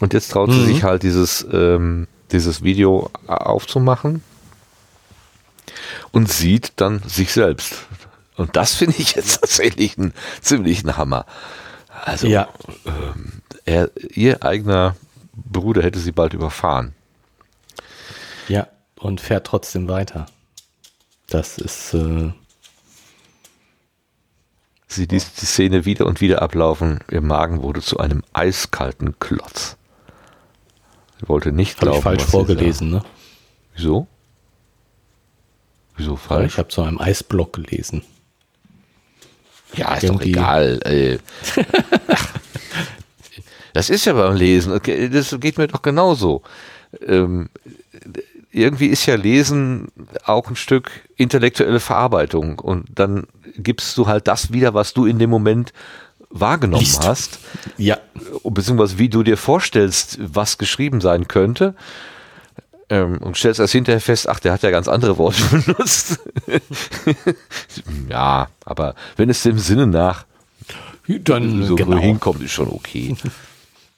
Und 0.00 0.14
jetzt 0.14 0.28
traut 0.32 0.50
sie 0.50 0.58
Mhm. 0.60 0.66
sich 0.66 0.82
halt 0.84 1.02
dieses, 1.02 1.46
ähm, 1.52 2.06
dieses 2.32 2.62
Video 2.62 3.10
aufzumachen 3.26 4.22
und 6.10 6.30
sieht 6.30 6.72
dann 6.76 7.02
sich 7.06 7.32
selbst. 7.32 7.86
Und 8.36 8.56
das 8.56 8.74
finde 8.74 8.96
ich 8.98 9.14
jetzt 9.14 9.36
tatsächlich 9.40 9.98
einen 9.98 10.14
ziemlichen 10.40 10.96
Hammer. 10.96 11.26
Also 12.04 12.26
Ja, 12.26 12.48
er, 13.64 13.90
ihr 13.96 14.42
eigener 14.42 14.96
Bruder 15.34 15.82
hätte 15.82 15.98
sie 15.98 16.12
bald 16.12 16.34
überfahren. 16.34 16.94
ja. 18.48 18.66
Und 18.98 19.20
fährt 19.20 19.48
trotzdem 19.48 19.88
weiter. 19.88 20.26
Das 21.26 21.58
ist, 21.58 21.92
äh, 21.92 22.30
Sie 24.86 25.06
ließ 25.06 25.32
die 25.34 25.46
Szene 25.46 25.84
wieder 25.86 26.06
und 26.06 26.20
wieder 26.20 26.40
ablaufen. 26.40 27.00
Ihr 27.10 27.20
Magen 27.20 27.62
wurde 27.62 27.80
zu 27.80 27.98
einem 27.98 28.22
eiskalten 28.32 29.18
Klotz. 29.18 29.76
Sie 31.18 31.28
wollte 31.28 31.50
nicht 31.50 31.76
habe 31.78 31.86
glauben. 31.86 31.98
ich 31.98 32.04
falsch 32.04 32.22
vorgelesen, 32.22 32.90
ne? 32.90 33.02
Wieso? 33.74 34.06
Wieso 35.96 36.14
falsch? 36.16 36.52
Ich 36.52 36.58
habe 36.58 36.70
so 36.70 36.82
einem 36.82 37.00
Eisblock 37.00 37.54
gelesen. 37.54 38.04
Ja, 39.74 39.94
ist 39.94 40.04
Irgendwie- 40.04 40.32
doch 40.32 40.40
egal. 40.40 41.20
Das 43.72 43.88
ist 43.88 44.04
ja 44.04 44.12
beim 44.12 44.36
Lesen. 44.36 44.78
Das 45.12 45.36
geht 45.40 45.56
mir 45.56 45.66
doch 45.66 45.80
genauso. 45.82 46.42
Ähm, 47.06 47.48
irgendwie 48.50 48.88
ist 48.88 49.06
ja 49.06 49.14
Lesen 49.14 49.88
auch 50.26 50.50
ein 50.50 50.56
Stück 50.56 50.90
intellektuelle 51.16 51.80
Verarbeitung. 51.80 52.58
Und 52.58 52.84
dann 52.94 53.26
gibst 53.56 53.96
du 53.96 54.06
halt 54.06 54.28
das 54.28 54.52
wieder, 54.52 54.74
was 54.74 54.92
du 54.92 55.06
in 55.06 55.18
dem 55.18 55.30
Moment 55.30 55.72
wahrgenommen 56.28 56.82
Liest. 56.84 57.06
hast. 57.06 57.38
Ja, 57.78 57.98
beziehungsweise 58.44 58.98
wie 58.98 59.08
du 59.08 59.22
dir 59.22 59.38
vorstellst, 59.38 60.18
was 60.20 60.58
geschrieben 60.58 61.00
sein 61.00 61.28
könnte. 61.28 61.74
Ähm, 62.92 63.16
und 63.18 63.38
stellst 63.38 63.58
erst 63.58 63.72
hinterher 63.72 64.02
fest, 64.02 64.28
ach, 64.28 64.38
der 64.38 64.52
hat 64.52 64.62
ja 64.62 64.70
ganz 64.70 64.86
andere 64.86 65.16
Worte 65.16 65.42
benutzt. 65.50 66.20
ja, 68.10 68.48
aber 68.66 68.94
wenn 69.16 69.30
es 69.30 69.42
dem 69.42 69.58
Sinne 69.58 69.86
nach 69.86 70.26
dann 71.08 71.62
so 71.64 71.74
genau, 71.74 71.96
hinkommt, 71.96 72.42
ist 72.42 72.52
schon 72.52 72.68
okay. 72.68 73.16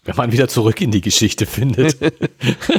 wenn 0.04 0.16
man 0.16 0.30
wieder 0.32 0.46
zurück 0.46 0.80
in 0.80 0.92
die 0.92 1.00
Geschichte 1.00 1.46
findet. 1.46 1.96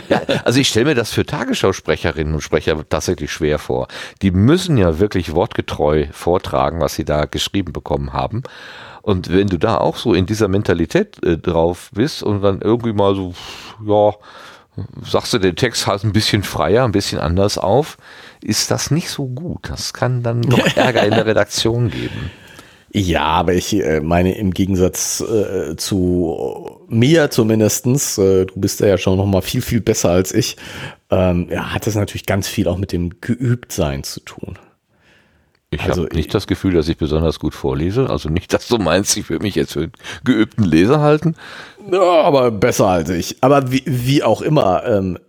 Ja, 0.09 0.21
also 0.43 0.59
ich 0.59 0.69
stelle 0.69 0.85
mir 0.85 0.95
das 0.95 1.11
für 1.11 1.25
Tagesschausprecherinnen 1.25 2.33
und 2.33 2.41
Sprecher 2.41 2.87
tatsächlich 2.87 3.31
schwer 3.31 3.57
vor. 3.57 3.87
Die 4.21 4.29
müssen 4.29 4.77
ja 4.77 4.99
wirklich 4.99 5.33
wortgetreu 5.33 6.05
vortragen, 6.11 6.79
was 6.79 6.95
sie 6.95 7.03
da 7.03 7.25
geschrieben 7.25 7.73
bekommen 7.73 8.13
haben. 8.13 8.43
Und 9.01 9.31
wenn 9.33 9.47
du 9.47 9.57
da 9.57 9.77
auch 9.77 9.97
so 9.97 10.13
in 10.13 10.27
dieser 10.27 10.47
Mentalität 10.47 11.23
äh, 11.25 11.37
drauf 11.37 11.89
bist 11.93 12.23
und 12.23 12.41
dann 12.41 12.61
irgendwie 12.61 12.93
mal 12.93 13.15
so, 13.15 13.33
ja, 13.85 14.13
sagst 15.03 15.33
du 15.33 15.39
den 15.39 15.55
Text 15.55 15.87
halt 15.87 16.03
ein 16.03 16.13
bisschen 16.13 16.43
freier, 16.43 16.83
ein 16.85 16.91
bisschen 16.91 17.19
anders 17.19 17.57
auf, 17.57 17.97
ist 18.41 18.71
das 18.71 18.91
nicht 18.91 19.09
so 19.09 19.27
gut. 19.27 19.69
Das 19.69 19.93
kann 19.93 20.23
dann 20.23 20.41
noch 20.41 20.65
Ärger 20.75 21.03
in 21.03 21.11
der 21.11 21.25
Redaktion 21.25 21.89
geben. 21.89 22.31
Ja, 22.91 23.23
aber 23.23 23.53
ich 23.53 23.73
äh, 23.73 23.99
meine, 23.99 24.37
im 24.37 24.51
Gegensatz 24.51 25.19
äh, 25.19 25.75
zu 25.75 26.79
mir 26.87 27.29
zumindestens, 27.29 28.17
äh, 28.17 28.45
du 28.45 28.53
bist 28.55 28.79
ja 28.79 28.97
schon 28.97 29.17
noch 29.17 29.25
mal 29.25 29.41
viel, 29.41 29.61
viel 29.61 29.81
besser 29.81 30.11
als 30.11 30.33
ich, 30.33 30.55
ähm, 31.09 31.49
ja, 31.51 31.73
hat 31.73 31.87
das 31.87 31.95
natürlich 31.95 32.25
ganz 32.25 32.47
viel 32.47 32.69
auch 32.69 32.77
mit 32.77 32.93
dem 32.93 33.19
Geübtsein 33.19 34.03
zu 34.03 34.21
tun. 34.21 34.57
Ich 35.71 35.81
Also 35.81 36.03
habe 36.03 36.15
nicht 36.15 36.33
das 36.33 36.47
Gefühl, 36.47 36.73
dass 36.73 36.87
ich 36.87 36.97
besonders 36.97 37.39
gut 37.39 37.53
vorlese. 37.53 38.09
Also 38.09 38.29
nicht, 38.29 38.53
dass 38.53 38.67
du 38.67 38.77
meinst, 38.77 39.17
ich 39.17 39.29
würde 39.29 39.43
mich 39.43 39.55
jetzt 39.55 39.73
für 39.73 39.81
einen 39.81 39.91
geübten 40.23 40.63
Leser 40.63 41.01
halten. 41.01 41.35
Ja, 41.91 42.21
aber 42.23 42.51
besser 42.51 42.87
als 42.87 43.09
ich. 43.09 43.37
Aber 43.41 43.71
wie, 43.71 43.83
wie 43.85 44.23
auch 44.23 44.41
immer, 44.41 44.83
ähm, 44.85 45.19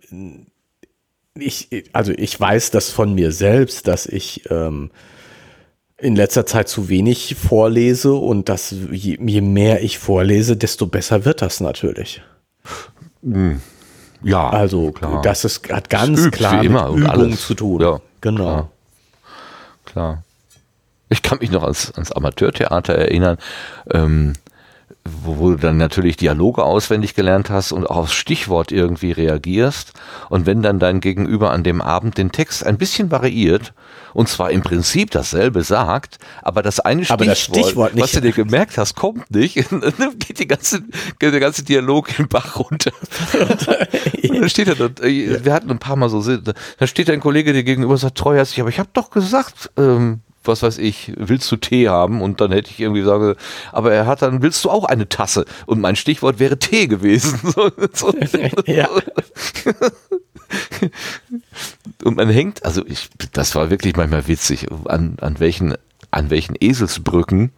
ich, 1.35 1.85
also 1.93 2.11
ich 2.11 2.39
weiß 2.39 2.71
das 2.71 2.89
von 2.89 3.13
mir 3.13 3.31
selbst, 3.31 3.87
dass 3.87 4.05
ich 4.05 4.49
ähm, 4.49 4.91
in 5.97 6.15
letzter 6.15 6.45
Zeit 6.45 6.69
zu 6.69 6.89
wenig 6.89 7.35
vorlese 7.35 8.13
und 8.13 8.49
dass 8.49 8.71
je, 8.91 9.17
je 9.19 9.41
mehr 9.41 9.83
ich 9.83 9.97
vorlese, 9.99 10.55
desto 10.57 10.87
besser 10.87 11.25
wird 11.25 11.41
das 11.41 11.59
natürlich. 11.59 12.21
Ja, 14.23 14.49
Also 14.49 14.91
klar. 14.91 15.21
das 15.21 15.45
ist, 15.45 15.71
hat 15.71 15.89
ganz 15.89 16.19
übt 16.19 16.37
klar 16.37 16.63
mit 16.63 16.71
Übung 16.71 17.05
alles. 17.07 17.45
zu 17.45 17.53
tun. 17.55 17.81
Ja, 17.81 17.99
genau. 18.21 18.43
klar. 18.43 18.69
klar. 19.85 20.23
Ich 21.09 21.21
kann 21.21 21.37
mich 21.39 21.51
noch 21.51 21.63
ans, 21.63 21.91
ans 21.95 22.11
Amateurtheater 22.11 22.93
erinnern, 22.93 23.37
ähm, 23.91 24.33
wo, 25.23 25.37
wo 25.39 25.49
du 25.51 25.57
dann 25.57 25.77
natürlich 25.77 26.17
Dialoge 26.17 26.63
auswendig 26.63 27.15
gelernt 27.15 27.49
hast 27.49 27.71
und 27.71 27.89
auch 27.89 27.97
aufs 27.97 28.13
Stichwort 28.13 28.71
irgendwie 28.71 29.11
reagierst. 29.11 29.93
Und 30.29 30.45
wenn 30.45 30.61
dann 30.61 30.79
dein 30.79 30.99
Gegenüber 30.99 31.51
an 31.51 31.63
dem 31.63 31.81
Abend 31.81 32.17
den 32.17 32.31
Text 32.31 32.65
ein 32.65 32.77
bisschen 32.77 33.11
variiert 33.11 33.73
und 34.13 34.27
zwar 34.29 34.51
im 34.51 34.61
Prinzip 34.61 35.11
dasselbe 35.11 35.63
sagt, 35.63 36.17
aber 36.41 36.63
das 36.63 36.79
eine 36.79 37.03
Aber 37.09 37.25
das 37.25 37.39
Stichwort, 37.39 37.65
Stichwort 37.65 37.95
nicht. 37.95 38.03
was 38.03 38.11
du 38.13 38.21
dir 38.21 38.31
gemerkt 38.31 38.77
hast, 38.77 38.95
kommt 38.95 39.29
nicht, 39.29 39.57
dann 39.71 40.17
geht 40.17 40.39
die 40.39 40.47
ganze, 40.47 40.81
geht 41.19 41.33
der 41.33 41.39
ganze 41.39 41.63
Dialog 41.63 42.09
in 42.09 42.25
den 42.25 42.27
Bach 42.27 42.57
runter. 42.57 42.91
Und 44.29 44.41
dann 44.41 44.49
steht 44.49 44.67
er 44.67 44.75
dort, 44.75 45.01
äh, 45.01 45.43
wir 45.43 45.53
hatten 45.53 45.69
ein 45.69 45.79
paar 45.79 45.95
Mal 45.95 46.09
so, 46.09 46.21
da 46.37 46.87
steht 46.87 47.09
ein 47.09 47.19
Kollege 47.19 47.53
dir 47.53 47.63
gegenüber 47.63 47.93
und 47.93 47.97
sagt 47.97 48.17
treuherzig, 48.17 48.59
aber 48.59 48.69
ich 48.69 48.79
habe 48.79 48.89
doch 48.93 49.09
gesagt, 49.09 49.71
ähm, 49.77 50.21
was 50.47 50.63
weiß 50.63 50.77
ich, 50.77 51.13
willst 51.15 51.51
du 51.51 51.55
Tee 51.57 51.89
haben? 51.89 52.21
Und 52.21 52.41
dann 52.41 52.51
hätte 52.51 52.71
ich 52.71 52.79
irgendwie 52.79 53.03
sagen, 53.03 53.35
aber 53.71 53.93
er 53.93 54.05
hat 54.05 54.21
dann, 54.21 54.41
willst 54.41 54.63
du 54.65 54.69
auch 54.69 54.85
eine 54.85 55.09
Tasse? 55.09 55.45
Und 55.65 55.79
mein 55.81 55.95
Stichwort 55.95 56.39
wäre 56.39 56.57
Tee 56.59 56.87
gewesen. 56.87 57.39
So, 57.47 57.71
so. 57.93 58.13
Ja. 58.65 58.89
Und 62.03 62.17
man 62.17 62.29
hängt, 62.29 62.63
also 62.65 62.85
ich, 62.85 63.09
das 63.33 63.55
war 63.55 63.69
wirklich 63.69 63.95
manchmal 63.95 64.27
witzig, 64.27 64.67
an, 64.85 65.17
an 65.21 65.39
welchen, 65.39 65.75
an 66.11 66.29
welchen 66.29 66.55
Eselsbrücken 66.59 67.51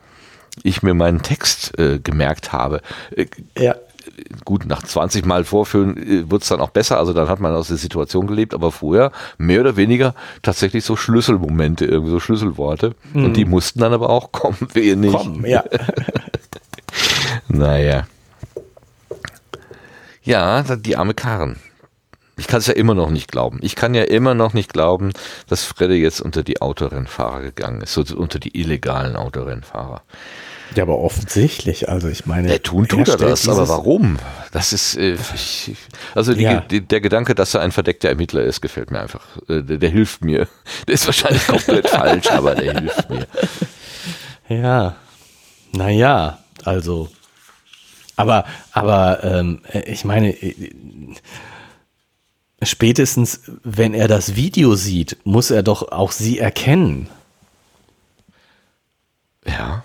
ich 0.63 0.83
mir 0.83 0.93
meinen 0.93 1.21
Text 1.21 1.77
äh, 1.77 1.99
gemerkt 1.99 2.51
habe. 2.51 2.81
Äh, 3.15 3.27
Ja. 3.57 3.75
Gut, 4.45 4.65
nach 4.65 4.83
20 4.83 5.25
Mal 5.25 5.43
vorführen 5.43 5.97
äh, 5.97 6.29
wird 6.29 6.43
es 6.43 6.49
dann 6.49 6.61
auch 6.61 6.69
besser, 6.69 6.97
also 6.97 7.13
dann 7.13 7.29
hat 7.29 7.39
man 7.39 7.53
aus 7.53 7.67
der 7.69 7.77
Situation 7.77 8.27
gelebt, 8.27 8.53
aber 8.53 8.71
vorher 8.71 9.11
mehr 9.37 9.61
oder 9.61 9.75
weniger 9.75 10.15
tatsächlich 10.41 10.83
so 10.85 10.95
Schlüsselmomente, 10.95 11.85
irgendwie 11.85 12.11
so 12.11 12.19
Schlüsselworte. 12.19 12.95
Und 13.13 13.33
die 13.33 13.45
mussten 13.45 13.79
dann 13.79 13.93
aber 13.93 14.09
auch 14.09 14.31
kommen, 14.31 14.57
wir 14.73 14.95
nicht. 14.95 15.13
Komm, 15.13 15.45
ja. 15.45 15.63
Naja. 17.47 18.07
Ja, 20.23 20.63
die 20.75 20.95
arme 20.95 21.13
Karen. 21.13 21.57
Ich 22.37 22.47
kann 22.47 22.59
es 22.59 22.67
ja 22.67 22.73
immer 22.73 22.93
noch 22.93 23.09
nicht 23.09 23.29
glauben. 23.29 23.59
Ich 23.61 23.75
kann 23.75 23.93
ja 23.93 24.03
immer 24.03 24.33
noch 24.33 24.53
nicht 24.53 24.71
glauben, 24.71 25.11
dass 25.47 25.65
Fredde 25.65 25.95
jetzt 25.95 26.21
unter 26.21 26.41
die 26.41 26.61
Autorennfahrer 26.61 27.41
gegangen 27.41 27.81
ist, 27.81 27.93
so 27.93 28.03
unter 28.15 28.39
die 28.39 28.57
illegalen 28.57 29.17
Autorennfahrer. 29.17 30.03
Ja, 30.75 30.83
aber 30.83 30.99
offensichtlich, 30.99 31.89
also 31.89 32.07
ich 32.07 32.25
meine. 32.25 32.49
Ja, 32.51 32.57
tun 32.59 32.87
tut 32.87 33.07
er 33.07 33.17
das, 33.17 33.47
aber 33.49 33.67
warum? 33.67 34.19
Das 34.51 34.71
ist, 34.73 34.95
äh, 34.97 35.17
ich, 35.33 35.75
also 36.15 36.33
die, 36.33 36.43
Ja. 36.43 36.61
die, 36.61 36.81
der 36.81 37.01
Gedanke, 37.01 37.33
dass 37.35 37.53
er 37.53 37.61
ein 37.61 37.71
verdeckter 37.71 38.09
Ermittler 38.09 38.43
ist, 38.43 38.61
gefällt 38.61 38.91
mir 38.91 38.99
einfach. 38.99 39.25
Äh, 39.47 39.63
der, 39.63 39.77
der 39.77 39.89
hilft 39.89 40.23
mir. 40.23 40.47
Der 40.87 40.93
ist 40.93 41.05
wahrscheinlich 41.05 41.45
komplett 41.47 41.89
falsch, 41.89 42.29
aber 42.31 42.55
der 42.55 42.79
hilft 42.79 43.09
mir. 43.09 43.27
Ja, 44.47 44.95
naja, 45.71 46.39
also. 46.65 47.09
Aber, 48.15 48.45
aber 48.71 49.23
ähm, 49.23 49.61
ich 49.85 50.03
meine, 50.05 50.31
äh, 50.33 50.69
spätestens, 52.61 53.41
wenn 53.63 53.93
er 53.93 54.07
das 54.07 54.35
Video 54.35 54.75
sieht, 54.75 55.17
muss 55.23 55.51
er 55.51 55.63
doch 55.63 55.91
auch 55.91 56.11
sie 56.11 56.37
erkennen. 56.39 57.09
Ja. 59.47 59.83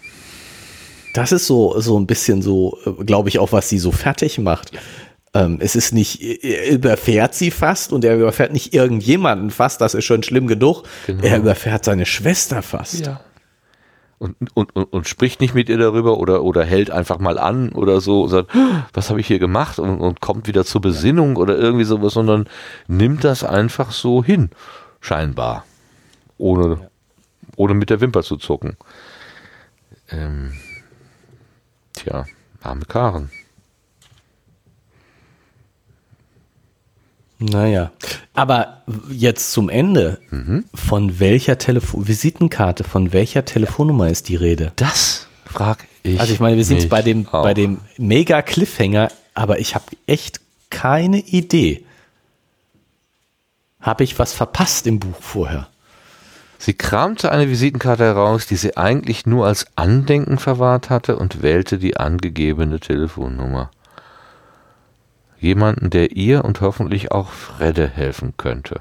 Das 1.15 1.33
ist 1.33 1.47
so, 1.47 1.81
so 1.81 1.99
ein 1.99 2.07
bisschen 2.07 2.43
so, 2.43 2.77
glaube 3.07 3.29
ich, 3.31 3.39
auch, 3.39 3.53
was 3.53 3.69
sie 3.69 3.79
so 3.79 3.93
fertig 3.93 4.39
macht. 4.39 4.73
Ähm, 5.33 5.59
es 5.61 5.77
ist 5.77 5.93
nicht, 5.93 6.21
er 6.23 6.71
überfährt 6.71 7.35
sie 7.35 7.51
fast 7.51 7.93
und 7.93 8.05
er 8.05 8.17
überfährt 8.17 8.53
nicht 8.53 8.75
irgendjemanden 8.75 9.51
fast, 9.51 9.81
das 9.81 9.95
ist 9.95 10.05
schon 10.05 10.23
schlimm 10.23 10.49
genug. 10.49 10.83
Genau. 11.07 11.25
Er 11.25 11.39
überfährt 11.39 11.85
seine 11.85 12.05
Schwester 12.05 12.63
fast. 12.63 13.07
Ja. 13.07 13.21
Und, 14.19 14.37
und, 14.55 14.75
und, 14.75 14.93
und 14.93 15.09
spricht 15.09 15.41
nicht 15.41 15.55
mit 15.55 15.69
ihr 15.69 15.79
darüber 15.79 16.19
oder, 16.19 16.43
oder 16.43 16.65
hält 16.65 16.91
einfach 16.91 17.19
mal 17.19 17.39
an 17.39 17.71
oder 17.71 18.01
so 18.01 18.23
und 18.23 18.31
sagt, 18.31 18.51
was 18.93 19.11
habe 19.11 19.21
ich 19.21 19.27
hier 19.27 19.39
gemacht 19.39 19.79
und, 19.79 20.01
und 20.01 20.21
kommt 20.21 20.49
wieder 20.49 20.65
zur 20.65 20.81
Besinnung 20.81 21.37
oder 21.37 21.57
irgendwie 21.57 21.85
sowas, 21.85 22.15
sondern 22.15 22.49
nimmt 22.89 23.23
das 23.23 23.45
einfach 23.45 23.93
so 23.93 24.25
hin, 24.25 24.51
scheinbar. 25.01 25.65
Ohne, 26.39 26.91
ohne 27.57 27.75
mit 27.75 27.91
der 27.91 28.01
Wimper 28.01 28.23
zu 28.23 28.37
zucken. 28.37 28.77
Ähm, 30.11 30.53
tja, 32.05 32.27
arme 32.63 32.85
Karen. 32.85 33.31
Naja. 37.39 37.93
Aber 38.33 38.83
jetzt 39.11 39.53
zum 39.53 39.69
Ende. 39.69 40.19
Mhm. 40.31 40.65
Von 40.75 41.21
welcher 41.21 41.59
Telefon 41.59 42.07
Visitenkarte, 42.07 42.85
von 42.85 43.13
welcher 43.13 43.45
Telefonnummer 43.45 44.09
ist 44.09 44.29
die 44.29 44.37
Rede? 44.37 44.73
Das 44.77 45.27
frag 45.45 45.87
ich. 46.03 46.21
Also 46.21 46.33
ich 46.33 46.41
meine, 46.41 46.57
wir 46.57 46.65
sind 46.65 46.89
bei 46.89 47.03
dem, 47.03 47.27
auch. 47.29 47.43
bei 47.43 47.55
dem 47.55 47.81
mega 47.99 48.41
Cliffhanger, 48.43 49.11
aber 49.35 49.59
ich 49.59 49.75
habe 49.75 49.85
echt 50.07 50.41
keine 50.71 51.19
Idee. 51.19 51.85
Habe 53.81 54.05
ich 54.05 54.19
was 54.19 54.33
verpasst 54.33 54.87
im 54.87 55.01
Buch 55.01 55.21
vorher? 55.21 55.69
Sie 56.65 56.73
kramte 56.73 57.31
eine 57.31 57.51
Visitenkarte 57.51 58.05
heraus, 58.05 58.47
die 58.47 58.57
sie 58.57 58.79
eigentlich 58.79 59.27
nur 59.27 59.47
als 59.47 59.67
Andenken 59.77 60.39
verwahrt 60.39 60.89
hatte 60.89 61.19
und 61.19 61.43
wählte 61.43 61.77
die 61.77 61.99
angegebene 61.99 62.81
Telefonnummer. 62.81 63.71
Jemanden, 65.39 65.91
der 65.91 66.13
ihr 66.13 66.43
und 66.43 66.63
hoffentlich 66.63 67.13
auch 67.13 67.29
Fredde 67.29 67.87
helfen 67.87 68.33
könnte. 68.39 68.81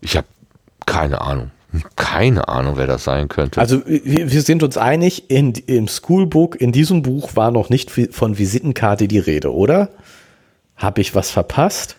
Ich 0.00 0.16
habe 0.16 0.28
keine 0.86 1.22
Ahnung. 1.22 1.50
Keine 1.96 2.46
Ahnung, 2.46 2.76
wer 2.76 2.86
das 2.86 3.02
sein 3.02 3.26
könnte. 3.26 3.60
Also 3.60 3.84
wir, 3.84 4.30
wir 4.30 4.42
sind 4.42 4.62
uns 4.62 4.76
einig, 4.76 5.28
in, 5.28 5.54
im 5.54 5.88
Schoolbook, 5.88 6.60
in 6.60 6.70
diesem 6.70 7.02
Buch 7.02 7.34
war 7.34 7.50
noch 7.50 7.68
nicht 7.68 7.90
von 7.90 8.38
Visitenkarte 8.38 9.08
die 9.08 9.18
Rede, 9.18 9.52
oder? 9.52 9.88
Habe 10.76 11.00
ich 11.00 11.16
was 11.16 11.32
verpasst? 11.32 11.96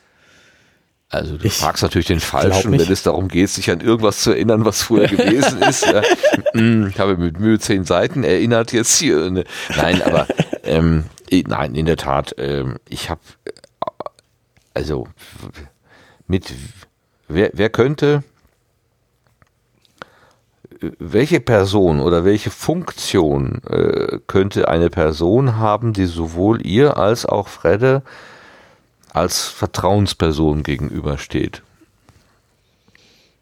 Also 1.10 1.38
du 1.38 1.45
Ich 1.45 1.53
fragst 1.53 1.81
natürlich 1.81 2.07
den 2.07 2.19
Falschen, 2.19 2.72
wenn 2.72 2.80
es 2.91 3.02
darum 3.03 3.27
geht, 3.30 3.49
sich 3.49 3.72
an 3.72 3.81
irgendwas 3.81 4.19
zu 4.22 4.31
erinnern, 4.31 4.64
was 4.64 4.84
früher 4.84 5.07
gewesen 5.07 5.61
ist. 5.68 5.86
Mm, 6.53 6.88
Ich 6.88 6.99
habe 6.99 7.18
mit 7.18 7.40
Mühe 7.40 7.57
zehn 7.60 7.84
Seiten 7.84 8.23
erinnert 8.23 8.72
jetzt 8.72 8.95
hier. 8.99 9.30
Ne. 9.31 9.44
Nein, 9.76 10.03
aber 10.03 10.27
ähm, 10.64 11.06
nein, 11.48 11.73
in 11.73 11.88
der 11.88 11.98
Tat, 11.98 12.36
ähm, 12.38 12.76
ich 12.88 13.10
habe 13.10 13.22
also 14.76 15.07
mit 16.27 16.53
wer, 17.27 17.49
wer 17.53 17.69
könnte 17.69 18.23
welche 20.99 21.40
Person 21.40 21.99
oder 21.99 22.23
welche 22.23 22.52
Funktion 22.52 23.61
äh, 23.68 24.19
könnte 24.27 24.68
eine 24.68 24.90
Person 24.90 25.57
haben, 25.57 25.91
die 25.94 26.06
sowohl 26.06 26.65
ihr 26.65 26.98
als 26.98 27.26
auch 27.26 27.48
Fredde 27.48 28.03
als 29.20 29.48
Vertrauensperson 29.48 30.64
gegenübersteht. 30.64 31.62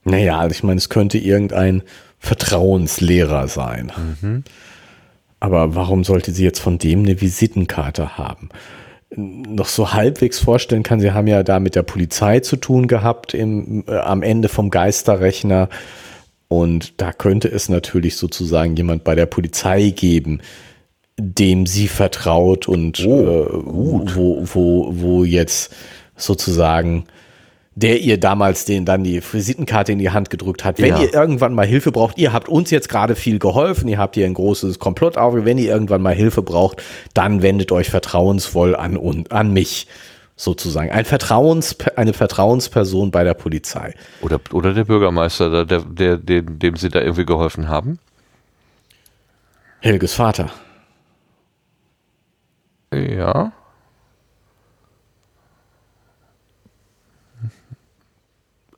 Naja, 0.04 0.40
also 0.40 0.54
ich 0.54 0.64
meine, 0.64 0.78
es 0.78 0.90
könnte 0.90 1.18
irgendein 1.18 1.84
Vertrauenslehrer 2.20 3.48
sein. 3.48 3.92
Aber 5.40 5.76
warum 5.76 6.04
sollte 6.04 6.32
sie 6.32 6.44
jetzt 6.44 6.60
von 6.60 6.78
dem 6.78 7.00
eine 7.00 7.22
Visitenkarte 7.22 8.18
haben? 8.18 8.50
Noch 9.16 9.68
so 9.68 9.94
halbwegs 9.94 10.40
vorstellen 10.40 10.84
kann, 10.84 11.00
sie 11.00 11.12
haben 11.12 11.28
ja 11.28 11.44
da 11.44 11.60
mit 11.60 11.76
der 11.76 11.84
Polizei 11.84 12.40
zu 12.40 12.58
tun 12.58 12.88
gehabt 12.88 13.34
im, 13.34 13.86
äh, 13.88 13.98
am 13.98 14.22
Ende 14.22 14.50
vom 14.50 14.70
Geisterrechner. 14.70 15.70
Und 16.50 17.00
da 17.02 17.14
könnte 17.14 17.50
es 17.50 17.70
natürlich 17.70 18.18
sozusagen 18.18 18.76
jemand 18.76 19.04
bei 19.04 19.16
der 19.16 19.26
Polizei 19.26 19.90
geben, 19.92 20.42
dem 21.18 21.66
sie 21.66 21.88
vertraut 21.88 22.68
und 22.68 23.00
äh, 23.00 23.06
wo, 23.06 24.06
wo, 24.44 24.90
wo 24.92 25.24
jetzt 25.24 25.76
sozusagen 26.16 27.06
der 27.78 28.02
ihr 28.02 28.20
damals 28.20 28.66
den 28.66 28.86
dann 28.86 29.04
die 29.04 29.22
Visitenkarte 29.22 29.92
in 29.92 30.00
die 30.00 30.10
Hand 30.10 30.32
gedrückt 30.32 30.66
hat. 30.66 30.80
Wenn 30.82 30.96
Ja. 30.96 31.00
ihr 31.00 31.14
irgendwann 31.14 31.54
mal 31.54 31.68
Hilfe 31.68 31.92
braucht, 31.92 32.18
ihr 32.18 32.34
habt 32.34 32.50
uns 32.50 32.72
jetzt 32.72 32.90
gerade 32.90 33.16
viel 33.16 33.38
geholfen, 33.38 33.88
ihr 33.88 34.00
habt 34.00 34.16
hier 34.16 34.26
ein 34.26 34.34
großes 34.34 34.80
Komplott 34.80 35.16
auf, 35.16 35.36
wenn 35.36 35.60
ihr 35.60 35.72
irgendwann 35.72 36.02
mal 36.02 36.16
Hilfe 36.16 36.42
braucht, 36.42 36.82
dann 37.14 37.44
wendet 37.44 37.72
euch 37.72 37.92
vertrauensvoll 37.92 38.76
an 38.76 38.98
und 38.98 39.32
an 39.32 39.54
mich 39.54 39.86
sozusagen. 40.36 40.90
Ein 40.90 41.06
Vertrauens, 41.06 41.76
eine 41.96 42.14
Vertrauensperson 42.14 43.12
bei 43.12 43.24
der 43.24 43.36
Polizei. 43.36 43.94
Oder, 44.22 44.40
oder 44.54 44.74
der 44.74 44.86
Bürgermeister, 44.86 45.64
der, 45.64 45.66
der, 45.66 45.82
der, 45.82 46.18
dem, 46.18 46.58
dem 46.58 46.76
sie 46.78 46.90
da 46.90 47.02
irgendwie 47.02 47.26
geholfen 47.26 47.68
haben. 47.68 48.00
Helges 49.82 50.16
Vater. 50.16 50.52
Ja. 52.94 53.52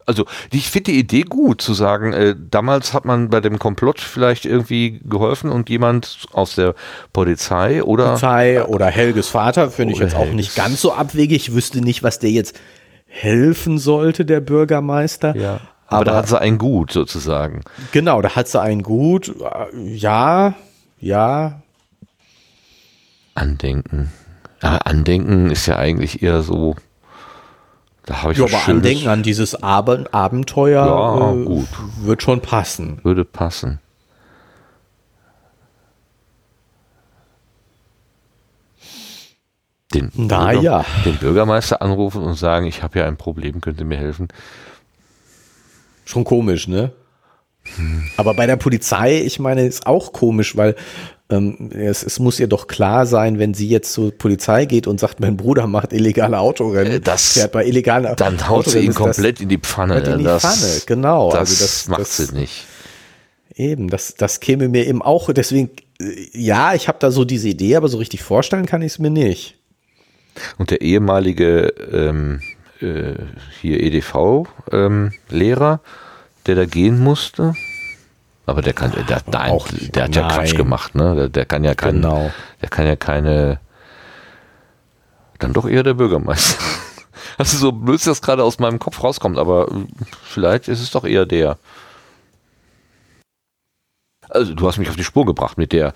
Also 0.09 0.25
ich 0.51 0.71
finde 0.71 0.91
die 0.91 0.97
Idee 0.97 1.21
gut 1.21 1.61
zu 1.61 1.75
sagen, 1.75 2.13
äh, 2.13 2.35
damals 2.35 2.95
hat 2.95 3.05
man 3.05 3.29
bei 3.29 3.41
dem 3.41 3.59
Komplott 3.59 4.01
vielleicht 4.01 4.45
irgendwie 4.45 5.01
geholfen 5.07 5.51
und 5.51 5.69
jemand 5.69 6.25
aus 6.33 6.55
der 6.55 6.73
Polizei 7.13 7.83
oder 7.83 8.07
Polizei 8.07 8.63
oder 8.63 8.87
Helges 8.87 9.27
Vater 9.27 9.69
finde 9.69 9.93
ich 9.93 9.99
jetzt 9.99 10.15
auch 10.15 10.21
Helges. 10.21 10.35
nicht 10.35 10.55
ganz 10.55 10.81
so 10.81 10.93
abwegig. 10.93 11.49
Ich 11.49 11.53
wüsste 11.53 11.81
nicht, 11.81 12.01
was 12.01 12.17
der 12.17 12.31
jetzt 12.31 12.59
helfen 13.05 13.77
sollte, 13.77 14.25
der 14.25 14.39
Bürgermeister. 14.39 15.35
ja, 15.35 15.61
aber, 15.85 16.05
da 16.05 16.15
hat 16.15 16.27
sie 16.27 16.41
ein 16.41 16.57
Gut 16.57 16.91
sozusagen. 16.91 17.61
Genau, 17.91 18.19
da 18.23 18.35
hat 18.35 18.47
sie 18.47 18.59
einen 18.59 18.81
gut. 18.81 19.35
Ja, 19.85 20.55
ja. 20.99 21.61
Andenken. 23.35 24.11
Ja, 24.61 24.77
Andenken 24.77 25.49
ist 25.51 25.65
ja 25.67 25.77
eigentlich 25.77 26.21
eher 26.21 26.41
so. 26.41 26.75
Da 28.05 28.23
habe 28.23 28.33
ich 28.33 28.39
Ja, 28.39 28.45
aber 28.45 28.57
Schönes. 28.57 28.67
Andenken 28.69 29.07
an 29.07 29.23
dieses 29.23 29.55
Ab 29.55 29.89
Abenteuer 30.11 30.85
Ja, 30.85 31.31
äh, 31.33 31.45
gut. 31.45 31.67
wird 32.01 32.23
schon 32.23 32.41
passen. 32.41 32.99
Würde 33.03 33.23
passen. 33.25 33.79
Den, 39.93 40.11
Na 40.15 40.51
Bürger- 40.51 40.61
ja. 40.61 40.85
den 41.03 41.17
Bürgermeister 41.17 41.81
anrufen 41.81 42.21
und 42.21 42.35
sagen, 42.35 42.67
ich 42.67 42.83
habe 42.83 42.99
ja 42.99 43.05
ein 43.07 43.17
Problem, 43.17 43.59
könnt 43.59 43.79
ihr 43.79 43.85
mir 43.85 43.97
helfen? 43.97 44.27
Schon 46.05 46.23
komisch, 46.23 46.67
ne? 46.67 46.91
Aber 48.17 48.33
bei 48.35 48.45
der 48.45 48.55
Polizei, 48.55 49.17
ich 49.21 49.39
meine, 49.39 49.65
ist 49.65 49.85
auch 49.87 50.13
komisch, 50.13 50.55
weil 50.57 50.75
ähm, 51.31 51.69
es, 51.73 52.01
es 52.03 52.17
muss 52.19 52.39
ihr 52.39 52.47
doch 52.47 52.67
klar 52.67 53.05
sein, 53.05 53.37
wenn 53.39 53.53
sie 53.53 53.67
jetzt 53.69 53.93
zur 53.93 54.11
Polizei 54.11 54.65
geht 54.65 54.87
und 54.87 54.99
sagt, 54.99 55.19
mein 55.19 55.37
Bruder 55.37 55.67
macht 55.67 55.93
illegale 55.93 56.39
Autorennen, 56.39 56.93
Äh, 56.93 56.99
das- 56.99 57.33
fährt 57.33 57.51
bei 57.51 57.65
illegalen 57.65 58.15
Dann 58.15 58.47
haut 58.49 58.65
sie 58.67 58.79
ihn 58.79 58.89
ist 58.89 58.99
das- 58.99 59.15
komplett 59.15 59.39
in 59.41 59.49
die 59.49 59.59
Pfanne. 59.59 59.99
In 59.99 60.17
die 60.19 60.23
das, 60.23 60.41
Pfanne, 60.43 60.81
genau. 60.87 61.29
Das, 61.31 61.39
Also 61.39 61.63
das- 61.63 61.87
macht 61.87 62.07
sie 62.07 62.33
nicht. 62.35 62.65
Eben, 63.55 63.89
das, 63.89 64.15
das 64.15 64.39
käme 64.39 64.69
mir 64.69 64.87
eben 64.87 65.01
auch, 65.01 65.31
deswegen, 65.33 65.69
äh, 66.01 66.05
ja, 66.33 66.73
ich 66.73 66.87
habe 66.87 66.97
da 66.99 67.11
so 67.11 67.25
diese 67.25 67.49
Idee, 67.49 67.75
aber 67.75 67.89
so 67.89 67.97
richtig 67.97 68.23
vorstellen 68.23 68.65
kann 68.65 68.81
ich 68.81 68.93
es 68.93 68.99
mir 68.99 69.09
nicht. 69.11 69.55
Und 70.57 70.71
der 70.71 70.81
ehemalige 70.81 71.73
ähm, 71.91 72.39
äh, 72.81 73.13
hier 73.61 73.81
EDV-Lehrer, 74.71 75.81
der 76.45 76.55
da 76.55 76.65
gehen 76.65 76.99
musste, 76.99 77.53
aber 78.49 78.61
der 78.61 78.73
kann, 78.73 78.91
der, 79.07 79.21
nein, 79.31 79.51
Auch- 79.51 79.67
der 79.69 80.03
hat 80.05 80.15
ja 80.15 80.21
nein. 80.27 80.31
Quatsch 80.31 80.55
gemacht, 80.55 80.95
ne? 80.95 81.15
Der, 81.15 81.29
der 81.29 81.45
kann 81.45 81.63
ja 81.63 81.75
kein, 81.75 81.95
Genau. 82.01 82.31
der 82.61 82.69
kann 82.69 82.85
ja 82.87 82.95
keine, 82.95 83.59
dann 85.39 85.53
doch 85.53 85.67
eher 85.67 85.83
der 85.83 85.93
Bürgermeister. 85.93 86.57
Also 87.37 87.57
so 87.57 87.71
blöd 87.71 88.05
das 88.05 88.21
gerade 88.21 88.43
aus 88.43 88.59
meinem 88.59 88.79
Kopf 88.79 89.01
rauskommt, 89.01 89.37
aber 89.37 89.69
äh, 89.71 89.85
vielleicht 90.23 90.67
ist 90.67 90.81
es 90.81 90.91
doch 90.91 91.05
eher 91.05 91.25
der. 91.25 91.57
also 94.29 94.53
du 94.53 94.67
hast 94.67 94.77
mich 94.77 94.89
auf 94.89 94.95
die 94.95 95.03
Spur 95.05 95.25
gebracht 95.25 95.57
mit 95.57 95.71
der, 95.71 95.93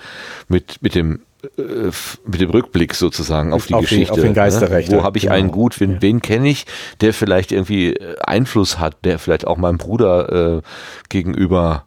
mit, 0.47 0.81
mit 0.81 0.95
dem, 0.95 1.21
äh, 1.57 1.91
mit 2.25 2.39
dem 2.41 2.49
Rückblick 2.49 2.95
sozusagen 2.95 3.53
auf 3.53 3.67
die 3.67 3.73
Auf 3.73 3.81
Geschichte. 3.81 4.13
auf 4.13 4.19
den 4.21 4.33
Geisterrechter, 4.33 4.93
Ne? 4.93 4.97
Wo 4.99 5.03
habe 5.03 5.17
ich 5.17 5.23
genau. 5.25 5.35
einen 5.35 5.51
gut, 5.51 5.79
wen, 5.81 6.01
wen 6.01 6.21
kenne 6.21 6.47
ich, 6.49 6.65
der 7.01 7.13
vielleicht 7.13 7.51
irgendwie 7.51 7.93
äh, 7.93 8.15
Einfluss 8.21 8.79
hat, 8.79 9.03
der 9.03 9.19
vielleicht 9.19 9.45
auch 9.45 9.57
meinem 9.57 9.77
Bruder 9.77 10.57
äh, 10.57 10.61
gegenüber 11.09 11.83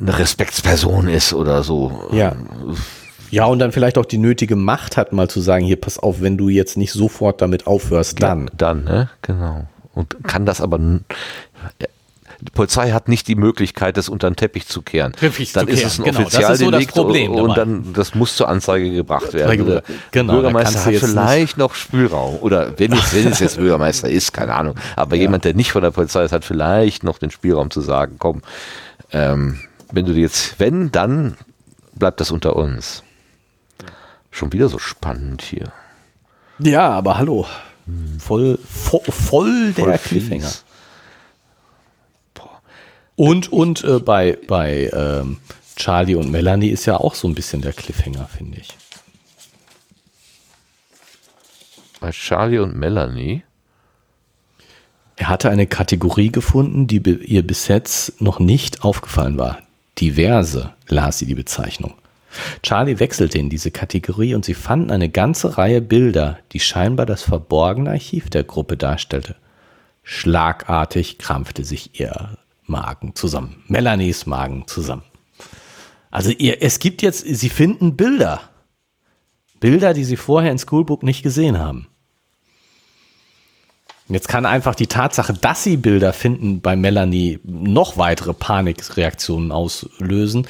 eine 0.00 0.18
Respektsperson 0.18 1.08
ist 1.08 1.32
oder 1.32 1.62
so. 1.62 2.08
Ja. 2.12 2.34
Ja, 3.30 3.46
und 3.46 3.58
dann 3.58 3.72
vielleicht 3.72 3.98
auch 3.98 4.04
die 4.04 4.18
nötige 4.18 4.54
Macht 4.54 4.96
hat, 4.96 5.12
mal 5.12 5.28
zu 5.28 5.40
sagen, 5.40 5.64
hier, 5.64 5.80
pass 5.80 5.98
auf, 5.98 6.20
wenn 6.20 6.38
du 6.38 6.48
jetzt 6.48 6.76
nicht 6.76 6.92
sofort 6.92 7.42
damit 7.42 7.66
aufhörst, 7.66 8.22
dann. 8.22 8.50
Dann, 8.56 8.84
ne? 8.84 9.10
Genau. 9.22 9.66
Und 9.94 10.22
kann 10.24 10.46
das 10.46 10.60
aber. 10.60 10.78
ja, 10.78 11.88
Die 12.40 12.50
Polizei 12.52 12.92
hat 12.92 13.08
nicht 13.08 13.26
die 13.26 13.34
Möglichkeit, 13.34 13.96
das 13.96 14.08
unter 14.08 14.30
den 14.30 14.36
Teppich 14.36 14.68
zu 14.68 14.82
kehren. 14.82 15.12
Teppich 15.12 15.52
dann 15.52 15.66
zu 15.66 15.72
ist 15.72 15.78
kehren, 15.80 15.88
es 15.88 15.98
ein 15.98 16.04
genau. 16.04 16.18
Das 16.20 16.26
ist 16.26 16.34
so 16.34 16.40
das 16.40 16.50
Offizialdelikt 16.50 16.92
Problem 16.94 17.32
und 17.32 17.56
dann 17.56 17.92
das 17.94 18.14
muss 18.14 18.36
zur 18.36 18.48
Anzeige 18.48 18.92
gebracht 18.92 19.32
werden. 19.32 19.66
Der 19.66 19.82
genau, 20.12 20.34
Bürgermeister 20.34 20.84
hat 20.84 20.94
vielleicht 20.94 21.56
noch 21.58 21.74
Spielraum 21.74 22.36
oder 22.36 22.78
wenn 22.78 22.92
es, 22.92 23.12
wenn 23.12 23.32
es 23.32 23.40
jetzt 23.40 23.56
Bürgermeister 23.56 24.08
ist, 24.08 24.32
keine 24.32 24.54
Ahnung. 24.54 24.76
Aber 24.94 25.16
jemand, 25.16 25.44
der 25.44 25.54
nicht 25.54 25.72
von 25.72 25.82
der 25.82 25.90
Polizei 25.90 26.24
ist, 26.24 26.32
hat 26.32 26.44
vielleicht 26.44 27.02
noch 27.02 27.18
den 27.18 27.30
Spielraum 27.30 27.70
zu 27.70 27.80
sagen, 27.80 28.16
komm, 28.18 28.42
ähm, 29.12 29.58
wenn 29.92 30.06
du 30.06 30.12
jetzt, 30.12 30.58
wenn, 30.58 30.90
dann 30.92 31.36
bleibt 31.94 32.20
das 32.20 32.30
unter 32.30 32.56
uns. 32.56 33.02
Schon 34.30 34.52
wieder 34.52 34.68
so 34.68 34.78
spannend 34.78 35.42
hier. 35.42 35.72
Ja, 36.58 36.90
aber 36.90 37.18
hallo. 37.18 37.46
Voll, 38.18 38.58
voll, 38.58 39.00
voll 39.08 39.72
der 39.72 39.84
Voll 39.84 39.98
Cliffhanger. 39.98 40.52
Und, 43.16 43.50
und 43.50 43.82
äh, 43.82 43.98
bei, 43.98 44.38
bei 44.46 44.90
ähm, 44.92 45.38
Charlie 45.76 46.16
und 46.16 46.30
Melanie 46.30 46.68
ist 46.68 46.84
ja 46.84 46.98
auch 46.98 47.14
so 47.14 47.26
ein 47.26 47.34
bisschen 47.34 47.62
der 47.62 47.72
Cliffhanger, 47.72 48.26
finde 48.26 48.58
ich. 48.58 48.68
Bei 52.00 52.10
Charlie 52.10 52.58
und 52.58 52.76
Melanie. 52.76 53.42
Er 55.16 55.28
hatte 55.30 55.48
eine 55.48 55.66
Kategorie 55.66 56.30
gefunden, 56.30 56.86
die 56.86 56.98
ihr 56.98 57.46
bis 57.46 57.68
jetzt 57.68 58.20
noch 58.20 58.38
nicht 58.38 58.84
aufgefallen 58.84 59.38
war. 59.38 59.65
Diverse 59.98 60.74
las 60.88 61.18
sie 61.18 61.26
die 61.26 61.34
Bezeichnung. 61.34 61.94
Charlie 62.62 62.98
wechselte 62.98 63.38
in 63.38 63.48
diese 63.48 63.70
Kategorie 63.70 64.34
und 64.34 64.44
sie 64.44 64.54
fanden 64.54 64.90
eine 64.90 65.08
ganze 65.08 65.56
Reihe 65.56 65.80
Bilder, 65.80 66.38
die 66.52 66.60
scheinbar 66.60 67.06
das 67.06 67.22
verborgene 67.22 67.90
Archiv 67.90 68.28
der 68.28 68.44
Gruppe 68.44 68.76
darstellte. 68.76 69.36
Schlagartig 70.02 71.18
krampfte 71.18 71.64
sich 71.64 71.98
ihr 71.98 72.36
Magen 72.64 73.14
zusammen. 73.14 73.64
Melanies 73.68 74.26
Magen 74.26 74.66
zusammen. 74.66 75.02
Also 76.10 76.30
ihr, 76.30 76.62
es 76.62 76.78
gibt 76.78 77.02
jetzt, 77.02 77.26
sie 77.26 77.48
finden 77.48 77.96
Bilder. 77.96 78.40
Bilder, 79.60 79.94
die 79.94 80.04
sie 80.04 80.16
vorher 80.16 80.52
in 80.52 80.58
Schoolbook 80.58 81.02
nicht 81.02 81.22
gesehen 81.22 81.58
haben. 81.58 81.88
Jetzt 84.08 84.28
kann 84.28 84.46
einfach 84.46 84.76
die 84.76 84.86
Tatsache, 84.86 85.32
dass 85.32 85.64
sie 85.64 85.76
Bilder 85.76 86.12
finden, 86.12 86.60
bei 86.60 86.76
Melanie 86.76 87.40
noch 87.42 87.96
weitere 87.96 88.34
Panikreaktionen 88.34 89.50
auslösen 89.50 90.46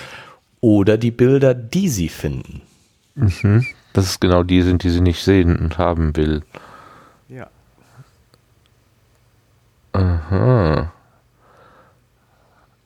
oder 0.61 0.99
die 0.99 1.11
Bilder, 1.11 1.55
die 1.55 1.89
sie 1.89 2.09
finden. 2.11 2.61
Dass 3.95 4.05
es 4.05 4.21
genau 4.21 4.43
die 4.43 4.61
sind, 4.61 4.83
die 4.83 4.91
sie 4.91 5.01
nicht 5.01 5.23
sehen 5.23 5.57
und 5.57 5.79
haben 5.79 6.15
will. 6.17 6.43
Ja. 7.31 7.49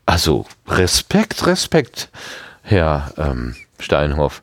Also 0.07 0.47
Respekt, 0.69 1.47
Respekt, 1.47 2.11
Herr 2.63 3.13
ähm, 3.17 3.57
Steinhoff. 3.81 4.43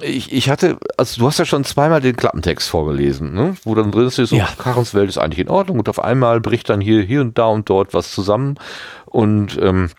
Ich, 0.00 0.32
ich 0.32 0.48
hatte, 0.48 0.78
also 0.96 1.20
du 1.20 1.26
hast 1.26 1.38
ja 1.38 1.44
schon 1.44 1.64
zweimal 1.64 2.00
den 2.00 2.16
Klappentext 2.16 2.68
vorgelesen, 2.68 3.34
ne? 3.34 3.56
wo 3.64 3.74
dann 3.74 3.90
drin 3.90 4.06
ist, 4.06 4.16
so, 4.16 4.36
Ja. 4.36 4.48
Karens 4.58 4.94
Welt 4.94 5.08
ist 5.08 5.18
eigentlich 5.18 5.40
in 5.40 5.48
Ordnung 5.48 5.78
und 5.78 5.88
auf 5.88 6.02
einmal 6.02 6.40
bricht 6.40 6.68
dann 6.68 6.80
hier, 6.80 7.02
hier 7.02 7.20
und 7.20 7.38
da 7.38 7.46
und 7.46 7.68
dort 7.68 7.94
was 7.94 8.12
zusammen 8.12 8.56
und 9.06 9.58
ähm, 9.60 9.90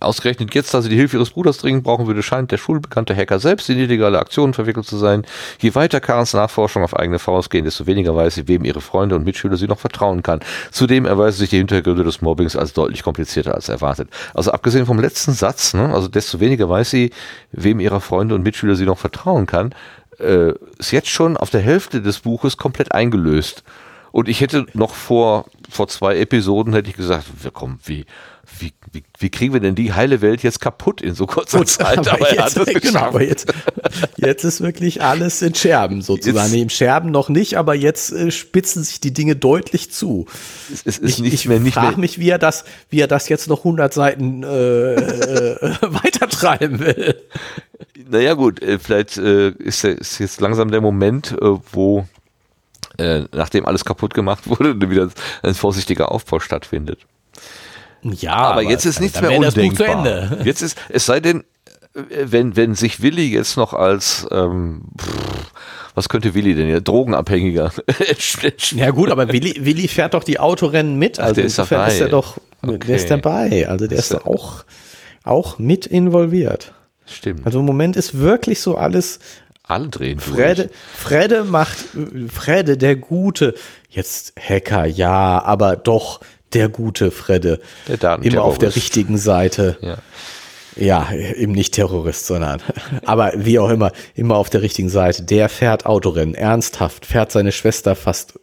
Ausgerechnet 0.00 0.54
jetzt, 0.54 0.72
da 0.72 0.82
sie 0.82 0.88
die 0.88 0.96
Hilfe 0.96 1.16
ihres 1.16 1.30
Bruders 1.30 1.58
dringend 1.58 1.84
brauchen 1.84 2.06
würde, 2.06 2.22
scheint 2.22 2.52
der 2.52 2.58
schulbekannte 2.58 3.14
Hacker 3.16 3.38
selbst 3.38 3.68
in 3.68 3.78
illegale 3.78 4.18
Aktionen 4.18 4.54
verwickelt 4.54 4.86
zu 4.86 4.96
sein. 4.96 5.24
Je 5.58 5.74
weiter 5.74 6.00
Karens 6.00 6.34
Nachforschung 6.34 6.84
auf 6.84 6.96
eigene 6.96 7.18
Faust 7.18 7.50
gehen, 7.50 7.64
desto 7.64 7.86
weniger 7.86 8.14
weiß 8.14 8.36
sie, 8.36 8.48
wem 8.48 8.64
ihre 8.64 8.80
Freunde 8.80 9.16
und 9.16 9.24
Mitschüler 9.24 9.56
sie 9.56 9.66
noch 9.66 9.78
vertrauen 9.78 10.22
kann. 10.22 10.40
Zudem 10.70 11.04
erweisen 11.04 11.38
sich 11.38 11.50
die 11.50 11.58
Hintergründe 11.58 12.04
des 12.04 12.22
Mobbings 12.22 12.56
als 12.56 12.72
deutlich 12.72 13.02
komplizierter 13.02 13.54
als 13.54 13.68
erwartet. 13.68 14.08
Also 14.34 14.52
abgesehen 14.52 14.86
vom 14.86 15.00
letzten 15.00 15.32
Satz, 15.32 15.74
ne, 15.74 15.92
also 15.92 16.08
desto 16.08 16.40
weniger 16.40 16.68
weiß 16.68 16.90
sie, 16.90 17.10
wem 17.52 17.80
ihrer 17.80 18.00
Freunde 18.00 18.34
und 18.34 18.42
Mitschüler 18.42 18.76
sie 18.76 18.86
noch 18.86 18.98
vertrauen 18.98 19.46
kann, 19.46 19.74
äh, 20.18 20.52
ist 20.78 20.92
jetzt 20.92 21.08
schon 21.08 21.36
auf 21.36 21.50
der 21.50 21.60
Hälfte 21.60 22.00
des 22.02 22.20
Buches 22.20 22.56
komplett 22.56 22.92
eingelöst. 22.92 23.62
Und 24.10 24.28
ich 24.28 24.40
hätte 24.40 24.66
noch 24.72 24.94
vor, 24.94 25.46
vor 25.68 25.88
zwei 25.88 26.18
Episoden 26.18 26.72
hätte 26.72 26.88
ich 26.88 26.96
gesagt, 26.96 27.26
wir 27.42 27.50
kommen, 27.50 27.78
wie, 27.84 28.06
wie, 28.58 28.72
wie, 28.92 29.04
wie 29.18 29.30
kriegen 29.30 29.52
wir 29.52 29.60
denn 29.60 29.74
die 29.74 29.92
heile 29.92 30.20
Welt 30.20 30.42
jetzt 30.42 30.60
kaputt 30.60 31.00
in 31.00 31.14
so 31.14 31.26
kurzer 31.26 31.64
Zeit? 31.66 31.98
aber, 32.08 32.30
er 32.30 32.48
jetzt, 32.48 32.56
genau, 32.82 33.00
aber 33.00 33.22
jetzt, 33.22 33.52
jetzt 34.16 34.44
ist 34.44 34.60
wirklich 34.60 35.02
alles 35.02 35.42
in 35.42 35.54
Scherben 35.54 36.02
sozusagen. 36.02 36.52
Jetzt- 36.52 36.62
im 36.62 36.70
Scherben 36.70 37.10
noch 37.10 37.28
nicht, 37.28 37.56
aber 37.56 37.74
jetzt 37.74 38.12
äh, 38.12 38.30
spitzen 38.30 38.82
sich 38.82 39.00
die 39.00 39.12
Dinge 39.12 39.36
deutlich 39.36 39.90
zu. 39.90 40.26
es, 40.72 40.82
es 40.84 40.98
ist 40.98 41.10
Ich, 41.16 41.18
nicht 41.20 41.34
ich 41.34 41.48
mehr, 41.48 41.60
nicht 41.60 41.74
frage 41.74 41.92
mehr, 41.92 41.98
mich, 41.98 42.18
wie 42.18 42.30
er 42.30 42.38
das, 42.38 42.64
wie 42.90 43.00
er 43.00 43.08
das 43.08 43.28
jetzt 43.28 43.48
noch 43.48 43.58
100 43.58 43.92
Seiten 43.92 44.42
äh, 44.42 44.94
äh, 44.94 45.76
weitertreiben 45.82 46.80
will. 46.80 47.20
naja 48.08 48.34
gut, 48.34 48.62
äh, 48.62 48.78
vielleicht 48.78 49.18
äh, 49.18 49.50
ist, 49.50 49.84
ist 49.84 50.18
jetzt 50.18 50.40
langsam 50.40 50.70
der 50.70 50.80
Moment, 50.80 51.32
äh, 51.32 51.58
wo 51.72 52.06
nachdem 53.30 53.64
alles 53.64 53.84
kaputt 53.84 54.12
gemacht 54.12 54.48
wurde, 54.48 54.90
wieder 54.90 55.08
ein 55.44 55.54
vorsichtiger 55.54 56.10
Aufbau 56.10 56.40
stattfindet. 56.40 57.06
Ja, 58.02 58.34
aber, 58.36 58.62
jetzt 58.62 58.84
ist 58.86 59.00
nichts 59.00 59.20
mehr 59.20 59.36
undenkbar. 59.36 60.38
Jetzt 60.44 60.62
ist, 60.62 60.78
es 60.88 61.06
sei 61.06 61.20
denn, 61.20 61.40
äh, 61.94 62.00
wenn, 62.24 62.56
wenn 62.56 62.74
sich 62.74 63.02
Willi 63.02 63.32
jetzt 63.32 63.56
noch 63.56 63.72
als, 63.74 64.26
ähm, 64.30 64.82
pff, 65.00 65.08
was 65.94 66.08
könnte 66.08 66.34
Willi 66.34 66.54
denn 66.54 66.66
hier, 66.66 66.80
Drogenabhängiger. 66.80 67.72
Ja 68.72 68.90
gut, 68.90 69.10
aber 69.10 69.32
Willi, 69.32 69.64
Willi 69.64 69.88
fährt 69.88 70.14
doch 70.14 70.22
die 70.24 70.38
Autorennen 70.38 70.96
mit. 70.96 71.18
Also 71.18 71.34
der 71.34 71.44
ist 71.44 71.52
insofern 71.58 71.80
dabei. 71.80 71.92
ist 71.92 72.00
er 72.00 72.08
doch, 72.08 72.38
Okay. 72.64 72.78
der 72.86 72.96
ist 72.96 73.10
dabei. 73.10 73.68
Also 73.68 73.86
der 73.86 73.98
ist, 73.98 74.12
Ist 74.12 74.26
auch, 74.26 74.64
auch 75.24 75.58
mit 75.58 75.86
involviert. 75.86 76.72
Stimmt. 77.06 77.46
Also 77.46 77.60
im 77.60 77.64
Moment 77.66 77.96
ist 77.96 78.18
wirklich 78.18 78.60
so 78.60 78.76
alles, 78.76 79.18
Alle 79.64 79.88
drehen 79.88 80.20
Fredde, 80.20 80.70
Fredde 80.94 81.44
macht, 81.44 81.78
Fredde, 82.32 82.76
der 82.76 82.96
Gute, 82.96 83.54
jetzt 83.88 84.34
Hacker, 84.38 84.86
ja, 84.86 85.42
aber 85.42 85.76
doch 85.76 86.20
der 86.52 86.68
gute 86.68 87.10
Fredde. 87.10 87.60
Der. 88.00 88.18
Immer 88.22 88.42
auf 88.42 88.58
der 88.58 88.74
richtigen 88.74 89.18
Seite. 89.18 89.76
Ja. 89.80 89.98
Ja, 90.76 91.12
eben 91.12 91.52
nicht 91.52 91.74
Terrorist, 91.74 92.26
sondern, 92.26 92.62
aber 93.04 93.32
wie 93.34 93.58
auch 93.58 93.70
immer, 93.70 93.90
immer 94.14 94.36
auf 94.36 94.48
der 94.48 94.62
richtigen 94.62 94.88
Seite. 94.88 95.24
Der 95.24 95.48
fährt 95.48 95.86
Autorennen, 95.86 96.36
ernsthaft, 96.36 97.04
fährt 97.04 97.32
seine 97.32 97.50
Schwester 97.50 97.96
fast, 97.96 98.38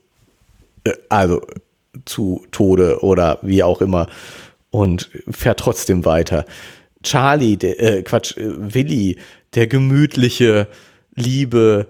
äh, 0.84 0.92
also 1.08 1.42
zu 2.04 2.46
Tode 2.52 3.02
oder 3.02 3.40
wie 3.42 3.64
auch 3.64 3.80
immer 3.80 4.08
und 4.70 5.10
fährt 5.30 5.62
trotzdem 5.62 6.04
weiter. 6.04 6.46
Charlie, 7.04 7.56
der, 7.56 7.82
äh, 7.82 8.04
Quatsch, 8.04 8.36
äh, 8.36 8.74
Willi, 8.74 9.18
der 9.54 9.68
gemütliche, 9.68 10.68
liebe, 11.14 11.88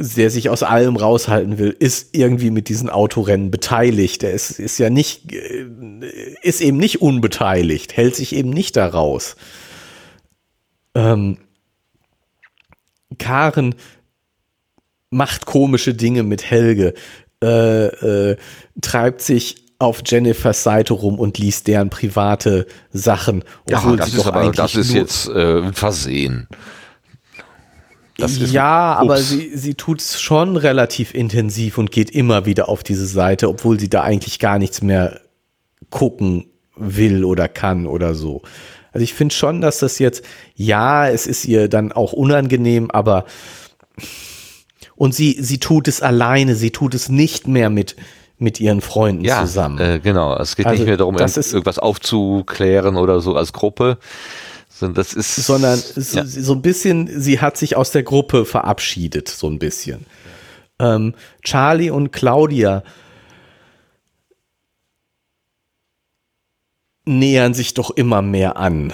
der 0.00 0.30
sich 0.30 0.48
aus 0.50 0.62
allem 0.62 0.96
raushalten 0.96 1.58
will, 1.58 1.74
ist 1.78 2.16
irgendwie 2.16 2.50
mit 2.50 2.68
diesen 2.68 2.90
Autorennen 2.90 3.50
beteiligt. 3.50 4.22
Er 4.24 4.32
ist, 4.32 4.58
ist 4.58 4.78
ja 4.78 4.90
nicht, 4.90 5.32
äh, 5.32 5.66
ist 6.42 6.60
eben 6.60 6.78
nicht 6.78 7.00
unbeteiligt, 7.00 7.96
hält 7.96 8.16
sich 8.16 8.34
eben 8.34 8.50
nicht 8.50 8.76
da 8.76 8.86
raus. 8.86 9.36
Ähm, 10.94 11.38
Karen 13.18 13.76
macht 15.10 15.46
komische 15.46 15.94
Dinge 15.94 16.24
mit 16.24 16.50
Helge, 16.50 16.94
äh, 17.42 17.86
äh, 17.86 18.36
treibt 18.80 19.22
sich 19.22 19.64
auf 19.78 20.02
Jennifers 20.04 20.62
Seite 20.64 20.94
rum 20.94 21.18
und 21.18 21.38
liest 21.38 21.68
deren 21.68 21.90
private 21.90 22.66
Sachen, 22.92 23.44
Ja, 23.68 23.80
das 23.96 24.08
ist 24.08 24.18
doch 24.18 24.26
aber, 24.26 24.40
eigentlich 24.40 24.56
das 24.56 24.74
ist 24.74 24.92
jetzt 24.92 25.28
äh, 25.28 25.72
Versehen. 25.72 26.48
Das 28.16 28.36
ist- 28.38 28.52
ja, 28.52 28.94
aber 28.94 29.14
Ups. 29.14 29.28
sie, 29.30 29.50
sie 29.56 29.74
tut 29.74 30.00
es 30.00 30.20
schon 30.20 30.56
relativ 30.56 31.14
intensiv 31.14 31.78
und 31.78 31.90
geht 31.90 32.10
immer 32.10 32.46
wieder 32.46 32.68
auf 32.68 32.82
diese 32.84 33.06
Seite, 33.06 33.48
obwohl 33.48 33.80
sie 33.80 33.90
da 33.90 34.02
eigentlich 34.02 34.38
gar 34.38 34.58
nichts 34.58 34.82
mehr 34.82 35.20
gucken 35.90 36.46
will 36.76 37.24
oder 37.24 37.48
kann 37.48 37.86
oder 37.86 38.14
so. 38.14 38.42
Also 38.92 39.02
ich 39.02 39.14
finde 39.14 39.34
schon, 39.34 39.60
dass 39.60 39.78
das 39.78 39.98
jetzt, 39.98 40.24
ja, 40.54 41.08
es 41.08 41.26
ist 41.26 41.44
ihr 41.44 41.68
dann 41.68 41.90
auch 41.90 42.12
unangenehm, 42.12 42.90
aber 42.90 43.24
und 44.96 45.14
sie, 45.14 45.36
sie 45.40 45.58
tut 45.58 45.88
es 45.88 46.00
alleine, 46.02 46.54
sie 46.54 46.70
tut 46.70 46.94
es 46.94 47.08
nicht 47.08 47.48
mehr 47.48 47.70
mit, 47.70 47.96
mit 48.38 48.60
ihren 48.60 48.80
Freunden 48.80 49.24
Ja, 49.24 49.40
zusammen. 49.40 49.78
äh, 49.80 49.98
genau. 50.00 50.36
Es 50.36 50.54
geht 50.56 50.66
Also, 50.66 50.78
nicht 50.78 50.86
mehr 50.88 50.96
darum, 50.96 51.16
irgendwas 51.16 51.78
aufzuklären 51.78 52.96
oder 52.96 53.20
so 53.20 53.34
als 53.34 53.52
Gruppe, 53.52 53.98
sondern 54.76 55.04
ist 55.04 55.36
sondern 55.36 55.78
so, 55.78 56.18
ja. 56.18 56.26
so 56.26 56.52
ein 56.52 56.62
bisschen, 56.62 57.20
sie 57.20 57.40
hat 57.40 57.56
sich 57.56 57.76
aus 57.76 57.92
der 57.92 58.02
Gruppe 58.02 58.44
verabschiedet, 58.44 59.28
so 59.28 59.48
ein 59.48 59.58
bisschen. 59.58 60.06
Ähm, 60.80 61.14
Charlie 61.42 61.90
und 61.90 62.10
Claudia 62.10 62.82
nähern 67.06 67.54
sich 67.54 67.74
doch 67.74 67.90
immer 67.90 68.22
mehr 68.22 68.56
an. 68.56 68.92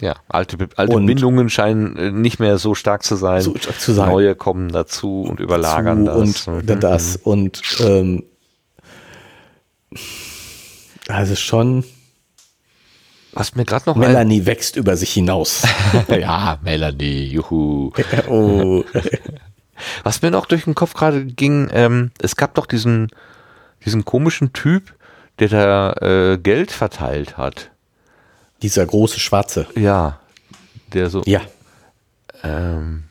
Ja, 0.00 0.16
alte, 0.28 0.56
alte 0.76 0.94
Und- 0.96 1.06
Bindungen 1.06 1.48
scheinen 1.50 1.96
äh, 1.96 2.10
nicht 2.10 2.38
mehr 2.40 2.58
so 2.58 2.74
stark 2.74 3.02
zu 3.02 3.16
sein. 3.16 3.42
So 3.42 3.54
stark 3.56 3.80
zu 3.80 3.92
sein. 3.92 4.08
Neue 4.08 4.34
kommen 4.34 4.70
dazu 4.70 5.22
und 5.22 5.40
überlagern 5.40 6.04
zu 6.06 6.12
das. 6.12 6.48
und 6.48 6.66
Mhm. 6.70 6.80
das 6.80 7.16
und 7.16 7.62
ähm, 7.80 8.22
also 11.08 11.36
schon 11.36 11.84
Was 13.34 13.54
mir 13.56 13.64
gerade 13.64 13.84
noch 13.86 13.96
ein, 13.96 14.00
Melanie 14.00 14.46
wächst 14.46 14.76
über 14.76 14.96
sich 14.96 15.12
hinaus. 15.12 15.62
ja, 16.08 16.58
Melanie, 16.62 17.26
juhu. 17.26 17.92
oh, 18.28 18.84
Was 20.04 20.22
mir 20.22 20.30
noch 20.30 20.46
durch 20.46 20.64
den 20.64 20.76
Kopf 20.76 20.94
gerade 20.94 21.24
ging, 21.24 21.68
ähm, 21.72 22.12
es 22.20 22.36
gab 22.36 22.54
doch 22.54 22.66
diesen, 22.66 23.08
diesen 23.84 24.04
komischen 24.04 24.52
Typ, 24.52 24.94
der 25.40 25.48
da 25.48 25.92
äh, 25.94 26.38
Geld 26.38 26.70
verteilt 26.70 27.36
hat. 27.36 27.70
dieser 28.62 28.86
große 28.86 29.18
Schwarze. 29.18 29.66
Ja, 29.74 30.20
der 30.92 31.10
so, 31.10 31.22
Ja, 31.26 31.40
ähm, 32.44 33.04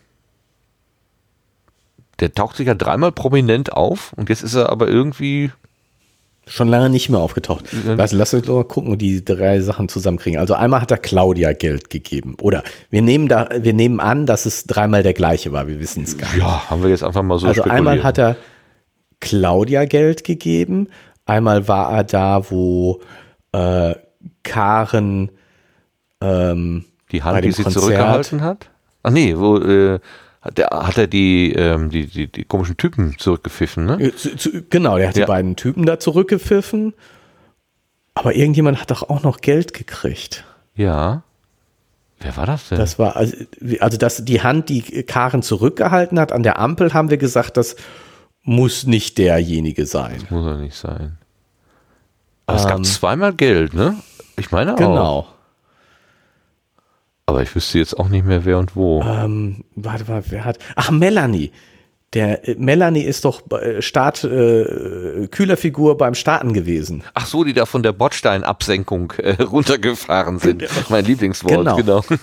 der 2.20 2.34
taucht 2.34 2.56
sich 2.56 2.68
ja 2.68 2.76
dreimal 2.76 3.12
prominent 3.12 3.74
auf 3.74 4.14
und 4.14 4.30
jetzt 4.30 4.44
ist 4.44 4.54
er 4.56 4.70
aber 4.70 4.88
irgendwie, 4.88 5.52
schon 6.48 6.68
lange 6.68 6.90
nicht 6.90 7.10
mehr 7.10 7.20
aufgetaucht. 7.20 7.66
Weißt, 7.98 8.14
du, 8.14 8.18
lass 8.18 8.34
uns 8.34 8.46
doch 8.46 8.56
mal 8.56 8.64
gucken, 8.66 8.98
die 8.98 9.24
drei 9.24 9.62
Sachen 9.62 9.88
zusammenkriegen. 9.88 10.40
Also 10.40 10.54
einmal 10.54 10.82
hat 10.82 10.92
er 10.92 10.98
Claudia 10.98 11.54
Geld 11.54 11.90
gegeben. 11.90 12.36
Oder 12.42 12.64
wir 12.90 13.02
nehmen 13.02 13.28
da, 13.30 13.50
wir 13.58 13.74
nehmen 13.74 14.00
an, 14.00 14.26
dass 14.26 14.46
es 14.46 14.66
dreimal 14.66 15.04
der 15.04 15.14
gleiche 15.14 15.52
war. 15.54 15.68
Wir 15.68 15.80
wissen 15.80 16.04
es 16.04 16.18
gar 16.18 16.28
nicht. 16.34 16.40
ja, 16.44 16.70
haben 16.70 16.84
wir 16.84 16.90
jetzt 16.90 17.04
einfach 17.04 17.24
mal 17.24 17.40
so 17.40 17.48
also 17.48 17.64
einmal 17.64 18.04
hat 18.04 18.18
er 18.18 18.36
Claudia 19.22 19.86
Geld 19.86 20.24
gegeben. 20.24 20.90
Einmal 21.26 21.68
war 21.70 21.92
er 21.94 22.04
da, 22.04 22.50
wo 22.52 23.00
äh, 23.54 23.96
Karen 24.44 25.32
ähm, 26.22 26.86
die 27.12 27.24
Hand, 27.24 27.46
die 27.46 27.52
sie 27.52 27.64
Konzert- 27.64 27.84
zurückgehalten 27.84 28.42
hat. 28.42 28.70
Ach 29.04 29.12
nee, 29.12 29.36
wo, 29.38 29.58
äh, 29.60 30.00
hat, 30.44 30.58
der, 30.58 30.68
hat 30.72 30.98
er 30.98 31.08
die, 31.08 31.54
ähm, 31.54 31.90
die, 31.90 32.06
die, 32.06 32.28
die 32.28 32.44
komischen 32.44 32.78
Typen 32.78 33.18
zurückgepfiffen, 33.18 33.86
ne? 33.86 33.98
Äh, 34.02 34.12
genau, 34.70 34.98
der 34.98 35.08
hat 35.08 35.16
Ja. 35.18 35.26
die 35.26 35.28
beiden 35.28 35.56
Typen 35.56 35.86
da 35.86 36.00
zurückgepfiffen. 36.00 36.94
Aber 38.14 38.36
irgendjemand 38.36 38.80
hat 38.80 38.92
doch 38.92 39.10
auch 39.10 39.24
noch 39.24 39.42
Geld 39.42 39.74
gekriegt. 39.74 40.44
Ja. 40.76 41.24
Wer 42.20 42.38
war 42.38 42.46
das 42.46 42.70
denn? 42.70 42.78
Das 42.78 43.00
war, 43.00 43.16
also, 43.16 43.36
also 43.80 43.98
das, 43.98 44.24
die 44.24 44.42
Hand, 44.42 44.70
die 44.70 44.82
Karen 45.04 45.42
zurückgehalten 45.42 46.20
hat 46.20 46.32
an 46.32 46.44
der 46.44 46.60
Ampel, 46.60 46.94
haben 46.94 47.10
wir 47.10 47.18
gesagt, 47.18 47.58
das 47.58 47.76
muss 48.44 48.86
nicht 48.86 49.18
derjenige 49.18 49.86
sein. 49.86 50.22
Muss 50.30 50.46
er 50.46 50.58
nicht 50.58 50.76
sein. 50.76 51.18
Aber 52.46 52.58
es 52.58 52.64
Ähm, 52.66 52.70
gab 52.70 52.86
zweimal 52.86 53.34
Geld, 53.34 53.74
ne? 53.74 53.96
Ich 54.38 54.52
meine 54.52 54.74
auch. 54.74 54.78
Genau. 54.78 55.28
Aber 57.26 57.42
ich 57.42 57.56
wüsste 57.56 57.80
jetzt 57.80 57.98
auch 57.98 58.10
nicht 58.10 58.26
mehr 58.26 58.44
wer 58.46 58.58
und 58.60 58.76
wo. 58.76 59.02
Ähm, 59.02 59.64
warte 59.76 60.06
mal, 60.12 60.24
wer 60.30 60.46
hat. 60.46 60.60
Ach, 60.76 60.92
Melanie. 60.92 61.52
Der 62.14 62.48
äh, 62.48 62.56
Melanie 62.60 63.02
ist 63.02 63.26
doch 63.26 63.42
äh, 63.52 63.82
Start, 63.82 64.24
äh, 64.24 65.28
Kühlerfigur 65.32 65.98
beim 65.98 66.14
Starten 66.16 66.54
gewesen. 66.54 67.04
Ach 67.14 67.26
so, 67.26 67.44
die 67.44 67.54
da 67.54 67.66
von 67.66 67.82
der 67.82 67.92
Bordsteinabsenkung 67.94 69.14
äh, 69.18 69.42
runtergefahren 69.44 70.38
sind. 70.40 70.66
Mein 70.90 71.06
Lieblingswort, 71.06 71.54
Genau. 71.58 71.76
genau. 71.78 72.04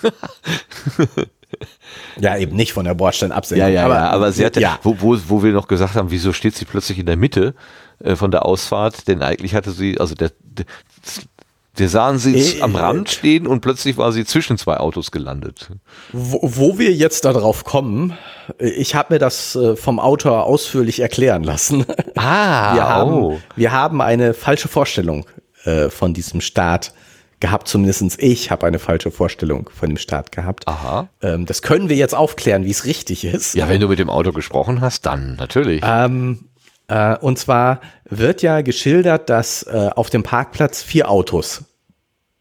Ja, 2.17 2.37
eben 2.37 2.55
nicht 2.55 2.71
von 2.71 2.85
der 2.85 2.93
Bordsteinabsenkung. 2.93 3.67
Ja, 3.67 3.67
ja, 3.67 3.85
aber, 3.85 3.95
ja, 3.95 4.09
aber 4.09 4.31
sie 4.31 4.45
hatte, 4.45 4.61
ja, 4.61 4.79
wo, 4.83 4.95
wo, 4.99 5.17
wo 5.27 5.43
wir 5.43 5.51
noch 5.51 5.67
gesagt 5.67 5.95
haben, 5.95 6.09
wieso 6.09 6.31
steht 6.31 6.55
sie 6.55 6.63
plötzlich 6.65 6.97
in 6.99 7.05
der 7.05 7.17
Mitte 7.17 7.55
äh, 7.99 8.15
von 8.15 8.31
der 8.31 8.45
Ausfahrt? 8.45 9.07
Denn 9.09 9.21
eigentlich 9.21 9.53
hatte 9.53 9.71
sie, 9.71 9.99
also 9.99 10.15
der, 10.15 10.31
der, 10.39 10.65
wir 11.75 11.89
sahen 11.89 12.17
sie 12.17 12.57
Äh, 12.57 12.61
am 12.61 12.75
Rand 12.75 13.09
stehen 13.09 13.47
und 13.47 13.61
plötzlich 13.61 13.97
war 13.97 14.11
sie 14.11 14.25
zwischen 14.25 14.57
zwei 14.57 14.77
Autos 14.77 15.11
gelandet. 15.11 15.69
wo, 16.11 16.39
wo 16.41 16.77
wir 16.77 16.91
jetzt 16.93 17.25
darauf 17.25 17.63
kommen, 17.63 18.17
äh, 18.59 18.69
ich 18.69 18.95
habe 18.95 19.13
mir 19.13 19.19
das 19.19 19.55
äh, 19.55 19.75
vom 19.75 19.99
Autor 19.99 20.45
ausführlich 20.45 20.99
erklären 20.99 21.43
lassen. 21.43 21.85
Ah, 22.15 22.73
wir, 22.75 22.89
haben, 22.89 23.11
oh. 23.13 23.39
wir 23.55 23.71
haben 23.71 24.01
eine 24.01 24.33
falsche 24.33 24.67
Vorstellung 24.67 25.25
äh, 25.63 25.89
von 25.89 26.13
diesem 26.13 26.41
Staat 26.41 26.93
gehabt, 27.39 27.67
zumindest 27.67 28.21
ich 28.21 28.51
habe 28.51 28.67
eine 28.67 28.79
falsche 28.79 29.11
Vorstellung 29.11 29.69
von 29.73 29.89
dem 29.89 29.97
Staat 29.97 30.31
gehabt. 30.31 30.67
Aha. 30.67 31.09
Ähm, 31.21 31.45
das 31.45 31.61
können 31.61 31.89
wir 31.89 31.95
jetzt 31.95 32.13
aufklären, 32.13 32.65
wie 32.65 32.71
es 32.71 32.85
richtig 32.85 33.25
ist. 33.25 33.55
Ja, 33.55 33.67
wenn 33.67 33.81
du 33.81 33.87
mit 33.87 33.99
dem 33.99 34.09
Auto 34.09 34.31
gesprochen 34.31 34.79
hast, 34.79 35.05
dann 35.05 35.35
natürlich. 35.37 35.81
Ähm, 35.83 36.50
äh, 36.87 37.17
und 37.17 37.37
zwar 37.39 37.81
wird 38.09 38.41
ja 38.41 38.61
geschildert, 38.61 39.29
dass 39.29 39.63
äh, 39.63 39.89
auf 39.95 40.09
dem 40.09 40.23
Parkplatz 40.23 40.81
vier 40.83 41.09
Autos 41.09 41.63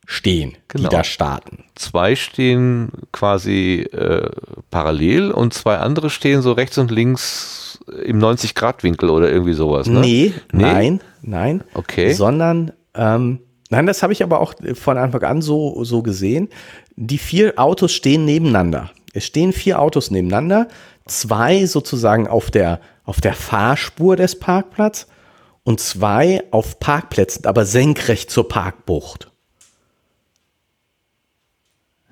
stehen, 0.07 0.57
Genau. 0.69 0.89
die 0.89 0.97
da 0.97 1.05
starten. 1.05 1.65
Zwei 1.77 2.17
stehen 2.17 2.91
quasi 3.13 3.87
äh, 3.93 4.29
parallel 4.71 5.31
und 5.31 5.55
zwei 5.55 5.77
andere 5.79 6.11
stehen 6.11 6.43
so 6.43 6.53
rechts 6.53 6.79
und 6.79 6.91
links 6.91 7.79
im 8.05 8.19
90-Grad-Winkel 8.19 9.09
oder 9.09 9.31
irgendwie 9.31 9.53
sowas. 9.53 9.87
Ne? 9.87 10.01
Nee, 10.01 10.35
nein, 10.53 11.01
nein. 11.23 11.63
Okay. 11.75 12.13
Sondern, 12.13 12.73
ähm, 12.95 13.41
nein, 13.71 13.87
das 13.87 14.03
habe 14.03 14.13
ich 14.13 14.23
aber 14.25 14.41
auch 14.41 14.55
von 14.75 14.99
Anfang 14.99 15.23
an 15.23 15.43
so, 15.43 15.83
so 15.85 16.03
gesehen. 16.03 16.49
Die 16.97 17.19
vier 17.19 17.55
Autos 17.57 17.93
stehen 17.93 18.25
nebeneinander. 18.25 18.91
Es 19.13 19.27
stehen 19.27 19.53
vier 19.53 19.81
Autos 19.81 20.11
nebeneinander, 20.11 20.69
zwei 21.07 21.67
sozusagen 21.67 22.27
auf 22.29 22.51
der, 22.51 22.81
auf 23.11 23.21
der 23.21 23.35
Fahrspur 23.35 24.15
des 24.15 24.39
Parkplatzes 24.39 25.09
und 25.65 25.81
zwei 25.81 26.45
auf 26.53 26.79
Parkplätzen, 26.79 27.45
aber 27.45 27.65
senkrecht 27.65 28.31
zur 28.31 28.47
Parkbucht. 28.49 29.33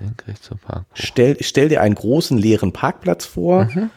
Senkrecht 0.00 0.42
zur 0.42 0.56
Park. 0.58 0.86
Stell, 0.94 1.36
stell 1.40 1.68
dir 1.68 1.82
einen 1.82 1.94
großen 1.94 2.36
leeren 2.36 2.72
Parkplatz 2.72 3.26
vor, 3.26 3.66
Mhm. 3.66 3.90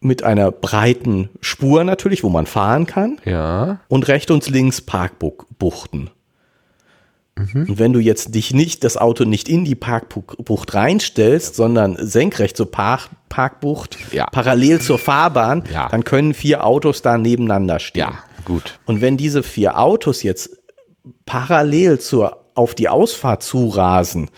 mit 0.00 0.22
einer 0.22 0.50
breiten 0.50 1.28
Spur 1.42 1.84
natürlich, 1.84 2.24
wo 2.24 2.30
man 2.30 2.46
fahren 2.46 2.86
kann. 2.86 3.20
Ja. 3.26 3.80
und 3.88 4.08
rechts 4.08 4.30
und 4.30 4.48
links 4.48 4.80
Parkbuchten. 4.80 6.08
Mhm. 7.36 7.66
Und 7.68 7.78
wenn 7.78 7.92
du 7.92 7.98
jetzt 7.98 8.34
dich 8.34 8.54
nicht, 8.54 8.84
das 8.84 8.96
Auto 8.96 9.24
nicht 9.24 9.48
in 9.48 9.64
die 9.64 9.74
Parkbucht 9.74 10.74
reinstellst, 10.74 11.56
sondern 11.56 11.96
senkrecht 11.98 12.56
zur 12.56 12.70
Park 12.70 13.08
Parkbucht, 13.28 13.98
Ja. 14.12 14.26
parallel 14.26 14.80
zur 14.80 14.98
Fahrbahn, 15.00 15.64
Ja. 15.72 15.88
dann 15.88 16.04
können 16.04 16.34
vier 16.34 16.64
Autos 16.64 17.02
da 17.02 17.18
nebeneinander 17.18 17.80
stehen. 17.80 18.02
Ja, 18.02 18.18
gut. 18.44 18.78
Und 18.86 19.00
wenn 19.00 19.16
diese 19.16 19.42
vier 19.42 19.76
Autos 19.80 20.22
jetzt 20.22 20.50
parallel 21.26 21.98
zur, 21.98 22.44
auf 22.54 22.76
die 22.76 22.88
Ausfahrt 22.88 23.42
zurasen 23.42 24.30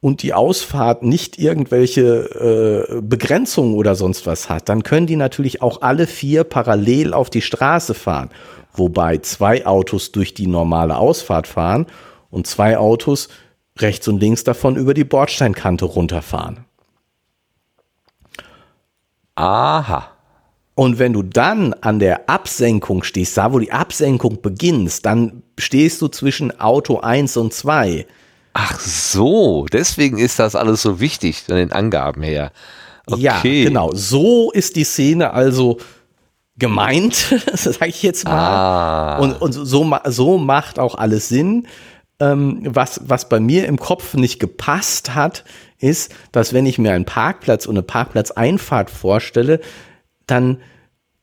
und 0.00 0.22
die 0.22 0.32
Ausfahrt 0.34 1.02
nicht 1.02 1.38
irgendwelche 1.38 2.86
äh, 2.88 3.00
Begrenzungen 3.00 3.74
oder 3.74 3.96
sonst 3.96 4.24
was 4.26 4.48
hat, 4.48 4.68
dann 4.68 4.84
können 4.84 5.08
die 5.08 5.16
natürlich 5.16 5.60
auch 5.62 5.82
alle 5.82 6.06
vier 6.06 6.44
parallel 6.44 7.12
auf 7.12 7.28
die 7.30 7.42
Straße 7.42 7.94
fahren. 7.94 8.30
Wobei 8.76 9.18
zwei 9.18 9.66
Autos 9.66 10.12
durch 10.12 10.34
die 10.34 10.46
normale 10.46 10.96
Ausfahrt 10.96 11.46
fahren 11.46 11.86
und 12.30 12.46
zwei 12.46 12.78
Autos 12.78 13.28
rechts 13.78 14.08
und 14.08 14.20
links 14.20 14.44
davon 14.44 14.76
über 14.76 14.94
die 14.94 15.04
Bordsteinkante 15.04 15.84
runterfahren. 15.84 16.64
Aha. 19.34 20.10
Und 20.74 20.98
wenn 20.98 21.14
du 21.14 21.22
dann 21.22 21.72
an 21.74 21.98
der 21.98 22.28
Absenkung 22.28 23.02
stehst, 23.02 23.36
da 23.36 23.52
wo 23.52 23.58
die 23.58 23.72
Absenkung 23.72 24.42
beginnst, 24.42 25.06
dann 25.06 25.42
stehst 25.58 26.02
du 26.02 26.08
zwischen 26.08 26.60
Auto 26.60 26.98
1 26.98 27.36
und 27.38 27.54
2. 27.54 28.06
Ach 28.52 28.80
so, 28.80 29.66
deswegen 29.72 30.18
ist 30.18 30.38
das 30.38 30.54
alles 30.54 30.82
so 30.82 31.00
wichtig 31.00 31.42
von 31.42 31.56
den 31.56 31.72
Angaben 31.72 32.22
her. 32.22 32.52
Okay. 33.06 33.22
Ja, 33.22 33.40
genau. 33.42 33.90
So 33.94 34.50
ist 34.50 34.76
die 34.76 34.84
Szene 34.84 35.32
also 35.32 35.78
gemeint, 36.58 37.14
sage 37.54 37.86
ich 37.86 38.02
jetzt 38.02 38.24
mal. 38.24 38.32
Ah. 38.32 39.18
Und, 39.18 39.40
und 39.40 39.52
so, 39.52 39.64
so 40.04 40.38
macht 40.38 40.78
auch 40.78 40.94
alles 40.94 41.28
Sinn. 41.28 41.66
Ähm, 42.18 42.62
was, 42.64 43.00
was 43.04 43.28
bei 43.28 43.40
mir 43.40 43.66
im 43.66 43.78
Kopf 43.78 44.14
nicht 44.14 44.40
gepasst 44.40 45.14
hat, 45.14 45.44
ist, 45.78 46.14
dass 46.32 46.54
wenn 46.54 46.64
ich 46.64 46.78
mir 46.78 46.92
einen 46.92 47.04
Parkplatz 47.04 47.66
und 47.66 47.76
eine 47.76 47.82
Parkplatzeinfahrt 47.82 48.90
vorstelle, 48.90 49.60
dann 50.26 50.58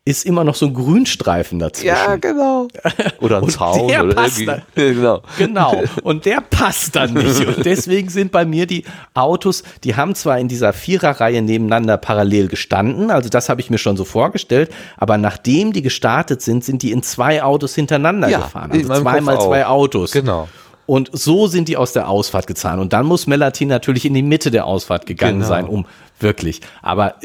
ist 0.06 0.26
immer 0.26 0.44
noch 0.44 0.56
so 0.56 0.66
ein 0.66 0.74
Grünstreifen 0.74 1.60
dazwischen. 1.60 1.88
Ja, 1.88 2.18
genau. 2.18 2.68
Oder 3.22 3.38
ein 3.42 3.48
Zaun 3.48 3.88
der 3.88 4.04
oder 4.04 4.14
passt 4.16 4.42
irgendwie. 4.42 4.46
da- 4.46 4.62
genau. 4.76 5.22
Genau. 5.38 5.84
Und 6.04 6.26
der 6.26 6.42
passt 6.42 6.96
dann 6.98 7.14
nicht. 7.14 7.40
Und 7.48 7.66
deswegen 7.66 8.10
sind 8.10 8.32
bei 8.34 8.44
mir 8.44 8.66
die 8.68 8.84
Autos, 9.14 9.64
die 9.86 9.96
haben 9.96 10.14
zwar 10.14 10.40
in 10.40 10.50
dieser 10.50 10.74
Viererreihe 10.74 11.42
nebeneinander 11.42 11.96
parallel 11.96 12.50
gestanden, 12.50 13.12
also 13.12 13.30
das 13.30 13.48
habe 13.48 13.62
ich 13.62 13.70
mir 13.70 13.78
schon 13.78 13.96
so 13.96 14.04
vorgestellt, 14.04 14.72
aber 14.98 15.18
nachdem 15.18 15.72
die 15.72 15.82
gestartet 15.82 16.42
sind, 16.42 16.66
sind 16.66 16.82
die 16.82 16.92
in 16.92 17.02
zwei 17.02 17.42
Autos 17.42 17.74
hintereinander 17.74 18.28
Ja, 18.28 18.40
gefahren. 18.42 18.72
Also 18.74 18.94
zweimal 19.02 19.40
zwei 19.40 19.66
Autos. 19.66 20.12
Genau. 20.12 20.50
Und 20.86 21.12
so 21.14 21.48
sind 21.48 21.70
die 21.70 21.78
aus 21.78 21.94
der 21.94 22.10
Ausfahrt 22.10 22.46
gezahnt. 22.46 22.82
Und 22.82 22.92
dann 22.92 23.06
muss 23.06 23.26
Melanie 23.26 23.66
natürlich 23.68 24.04
in 24.04 24.14
die 24.14 24.22
Mitte 24.22 24.52
der 24.52 24.66
Ausfahrt 24.66 25.06
gegangen 25.06 25.38
Genau. 25.38 25.48
sein, 25.48 25.66
um 25.66 25.86
wirklich. 26.20 26.60
Aber 26.82 27.16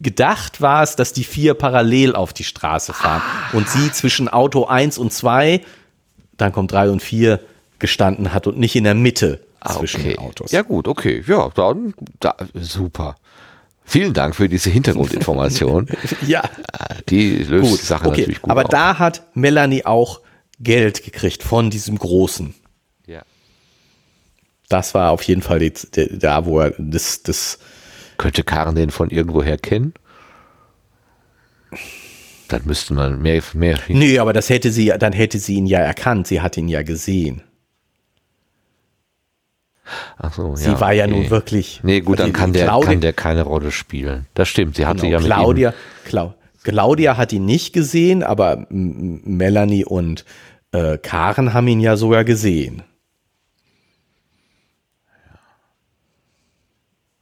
gedacht 0.00 0.60
war 0.60 0.82
es, 0.82 0.96
dass 0.96 1.12
die 1.12 1.24
vier 1.24 1.54
parallel 1.54 2.14
auf 2.14 2.32
die 2.32 2.44
Straße 2.44 2.92
fahren 2.92 3.22
und 3.52 3.68
sie 3.68 3.90
zwischen 3.92 4.28
Auto 4.28 4.66
1 4.66 4.98
und 4.98 5.12
2, 5.12 5.60
dann 6.36 6.52
kommt 6.52 6.72
3 6.72 6.90
und 6.90 7.02
4 7.02 7.40
gestanden 7.78 8.32
hat 8.32 8.46
und 8.46 8.58
nicht 8.58 8.76
in 8.76 8.84
der 8.84 8.94
Mitte 8.94 9.40
zwischen 9.72 10.00
okay. 10.00 10.10
den 10.10 10.18
Autos. 10.18 10.52
Ja, 10.52 10.62
gut, 10.62 10.88
okay. 10.88 11.24
Ja, 11.26 11.48
dann 11.54 11.94
da, 12.20 12.36
super. 12.54 13.16
Vielen 13.84 14.14
Dank 14.14 14.34
für 14.34 14.48
diese 14.48 14.70
Hintergrundinformation. 14.70 15.88
ja. 16.26 16.42
Die 17.08 17.36
löst 17.36 17.70
gut. 17.70 17.80
die 17.80 17.84
Sache 17.84 18.08
okay. 18.08 18.20
natürlich 18.20 18.42
gut 18.42 18.50
Aber 18.50 18.64
auf. 18.64 18.70
da 18.70 18.98
hat 18.98 19.22
Melanie 19.34 19.84
auch 19.84 20.20
Geld 20.60 21.02
gekriegt 21.04 21.42
von 21.42 21.70
diesem 21.70 21.98
Großen. 21.98 22.54
ja. 23.06 23.22
Das 24.70 24.94
war 24.94 25.10
auf 25.10 25.22
jeden 25.22 25.42
Fall 25.42 25.58
die, 25.58 25.72
der, 25.72 26.06
da, 26.08 26.46
wo 26.46 26.60
er 26.60 26.72
das, 26.78 27.22
das 27.22 27.58
Könnte 28.18 28.42
Karen 28.42 28.74
den 28.74 28.90
von 28.90 29.10
irgendwoher 29.10 29.58
kennen? 29.58 29.94
Dann 32.48 32.62
müsste 32.64 32.94
man 32.94 33.20
mehr, 33.20 33.42
mehr 33.54 33.78
Nee, 33.88 34.18
aber 34.18 34.32
das 34.32 34.48
hätte 34.48 34.70
sie, 34.70 34.92
dann 34.98 35.12
hätte 35.12 35.38
sie 35.38 35.54
ihn 35.54 35.66
ja 35.66 35.80
erkannt. 35.80 36.26
Sie 36.26 36.40
hat 36.40 36.56
ihn 36.56 36.68
ja 36.68 36.82
gesehen. 36.82 37.42
Ach 40.16 40.32
so, 40.32 40.56
Sie 40.56 40.80
war 40.80 40.92
ja 40.92 41.04
okay. 41.04 41.14
nun 41.14 41.30
wirklich. 41.30 41.80
Nee, 41.82 42.00
gut, 42.00 42.18
dann 42.18 42.32
kann 42.32 42.52
der, 42.52 42.64
Claudia, 42.64 42.90
kann 42.90 43.00
der 43.00 43.12
keine 43.12 43.42
Rolle 43.42 43.70
spielen. 43.70 44.26
Das 44.34 44.48
stimmt, 44.48 44.76
sie 44.76 44.86
hatte 44.86 45.02
genau, 45.02 45.12
ja 45.12 45.18
mit 45.18 45.26
Claudia, 45.26 45.74
Clau, 46.04 46.34
Claudia 46.62 47.16
hat 47.16 47.32
ihn 47.32 47.44
nicht 47.44 47.72
gesehen, 47.72 48.22
aber 48.22 48.66
Melanie 48.70 49.84
und 49.84 50.24
äh, 50.72 50.96
Karen 50.98 51.52
haben 51.52 51.68
ihn 51.68 51.80
ja 51.80 51.96
sogar 51.96 52.24
gesehen. 52.24 52.82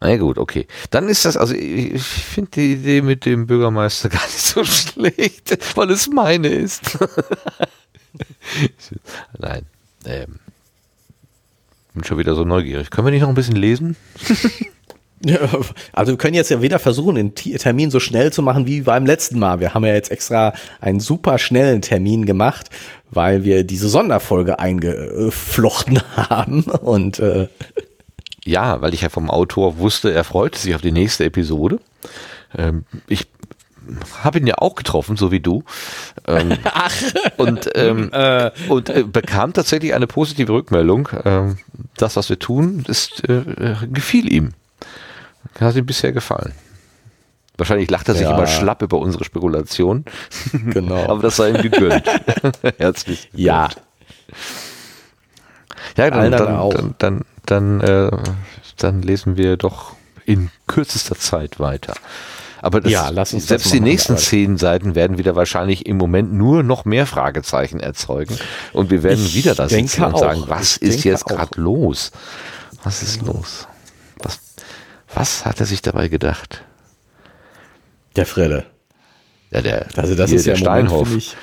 Na 0.02 0.16
gut, 0.16 0.36
okay. 0.36 0.66
Dann 0.90 1.08
ist 1.08 1.24
das, 1.24 1.36
also 1.36 1.54
ich, 1.54 1.94
ich 1.94 2.02
finde 2.02 2.50
die 2.50 2.72
Idee 2.72 3.02
mit 3.02 3.24
dem 3.24 3.46
Bürgermeister 3.46 4.08
gar 4.08 4.24
nicht 4.24 4.40
so 4.40 4.64
schlecht, 4.64 5.56
weil 5.76 5.90
es 5.90 6.08
meine 6.08 6.48
ist. 6.48 6.98
Nein. 9.38 9.64
Ähm, 10.04 10.40
bin 11.94 12.02
schon 12.02 12.18
wieder 12.18 12.34
so 12.34 12.44
neugierig. 12.44 12.90
Können 12.90 13.06
wir 13.06 13.12
nicht 13.12 13.22
noch 13.22 13.28
ein 13.28 13.34
bisschen 13.34 13.56
lesen? 13.56 13.96
Ja, 15.24 15.38
Also 15.92 16.10
wir 16.10 16.18
können 16.18 16.34
jetzt 16.34 16.50
ja 16.50 16.62
wieder 16.62 16.80
versuchen, 16.80 17.14
den 17.14 17.36
Termin 17.36 17.92
so 17.92 18.00
schnell 18.00 18.32
zu 18.32 18.42
machen 18.42 18.66
wie 18.66 18.80
beim 18.80 19.06
letzten 19.06 19.38
Mal. 19.38 19.60
Wir 19.60 19.72
haben 19.72 19.84
ja 19.84 19.94
jetzt 19.94 20.10
extra 20.10 20.52
einen 20.80 20.98
super 20.98 21.38
schnellen 21.38 21.80
Termin 21.80 22.26
gemacht, 22.26 22.70
weil 23.12 23.44
wir 23.44 23.62
diese 23.62 23.88
Sonderfolge 23.88 24.58
eingeflochten 24.58 26.02
haben. 26.16 26.64
Und 26.64 27.20
äh, 27.20 27.46
Ja, 28.44 28.80
weil 28.80 28.92
ich 28.94 29.02
ja 29.02 29.08
vom 29.08 29.30
Autor 29.30 29.78
wusste, 29.78 30.12
er 30.12 30.24
freute 30.24 30.58
sich 30.58 30.74
auf 30.74 30.80
die 30.80 30.92
nächste 30.92 31.24
Episode. 31.24 31.78
Ähm, 32.56 32.84
ich 33.06 33.28
habe 34.22 34.38
ihn 34.38 34.46
ja 34.46 34.56
auch 34.58 34.74
getroffen, 34.74 35.16
so 35.16 35.30
wie 35.30 35.40
du. 35.40 35.64
Ähm, 36.26 36.56
Und, 37.36 37.70
ähm, 37.74 38.10
und 38.68 38.88
äh, 38.90 39.02
bekam 39.04 39.52
tatsächlich 39.52 39.94
eine 39.94 40.06
positive 40.06 40.52
Rückmeldung. 40.52 41.08
Ähm, 41.24 41.58
das, 41.96 42.16
was 42.16 42.28
wir 42.28 42.38
tun, 42.38 42.84
ist, 42.88 43.28
äh, 43.28 43.38
äh, 43.38 43.76
gefiel 43.90 44.32
ihm. 44.32 44.52
Hat 45.60 45.74
ihm 45.76 45.86
bisher 45.86 46.12
gefallen. 46.12 46.52
Wahrscheinlich 47.58 47.90
lacht 47.90 48.08
er 48.08 48.14
sich 48.14 48.22
Ja. 48.22 48.34
immer 48.34 48.46
schlapp 48.46 48.82
über 48.82 48.98
unsere 48.98 49.24
Spekulation. 49.24 50.04
genau. 50.52 51.04
Aber 51.10 51.22
das 51.22 51.36
sei 51.36 51.50
ihm 51.50 51.62
gegönnt. 51.62 52.04
Herzlich. 52.78 53.30
gegönnt. 53.30 53.40
ja, 53.44 53.68
Ja, 55.96 56.10
dann, 56.10 56.30
dann, 56.32 56.70
dann, 56.70 56.94
dann, 56.98 57.20
dann, 57.46 57.80
äh, 57.80 58.10
dann 58.78 59.02
lesen 59.02 59.36
wir 59.36 59.56
doch 59.56 59.92
in 60.24 60.50
kürzester 60.66 61.16
Zeit 61.16 61.58
weiter. 61.60 61.94
Aber 62.60 62.80
das, 62.80 62.92
Ja, 62.92 63.10
selbst 63.24 63.72
die 63.72 63.80
nächsten 63.80 64.16
zehn 64.16 64.56
Seiten 64.56 64.94
werden 64.94 65.18
wieder 65.18 65.34
wahrscheinlich 65.34 65.84
im 65.86 65.96
Moment 65.96 66.32
nur 66.32 66.62
noch 66.62 66.84
mehr 66.84 67.06
Fragezeichen 67.06 67.80
erzeugen. 67.80 68.38
Und 68.72 68.90
wir 68.90 69.02
werden 69.02 69.24
Ich 69.24 69.34
wieder 69.34 69.56
da 69.56 69.68
sitzen 69.68 70.04
und 70.04 70.16
sagen, 70.18 70.44
was 70.46 70.76
Ich 70.76 70.82
ist 70.82 71.04
jetzt 71.04 71.24
gerade 71.26 71.60
los? 71.60 72.12
Was 72.84 73.02
ist 73.02 73.22
los? 73.22 73.66
Was, 74.18 74.38
was 75.12 75.44
hat 75.44 75.58
er 75.60 75.66
sich 75.66 75.82
dabei 75.82 76.08
gedacht? 76.08 76.64
der 78.14 78.26
Frille. 78.26 78.66
Ja, 79.50 79.62
der, 79.62 79.86
Also 79.96 80.14
das 80.14 80.30
hier, 80.30 80.38
ist 80.38 80.46
ja 80.46 80.54
der 80.54 80.64
Moment, 80.64 80.88
Steinhoff. 80.88 81.08
finde 81.08 81.18
ich. 81.18 81.36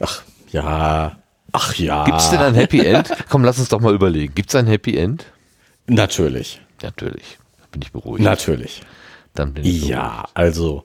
Ach 0.00 0.22
ja, 0.50 1.16
ach 1.52 1.74
ja. 1.76 2.04
Gibt 2.04 2.18
es 2.18 2.30
denn 2.30 2.40
ein 2.40 2.54
Happy 2.54 2.80
End? 2.84 3.10
Komm, 3.28 3.44
lass 3.44 3.58
uns 3.58 3.68
doch 3.68 3.80
mal 3.80 3.94
überlegen. 3.94 4.34
Gibt 4.34 4.48
es 4.50 4.54
ein 4.54 4.66
Happy 4.66 4.96
End? 4.96 5.26
Natürlich, 5.86 6.60
Natürlich. 6.82 7.38
Da 7.58 7.64
bin 7.72 7.82
ich 7.82 7.92
beruhigt. 7.92 8.22
natürlich. 8.24 8.80
Dann 9.34 9.52
bin 9.54 9.64
ich 9.64 9.86
Ja, 9.86 10.26
also. 10.34 10.84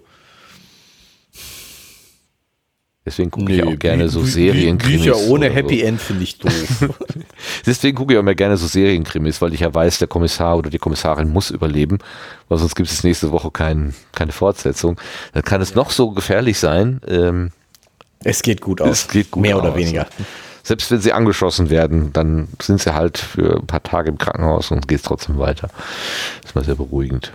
Deswegen 3.08 3.30
gucke 3.30 3.54
ich 3.54 3.64
auch 3.64 3.78
gerne 3.78 4.10
so 4.10 4.24
Serienkrimis. 4.24 5.04
Bücher 5.04 5.16
ohne 5.30 5.46
oder 5.46 5.56
Happy 5.56 5.80
so. 5.82 5.86
End 5.86 6.02
finde 6.02 6.24
ich 6.24 6.40
doof. 6.40 6.90
Deswegen 7.66 7.96
gucke 7.96 8.14
ich 8.14 8.18
auch 8.18 8.22
immer 8.24 8.34
gerne 8.34 8.58
so 8.58 8.66
Serienkrimis, 8.66 9.44
weil 9.44 9.54
ich 9.54 9.60
ja 9.60 9.72
weiß, 9.72 10.00
der 10.00 10.08
Kommissar 10.08 10.58
oder 10.58 10.72
die 10.72 10.80
Kommissarin 10.80 11.30
muss 11.32 11.52
überleben, 11.52 12.00
weil 12.50 12.58
sonst 12.58 12.74
gibt 12.74 12.90
es 12.90 13.04
nächste 13.04 13.32
Woche 13.32 13.52
kein, 13.52 13.94
keine 14.12 14.32
Fortsetzung. 14.32 15.00
Dann 15.34 15.44
kann 15.44 15.62
es 15.62 15.76
noch 15.76 15.92
so 15.92 16.12
gefährlich 16.12 16.58
sein. 16.58 17.00
Ähm, 17.08 17.52
es 18.24 18.42
geht 18.42 18.60
gut 18.62 18.82
aus. 18.82 18.90
Es 19.04 19.08
geht 19.08 19.30
gut 19.30 19.44
Mehr 19.44 19.58
oder 19.60 19.70
aus. 19.74 19.78
weniger. 19.78 20.08
Selbst 20.66 20.90
wenn 20.90 21.00
sie 21.00 21.14
angeschossen 21.14 21.70
werden, 21.70 22.12
dann 22.12 22.48
sind 22.60 22.82
sie 22.82 22.96
halt 22.96 23.20
für 23.20 23.58
ein 23.58 23.68
paar 23.68 23.84
Tage 23.84 24.10
im 24.10 24.18
Krankenhaus 24.18 24.72
und 24.72 24.88
geht 24.88 25.04
trotzdem 25.04 25.38
weiter. 25.38 25.70
Das 26.42 26.50
ist 26.50 26.56
mal 26.56 26.64
sehr 26.64 26.74
beruhigend. 26.74 27.34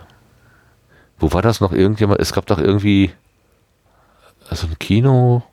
Wo 1.16 1.32
war 1.32 1.40
das 1.40 1.60
noch 1.60 1.72
irgendjemand? 1.72 2.20
Es 2.20 2.32
gab 2.32 2.46
doch 2.46 2.58
irgendwie 2.58 3.12
also 4.48 4.66
ein 4.66 4.76
Kinofilm. 4.80 5.44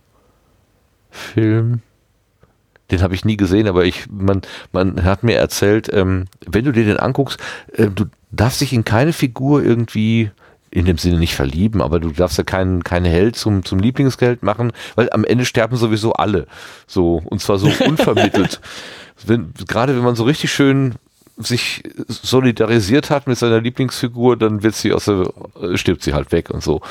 Den 2.89 3.01
habe 3.03 3.13
ich 3.13 3.25
nie 3.25 3.37
gesehen, 3.37 3.67
aber 3.67 3.85
ich, 3.85 4.09
man, 4.09 4.41
man 4.71 5.03
hat 5.03 5.21
mir 5.21 5.35
erzählt, 5.35 5.87
ähm, 5.93 6.25
wenn 6.47 6.65
du 6.65 6.71
dir 6.71 6.85
den 6.85 6.97
anguckst, 6.97 7.39
äh, 7.73 7.89
du 7.93 8.05
darfst 8.31 8.59
dich 8.59 8.73
in 8.73 8.85
keine 8.85 9.13
Figur 9.13 9.63
irgendwie 9.63 10.31
in 10.71 10.85
dem 10.85 10.97
Sinne 10.97 11.17
nicht 11.17 11.35
verlieben, 11.35 11.81
aber 11.81 11.99
du 11.99 12.09
darfst 12.11 12.37
ja 12.37 12.43
keinen 12.43 12.83
keine 12.83 13.09
Held 13.09 13.35
zum, 13.35 13.63
zum 13.63 13.79
Lieblingsgeld 13.79 14.43
machen, 14.43 14.71
weil 14.95 15.09
am 15.11 15.23
Ende 15.23 15.45
sterben 15.45 15.77
sowieso 15.77 16.13
alle. 16.13 16.47
So, 16.87 17.21
und 17.25 17.41
zwar 17.41 17.57
so 17.57 17.67
unvermittelt. 17.85 18.59
wenn, 19.25 19.53
gerade 19.67 19.95
wenn 19.95 20.03
man 20.03 20.15
so 20.15 20.23
richtig 20.23 20.51
schön 20.51 20.95
sich 21.37 21.83
solidarisiert 22.07 23.11
hat 23.11 23.27
mit 23.27 23.37
seiner 23.37 23.61
Lieblingsfigur, 23.61 24.37
dann 24.37 24.63
wird 24.63 24.73
sie 24.73 24.91
aus 24.91 25.05
der, 25.05 25.31
äh, 25.61 25.77
stirbt 25.77 26.01
sie 26.01 26.13
halt 26.13 26.31
weg 26.31 26.49
und 26.49 26.63
so. 26.63 26.81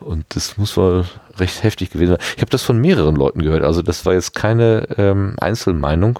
Und 0.00 0.24
das 0.30 0.58
muss 0.58 0.76
wohl 0.76 1.04
recht 1.36 1.62
heftig 1.62 1.90
gewesen 1.90 2.16
sein. 2.16 2.26
Ich 2.36 2.42
habe 2.42 2.50
das 2.50 2.64
von 2.64 2.78
mehreren 2.78 3.14
Leuten 3.14 3.42
gehört, 3.42 3.62
also 3.62 3.80
das 3.80 4.04
war 4.04 4.14
jetzt 4.14 4.34
keine 4.34 4.88
ähm, 4.98 5.36
Einzelmeinung. 5.40 6.18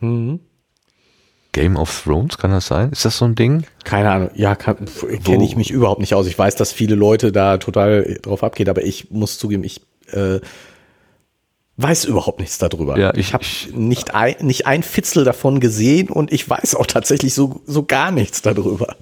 Mhm. 0.00 0.40
Game 1.60 1.76
of 1.76 2.02
Thrones, 2.04 2.38
kann 2.38 2.50
das 2.52 2.66
sein? 2.68 2.90
Ist 2.92 3.04
das 3.04 3.18
so 3.18 3.24
ein 3.24 3.34
Ding? 3.34 3.64
Keine 3.84 4.10
Ahnung, 4.10 4.30
ja, 4.34 4.54
kenne 4.54 5.44
ich 5.44 5.56
mich 5.56 5.70
überhaupt 5.70 6.00
nicht 6.00 6.14
aus. 6.14 6.26
Ich 6.26 6.38
weiß, 6.38 6.54
dass 6.56 6.70
viele 6.72 6.94
Leute 6.94 7.32
da 7.32 7.56
total 7.58 8.18
drauf 8.22 8.44
abgehen, 8.44 8.68
aber 8.68 8.82
ich 8.84 9.10
muss 9.10 9.38
zugeben, 9.38 9.64
ich 9.64 9.80
äh, 10.12 10.40
weiß 11.76 12.04
überhaupt 12.04 12.40
nichts 12.40 12.58
darüber. 12.58 12.98
Ja, 12.98 13.12
ich- 13.14 13.20
ich 13.20 13.34
habe 13.34 13.42
ich- 13.44 13.72
nicht 13.74 14.14
ein, 14.14 14.36
nicht 14.40 14.66
ein 14.66 14.82
Fitzel 14.82 15.24
davon 15.24 15.60
gesehen 15.60 16.08
und 16.10 16.32
ich 16.32 16.48
weiß 16.48 16.74
auch 16.76 16.86
tatsächlich 16.86 17.34
so, 17.34 17.60
so 17.66 17.84
gar 17.84 18.10
nichts 18.10 18.42
darüber. 18.42 18.96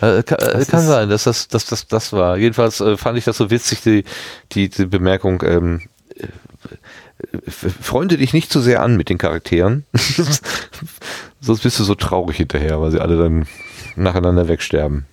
Äh, 0.00 0.22
kann 0.24 0.38
äh, 0.40 0.64
kann 0.64 0.84
sein, 0.86 1.08
dass 1.10 1.24
das, 1.24 1.48
dass 1.48 1.64
das 1.66 1.86
das 1.86 2.12
war. 2.12 2.36
Jedenfalls 2.36 2.80
äh, 2.80 2.96
fand 2.96 3.16
ich 3.18 3.24
das 3.24 3.36
so 3.36 3.50
witzig, 3.50 3.82
die, 3.82 4.04
die, 4.52 4.68
die 4.68 4.86
Bemerkung, 4.86 5.42
ähm, 5.46 5.82
äh, 6.16 6.26
freunde 7.48 8.16
dich 8.16 8.32
nicht 8.32 8.52
zu 8.52 8.60
sehr 8.60 8.82
an 8.82 8.96
mit 8.96 9.08
den 9.08 9.18
Charakteren. 9.18 9.84
Sonst 11.40 11.62
bist 11.62 11.78
du 11.78 11.84
so 11.84 11.94
traurig 11.94 12.36
hinterher, 12.36 12.80
weil 12.80 12.90
sie 12.90 13.00
alle 13.00 13.16
dann 13.16 13.46
nacheinander 13.96 14.48
wegsterben. 14.48 15.06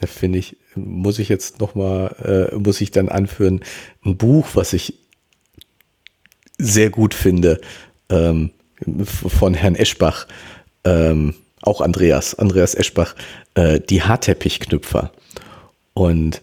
Da 0.00 0.06
finde 0.06 0.38
ich, 0.38 0.56
muss 0.74 1.18
ich 1.18 1.28
jetzt 1.28 1.60
noch 1.60 1.74
mal, 1.74 2.50
äh, 2.52 2.56
muss 2.56 2.80
ich 2.80 2.90
dann 2.90 3.08
anführen, 3.08 3.60
ein 4.04 4.16
Buch, 4.16 4.48
was 4.54 4.72
ich 4.72 4.94
sehr 6.58 6.90
gut 6.90 7.14
finde, 7.14 7.60
ähm, 8.10 8.50
von 9.06 9.54
Herrn 9.54 9.74
Eschbach, 9.74 10.26
ähm, 10.84 11.34
auch 11.62 11.80
Andreas, 11.80 12.34
Andreas 12.34 12.74
Eschbach, 12.74 13.14
äh, 13.54 13.80
die 13.80 14.02
Haarteppichknüpfer. 14.02 15.12
Und 15.94 16.42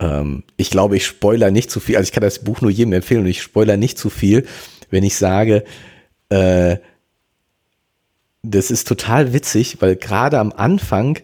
ähm, 0.00 0.44
ich 0.56 0.70
glaube, 0.70 0.96
ich 0.96 1.06
spoiler 1.06 1.50
nicht 1.50 1.70
zu 1.70 1.80
viel, 1.80 1.96
also 1.96 2.06
ich 2.06 2.12
kann 2.12 2.22
das 2.22 2.40
Buch 2.40 2.60
nur 2.60 2.70
jedem 2.70 2.92
empfehlen 2.92 3.22
und 3.22 3.26
ich 3.26 3.42
spoiler 3.42 3.76
nicht 3.76 3.98
zu 3.98 4.10
viel, 4.10 4.46
wenn 4.90 5.04
ich 5.04 5.16
sage, 5.16 5.64
äh, 6.28 6.76
das 8.42 8.70
ist 8.70 8.86
total 8.86 9.32
witzig, 9.32 9.78
weil 9.80 9.96
gerade 9.96 10.38
am 10.38 10.52
Anfang 10.52 11.18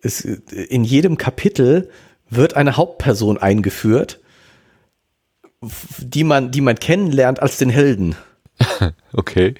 ist, 0.00 0.24
in 0.24 0.84
jedem 0.84 1.18
Kapitel 1.18 1.90
wird 2.30 2.54
eine 2.54 2.76
Hauptperson 2.76 3.38
eingeführt, 3.38 4.20
die 5.98 6.24
man, 6.24 6.50
die 6.50 6.60
man 6.60 6.76
kennenlernt 6.76 7.40
als 7.40 7.58
den 7.58 7.70
Helden. 7.70 8.16
okay. 9.12 9.54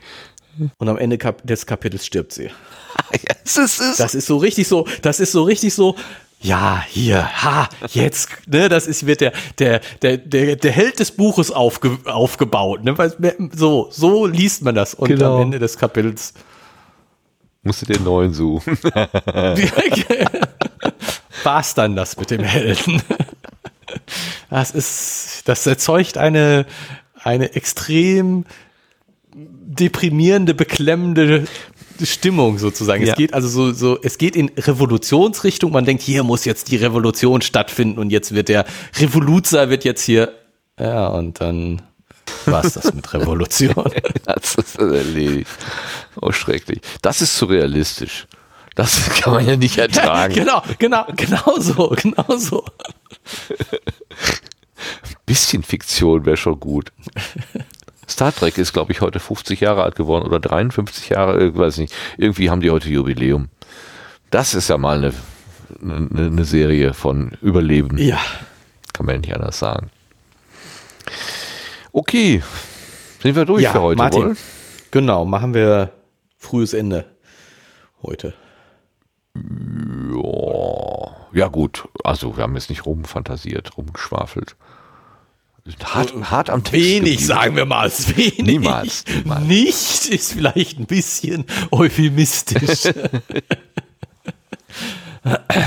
Und 0.78 0.88
am 0.88 0.96
Ende 0.96 1.18
des 1.44 1.66
Kapitels 1.66 2.06
stirbt 2.06 2.32
sie. 2.32 2.50
das 3.44 4.14
ist 4.14 4.26
so 4.26 4.38
richtig 4.38 4.66
so, 4.68 4.86
das 5.02 5.20
ist 5.20 5.32
so 5.32 5.42
richtig 5.42 5.74
so, 5.74 5.96
ja, 6.40 6.84
hier, 6.86 7.42
ha, 7.42 7.68
jetzt, 7.88 8.28
ne, 8.46 8.68
das 8.68 8.86
ist, 8.86 9.06
wird 9.06 9.20
der, 9.20 9.32
der, 9.58 9.80
der, 10.02 10.18
der, 10.18 10.56
der 10.56 10.72
Held 10.72 10.98
des 11.00 11.12
Buches 11.12 11.50
aufge, 11.50 11.98
aufgebaut, 12.04 12.84
ne, 12.84 12.94
so, 13.54 13.88
so 13.90 14.26
liest 14.26 14.62
man 14.62 14.74
das 14.74 14.94
und 14.94 15.08
genau. 15.08 15.36
am 15.36 15.42
Ende 15.42 15.58
des 15.58 15.78
Kapitels 15.78 16.34
musst 17.66 17.82
du 17.82 17.86
den 17.86 18.04
neuen 18.04 18.32
suchen. 18.32 18.78
War's 21.42 21.74
dann 21.74 21.96
das 21.96 22.16
mit 22.16 22.30
dem 22.30 22.44
Helden? 22.44 23.02
Das 24.48 24.70
ist, 24.70 25.42
das 25.46 25.66
erzeugt 25.66 26.16
eine, 26.16 26.64
eine 27.22 27.54
extrem 27.54 28.44
deprimierende, 29.34 30.54
beklemmende 30.54 31.46
Stimmung 32.04 32.58
sozusagen. 32.58 33.04
Ja. 33.04 33.12
Es 33.12 33.18
geht 33.18 33.34
also 33.34 33.48
so, 33.48 33.72
so, 33.72 33.98
es 34.02 34.18
geht 34.18 34.36
in 34.36 34.50
Revolutionsrichtung. 34.56 35.72
Man 35.72 35.84
denkt, 35.84 36.02
hier 36.02 36.22
muss 36.22 36.44
jetzt 36.44 36.70
die 36.70 36.76
Revolution 36.76 37.42
stattfinden 37.42 37.98
und 37.98 38.10
jetzt 38.10 38.34
wird 38.34 38.48
der 38.48 38.66
Revoluzer 38.98 39.70
wird 39.70 39.84
jetzt 39.84 40.02
hier, 40.02 40.32
ja, 40.78 41.06
und 41.08 41.40
dann 41.40 41.82
war 42.44 42.64
es 42.64 42.74
das 42.74 42.92
mit 42.92 43.12
Revolution. 43.14 43.90
das 44.24 44.56
ist 44.56 44.78
erledigt. 44.78 45.50
Oh, 46.20 46.32
schrecklich. 46.32 46.80
Das 47.02 47.22
ist 47.22 47.36
zu 47.36 47.46
realistisch. 47.46 48.26
Das 48.74 49.08
kann 49.20 49.32
man 49.32 49.46
ja 49.46 49.56
nicht 49.56 49.78
ertragen. 49.78 50.34
genau, 50.34 50.62
genau, 50.78 51.06
genau 51.16 51.58
so, 51.58 51.96
genau 52.00 52.36
so. 52.36 52.64
Bisschen 55.24 55.62
Fiktion 55.62 56.24
wäre 56.24 56.36
schon 56.36 56.60
gut. 56.60 56.92
Star 58.08 58.34
Trek 58.34 58.58
ist, 58.58 58.72
glaube 58.72 58.92
ich, 58.92 59.00
heute 59.00 59.18
50 59.18 59.60
Jahre 59.60 59.82
alt 59.82 59.96
geworden 59.96 60.26
oder 60.26 60.38
53 60.40 61.08
Jahre, 61.08 61.46
ich 61.48 61.56
weiß 61.56 61.78
nicht. 61.78 61.94
Irgendwie 62.16 62.50
haben 62.50 62.60
die 62.60 62.70
heute 62.70 62.88
Jubiläum. 62.88 63.48
Das 64.30 64.54
ist 64.54 64.68
ja 64.68 64.78
mal 64.78 64.98
eine, 64.98 65.12
eine, 65.82 66.26
eine 66.26 66.44
Serie 66.44 66.94
von 66.94 67.36
Überleben. 67.42 67.98
Ja. 67.98 68.20
Kann 68.92 69.06
man 69.06 69.16
ja 69.16 69.20
nicht 69.20 69.34
anders 69.34 69.58
sagen. 69.58 69.90
Okay, 71.92 72.42
sind 73.22 73.34
wir 73.34 73.44
durch 73.44 73.62
ja, 73.62 73.72
für 73.72 73.80
heute, 73.80 73.98
Martin, 73.98 74.22
wohl? 74.22 74.36
Genau, 74.90 75.24
machen 75.24 75.54
wir 75.54 75.92
frühes 76.36 76.74
Ende 76.74 77.06
heute. 78.02 78.34
Ja, 79.34 81.16
ja 81.32 81.48
gut, 81.48 81.88
also 82.04 82.36
wir 82.36 82.44
haben 82.44 82.54
jetzt 82.54 82.70
nicht 82.70 82.86
rumfantasiert, 82.86 83.76
rumgeschwafelt. 83.76 84.56
Hart, 85.84 86.14
hart 86.30 86.50
am 86.50 86.62
Text. 86.62 86.74
Wenig, 86.74 87.02
geblieben. 87.02 87.24
sagen 87.24 87.56
wir 87.56 87.64
mal. 87.64 87.90
Wenig. 87.90 88.38
Niemals, 88.38 89.04
niemals. 89.06 89.44
Nicht 89.44 90.06
ist 90.08 90.32
vielleicht 90.32 90.78
ein 90.78 90.86
bisschen 90.86 91.44
euphemistisch. 91.70 92.92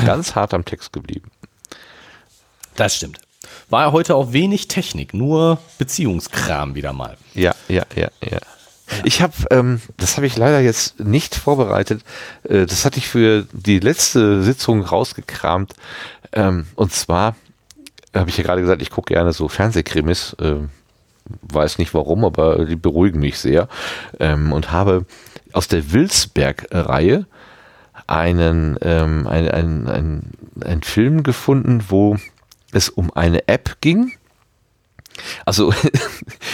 Ganz 0.06 0.36
hart 0.36 0.54
am 0.54 0.64
Text 0.64 0.94
geblieben. 0.94 1.30
Das 2.76 2.96
stimmt 2.96 3.20
war 3.70 3.92
heute 3.92 4.16
auch 4.16 4.34
wenig 4.34 4.68
Technik, 4.68 5.14
nur 5.14 5.60
Beziehungskram 5.78 6.76
wieder 6.76 6.94
mal. 6.94 7.18
Ja, 7.34 7.54
ja, 7.68 7.84
ja, 7.96 8.10
ja. 8.22 8.40
Ich 9.04 9.22
habe, 9.22 9.34
ähm, 9.52 9.82
das 9.98 10.18
habe 10.18 10.26
ich 10.26 10.36
leider 10.36 10.60
jetzt 10.60 11.00
nicht 11.00 11.36
vorbereitet. 11.36 12.02
Äh, 12.44 12.66
das 12.66 12.86
hatte 12.86 12.98
ich 12.98 13.08
für 13.08 13.46
die 13.54 13.80
letzte 13.80 14.42
Sitzung 14.42 14.82
rausgekramt. 14.82 15.74
Ähm, 16.32 16.66
und 16.76 16.92
zwar 16.92 17.36
habe 18.16 18.30
ich 18.30 18.38
ja 18.38 18.44
gerade 18.44 18.62
gesagt, 18.62 18.82
ich 18.82 18.90
gucke 18.90 19.14
gerne 19.14 19.34
so 19.34 19.48
Fernsehkrimis. 19.48 20.36
Äh, 20.40 20.56
weiß 21.44 21.78
nicht 21.78 21.94
warum, 21.94 22.26
aber 22.26 22.66
die 22.66 22.76
beruhigen 22.76 23.20
mich 23.20 23.38
sehr. 23.38 23.68
Ähm, 24.20 24.52
und 24.52 24.72
habe 24.72 25.06
aus 25.54 25.68
der 25.68 25.92
Wilsberg-Reihe 25.92 27.26
einen, 28.08 28.78
ähm, 28.82 29.28
ein, 29.28 29.50
ein, 29.50 29.88
ein, 29.88 30.32
ein 30.64 30.82
Film 30.82 31.24
gefunden, 31.24 31.86
wo 31.90 32.18
es 32.72 32.90
um 32.90 33.12
eine 33.14 33.48
App 33.48 33.78
ging. 33.82 34.14
Also 35.46 35.74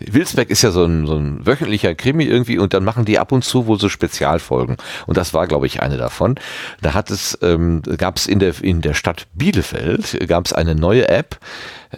Wilsberg 0.00 0.50
ist 0.50 0.62
ja 0.62 0.70
so 0.70 0.84
ein, 0.84 1.06
so 1.06 1.16
ein 1.16 1.46
wöchentlicher 1.46 1.94
Krimi 1.94 2.24
irgendwie 2.24 2.58
und 2.58 2.74
dann 2.74 2.84
machen 2.84 3.04
die 3.04 3.18
ab 3.18 3.32
und 3.32 3.44
zu 3.44 3.66
wohl 3.66 3.78
so 3.78 3.88
Spezialfolgen. 3.88 4.76
Und 5.06 5.16
das 5.16 5.34
war, 5.34 5.46
glaube 5.46 5.66
ich, 5.66 5.82
eine 5.82 5.96
davon. 5.96 6.36
Da 6.80 6.94
hat 6.94 7.10
es, 7.10 7.38
ähm, 7.42 7.82
gab 7.96 8.16
es 8.16 8.26
in 8.26 8.38
der, 8.38 8.54
in 8.62 8.80
der 8.80 8.94
Stadt 8.94 9.26
Bielefeld, 9.34 10.18
gab 10.28 10.46
es 10.46 10.52
eine 10.52 10.74
neue 10.74 11.08
App, 11.08 11.38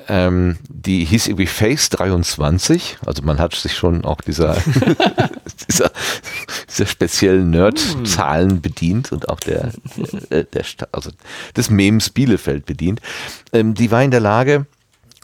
ähm, 0.09 0.57
die 0.69 1.05
hieß 1.05 1.27
irgendwie 1.27 1.47
Face 1.47 1.91
23. 1.91 2.99
Also 3.05 3.23
man 3.23 3.39
hat 3.39 3.55
sich 3.55 3.77
schon 3.77 4.05
auch 4.05 4.21
dieser, 4.21 4.57
dieser, 5.69 5.91
dieser 6.69 6.87
speziellen 6.87 7.51
Nerd-Zahlen 7.51 8.61
bedient 8.61 9.13
und 9.13 9.29
auch 9.29 9.41
der, 9.41 9.73
der, 10.31 10.45
der 10.45 10.63
Stadt, 10.63 10.91
also 10.93 11.11
des 11.57 11.71
Memes 11.71 12.11
Bielefeld 12.11 12.67
bedient. 12.67 13.01
Ähm, 13.53 13.75
die 13.75 13.91
war 13.91 14.03
in 14.03 14.11
der 14.11 14.21
Lage, 14.21 14.67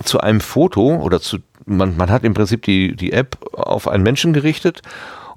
zu 0.04 0.20
einem 0.20 0.40
Foto 0.40 0.96
oder 0.96 1.20
zu 1.20 1.38
man, 1.66 1.96
man 1.96 2.10
hat 2.10 2.24
im 2.24 2.34
Prinzip 2.34 2.62
die, 2.62 2.96
die 2.96 3.12
App 3.12 3.38
auf 3.52 3.88
einen 3.88 4.02
Menschen 4.02 4.32
gerichtet 4.32 4.82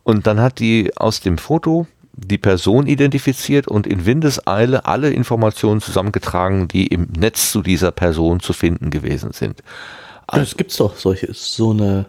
und 0.03 0.27
dann 0.27 0.39
hat 0.39 0.59
die 0.59 0.95
aus 0.95 1.19
dem 1.19 1.37
Foto 1.37 1.87
die 2.13 2.37
Person 2.37 2.87
identifiziert 2.87 3.67
und 3.67 3.87
in 3.87 4.05
Windeseile 4.05 4.85
alle 4.85 5.09
Informationen 5.09 5.81
zusammengetragen, 5.81 6.67
die 6.67 6.87
im 6.87 7.07
Netz 7.17 7.51
zu 7.51 7.61
dieser 7.61 7.91
Person 7.91 8.39
zu 8.39 8.53
finden 8.53 8.89
gewesen 8.89 9.31
sind. 9.31 9.63
Also, 10.27 10.43
es 10.43 10.57
gibt 10.57 10.77
doch 10.79 10.95
solche, 10.95 11.33
so 11.33 11.71
eine, 11.71 12.05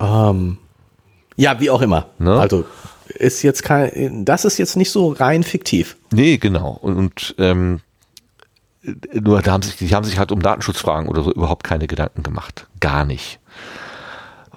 ähm, 0.00 0.58
ja, 1.36 1.60
wie 1.60 1.70
auch 1.70 1.82
immer. 1.82 2.08
Ne? 2.18 2.38
Also 2.38 2.64
ist 3.08 3.42
jetzt 3.42 3.62
kein, 3.62 4.24
das 4.24 4.44
ist 4.44 4.58
jetzt 4.58 4.76
nicht 4.76 4.90
so 4.90 5.12
rein 5.12 5.42
fiktiv. 5.42 5.96
Nee, 6.12 6.38
genau. 6.38 6.78
Und, 6.80 6.96
und 6.96 7.34
ähm, 7.38 7.80
nur 9.12 9.40
da 9.40 9.52
haben 9.52 9.62
sich, 9.62 9.76
die 9.76 9.94
haben 9.94 10.04
sich 10.04 10.18
halt 10.18 10.32
um 10.32 10.42
Datenschutzfragen 10.42 11.08
oder 11.08 11.22
so 11.22 11.32
überhaupt 11.32 11.64
keine 11.64 11.86
Gedanken 11.86 12.22
gemacht. 12.22 12.66
Gar 12.80 13.04
nicht. 13.04 13.40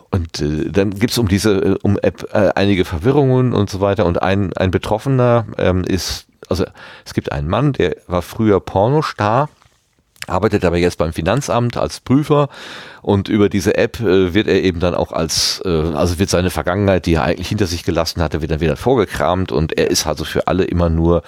Und 0.09 0.41
äh, 0.41 0.71
dann 0.71 0.91
gibt 0.91 1.11
es 1.11 1.17
um 1.17 1.27
diese 1.27 1.51
äh, 1.51 1.75
um 1.81 1.97
App 1.99 2.29
äh, 2.33 2.51
einige 2.55 2.85
Verwirrungen 2.85 3.53
und 3.53 3.69
so 3.69 3.81
weiter. 3.81 4.05
Und 4.05 4.21
ein, 4.21 4.53
ein 4.53 4.71
Betroffener 4.71 5.45
ähm, 5.57 5.83
ist, 5.83 6.27
also 6.49 6.65
es 7.05 7.13
gibt 7.13 7.31
einen 7.31 7.47
Mann, 7.47 7.73
der 7.73 7.97
war 8.07 8.21
früher 8.21 8.59
Pornostar, 8.59 9.49
arbeitet 10.27 10.65
aber 10.65 10.77
jetzt 10.77 10.97
beim 10.97 11.13
Finanzamt 11.13 11.77
als 11.77 11.99
Prüfer 11.99 12.49
und 13.01 13.29
über 13.29 13.49
diese 13.49 13.77
App 13.77 13.99
äh, 13.99 14.33
wird 14.33 14.47
er 14.47 14.61
eben 14.61 14.79
dann 14.79 14.95
auch 14.95 15.11
als, 15.11 15.61
äh, 15.65 15.69
also 15.69 16.19
wird 16.19 16.29
seine 16.29 16.49
Vergangenheit, 16.49 17.05
die 17.05 17.15
er 17.15 17.23
eigentlich 17.23 17.49
hinter 17.49 17.67
sich 17.67 17.83
gelassen 17.83 18.21
hatte, 18.21 18.39
dann 18.39 18.59
wieder 18.59 18.75
vorgekramt 18.75 19.51
und 19.51 19.77
er 19.77 19.89
ist 19.89 20.07
also 20.07 20.25
für 20.25 20.47
alle 20.47 20.65
immer 20.65 20.89
nur 20.89 21.23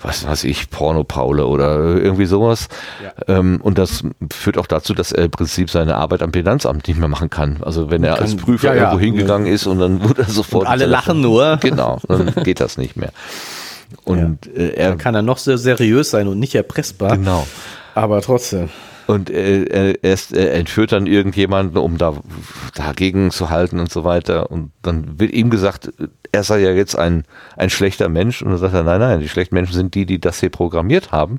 was 0.00 0.26
weiß 0.26 0.44
ich, 0.44 0.70
Porno-Paule 0.70 1.46
oder 1.46 1.96
irgendwie 1.96 2.26
sowas. 2.26 2.68
Ja. 3.02 3.38
Ähm, 3.38 3.60
und 3.62 3.78
das 3.78 4.02
führt 4.32 4.58
auch 4.58 4.66
dazu, 4.66 4.94
dass 4.94 5.12
er 5.12 5.24
im 5.24 5.30
Prinzip 5.30 5.70
seine 5.70 5.96
Arbeit 5.96 6.22
am 6.22 6.32
Finanzamt 6.32 6.86
nicht 6.88 6.98
mehr 6.98 7.08
machen 7.08 7.30
kann. 7.30 7.58
Also 7.62 7.90
wenn 7.90 8.04
er 8.04 8.14
kann, 8.14 8.22
als 8.22 8.36
Prüfer 8.36 8.68
ja, 8.68 8.74
ja, 8.74 8.82
irgendwo 8.82 9.00
hingegangen 9.00 9.46
ist 9.46 9.66
und 9.66 9.78
dann 9.78 10.02
wurde 10.02 10.22
er 10.22 10.28
sofort. 10.28 10.64
Und 10.64 10.70
alle 10.70 10.86
lachen 10.86 11.20
nur. 11.20 11.58
Genau, 11.58 11.98
dann 12.08 12.32
geht 12.44 12.60
das 12.60 12.78
nicht 12.78 12.96
mehr. 12.96 13.12
Und 14.04 14.48
äh, 14.48 14.70
er 14.70 14.88
dann 14.90 14.98
kann 14.98 15.14
er 15.14 15.22
noch 15.22 15.38
sehr 15.38 15.58
seriös 15.58 16.10
sein 16.10 16.26
und 16.26 16.40
nicht 16.40 16.56
erpressbar. 16.56 17.16
Genau. 17.16 17.46
Aber 17.94 18.20
trotzdem. 18.20 18.68
Und 19.06 19.30
er, 19.30 19.72
er, 19.72 19.96
er 20.02 20.54
entführt 20.54 20.92
dann 20.92 21.06
irgendjemanden, 21.06 21.76
um 21.76 21.96
da 21.96 22.14
dagegen 22.74 23.30
zu 23.30 23.50
halten 23.50 23.78
und 23.78 23.90
so 23.90 24.04
weiter. 24.04 24.50
Und 24.50 24.72
dann 24.82 25.18
wird 25.20 25.32
ihm 25.32 25.50
gesagt, 25.50 25.92
er 26.32 26.42
sei 26.42 26.60
ja 26.60 26.72
jetzt 26.72 26.98
ein, 26.98 27.24
ein 27.56 27.70
schlechter 27.70 28.08
Mensch. 28.08 28.42
Und 28.42 28.50
dann 28.50 28.58
sagt 28.58 28.74
er, 28.74 28.82
nein, 28.82 29.00
nein, 29.00 29.20
die 29.20 29.28
schlechten 29.28 29.54
Menschen 29.54 29.74
sind 29.74 29.94
die, 29.94 30.06
die 30.06 30.20
das 30.20 30.40
hier 30.40 30.50
programmiert 30.50 31.12
haben. 31.12 31.36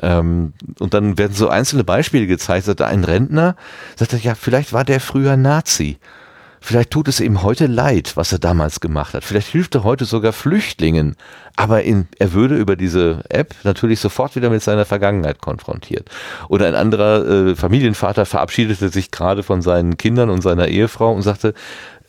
Ähm, 0.00 0.52
und 0.78 0.94
dann 0.94 1.18
werden 1.18 1.34
so 1.34 1.48
einzelne 1.48 1.84
Beispiele 1.84 2.26
gezeigt. 2.26 2.66
Sagt 2.66 2.82
ein 2.82 3.04
Rentner, 3.04 3.56
sagt 3.96 4.12
er, 4.12 4.20
ja, 4.20 4.34
vielleicht 4.34 4.72
war 4.72 4.84
der 4.84 5.00
früher 5.00 5.36
Nazi. 5.36 5.98
Vielleicht 6.62 6.90
tut 6.90 7.08
es 7.08 7.20
ihm 7.20 7.42
heute 7.42 7.66
leid, 7.66 8.16
was 8.16 8.32
er 8.32 8.38
damals 8.38 8.80
gemacht 8.80 9.14
hat. 9.14 9.24
Vielleicht 9.24 9.48
hilft 9.48 9.74
er 9.74 9.84
heute 9.84 10.04
sogar 10.04 10.32
Flüchtlingen. 10.32 11.16
Aber 11.56 11.82
in, 11.82 12.06
er 12.18 12.32
würde 12.32 12.56
über 12.56 12.76
diese 12.76 13.22
App 13.28 13.54
natürlich 13.64 14.00
sofort 14.00 14.36
wieder 14.36 14.50
mit 14.50 14.62
seiner 14.62 14.84
Vergangenheit 14.84 15.40
konfrontiert. 15.40 16.08
Oder 16.48 16.68
ein 16.68 16.74
anderer 16.74 17.26
äh, 17.26 17.56
Familienvater 17.56 18.26
verabschiedete 18.26 18.90
sich 18.90 19.10
gerade 19.10 19.42
von 19.42 19.62
seinen 19.62 19.96
Kindern 19.96 20.30
und 20.30 20.42
seiner 20.42 20.68
Ehefrau 20.68 21.12
und 21.12 21.22
sagte, 21.22 21.54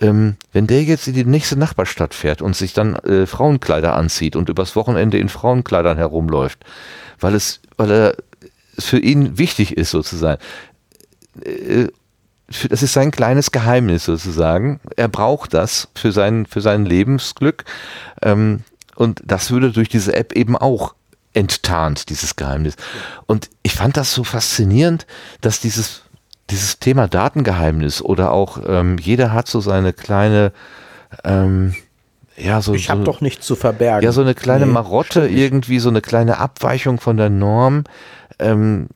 ähm, 0.02 0.36
wenn 0.52 0.68
der 0.68 0.84
jetzt 0.84 1.08
in 1.08 1.14
die 1.14 1.26
nächste 1.26 1.58
Nachbarstadt 1.58 2.14
fährt 2.14 2.42
und 2.42 2.56
sich 2.56 2.74
dann 2.74 2.96
äh, 2.96 3.26
Frauenkleider 3.26 3.96
anzieht 3.96 4.36
und 4.36 4.50
übers 4.50 4.76
Wochenende 4.76 5.18
in 5.18 5.30
Frauenkleidern 5.30 5.98
herumläuft, 5.98 6.60
weil 7.20 7.36
es, 7.36 7.62
weil 7.78 7.92
er 7.92 8.16
für 8.78 9.00
ihn 9.00 9.38
wichtig 9.38 9.78
ist 9.78 9.92
sozusagen. 9.92 10.42
Das 12.70 12.84
ist 12.84 12.94
sein 12.94 13.12
kleines 13.12 13.52
Geheimnis 13.52 14.06
sozusagen. 14.06 14.80
Er 14.96 15.08
braucht 15.08 15.54
das 15.54 15.88
für 15.96 16.12
sein, 16.12 16.46
für 16.46 16.62
sein 16.62 16.86
Lebensglück. 16.86 17.66
Ähm, 18.22 18.64
und 18.96 19.22
das 19.26 19.52
würde 19.52 19.72
durch 19.72 19.90
diese 19.90 20.14
App 20.14 20.34
eben 20.34 20.58
auch 20.58 20.94
enttarnt, 21.34 22.10
dieses 22.10 22.36
Geheimnis. 22.36 22.76
Und 23.26 23.50
ich 23.64 23.74
fand 23.74 23.98
das 23.98 24.14
so 24.14 24.24
faszinierend, 24.24 25.08
dass 25.40 25.62
dieses, 25.62 26.04
dieses 26.50 26.80
Thema 26.80 27.08
Datengeheimnis 27.08 28.02
oder 28.02 28.32
auch 28.32 28.60
ähm, 28.68 28.98
jeder 28.98 29.32
hat 29.32 29.48
so 29.48 29.62
seine 29.62 29.94
kleine, 29.94 30.52
ähm, 31.24 31.74
ja, 32.36 32.62
so. 32.62 32.74
Ich 32.74 32.90
habe 32.90 33.02
so, 33.02 33.06
doch 33.06 33.22
nichts 33.22 33.46
zu 33.46 33.56
verbergen. 33.56 34.04
Ja, 34.04 34.12
so 34.12 34.22
eine 34.22 34.36
kleine 34.36 34.66
nee, 34.66 34.72
Marotte, 34.72 35.28
irgendwie 35.28 35.80
so 35.80 35.90
eine 35.90 36.02
kleine 36.02 36.38
Abweichung 36.40 37.00
von 37.00 37.18
der 37.18 37.30
Norm. 37.30 37.84
Ähm, 38.40 38.88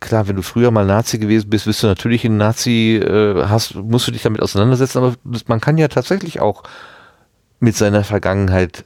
klar, 0.00 0.28
wenn 0.28 0.36
du 0.36 0.42
früher 0.42 0.70
mal 0.70 0.86
Nazi 0.86 1.18
gewesen 1.18 1.50
bist, 1.50 1.64
bist 1.64 1.82
du 1.82 1.86
natürlich 1.86 2.24
ein 2.24 2.36
Nazi, 2.36 2.96
äh, 2.96 3.46
hast, 3.46 3.74
musst 3.74 4.06
du 4.06 4.12
dich 4.12 4.22
damit 4.22 4.42
auseinandersetzen, 4.42 4.98
aber 4.98 5.14
man 5.46 5.60
kann 5.60 5.78
ja 5.78 5.88
tatsächlich 5.88 6.40
auch 6.40 6.62
mit 7.60 7.76
seiner 7.76 8.04
Vergangenheit 8.04 8.84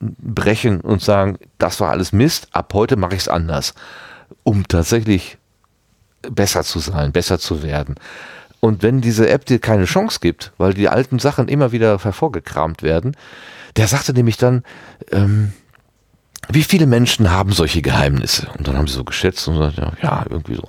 brechen 0.00 0.80
und 0.80 1.02
sagen, 1.02 1.38
das 1.58 1.80
war 1.80 1.90
alles 1.90 2.12
Mist, 2.12 2.48
ab 2.52 2.72
heute 2.74 2.96
mache 2.96 3.14
ich 3.14 3.22
es 3.22 3.28
anders, 3.28 3.74
um 4.42 4.66
tatsächlich 4.68 5.38
besser 6.22 6.64
zu 6.64 6.80
sein, 6.80 7.12
besser 7.12 7.38
zu 7.38 7.62
werden. 7.62 7.94
Und 8.60 8.82
wenn 8.82 9.00
diese 9.00 9.28
App 9.28 9.46
dir 9.46 9.58
keine 9.58 9.84
Chance 9.84 10.18
gibt, 10.20 10.52
weil 10.58 10.74
die 10.74 10.88
alten 10.88 11.18
Sachen 11.18 11.48
immer 11.48 11.72
wieder 11.72 11.98
hervorgekramt 11.98 12.82
werden, 12.82 13.16
der 13.76 13.86
sagte 13.86 14.12
nämlich 14.12 14.38
dann, 14.38 14.64
ähm, 15.12 15.52
wie 16.48 16.62
viele 16.62 16.86
Menschen 16.86 17.30
haben 17.30 17.52
solche 17.52 17.82
Geheimnisse? 17.82 18.48
Und 18.56 18.68
dann 18.68 18.76
haben 18.76 18.86
sie 18.86 18.94
so 18.94 19.04
geschätzt 19.04 19.46
und 19.48 19.58
gesagt, 19.58 20.02
ja, 20.02 20.24
irgendwie 20.28 20.54
so 20.54 20.68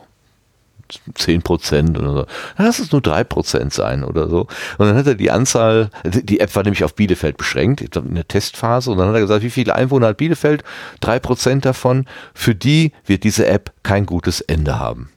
10 1.15 1.41
Prozent 1.41 1.97
oder 1.99 2.13
so. 2.13 2.25
Lass 2.57 2.79
es 2.79 2.91
nur 2.91 3.01
3 3.01 3.23
Prozent 3.25 3.73
sein 3.73 4.03
oder 4.03 4.29
so. 4.29 4.47
Und 4.77 4.87
dann 4.87 4.95
hat 4.95 5.07
er 5.07 5.15
die 5.15 5.31
Anzahl, 5.31 5.89
die 6.05 6.39
App 6.39 6.55
war 6.55 6.63
nämlich 6.63 6.83
auf 6.83 6.95
Bielefeld 6.95 7.37
beschränkt, 7.37 7.81
in 7.81 8.15
der 8.15 8.27
Testphase. 8.27 8.91
Und 8.91 8.97
dann 8.97 9.09
hat 9.09 9.15
er 9.15 9.21
gesagt, 9.21 9.43
wie 9.43 9.49
viele 9.49 9.75
Einwohner 9.75 10.07
hat 10.07 10.17
Bielefeld? 10.17 10.63
3 11.01 11.19
Prozent 11.19 11.65
davon. 11.65 12.05
Für 12.33 12.55
die 12.55 12.93
wird 13.05 13.23
diese 13.23 13.47
App 13.47 13.73
kein 13.83 14.05
gutes 14.05 14.41
Ende 14.41 14.79
haben. 14.79 15.11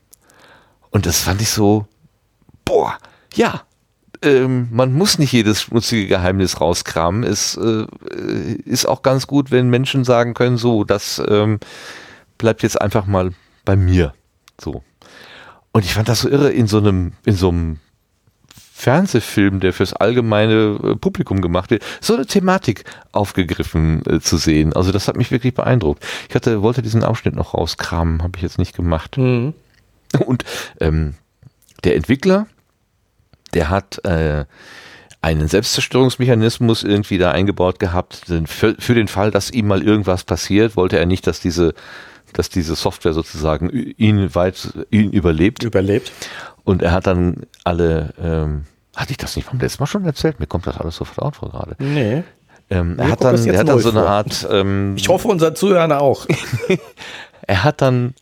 Und 0.89 1.05
das 1.05 1.21
fand 1.21 1.41
ich 1.41 1.49
so, 1.49 1.87
boah, 2.65 2.97
ja, 3.33 3.61
ähm, 4.21 4.67
man 4.71 4.93
muss 4.93 5.17
nicht 5.17 5.31
jedes 5.31 5.61
schmutzige 5.61 6.07
Geheimnis 6.07 6.61
rauskramen. 6.61 7.23
Es 7.23 7.57
äh, 7.57 7.85
ist 8.65 8.85
auch 8.87 9.01
ganz 9.01 9.27
gut, 9.27 9.51
wenn 9.51 9.69
Menschen 9.69 10.03
sagen 10.03 10.33
können, 10.33 10.57
so, 10.57 10.83
das 10.83 11.21
ähm, 11.27 11.59
bleibt 12.37 12.63
jetzt 12.63 12.79
einfach 12.79 13.05
mal 13.05 13.33
bei 13.65 13.75
mir. 13.75 14.13
So. 14.59 14.83
Und 15.71 15.85
ich 15.85 15.93
fand 15.93 16.09
das 16.09 16.21
so 16.21 16.29
irre 16.29 16.51
in 16.51 16.67
so 16.67 16.77
einem, 16.77 17.13
in 17.25 17.35
so 17.35 17.49
einem 17.49 17.79
Fernsehfilm, 18.81 19.59
der 19.59 19.73
fürs 19.73 19.93
allgemeine 19.93 20.79
äh, 20.83 20.95
Publikum 20.95 21.41
gemacht 21.41 21.69
wird, 21.69 21.83
so 22.01 22.15
eine 22.15 22.25
Thematik 22.25 22.83
aufgegriffen 23.11 24.03
äh, 24.07 24.19
zu 24.19 24.37
sehen. 24.37 24.73
Also 24.73 24.91
das 24.91 25.07
hat 25.07 25.17
mich 25.17 25.31
wirklich 25.31 25.53
beeindruckt. 25.53 26.03
Ich 26.29 26.35
hatte, 26.35 26.61
wollte 26.61 26.81
diesen 26.81 27.03
Ausschnitt 27.03 27.35
noch 27.35 27.53
rauskramen, 27.53 28.23
habe 28.23 28.37
ich 28.37 28.41
jetzt 28.41 28.57
nicht 28.57 28.75
gemacht. 28.75 29.17
Mhm. 29.17 29.53
Und 30.25 30.43
ähm, 30.79 31.13
der 31.83 31.95
Entwickler, 31.95 32.47
der 33.53 33.69
hat 33.69 34.03
äh, 34.05 34.45
einen 35.21 35.47
Selbstzerstörungsmechanismus 35.47 36.83
irgendwie 36.83 37.17
da 37.17 37.31
eingebaut 37.31 37.79
gehabt. 37.79 38.25
Für, 38.45 38.75
für 38.79 38.95
den 38.95 39.07
Fall, 39.07 39.31
dass 39.31 39.51
ihm 39.51 39.67
mal 39.67 39.83
irgendwas 39.83 40.23
passiert, 40.23 40.75
wollte 40.75 40.97
er 40.97 41.05
nicht, 41.05 41.27
dass 41.27 41.39
diese 41.39 41.73
dass 42.33 42.49
diese 42.49 42.75
Software 42.75 43.13
sozusagen 43.13 43.69
ihn 43.69 44.33
weit 44.35 44.69
ihn 44.89 45.11
überlebt. 45.11 45.63
Überlebt. 45.63 46.11
Und 46.63 46.81
er 46.81 46.91
hat 46.91 47.07
dann 47.07 47.45
alle, 47.63 48.13
ähm, 48.21 48.63
hatte 48.95 49.11
ich 49.11 49.17
das 49.17 49.35
nicht 49.35 49.47
vom 49.47 49.59
letzten 49.59 49.83
Mal 49.83 49.87
schon 49.87 50.05
erzählt? 50.05 50.39
Mir 50.39 50.47
kommt 50.47 50.67
das 50.67 50.77
alles 50.77 50.95
so 50.95 51.05
vertraut 51.05 51.35
vor 51.35 51.49
gerade. 51.49 51.75
Nee. 51.79 52.23
Ähm, 52.69 52.97
er 52.97 53.11
hat 53.11 53.23
dann, 53.23 53.45
er 53.45 53.59
hat 53.59 53.67
dann 53.67 53.79
so 53.79 53.89
eine 53.89 54.07
Art. 54.07 54.47
Ähm, 54.49 54.95
ich 54.95 55.09
hoffe, 55.09 55.27
unser 55.27 55.53
Zuhörer 55.55 55.99
auch. 55.99 56.25
er 57.41 57.63
hat 57.63 57.81
dann 57.81 58.13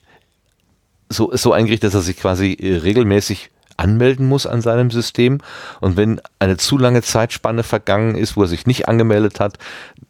so, 1.10 1.36
so 1.36 1.54
eingerichtet, 1.54 1.90
dass 1.90 1.96
er 1.96 2.02
sich 2.02 2.18
quasi 2.18 2.54
äh, 2.54 2.78
regelmäßig 2.78 3.52
anmelden 3.80 4.28
muss 4.28 4.46
an 4.46 4.62
seinem 4.62 4.92
System. 4.92 5.40
Und 5.80 5.98
wenn 5.98 6.22
eine 6.38 6.58
zu 6.58 6.78
lange 6.78 7.02
Zeitspanne 7.02 7.64
vergangen 7.64 8.16
ist, 8.16 8.36
wo 8.36 8.44
er 8.44 8.48
sich 8.48 8.68
nicht 8.68 8.88
angemeldet 8.88 9.40
hat, 9.40 9.58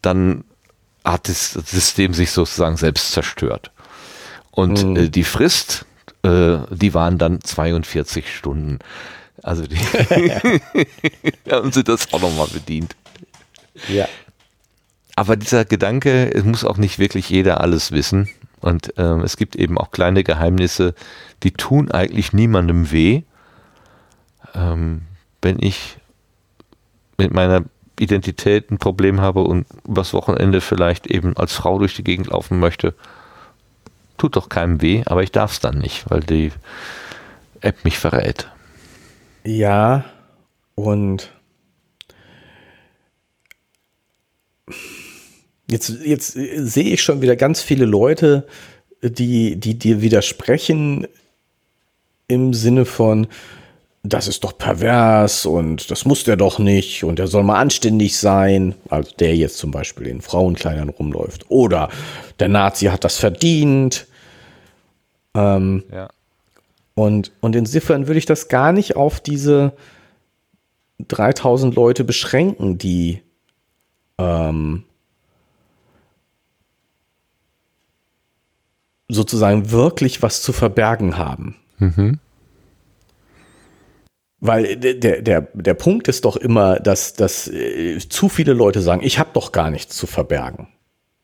dann 0.02 0.44
hat 1.06 1.30
das 1.30 1.52
System 1.52 2.14
sich 2.14 2.32
sozusagen 2.32 2.78
selbst 2.78 3.12
zerstört. 3.12 3.72
Und 4.52 4.84
mhm. 4.84 4.96
äh, 4.96 5.10
die 5.10 5.24
Frist, 5.24 5.86
äh, 6.24 6.58
die 6.72 6.94
waren 6.94 7.18
dann 7.18 7.42
42 7.42 8.36
Stunden. 8.36 8.80
Also 9.42 9.64
die 9.66 9.78
haben 11.52 11.72
sie 11.72 11.84
das 11.84 12.12
auch 12.14 12.22
nochmal 12.22 12.48
bedient. 12.48 12.96
Ja. 13.88 14.08
Aber 15.16 15.36
dieser 15.36 15.66
Gedanke, 15.66 16.34
es 16.34 16.44
muss 16.44 16.66
auch 16.66 16.78
nicht 16.78 17.00
wirklich 17.00 17.30
jeder 17.30 17.62
alles 17.62 17.92
wissen. 17.92 18.30
Und 18.62 18.94
ähm, 18.98 19.22
es 19.22 19.38
gibt 19.38 19.56
eben 19.56 19.78
auch 19.78 19.92
kleine 19.92 20.24
Geheimnisse, 20.24 20.94
die 21.44 21.52
tun 21.52 21.92
eigentlich 21.92 22.34
niemandem 22.34 22.92
weh. 22.92 23.24
Ähm, 24.56 25.02
wenn 25.42 25.58
ich 25.62 25.98
mit 27.18 27.34
meiner 27.34 27.66
Identität 28.00 28.72
ein 28.72 28.78
Problem 28.78 29.22
habe 29.22 29.42
und 29.42 29.66
übers 29.88 30.14
Wochenende 30.14 30.62
vielleicht 30.62 31.08
eben 31.08 31.36
als 31.38 31.54
Frau 31.54 31.80
durch 31.80 31.96
die 31.96 32.04
Gegend 32.04 32.28
laufen 32.28 32.60
möchte, 32.60 32.94
tut 34.18 34.36
doch 34.36 34.50
keinem 34.50 34.82
weh, 34.82 35.04
aber 35.06 35.24
ich 35.24 35.32
darf 35.32 35.52
es 35.52 35.60
dann 35.60 35.78
nicht, 35.78 36.10
weil 36.10 36.22
die 36.22 36.52
App 37.62 37.84
mich 37.84 37.98
verrät. 37.98 38.50
Ja, 39.44 40.06
und 40.76 41.32
jetzt, 45.70 45.90
jetzt 46.04 46.34
sehe 46.34 46.94
ich 46.94 47.02
schon 47.02 47.22
wieder 47.22 47.36
ganz 47.36 47.62
viele 47.62 47.86
Leute, 47.86 48.48
die, 49.02 49.58
die 49.58 49.78
dir 49.78 50.02
widersprechen 50.02 51.08
im 52.28 52.54
Sinne 52.54 52.86
von, 52.86 53.28
das 54.04 54.28
ist 54.28 54.44
doch 54.44 54.58
pervers 54.58 55.46
und 55.46 55.92
das 55.92 56.06
muss 56.06 56.24
der 56.24 56.38
doch 56.38 56.58
nicht 56.58 57.04
und 57.04 57.20
der 57.20 57.28
soll 57.28 57.44
mal 57.44 57.60
anständig 57.60 58.18
sein. 58.18 58.76
Also 58.90 59.12
der 59.20 59.36
jetzt 59.36 59.58
zum 59.58 59.72
Beispiel 59.72 60.08
in 60.08 60.22
Frauenkleidern 60.22 60.90
rumläuft. 60.90 61.46
Oder 61.50 61.90
der 62.40 62.48
Nazi 62.48 62.86
hat 62.86 63.04
das 63.04 63.18
verdient. 63.18 64.08
Ähm, 65.36 65.84
ja. 65.92 66.10
und, 66.96 67.32
und 67.40 67.56
insofern 67.56 68.08
würde 68.08 68.18
ich 68.18 68.26
das 68.26 68.48
gar 68.48 68.72
nicht 68.72 68.96
auf 68.96 69.20
diese 69.20 69.74
3000 71.08 71.76
Leute 71.76 72.04
beschränken, 72.04 72.80
die 72.80 73.22
ähm, 74.18 74.86
sozusagen 79.08 79.72
wirklich 79.72 80.22
was 80.24 80.42
zu 80.42 80.52
verbergen 80.52 81.18
haben. 81.18 81.56
Mhm. 81.78 82.20
Weil 84.42 84.78
der, 84.78 85.22
der, 85.22 85.42
der 85.54 85.74
Punkt 85.74 86.08
ist 86.08 86.24
doch 86.24 86.38
immer, 86.38 86.80
dass, 86.80 87.14
dass 87.14 87.48
äh, 87.48 88.00
zu 88.00 88.30
viele 88.30 88.54
Leute 88.54 88.82
sagen, 88.82 89.02
ich 89.04 89.20
habe 89.20 89.32
doch 89.34 89.52
gar 89.52 89.70
nichts 89.70 89.98
zu 89.98 90.08
verbergen. 90.08 90.70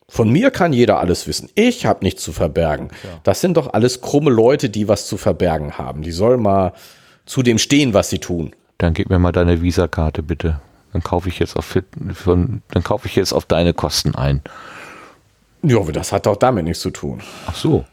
Von 0.07 0.29
mir 0.29 0.51
kann 0.51 0.73
jeder 0.73 0.99
alles 0.99 1.25
wissen. 1.27 1.49
Ich 1.55 1.85
habe 1.85 2.03
nichts 2.03 2.23
zu 2.23 2.31
verbergen. 2.31 2.89
Ja. 3.03 3.19
Das 3.23 3.41
sind 3.41 3.57
doch 3.57 3.73
alles 3.73 4.01
krumme 4.01 4.31
Leute, 4.31 4.69
die 4.69 4.87
was 4.87 5.07
zu 5.07 5.17
verbergen 5.17 5.77
haben. 5.77 6.01
Die 6.03 6.11
sollen 6.11 6.41
mal 6.41 6.73
zu 7.25 7.41
dem 7.41 7.57
stehen, 7.57 7.93
was 7.93 8.09
sie 8.09 8.19
tun. 8.19 8.53
Dann 8.77 8.93
gib 8.93 9.09
mir 9.09 9.17
mal 9.17 9.31
deine 9.31 9.61
Visakarte 9.61 10.21
bitte. 10.21 10.61
Dann 10.93 11.01
kaufe 11.01 11.29
ich 11.29 11.39
jetzt 11.39 11.55
auf 11.55 11.77
von, 12.13 12.61
dann 12.71 12.83
kaufe 12.83 13.07
ich 13.07 13.15
jetzt 13.15 13.33
auf 13.33 13.45
deine 13.45 13.73
Kosten 13.73 14.15
ein. 14.15 14.41
Ja, 15.63 15.79
aber 15.79 15.91
das 15.91 16.11
hat 16.11 16.25
doch 16.25 16.35
damit 16.35 16.65
nichts 16.65 16.81
zu 16.81 16.91
tun. 16.91 17.21
Ach 17.47 17.55
so. 17.55 17.85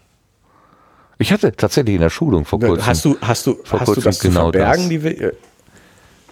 Ich 1.22 1.32
hatte 1.32 1.52
tatsächlich 1.52 1.94
in 1.94 2.00
der 2.00 2.10
Schulung 2.10 2.44
vor 2.44 2.58
kurzem. 2.58 2.86
Hast 2.86 3.04
du, 3.04 3.16
hast 3.20 3.46
du, 3.46 3.58
hast 3.70 3.96
du 3.96 4.00
das 4.00 4.18
genau 4.18 4.50
zu 4.50 4.58
verbergen? 4.58 4.90
Das. 4.90 5.14
Die, 5.14 5.30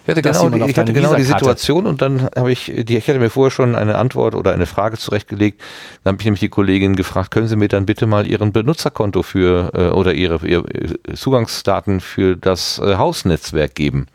ich 0.03 0.09
hatte 0.09 0.21
genau, 0.21 0.49
die, 0.49 0.69
ich 0.69 0.77
hatte 0.77 0.93
genau 0.93 1.15
die 1.15 1.23
Situation 1.23 1.85
und 1.85 2.01
dann 2.01 2.23
habe 2.35 2.51
ich, 2.51 2.71
die, 2.75 2.97
ich 2.97 3.07
hatte 3.07 3.19
mir 3.19 3.29
vorher 3.29 3.51
schon 3.51 3.75
eine 3.75 3.97
Antwort 3.97 4.35
oder 4.35 4.51
eine 4.51 4.65
Frage 4.65 4.97
zurechtgelegt. 4.97 5.61
Dann 6.03 6.13
habe 6.13 6.21
ich 6.21 6.25
nämlich 6.25 6.41
die 6.41 6.49
Kollegin 6.49 6.97
gefragt, 6.97 7.31
können 7.31 7.47
Sie 7.47 7.55
mir 7.55 7.69
dann 7.69 7.85
bitte 7.85 8.05
mal 8.05 8.27
Ihren 8.27 8.51
Benutzerkonto 8.51 9.23
für 9.23 9.71
äh, 9.73 9.87
oder 9.95 10.13
Ihre, 10.13 10.45
Ihre 10.45 10.65
Zugangsdaten 11.15 12.01
für 12.01 12.35
das 12.35 12.79
äh, 12.79 12.95
Hausnetzwerk 12.95 13.75
geben? 13.75 14.07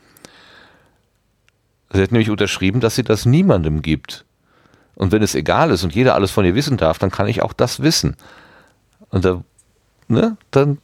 Sie 1.91 2.03
hat 2.03 2.11
nämlich 2.11 2.29
unterschrieben, 2.29 2.81
dass 2.81 2.95
sie 2.95 3.03
das 3.03 3.25
niemandem 3.25 3.81
gibt. 3.81 4.25
Und 4.95 5.11
wenn 5.11 5.23
es 5.23 5.35
egal 5.35 5.71
ist 5.71 5.83
und 5.83 5.95
jeder 5.95 6.15
alles 6.15 6.31
von 6.31 6.43
ihr 6.43 6.53
wissen 6.53 6.77
darf, 6.77 6.99
dann 6.99 7.11
kann 7.11 7.27
ich 7.27 7.41
auch 7.41 7.53
das 7.53 7.81
wissen. 7.81 8.17
Und 9.09 9.23
da, 9.23 9.43
ne, 10.07 10.37
dann, 10.51 10.77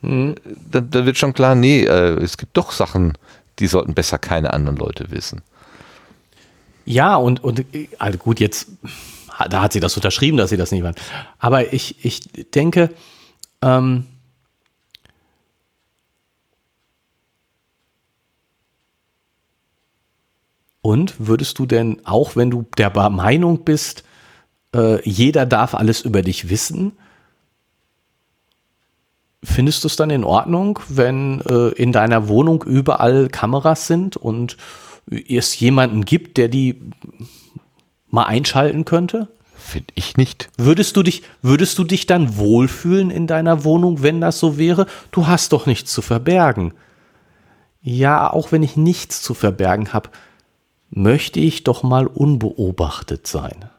mhm. 0.00 0.34
dann, 0.70 0.90
dann, 0.90 1.06
wird 1.06 1.18
schon 1.18 1.32
klar, 1.32 1.54
nee, 1.54 1.84
äh, 1.84 2.22
es 2.22 2.36
gibt 2.36 2.56
doch 2.56 2.72
Sachen, 2.72 3.16
die 3.58 3.66
sollten 3.66 3.94
besser 3.94 4.18
keine 4.18 4.52
anderen 4.52 4.76
Leute 4.76 5.10
wissen. 5.10 5.42
Ja, 6.84 7.16
und, 7.16 7.44
und 7.44 7.64
also 7.98 8.18
gut, 8.18 8.40
jetzt, 8.40 8.68
da 9.48 9.62
hat 9.62 9.72
sie 9.72 9.80
das 9.80 9.96
unterschrieben, 9.96 10.38
dass 10.38 10.50
sie 10.50 10.56
das 10.56 10.72
nicht 10.72 10.82
waren. 10.82 10.96
Aber 11.38 11.72
ich, 11.72 12.04
ich 12.04 12.20
denke, 12.52 12.90
ähm, 13.62 14.06
Und 20.82 21.14
würdest 21.18 21.58
du 21.58 21.66
denn, 21.66 22.00
auch 22.04 22.36
wenn 22.36 22.50
du 22.50 22.66
der 22.78 22.90
Meinung 23.10 23.64
bist, 23.64 24.04
äh, 24.74 25.06
jeder 25.08 25.46
darf 25.46 25.74
alles 25.74 26.00
über 26.00 26.22
dich 26.22 26.48
wissen, 26.48 26.92
findest 29.42 29.84
du 29.84 29.88
es 29.88 29.96
dann 29.96 30.10
in 30.10 30.24
Ordnung, 30.24 30.78
wenn 30.88 31.40
äh, 31.42 31.68
in 31.70 31.92
deiner 31.92 32.28
Wohnung 32.28 32.62
überall 32.62 33.28
Kameras 33.28 33.86
sind 33.86 34.16
und 34.16 34.56
es 35.10 35.58
jemanden 35.58 36.04
gibt, 36.04 36.36
der 36.36 36.48
die 36.48 36.80
mal 38.08 38.24
einschalten 38.24 38.84
könnte? 38.84 39.28
Finde 39.54 39.92
ich 39.94 40.16
nicht. 40.16 40.48
Würdest 40.56 40.96
du 40.96 41.02
dich, 41.02 41.22
würdest 41.42 41.78
du 41.78 41.84
dich 41.84 42.06
dann 42.06 42.36
wohlfühlen 42.36 43.10
in 43.10 43.26
deiner 43.26 43.64
Wohnung, 43.64 44.02
wenn 44.02 44.20
das 44.20 44.38
so 44.38 44.58
wäre? 44.58 44.86
Du 45.10 45.26
hast 45.26 45.52
doch 45.52 45.66
nichts 45.66 45.92
zu 45.92 46.02
verbergen. 46.02 46.72
Ja, 47.82 48.32
auch 48.32 48.52
wenn 48.52 48.62
ich 48.62 48.76
nichts 48.76 49.22
zu 49.22 49.34
verbergen 49.34 49.92
habe, 49.92 50.10
möchte 50.90 51.40
ich 51.40 51.62
doch 51.64 51.82
mal 51.82 52.06
unbeobachtet 52.06 53.26
sein. 53.26 53.70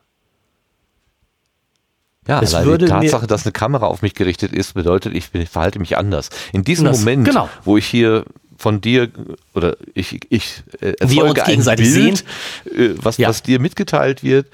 Ja, 2.28 2.40
es 2.42 2.54
allein 2.54 2.78
die 2.78 2.86
Tatsache, 2.86 3.26
dass 3.26 3.46
eine 3.46 3.52
Kamera 3.52 3.88
auf 3.88 4.04
mich 4.04 4.14
gerichtet 4.14 4.54
ist, 4.54 4.74
bedeutet, 4.74 5.16
ich 5.16 5.30
verhalte 5.50 5.80
mich 5.80 5.98
anders. 5.98 6.30
In 6.54 6.64
diesem 6.64 6.86
das, 6.86 7.00
Moment, 7.00 7.26
genau. 7.26 7.50
wo 7.64 7.78
ich 7.78 7.86
hier 7.88 8.26
von 8.58 8.80
dir 8.80 9.10
oder 9.56 9.76
ich, 9.96 10.20
ich 10.30 10.64
äh, 10.82 10.94
erzeuge 11.00 11.44
ein 11.44 11.64
Bild. 11.78 12.24
Äh, 12.66 12.90
was, 12.98 13.18
ja. 13.18 13.28
was 13.28 13.42
dir 13.42 13.60
mitgeteilt 13.60 14.24
wird, 14.24 14.48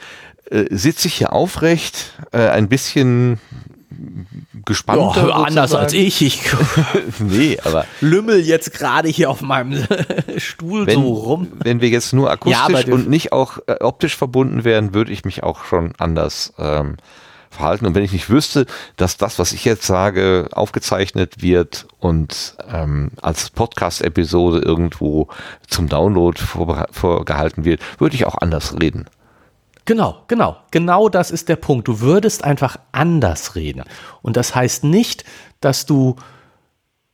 äh, 0.50 0.66
sitze 0.70 1.10
ich 1.10 1.16
hier 1.16 1.34
aufrecht, 1.34 2.14
äh, 2.32 2.48
ein 2.48 2.70
bisschen 2.70 3.40
gespannt. 4.66 5.16
Ja, 5.18 5.30
anders 5.30 5.74
als 5.74 5.94
ich. 5.94 6.22
Ich 6.22 6.42
nee, 7.20 7.58
aber 7.64 7.86
lümmel 8.00 8.40
jetzt 8.40 8.74
gerade 8.74 9.10
hier 9.10 9.30
auf 9.30 9.42
meinem 9.42 9.86
Stuhl 10.38 10.88
wenn, 10.88 11.02
so 11.02 11.14
rum. 11.14 11.48
Wenn 11.62 11.82
wir 11.82 11.90
jetzt 11.90 12.14
nur 12.14 12.32
akustisch 12.32 12.86
ja, 12.86 12.94
und 12.94 13.10
nicht 13.10 13.34
auch 13.34 13.58
äh, 13.68 13.76
optisch 13.82 14.16
verbunden 14.16 14.64
wären, 14.64 14.94
würde 14.94 15.12
ich 15.12 15.26
mich 15.26 15.44
auch 15.44 15.66
schon 15.66 15.94
anders 15.98 16.54
ähm, 16.58 16.96
verhalten. 17.50 17.86
Und 17.86 17.96
wenn 17.96 18.04
ich 18.04 18.12
nicht 18.12 18.30
wüsste, 18.30 18.66
dass 18.96 19.18
das, 19.18 19.40
was 19.40 19.52
ich 19.52 19.66
jetzt 19.66 19.86
sage, 19.86 20.50
aufgezeichnet 20.52 21.42
wird 21.42 21.88
und 22.00 22.56
ähm, 22.70 23.12
als 23.22 23.50
Podcast-Episode 23.50 24.60
irgendwo 24.60 25.28
zum 25.68 25.90
Download 25.90 26.40
vorgehalten 26.40 27.66
wird, 27.66 27.82
würde 28.00 28.16
ich 28.16 28.26
auch 28.26 28.36
anders 28.36 28.80
reden. 28.80 29.06
Genau, 29.86 30.24
genau. 30.28 30.58
Genau 30.72 31.08
das 31.08 31.32
ist 31.32 31.48
der 31.48 31.56
Punkt. 31.56 31.88
Du 31.88 32.02
würdest 32.02 32.44
einfach 32.44 32.78
anders 32.92 33.56
reden. 33.56 33.84
Und 34.22 34.36
das 34.36 34.54
heißt 34.54 34.84
nicht, 34.84 35.24
dass 35.62 35.86
du, 35.86 36.18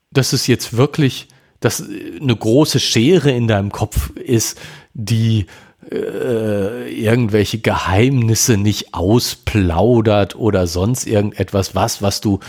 dass 0.10 0.34
es 0.34 0.48
jetzt 0.48 0.76
wirklich, 0.76 1.28
dass 1.60 1.84
eine 1.84 2.36
große 2.36 2.80
Schere 2.80 3.30
in 3.30 3.48
deinem 3.48 3.72
Kopf 3.72 4.10
ist, 4.16 4.60
die 4.94 5.46
äh, 5.92 6.92
irgendwelche 6.92 7.60
Geheimnisse 7.60 8.58
nicht 8.58 8.94
ausplaudert 8.94 10.36
oder 10.36 10.68
sonst 10.68 11.06
irgendetwas, 11.06 11.76
was, 11.76 12.02
was 12.02 12.22
du 12.22 12.40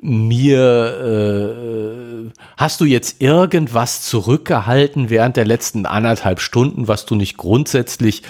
mir, 0.00 2.30
äh, 2.30 2.32
hast 2.56 2.80
du 2.80 2.84
jetzt 2.84 3.22
irgendwas 3.22 4.02
zurückgehalten 4.02 5.08
während 5.08 5.36
der 5.36 5.46
letzten 5.46 5.86
anderthalb 5.86 6.40
Stunden, 6.40 6.88
was 6.88 7.06
du 7.06 7.14
nicht 7.14 7.36
grundsätzlich 7.36 8.22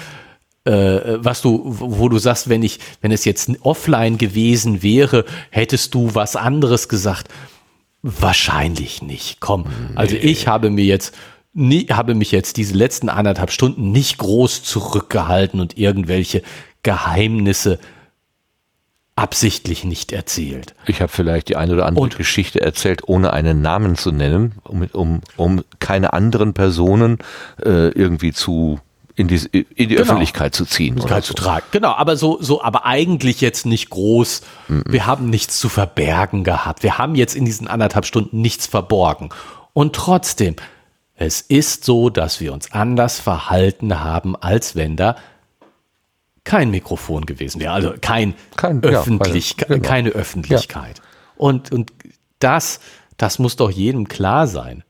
äh, 0.65 1.19
was 1.19 1.43
du, 1.43 1.63
wo 1.65 2.09
du 2.09 2.19
sagst, 2.19 2.49
wenn 2.49 2.63
ich, 2.63 2.81
wenn 3.03 3.13
es 3.13 3.25
jetzt 3.25 3.51
offline 3.61 4.19
gewesen 4.19 4.83
wäre, 4.83 5.25
hättest 5.51 5.95
du 5.95 6.15
was 6.15 6.37
anderes 6.37 6.89
gesagt? 6.89 7.29
Wahrscheinlich 8.03 9.03
nicht. 9.03 9.41
Komm, 9.41 9.67
also 9.95 10.17
ich 10.17 10.47
habe 10.47 10.71
mir 10.71 10.85
jetzt 10.85 11.15
nie, 11.55 11.87
habe 11.87 12.15
mich 12.15 12.33
jetzt 12.33 12.57
diese 12.57 12.75
letzten 12.75 13.09
anderthalb 13.09 13.51
Stunden 13.51 13.93
nicht 13.93 14.19
groß 14.19 14.63
zurückgehalten 14.63 15.61
und 15.61 15.79
irgendwelche 15.79 16.43
Geheimnisse 16.83 17.79
absichtlich 19.17 19.85
nicht 19.85 20.13
erzählt. 20.13 20.75
Ich 20.87 21.01
habe 21.01 21.11
vielleicht 21.11 21.49
die 21.49 21.57
eine 21.57 21.73
oder 21.73 21.87
andere 21.87 22.03
und, 22.03 22.17
Geschichte 22.17 22.61
erzählt, 22.61 23.03
ohne 23.07 23.33
einen 23.33 23.63
Namen 23.63 23.97
zu 23.97 24.11
nennen, 24.11 24.57
um, 24.65 24.83
um, 24.93 25.21
um 25.37 25.65
keine 25.79 26.13
anderen 26.13 26.53
Personen 26.53 27.19
äh, 27.65 27.89
irgendwie 27.91 28.33
zu 28.33 28.81
in 29.17 29.29
die, 29.29 29.37
in 29.53 29.65
die 29.77 29.87
genau. 29.87 30.01
Öffentlichkeit 30.03 30.57
zu 30.57 30.65
ziehen. 30.65 30.99
Oder 31.01 31.23
so. 31.23 31.29
zu 31.29 31.35
tragen. 31.35 31.65
Genau, 31.71 31.93
aber 31.93 32.17
so, 32.17 32.39
so, 32.43 32.63
aber 32.63 32.85
eigentlich 32.85 33.41
jetzt 33.41 33.65
nicht 33.65 33.91
groß. 33.91 34.43
Mm 34.67 34.79
-mm. 34.79 34.93
Wir 34.93 35.07
haben 35.07 35.31
nichts 35.31 35.61
zu 35.61 35.69
verbergen 35.69 36.43
gehabt. 36.43 36.83
Wir 36.83 36.99
haben 36.99 37.15
jetzt 37.15 37.37
in 37.37 37.45
diesen 37.45 37.69
anderthalb 37.69 38.07
Stunden 38.07 38.41
nichts 38.41 38.67
verborgen. 38.67 39.29
Und 39.73 39.95
trotzdem, 39.95 40.57
es 41.17 41.41
ist 41.41 41.85
so, 41.85 42.11
dass 42.11 42.41
wir 42.41 42.53
uns 42.53 42.73
anders 42.73 43.21
verhalten 43.21 44.01
haben, 44.01 44.37
als 44.37 44.75
wenn 44.75 44.97
da 44.97 45.17
kein 46.45 46.71
Mikrofon 46.71 47.25
gewesen 47.25 47.61
wäre. 47.61 47.73
Also 47.73 47.95
kein, 48.01 48.35
kein 48.57 48.83
Öffentlich 48.83 49.57
ja, 49.59 49.67
genau. 49.69 49.89
keine 49.89 50.11
Öffentlichkeit. 50.11 50.99
Ja. 50.99 51.05
Und, 51.37 51.73
und 51.73 51.93
das, 52.39 52.81
das 53.17 53.39
muss 53.39 53.57
doch 53.57 53.71
jedem 53.71 54.09
klar 54.09 54.47
sein. 54.47 54.85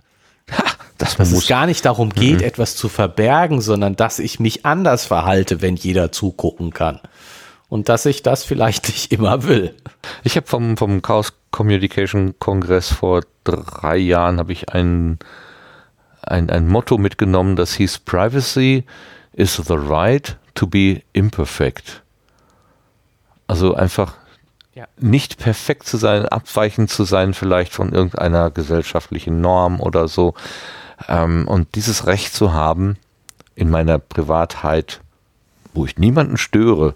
Ha, 0.51 0.65
dass 0.99 1.17
dass 1.17 1.33
es 1.33 1.47
gar 1.47 1.67
nicht 1.67 1.85
darum 1.85 2.11
geht, 2.11 2.39
mhm. 2.39 2.45
etwas 2.45 2.77
zu 2.77 2.89
verbergen, 2.89 3.61
sondern 3.61 3.97
dass 3.97 4.19
ich 4.19 4.41
mich 4.41 4.65
anders 4.65 5.07
verhalte, 5.07 5.63
wenn 5.63 5.77
jeder 5.77 6.13
zugucken 6.13 6.73
kann. 6.73 7.01
Und 7.69 7.89
dass 7.89 8.07
ich 8.07 8.23
das 8.23 8.45
vielleicht 8.45 8.89
nicht 8.89 9.13
immer 9.13 9.45
will. 9.45 9.75
Ich 10.23 10.37
habe 10.37 10.47
vom, 10.47 10.77
vom 10.77 11.03
Chaos 11.03 11.33
Communication 11.51 12.35
Kongress 12.39 12.93
vor 12.93 13.23
drei 13.45 13.97
Jahren 13.97 14.39
habe 14.39 14.53
ich 14.53 14.71
ein, 14.71 15.19
ein, 16.27 16.51
ein 16.51 16.69
Motto 16.69 16.99
mitgenommen, 16.99 17.57
das 17.57 17.75
hieß 17.75 18.01
Privacy 18.01 18.85
is 19.33 19.57
the 19.57 19.77
right 19.77 20.37
to 20.55 20.67
be 20.67 21.03
imperfect. 21.13 22.03
Also 23.47 23.75
einfach 23.75 24.15
ja. 24.75 24.87
nicht 24.99 25.39
perfekt 25.39 25.87
zu 25.87 25.97
sein, 25.97 26.27
abweichend 26.27 26.91
zu 26.91 27.05
sein, 27.05 27.35
vielleicht 27.35 27.73
von 27.73 27.93
irgendeiner 27.93 28.51
gesellschaftlichen 28.51 29.41
Norm 29.41 29.81
oder 29.81 30.09
so. 30.09 30.35
Ähm, 31.09 31.47
und 31.47 31.75
dieses 31.75 32.07
Recht 32.07 32.35
zu 32.35 32.53
haben, 32.53 32.97
in 33.55 33.71
meiner 33.71 33.99
Privatheit, 33.99 35.01
wo 35.73 35.85
ich 35.85 35.99
niemanden 35.99 36.37
störe, 36.37 36.95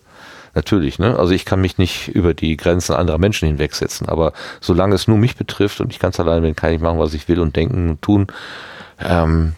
natürlich, 0.55 0.99
ne? 0.99 1.17
Also 1.17 1.33
ich 1.33 1.45
kann 1.45 1.61
mich 1.61 1.79
nicht 1.79 2.09
über 2.09 2.35
die 2.35 2.57
Grenzen 2.57 2.95
anderer 2.95 3.19
Menschen 3.19 3.47
hinwegsetzen, 3.47 4.09
aber 4.09 4.33
solange 4.61 4.95
es 4.95 5.07
nur 5.07 5.19
mich 5.19 5.37
betrifft 5.37 5.81
und 5.81 5.93
ich 5.93 6.01
ganz 6.01 6.19
allein 6.19 6.43
bin, 6.43 6.57
kann 6.57 6.73
ich 6.73 6.81
machen, 6.81 6.99
was 6.99 7.15
ich 7.15 7.29
will 7.29 7.41
und 7.41 7.55
denken 7.55 7.91
und 7.91 8.03
tun, 8.03 8.27
ähm, 9.01 9.55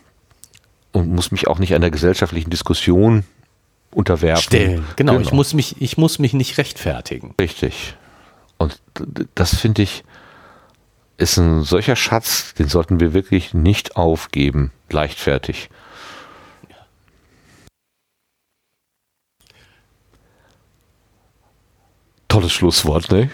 und 0.93 1.11
muss 1.11 1.31
mich 1.31 1.49
auch 1.49 1.59
nicht 1.59 1.75
einer 1.75 1.91
gesellschaftlichen 1.91 2.51
Diskussion 2.51 3.25
unterwerfen. 3.93 4.43
Stellen, 4.43 4.85
genau, 4.97 5.15
genau. 5.15 5.21
Ich, 5.21 5.33
muss 5.33 5.55
mich, 5.55 5.81
ich 5.81 5.97
muss 5.97 6.19
mich 6.19 6.33
nicht 6.33 6.59
rechtfertigen. 6.59 7.35
Richtig. 7.41 7.97
Und 8.59 8.81
das 9.35 9.57
finde 9.57 9.83
ich, 9.83 10.05
ist 11.17 11.37
ein 11.39 11.63
solcher 11.63 11.97
Schatz, 11.97 12.55
den 12.55 12.69
sollten 12.69 13.01
wir 13.01 13.13
wirklich 13.13 13.55
nicht 13.55 13.97
aufgeben, 13.97 14.73
leichtfertig. 14.91 15.71
Tolles 22.31 22.53
Schlusswort, 22.53 23.11
ne? 23.11 23.29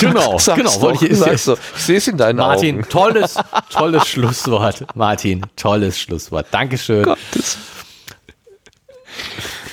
Genau, 0.00 0.38
sag's 0.38 0.58
genau. 0.58 0.78
Doch, 0.80 1.02
ich, 1.02 1.16
sag's 1.16 1.44
doch. 1.44 1.58
ich 1.76 1.82
sehe 1.82 1.98
es 1.98 2.08
in 2.08 2.16
deinen 2.16 2.36
Martin, 2.36 2.78
Augen. 2.78 2.88
tolles, 2.88 3.34
tolles 3.70 4.08
Schlusswort. 4.08 4.86
Martin, 4.96 5.46
tolles 5.56 5.98
Schlusswort. 5.98 6.46
Dankeschön. 6.50 7.04
Gottes. 7.04 7.58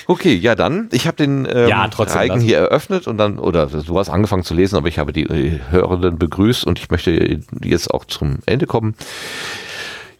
Okay, 0.06 0.36
ja 0.36 0.56
dann. 0.56 0.90
Ich 0.92 1.08
habe 1.08 1.16
den 1.16 1.48
ähm, 1.50 1.70
ja, 1.70 1.86
Reigen 1.86 2.42
hier 2.42 2.58
eröffnet 2.58 3.08
und 3.08 3.18
dann, 3.18 3.40
oder 3.40 3.68
du 3.68 3.98
hast 3.98 4.10
angefangen 4.10 4.44
zu 4.44 4.54
lesen, 4.54 4.76
aber 4.76 4.90
ich 4.90 5.00
habe 5.00 5.14
die 5.14 5.24
äh, 5.24 5.60
Hörenden 5.70 6.18
begrüßt 6.18 6.66
und 6.66 6.78
ich 6.78 6.90
möchte 6.90 7.40
jetzt 7.64 7.94
auch 7.94 8.04
zum 8.06 8.40
Ende 8.46 8.68
kommen. 8.68 8.96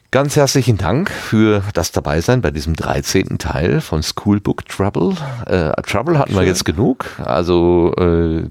Ganz 0.10 0.38
herzlichen 0.38 0.78
Dank 0.78 1.10
für 1.10 1.62
das 1.74 1.92
Dabeisein 1.92 2.42
bei 2.42 2.50
diesem 2.50 2.78
13. 2.78 3.40
Teil 3.40 3.82
von 3.82 4.02
Schoolbook 4.02 4.66
Trouble. 4.66 5.16
Äh, 5.46 5.74
Trouble 5.82 6.18
hatten 6.18 6.32
Schön. 6.32 6.40
wir 6.40 6.48
jetzt 6.48 6.64
genug. 6.64 7.20
Also 7.26 7.94
äh, 7.98 8.44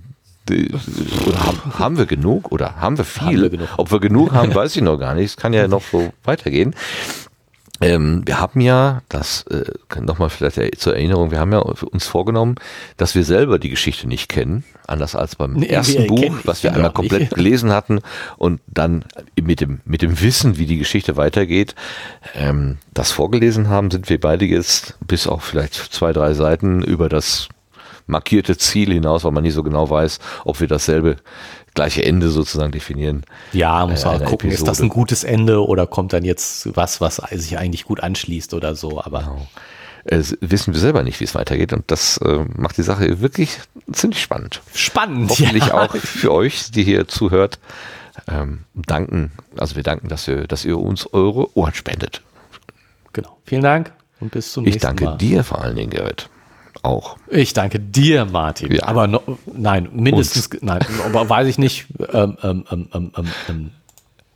haben, 1.35 1.79
haben, 1.79 1.97
wir 1.97 2.05
genug 2.05 2.53
oder 2.53 2.77
haben 2.77 2.99
wir 2.99 3.07
viel? 3.07 3.45
Haben 3.45 3.59
wir 3.59 3.69
Ob 3.79 3.91
wir 3.91 4.01
genug 4.01 4.33
haben, 4.33 4.55
weiß 4.55 4.77
ich 4.77 4.83
noch 4.83 4.99
gar 4.99 5.15
nicht. 5.15 5.31
Es 5.31 5.37
kann 5.39 5.55
ja 5.55 5.67
noch 5.67 5.83
so 5.83 6.13
weitergehen. 6.25 6.75
Ähm, 7.81 8.23
wir 8.25 8.41
haben 8.41 8.61
ja, 8.61 9.03
das 9.09 9.45
äh, 9.49 10.01
nochmal 10.01 10.31
vielleicht 10.31 10.81
zur 10.81 10.95
Erinnerung, 10.95 11.31
wir 11.31 11.41
haben 11.41 11.53
ja 11.53 11.59
uns 11.59 12.07
vorgenommen, 12.07 12.55
dass 12.97 13.15
wir 13.15 13.25
selber 13.25 13.59
die 13.59 13.69
Geschichte 13.69 14.09
nicht 14.09 14.29
kennen, 14.29 14.65
anders 14.87 15.15
als 15.15 15.37
beim 15.37 15.55
nee, 15.55 15.67
ersten 15.67 16.07
Buch, 16.07 16.37
was 16.45 16.63
wir 16.63 16.73
einmal 16.73 16.93
komplett 16.93 17.21
nicht. 17.21 17.35
gelesen 17.35 17.73
hatten 17.73 18.01
und 18.39 18.61
dann 18.67 19.05
mit 19.41 19.61
dem, 19.61 19.81
mit 19.85 20.01
dem 20.01 20.21
Wissen, 20.23 20.57
wie 20.57 20.67
die 20.67 20.79
Geschichte 20.79 21.17
weitergeht, 21.17 21.75
ähm, 22.35 22.79
das 22.95 23.13
vorgelesen 23.13 23.69
haben, 23.69 23.91
sind 23.91 24.09
wir 24.09 24.21
beide 24.21 24.47
jetzt 24.47 24.97
bis 25.07 25.27
auf 25.27 25.45
vielleicht 25.45 25.75
zwei, 25.75 26.13
drei 26.13 26.33
Seiten 26.33 26.83
über 26.83 27.11
das 27.11 27.49
markierte 28.07 28.57
Ziel 28.57 28.93
hinaus, 28.93 29.25
weil 29.25 29.33
man 29.33 29.43
nicht 29.43 29.55
so 29.55 29.63
genau 29.63 29.91
weiß, 29.91 30.21
ob 30.45 30.61
wir 30.61 30.69
dasselbe 30.69 31.17
gleiche 31.77 32.05
Ende 32.05 32.31
sozusagen 32.31 32.73
definieren. 32.73 33.23
Ja, 33.53 33.87
muss 33.87 34.05
man 34.05 34.21
äh, 34.21 34.25
gucken, 34.25 34.51
Episode. 34.51 34.55
ist 34.55 34.69
das 34.69 34.83
ein 34.83 34.89
gutes 34.89 35.23
Ende 35.23 35.65
oder 35.65 35.87
kommt 35.87 36.13
dann 36.13 36.25
jetzt 36.25 36.77
was, 36.77 37.01
was 37.01 37.23
sich 37.31 37.57
eigentlich 37.57 37.85
gut 37.85 38.03
anschließt 38.03 38.53
oder 38.55 38.75
so, 38.75 39.01
aber. 39.01 39.21
Genau. 39.21 39.47
äh, 40.07 40.25
wissen 40.41 40.75
wir 40.75 40.81
selber 40.81 41.05
nicht, 41.05 41.21
wie 41.21 41.25
es 41.25 41.37
weitergeht. 41.37 41.73
Und 41.73 41.89
das 41.91 42.17
äh, 42.19 42.45
macht 42.57 42.77
die 42.79 42.83
Sache 42.83 43.21
wirklich 43.21 43.61
ziemlich 43.93 44.21
spannend. 44.21 44.61
Spannend. 44.75 45.31
Hoffentlich 45.31 45.67
ja. 45.67 45.75
auch 45.75 45.95
für 45.95 46.33
euch, 46.33 46.73
die 46.73 46.83
hier 46.83 47.07
zuhört. 47.07 47.61
Ähm, 48.29 48.65
danken, 48.75 49.31
also 49.57 49.77
wir 49.77 49.83
danken, 49.83 50.09
dass 50.09 50.27
ihr, 50.27 50.47
dass 50.49 50.65
ihr 50.65 50.79
uns 50.79 51.13
eure 51.13 51.55
Ohren 51.57 51.75
spendet. 51.75 52.23
Genau. 53.13 53.37
Vielen 53.45 53.63
Dank 53.63 53.93
und 54.21 54.33
bis 54.33 54.53
zum 54.53 54.65
nächsten 54.65 54.85
Mal. 54.85 54.93
Ich 54.93 54.99
danke 54.99 55.19
dir 55.19 55.45
vor 55.45 55.61
allen 55.61 55.77
Dingen, 55.77 55.91
Gerrit. 55.91 56.31
Auch. 56.87 57.17
Ich 57.29 57.53
danke 57.53 57.81
dir, 57.81 58.27
Martin. 58.27 58.73
Ja. 58.73 58.85
Aber 58.85 59.09
no, 59.09 59.21
nein, 59.53 59.89
mindestens, 59.93 60.47
uns. 60.47 60.63
nein, 60.63 60.81
aber 61.05 61.29
weiß 61.29 61.49
ich 61.49 61.59
nicht. 61.59 61.87
Ähm, 62.13 62.37
ähm, 62.43 62.65
ähm, 62.71 62.89
ähm, 62.95 63.13
ähm, 63.17 63.27
ähm 63.49 63.71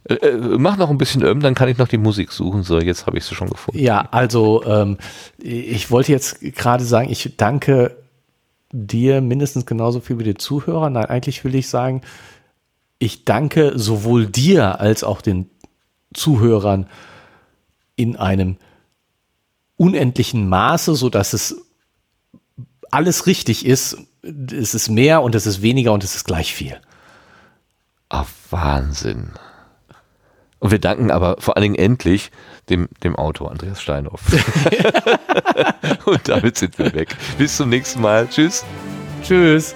äh, 0.04 0.14
äh, 0.14 0.58
mach 0.58 0.76
noch 0.76 0.90
ein 0.90 0.98
bisschen 0.98 1.24
ähm, 1.24 1.40
dann 1.40 1.54
kann 1.54 1.68
ich 1.68 1.78
noch 1.78 1.86
die 1.86 1.98
Musik 1.98 2.32
suchen. 2.32 2.64
So, 2.64 2.80
jetzt 2.80 3.06
habe 3.06 3.18
ich 3.18 3.24
sie 3.24 3.36
schon 3.36 3.48
gefunden. 3.48 3.78
Ja, 3.80 4.08
also 4.10 4.64
ähm, 4.64 4.98
ich 5.38 5.90
wollte 5.92 6.10
jetzt 6.10 6.40
gerade 6.40 6.84
sagen, 6.84 7.08
ich 7.10 7.36
danke 7.36 7.96
dir 8.72 9.20
mindestens 9.20 9.66
genauso 9.66 10.00
viel 10.00 10.18
wie 10.18 10.24
den 10.24 10.38
Zuhörern. 10.38 10.94
Nein, 10.94 11.06
eigentlich 11.06 11.44
will 11.44 11.54
ich 11.54 11.68
sagen, 11.68 12.00
ich 12.98 13.24
danke 13.24 13.78
sowohl 13.78 14.26
dir 14.26 14.80
als 14.80 15.04
auch 15.04 15.22
den 15.22 15.48
Zuhörern 16.14 16.86
in 17.94 18.16
einem 18.16 18.56
unendlichen 19.76 20.48
Maße, 20.48 20.94
so 20.94 21.08
dass 21.08 21.32
es 21.32 21.69
alles 22.90 23.26
richtig 23.26 23.66
ist. 23.66 23.96
Es 24.22 24.74
ist 24.74 24.88
mehr 24.88 25.22
und 25.22 25.34
es 25.34 25.46
ist 25.46 25.62
weniger 25.62 25.92
und 25.92 26.04
es 26.04 26.14
ist 26.14 26.24
gleich 26.24 26.54
viel. 26.54 26.80
Ach, 28.08 28.26
Wahnsinn. 28.50 29.32
Und 30.58 30.70
wir 30.72 30.78
danken 30.78 31.10
aber 31.10 31.36
vor 31.38 31.56
allen 31.56 31.62
Dingen 31.62 31.74
endlich 31.76 32.30
dem, 32.68 32.88
dem 33.02 33.16
Autor 33.16 33.50
Andreas 33.50 33.80
Steinhoff. 33.80 34.20
Und 36.04 36.28
damit 36.28 36.58
sind 36.58 36.78
wir 36.78 36.92
weg. 36.92 37.16
Bis 37.38 37.56
zum 37.56 37.70
nächsten 37.70 38.02
Mal. 38.02 38.28
Tschüss. 38.28 38.64
Tschüss. 39.22 39.74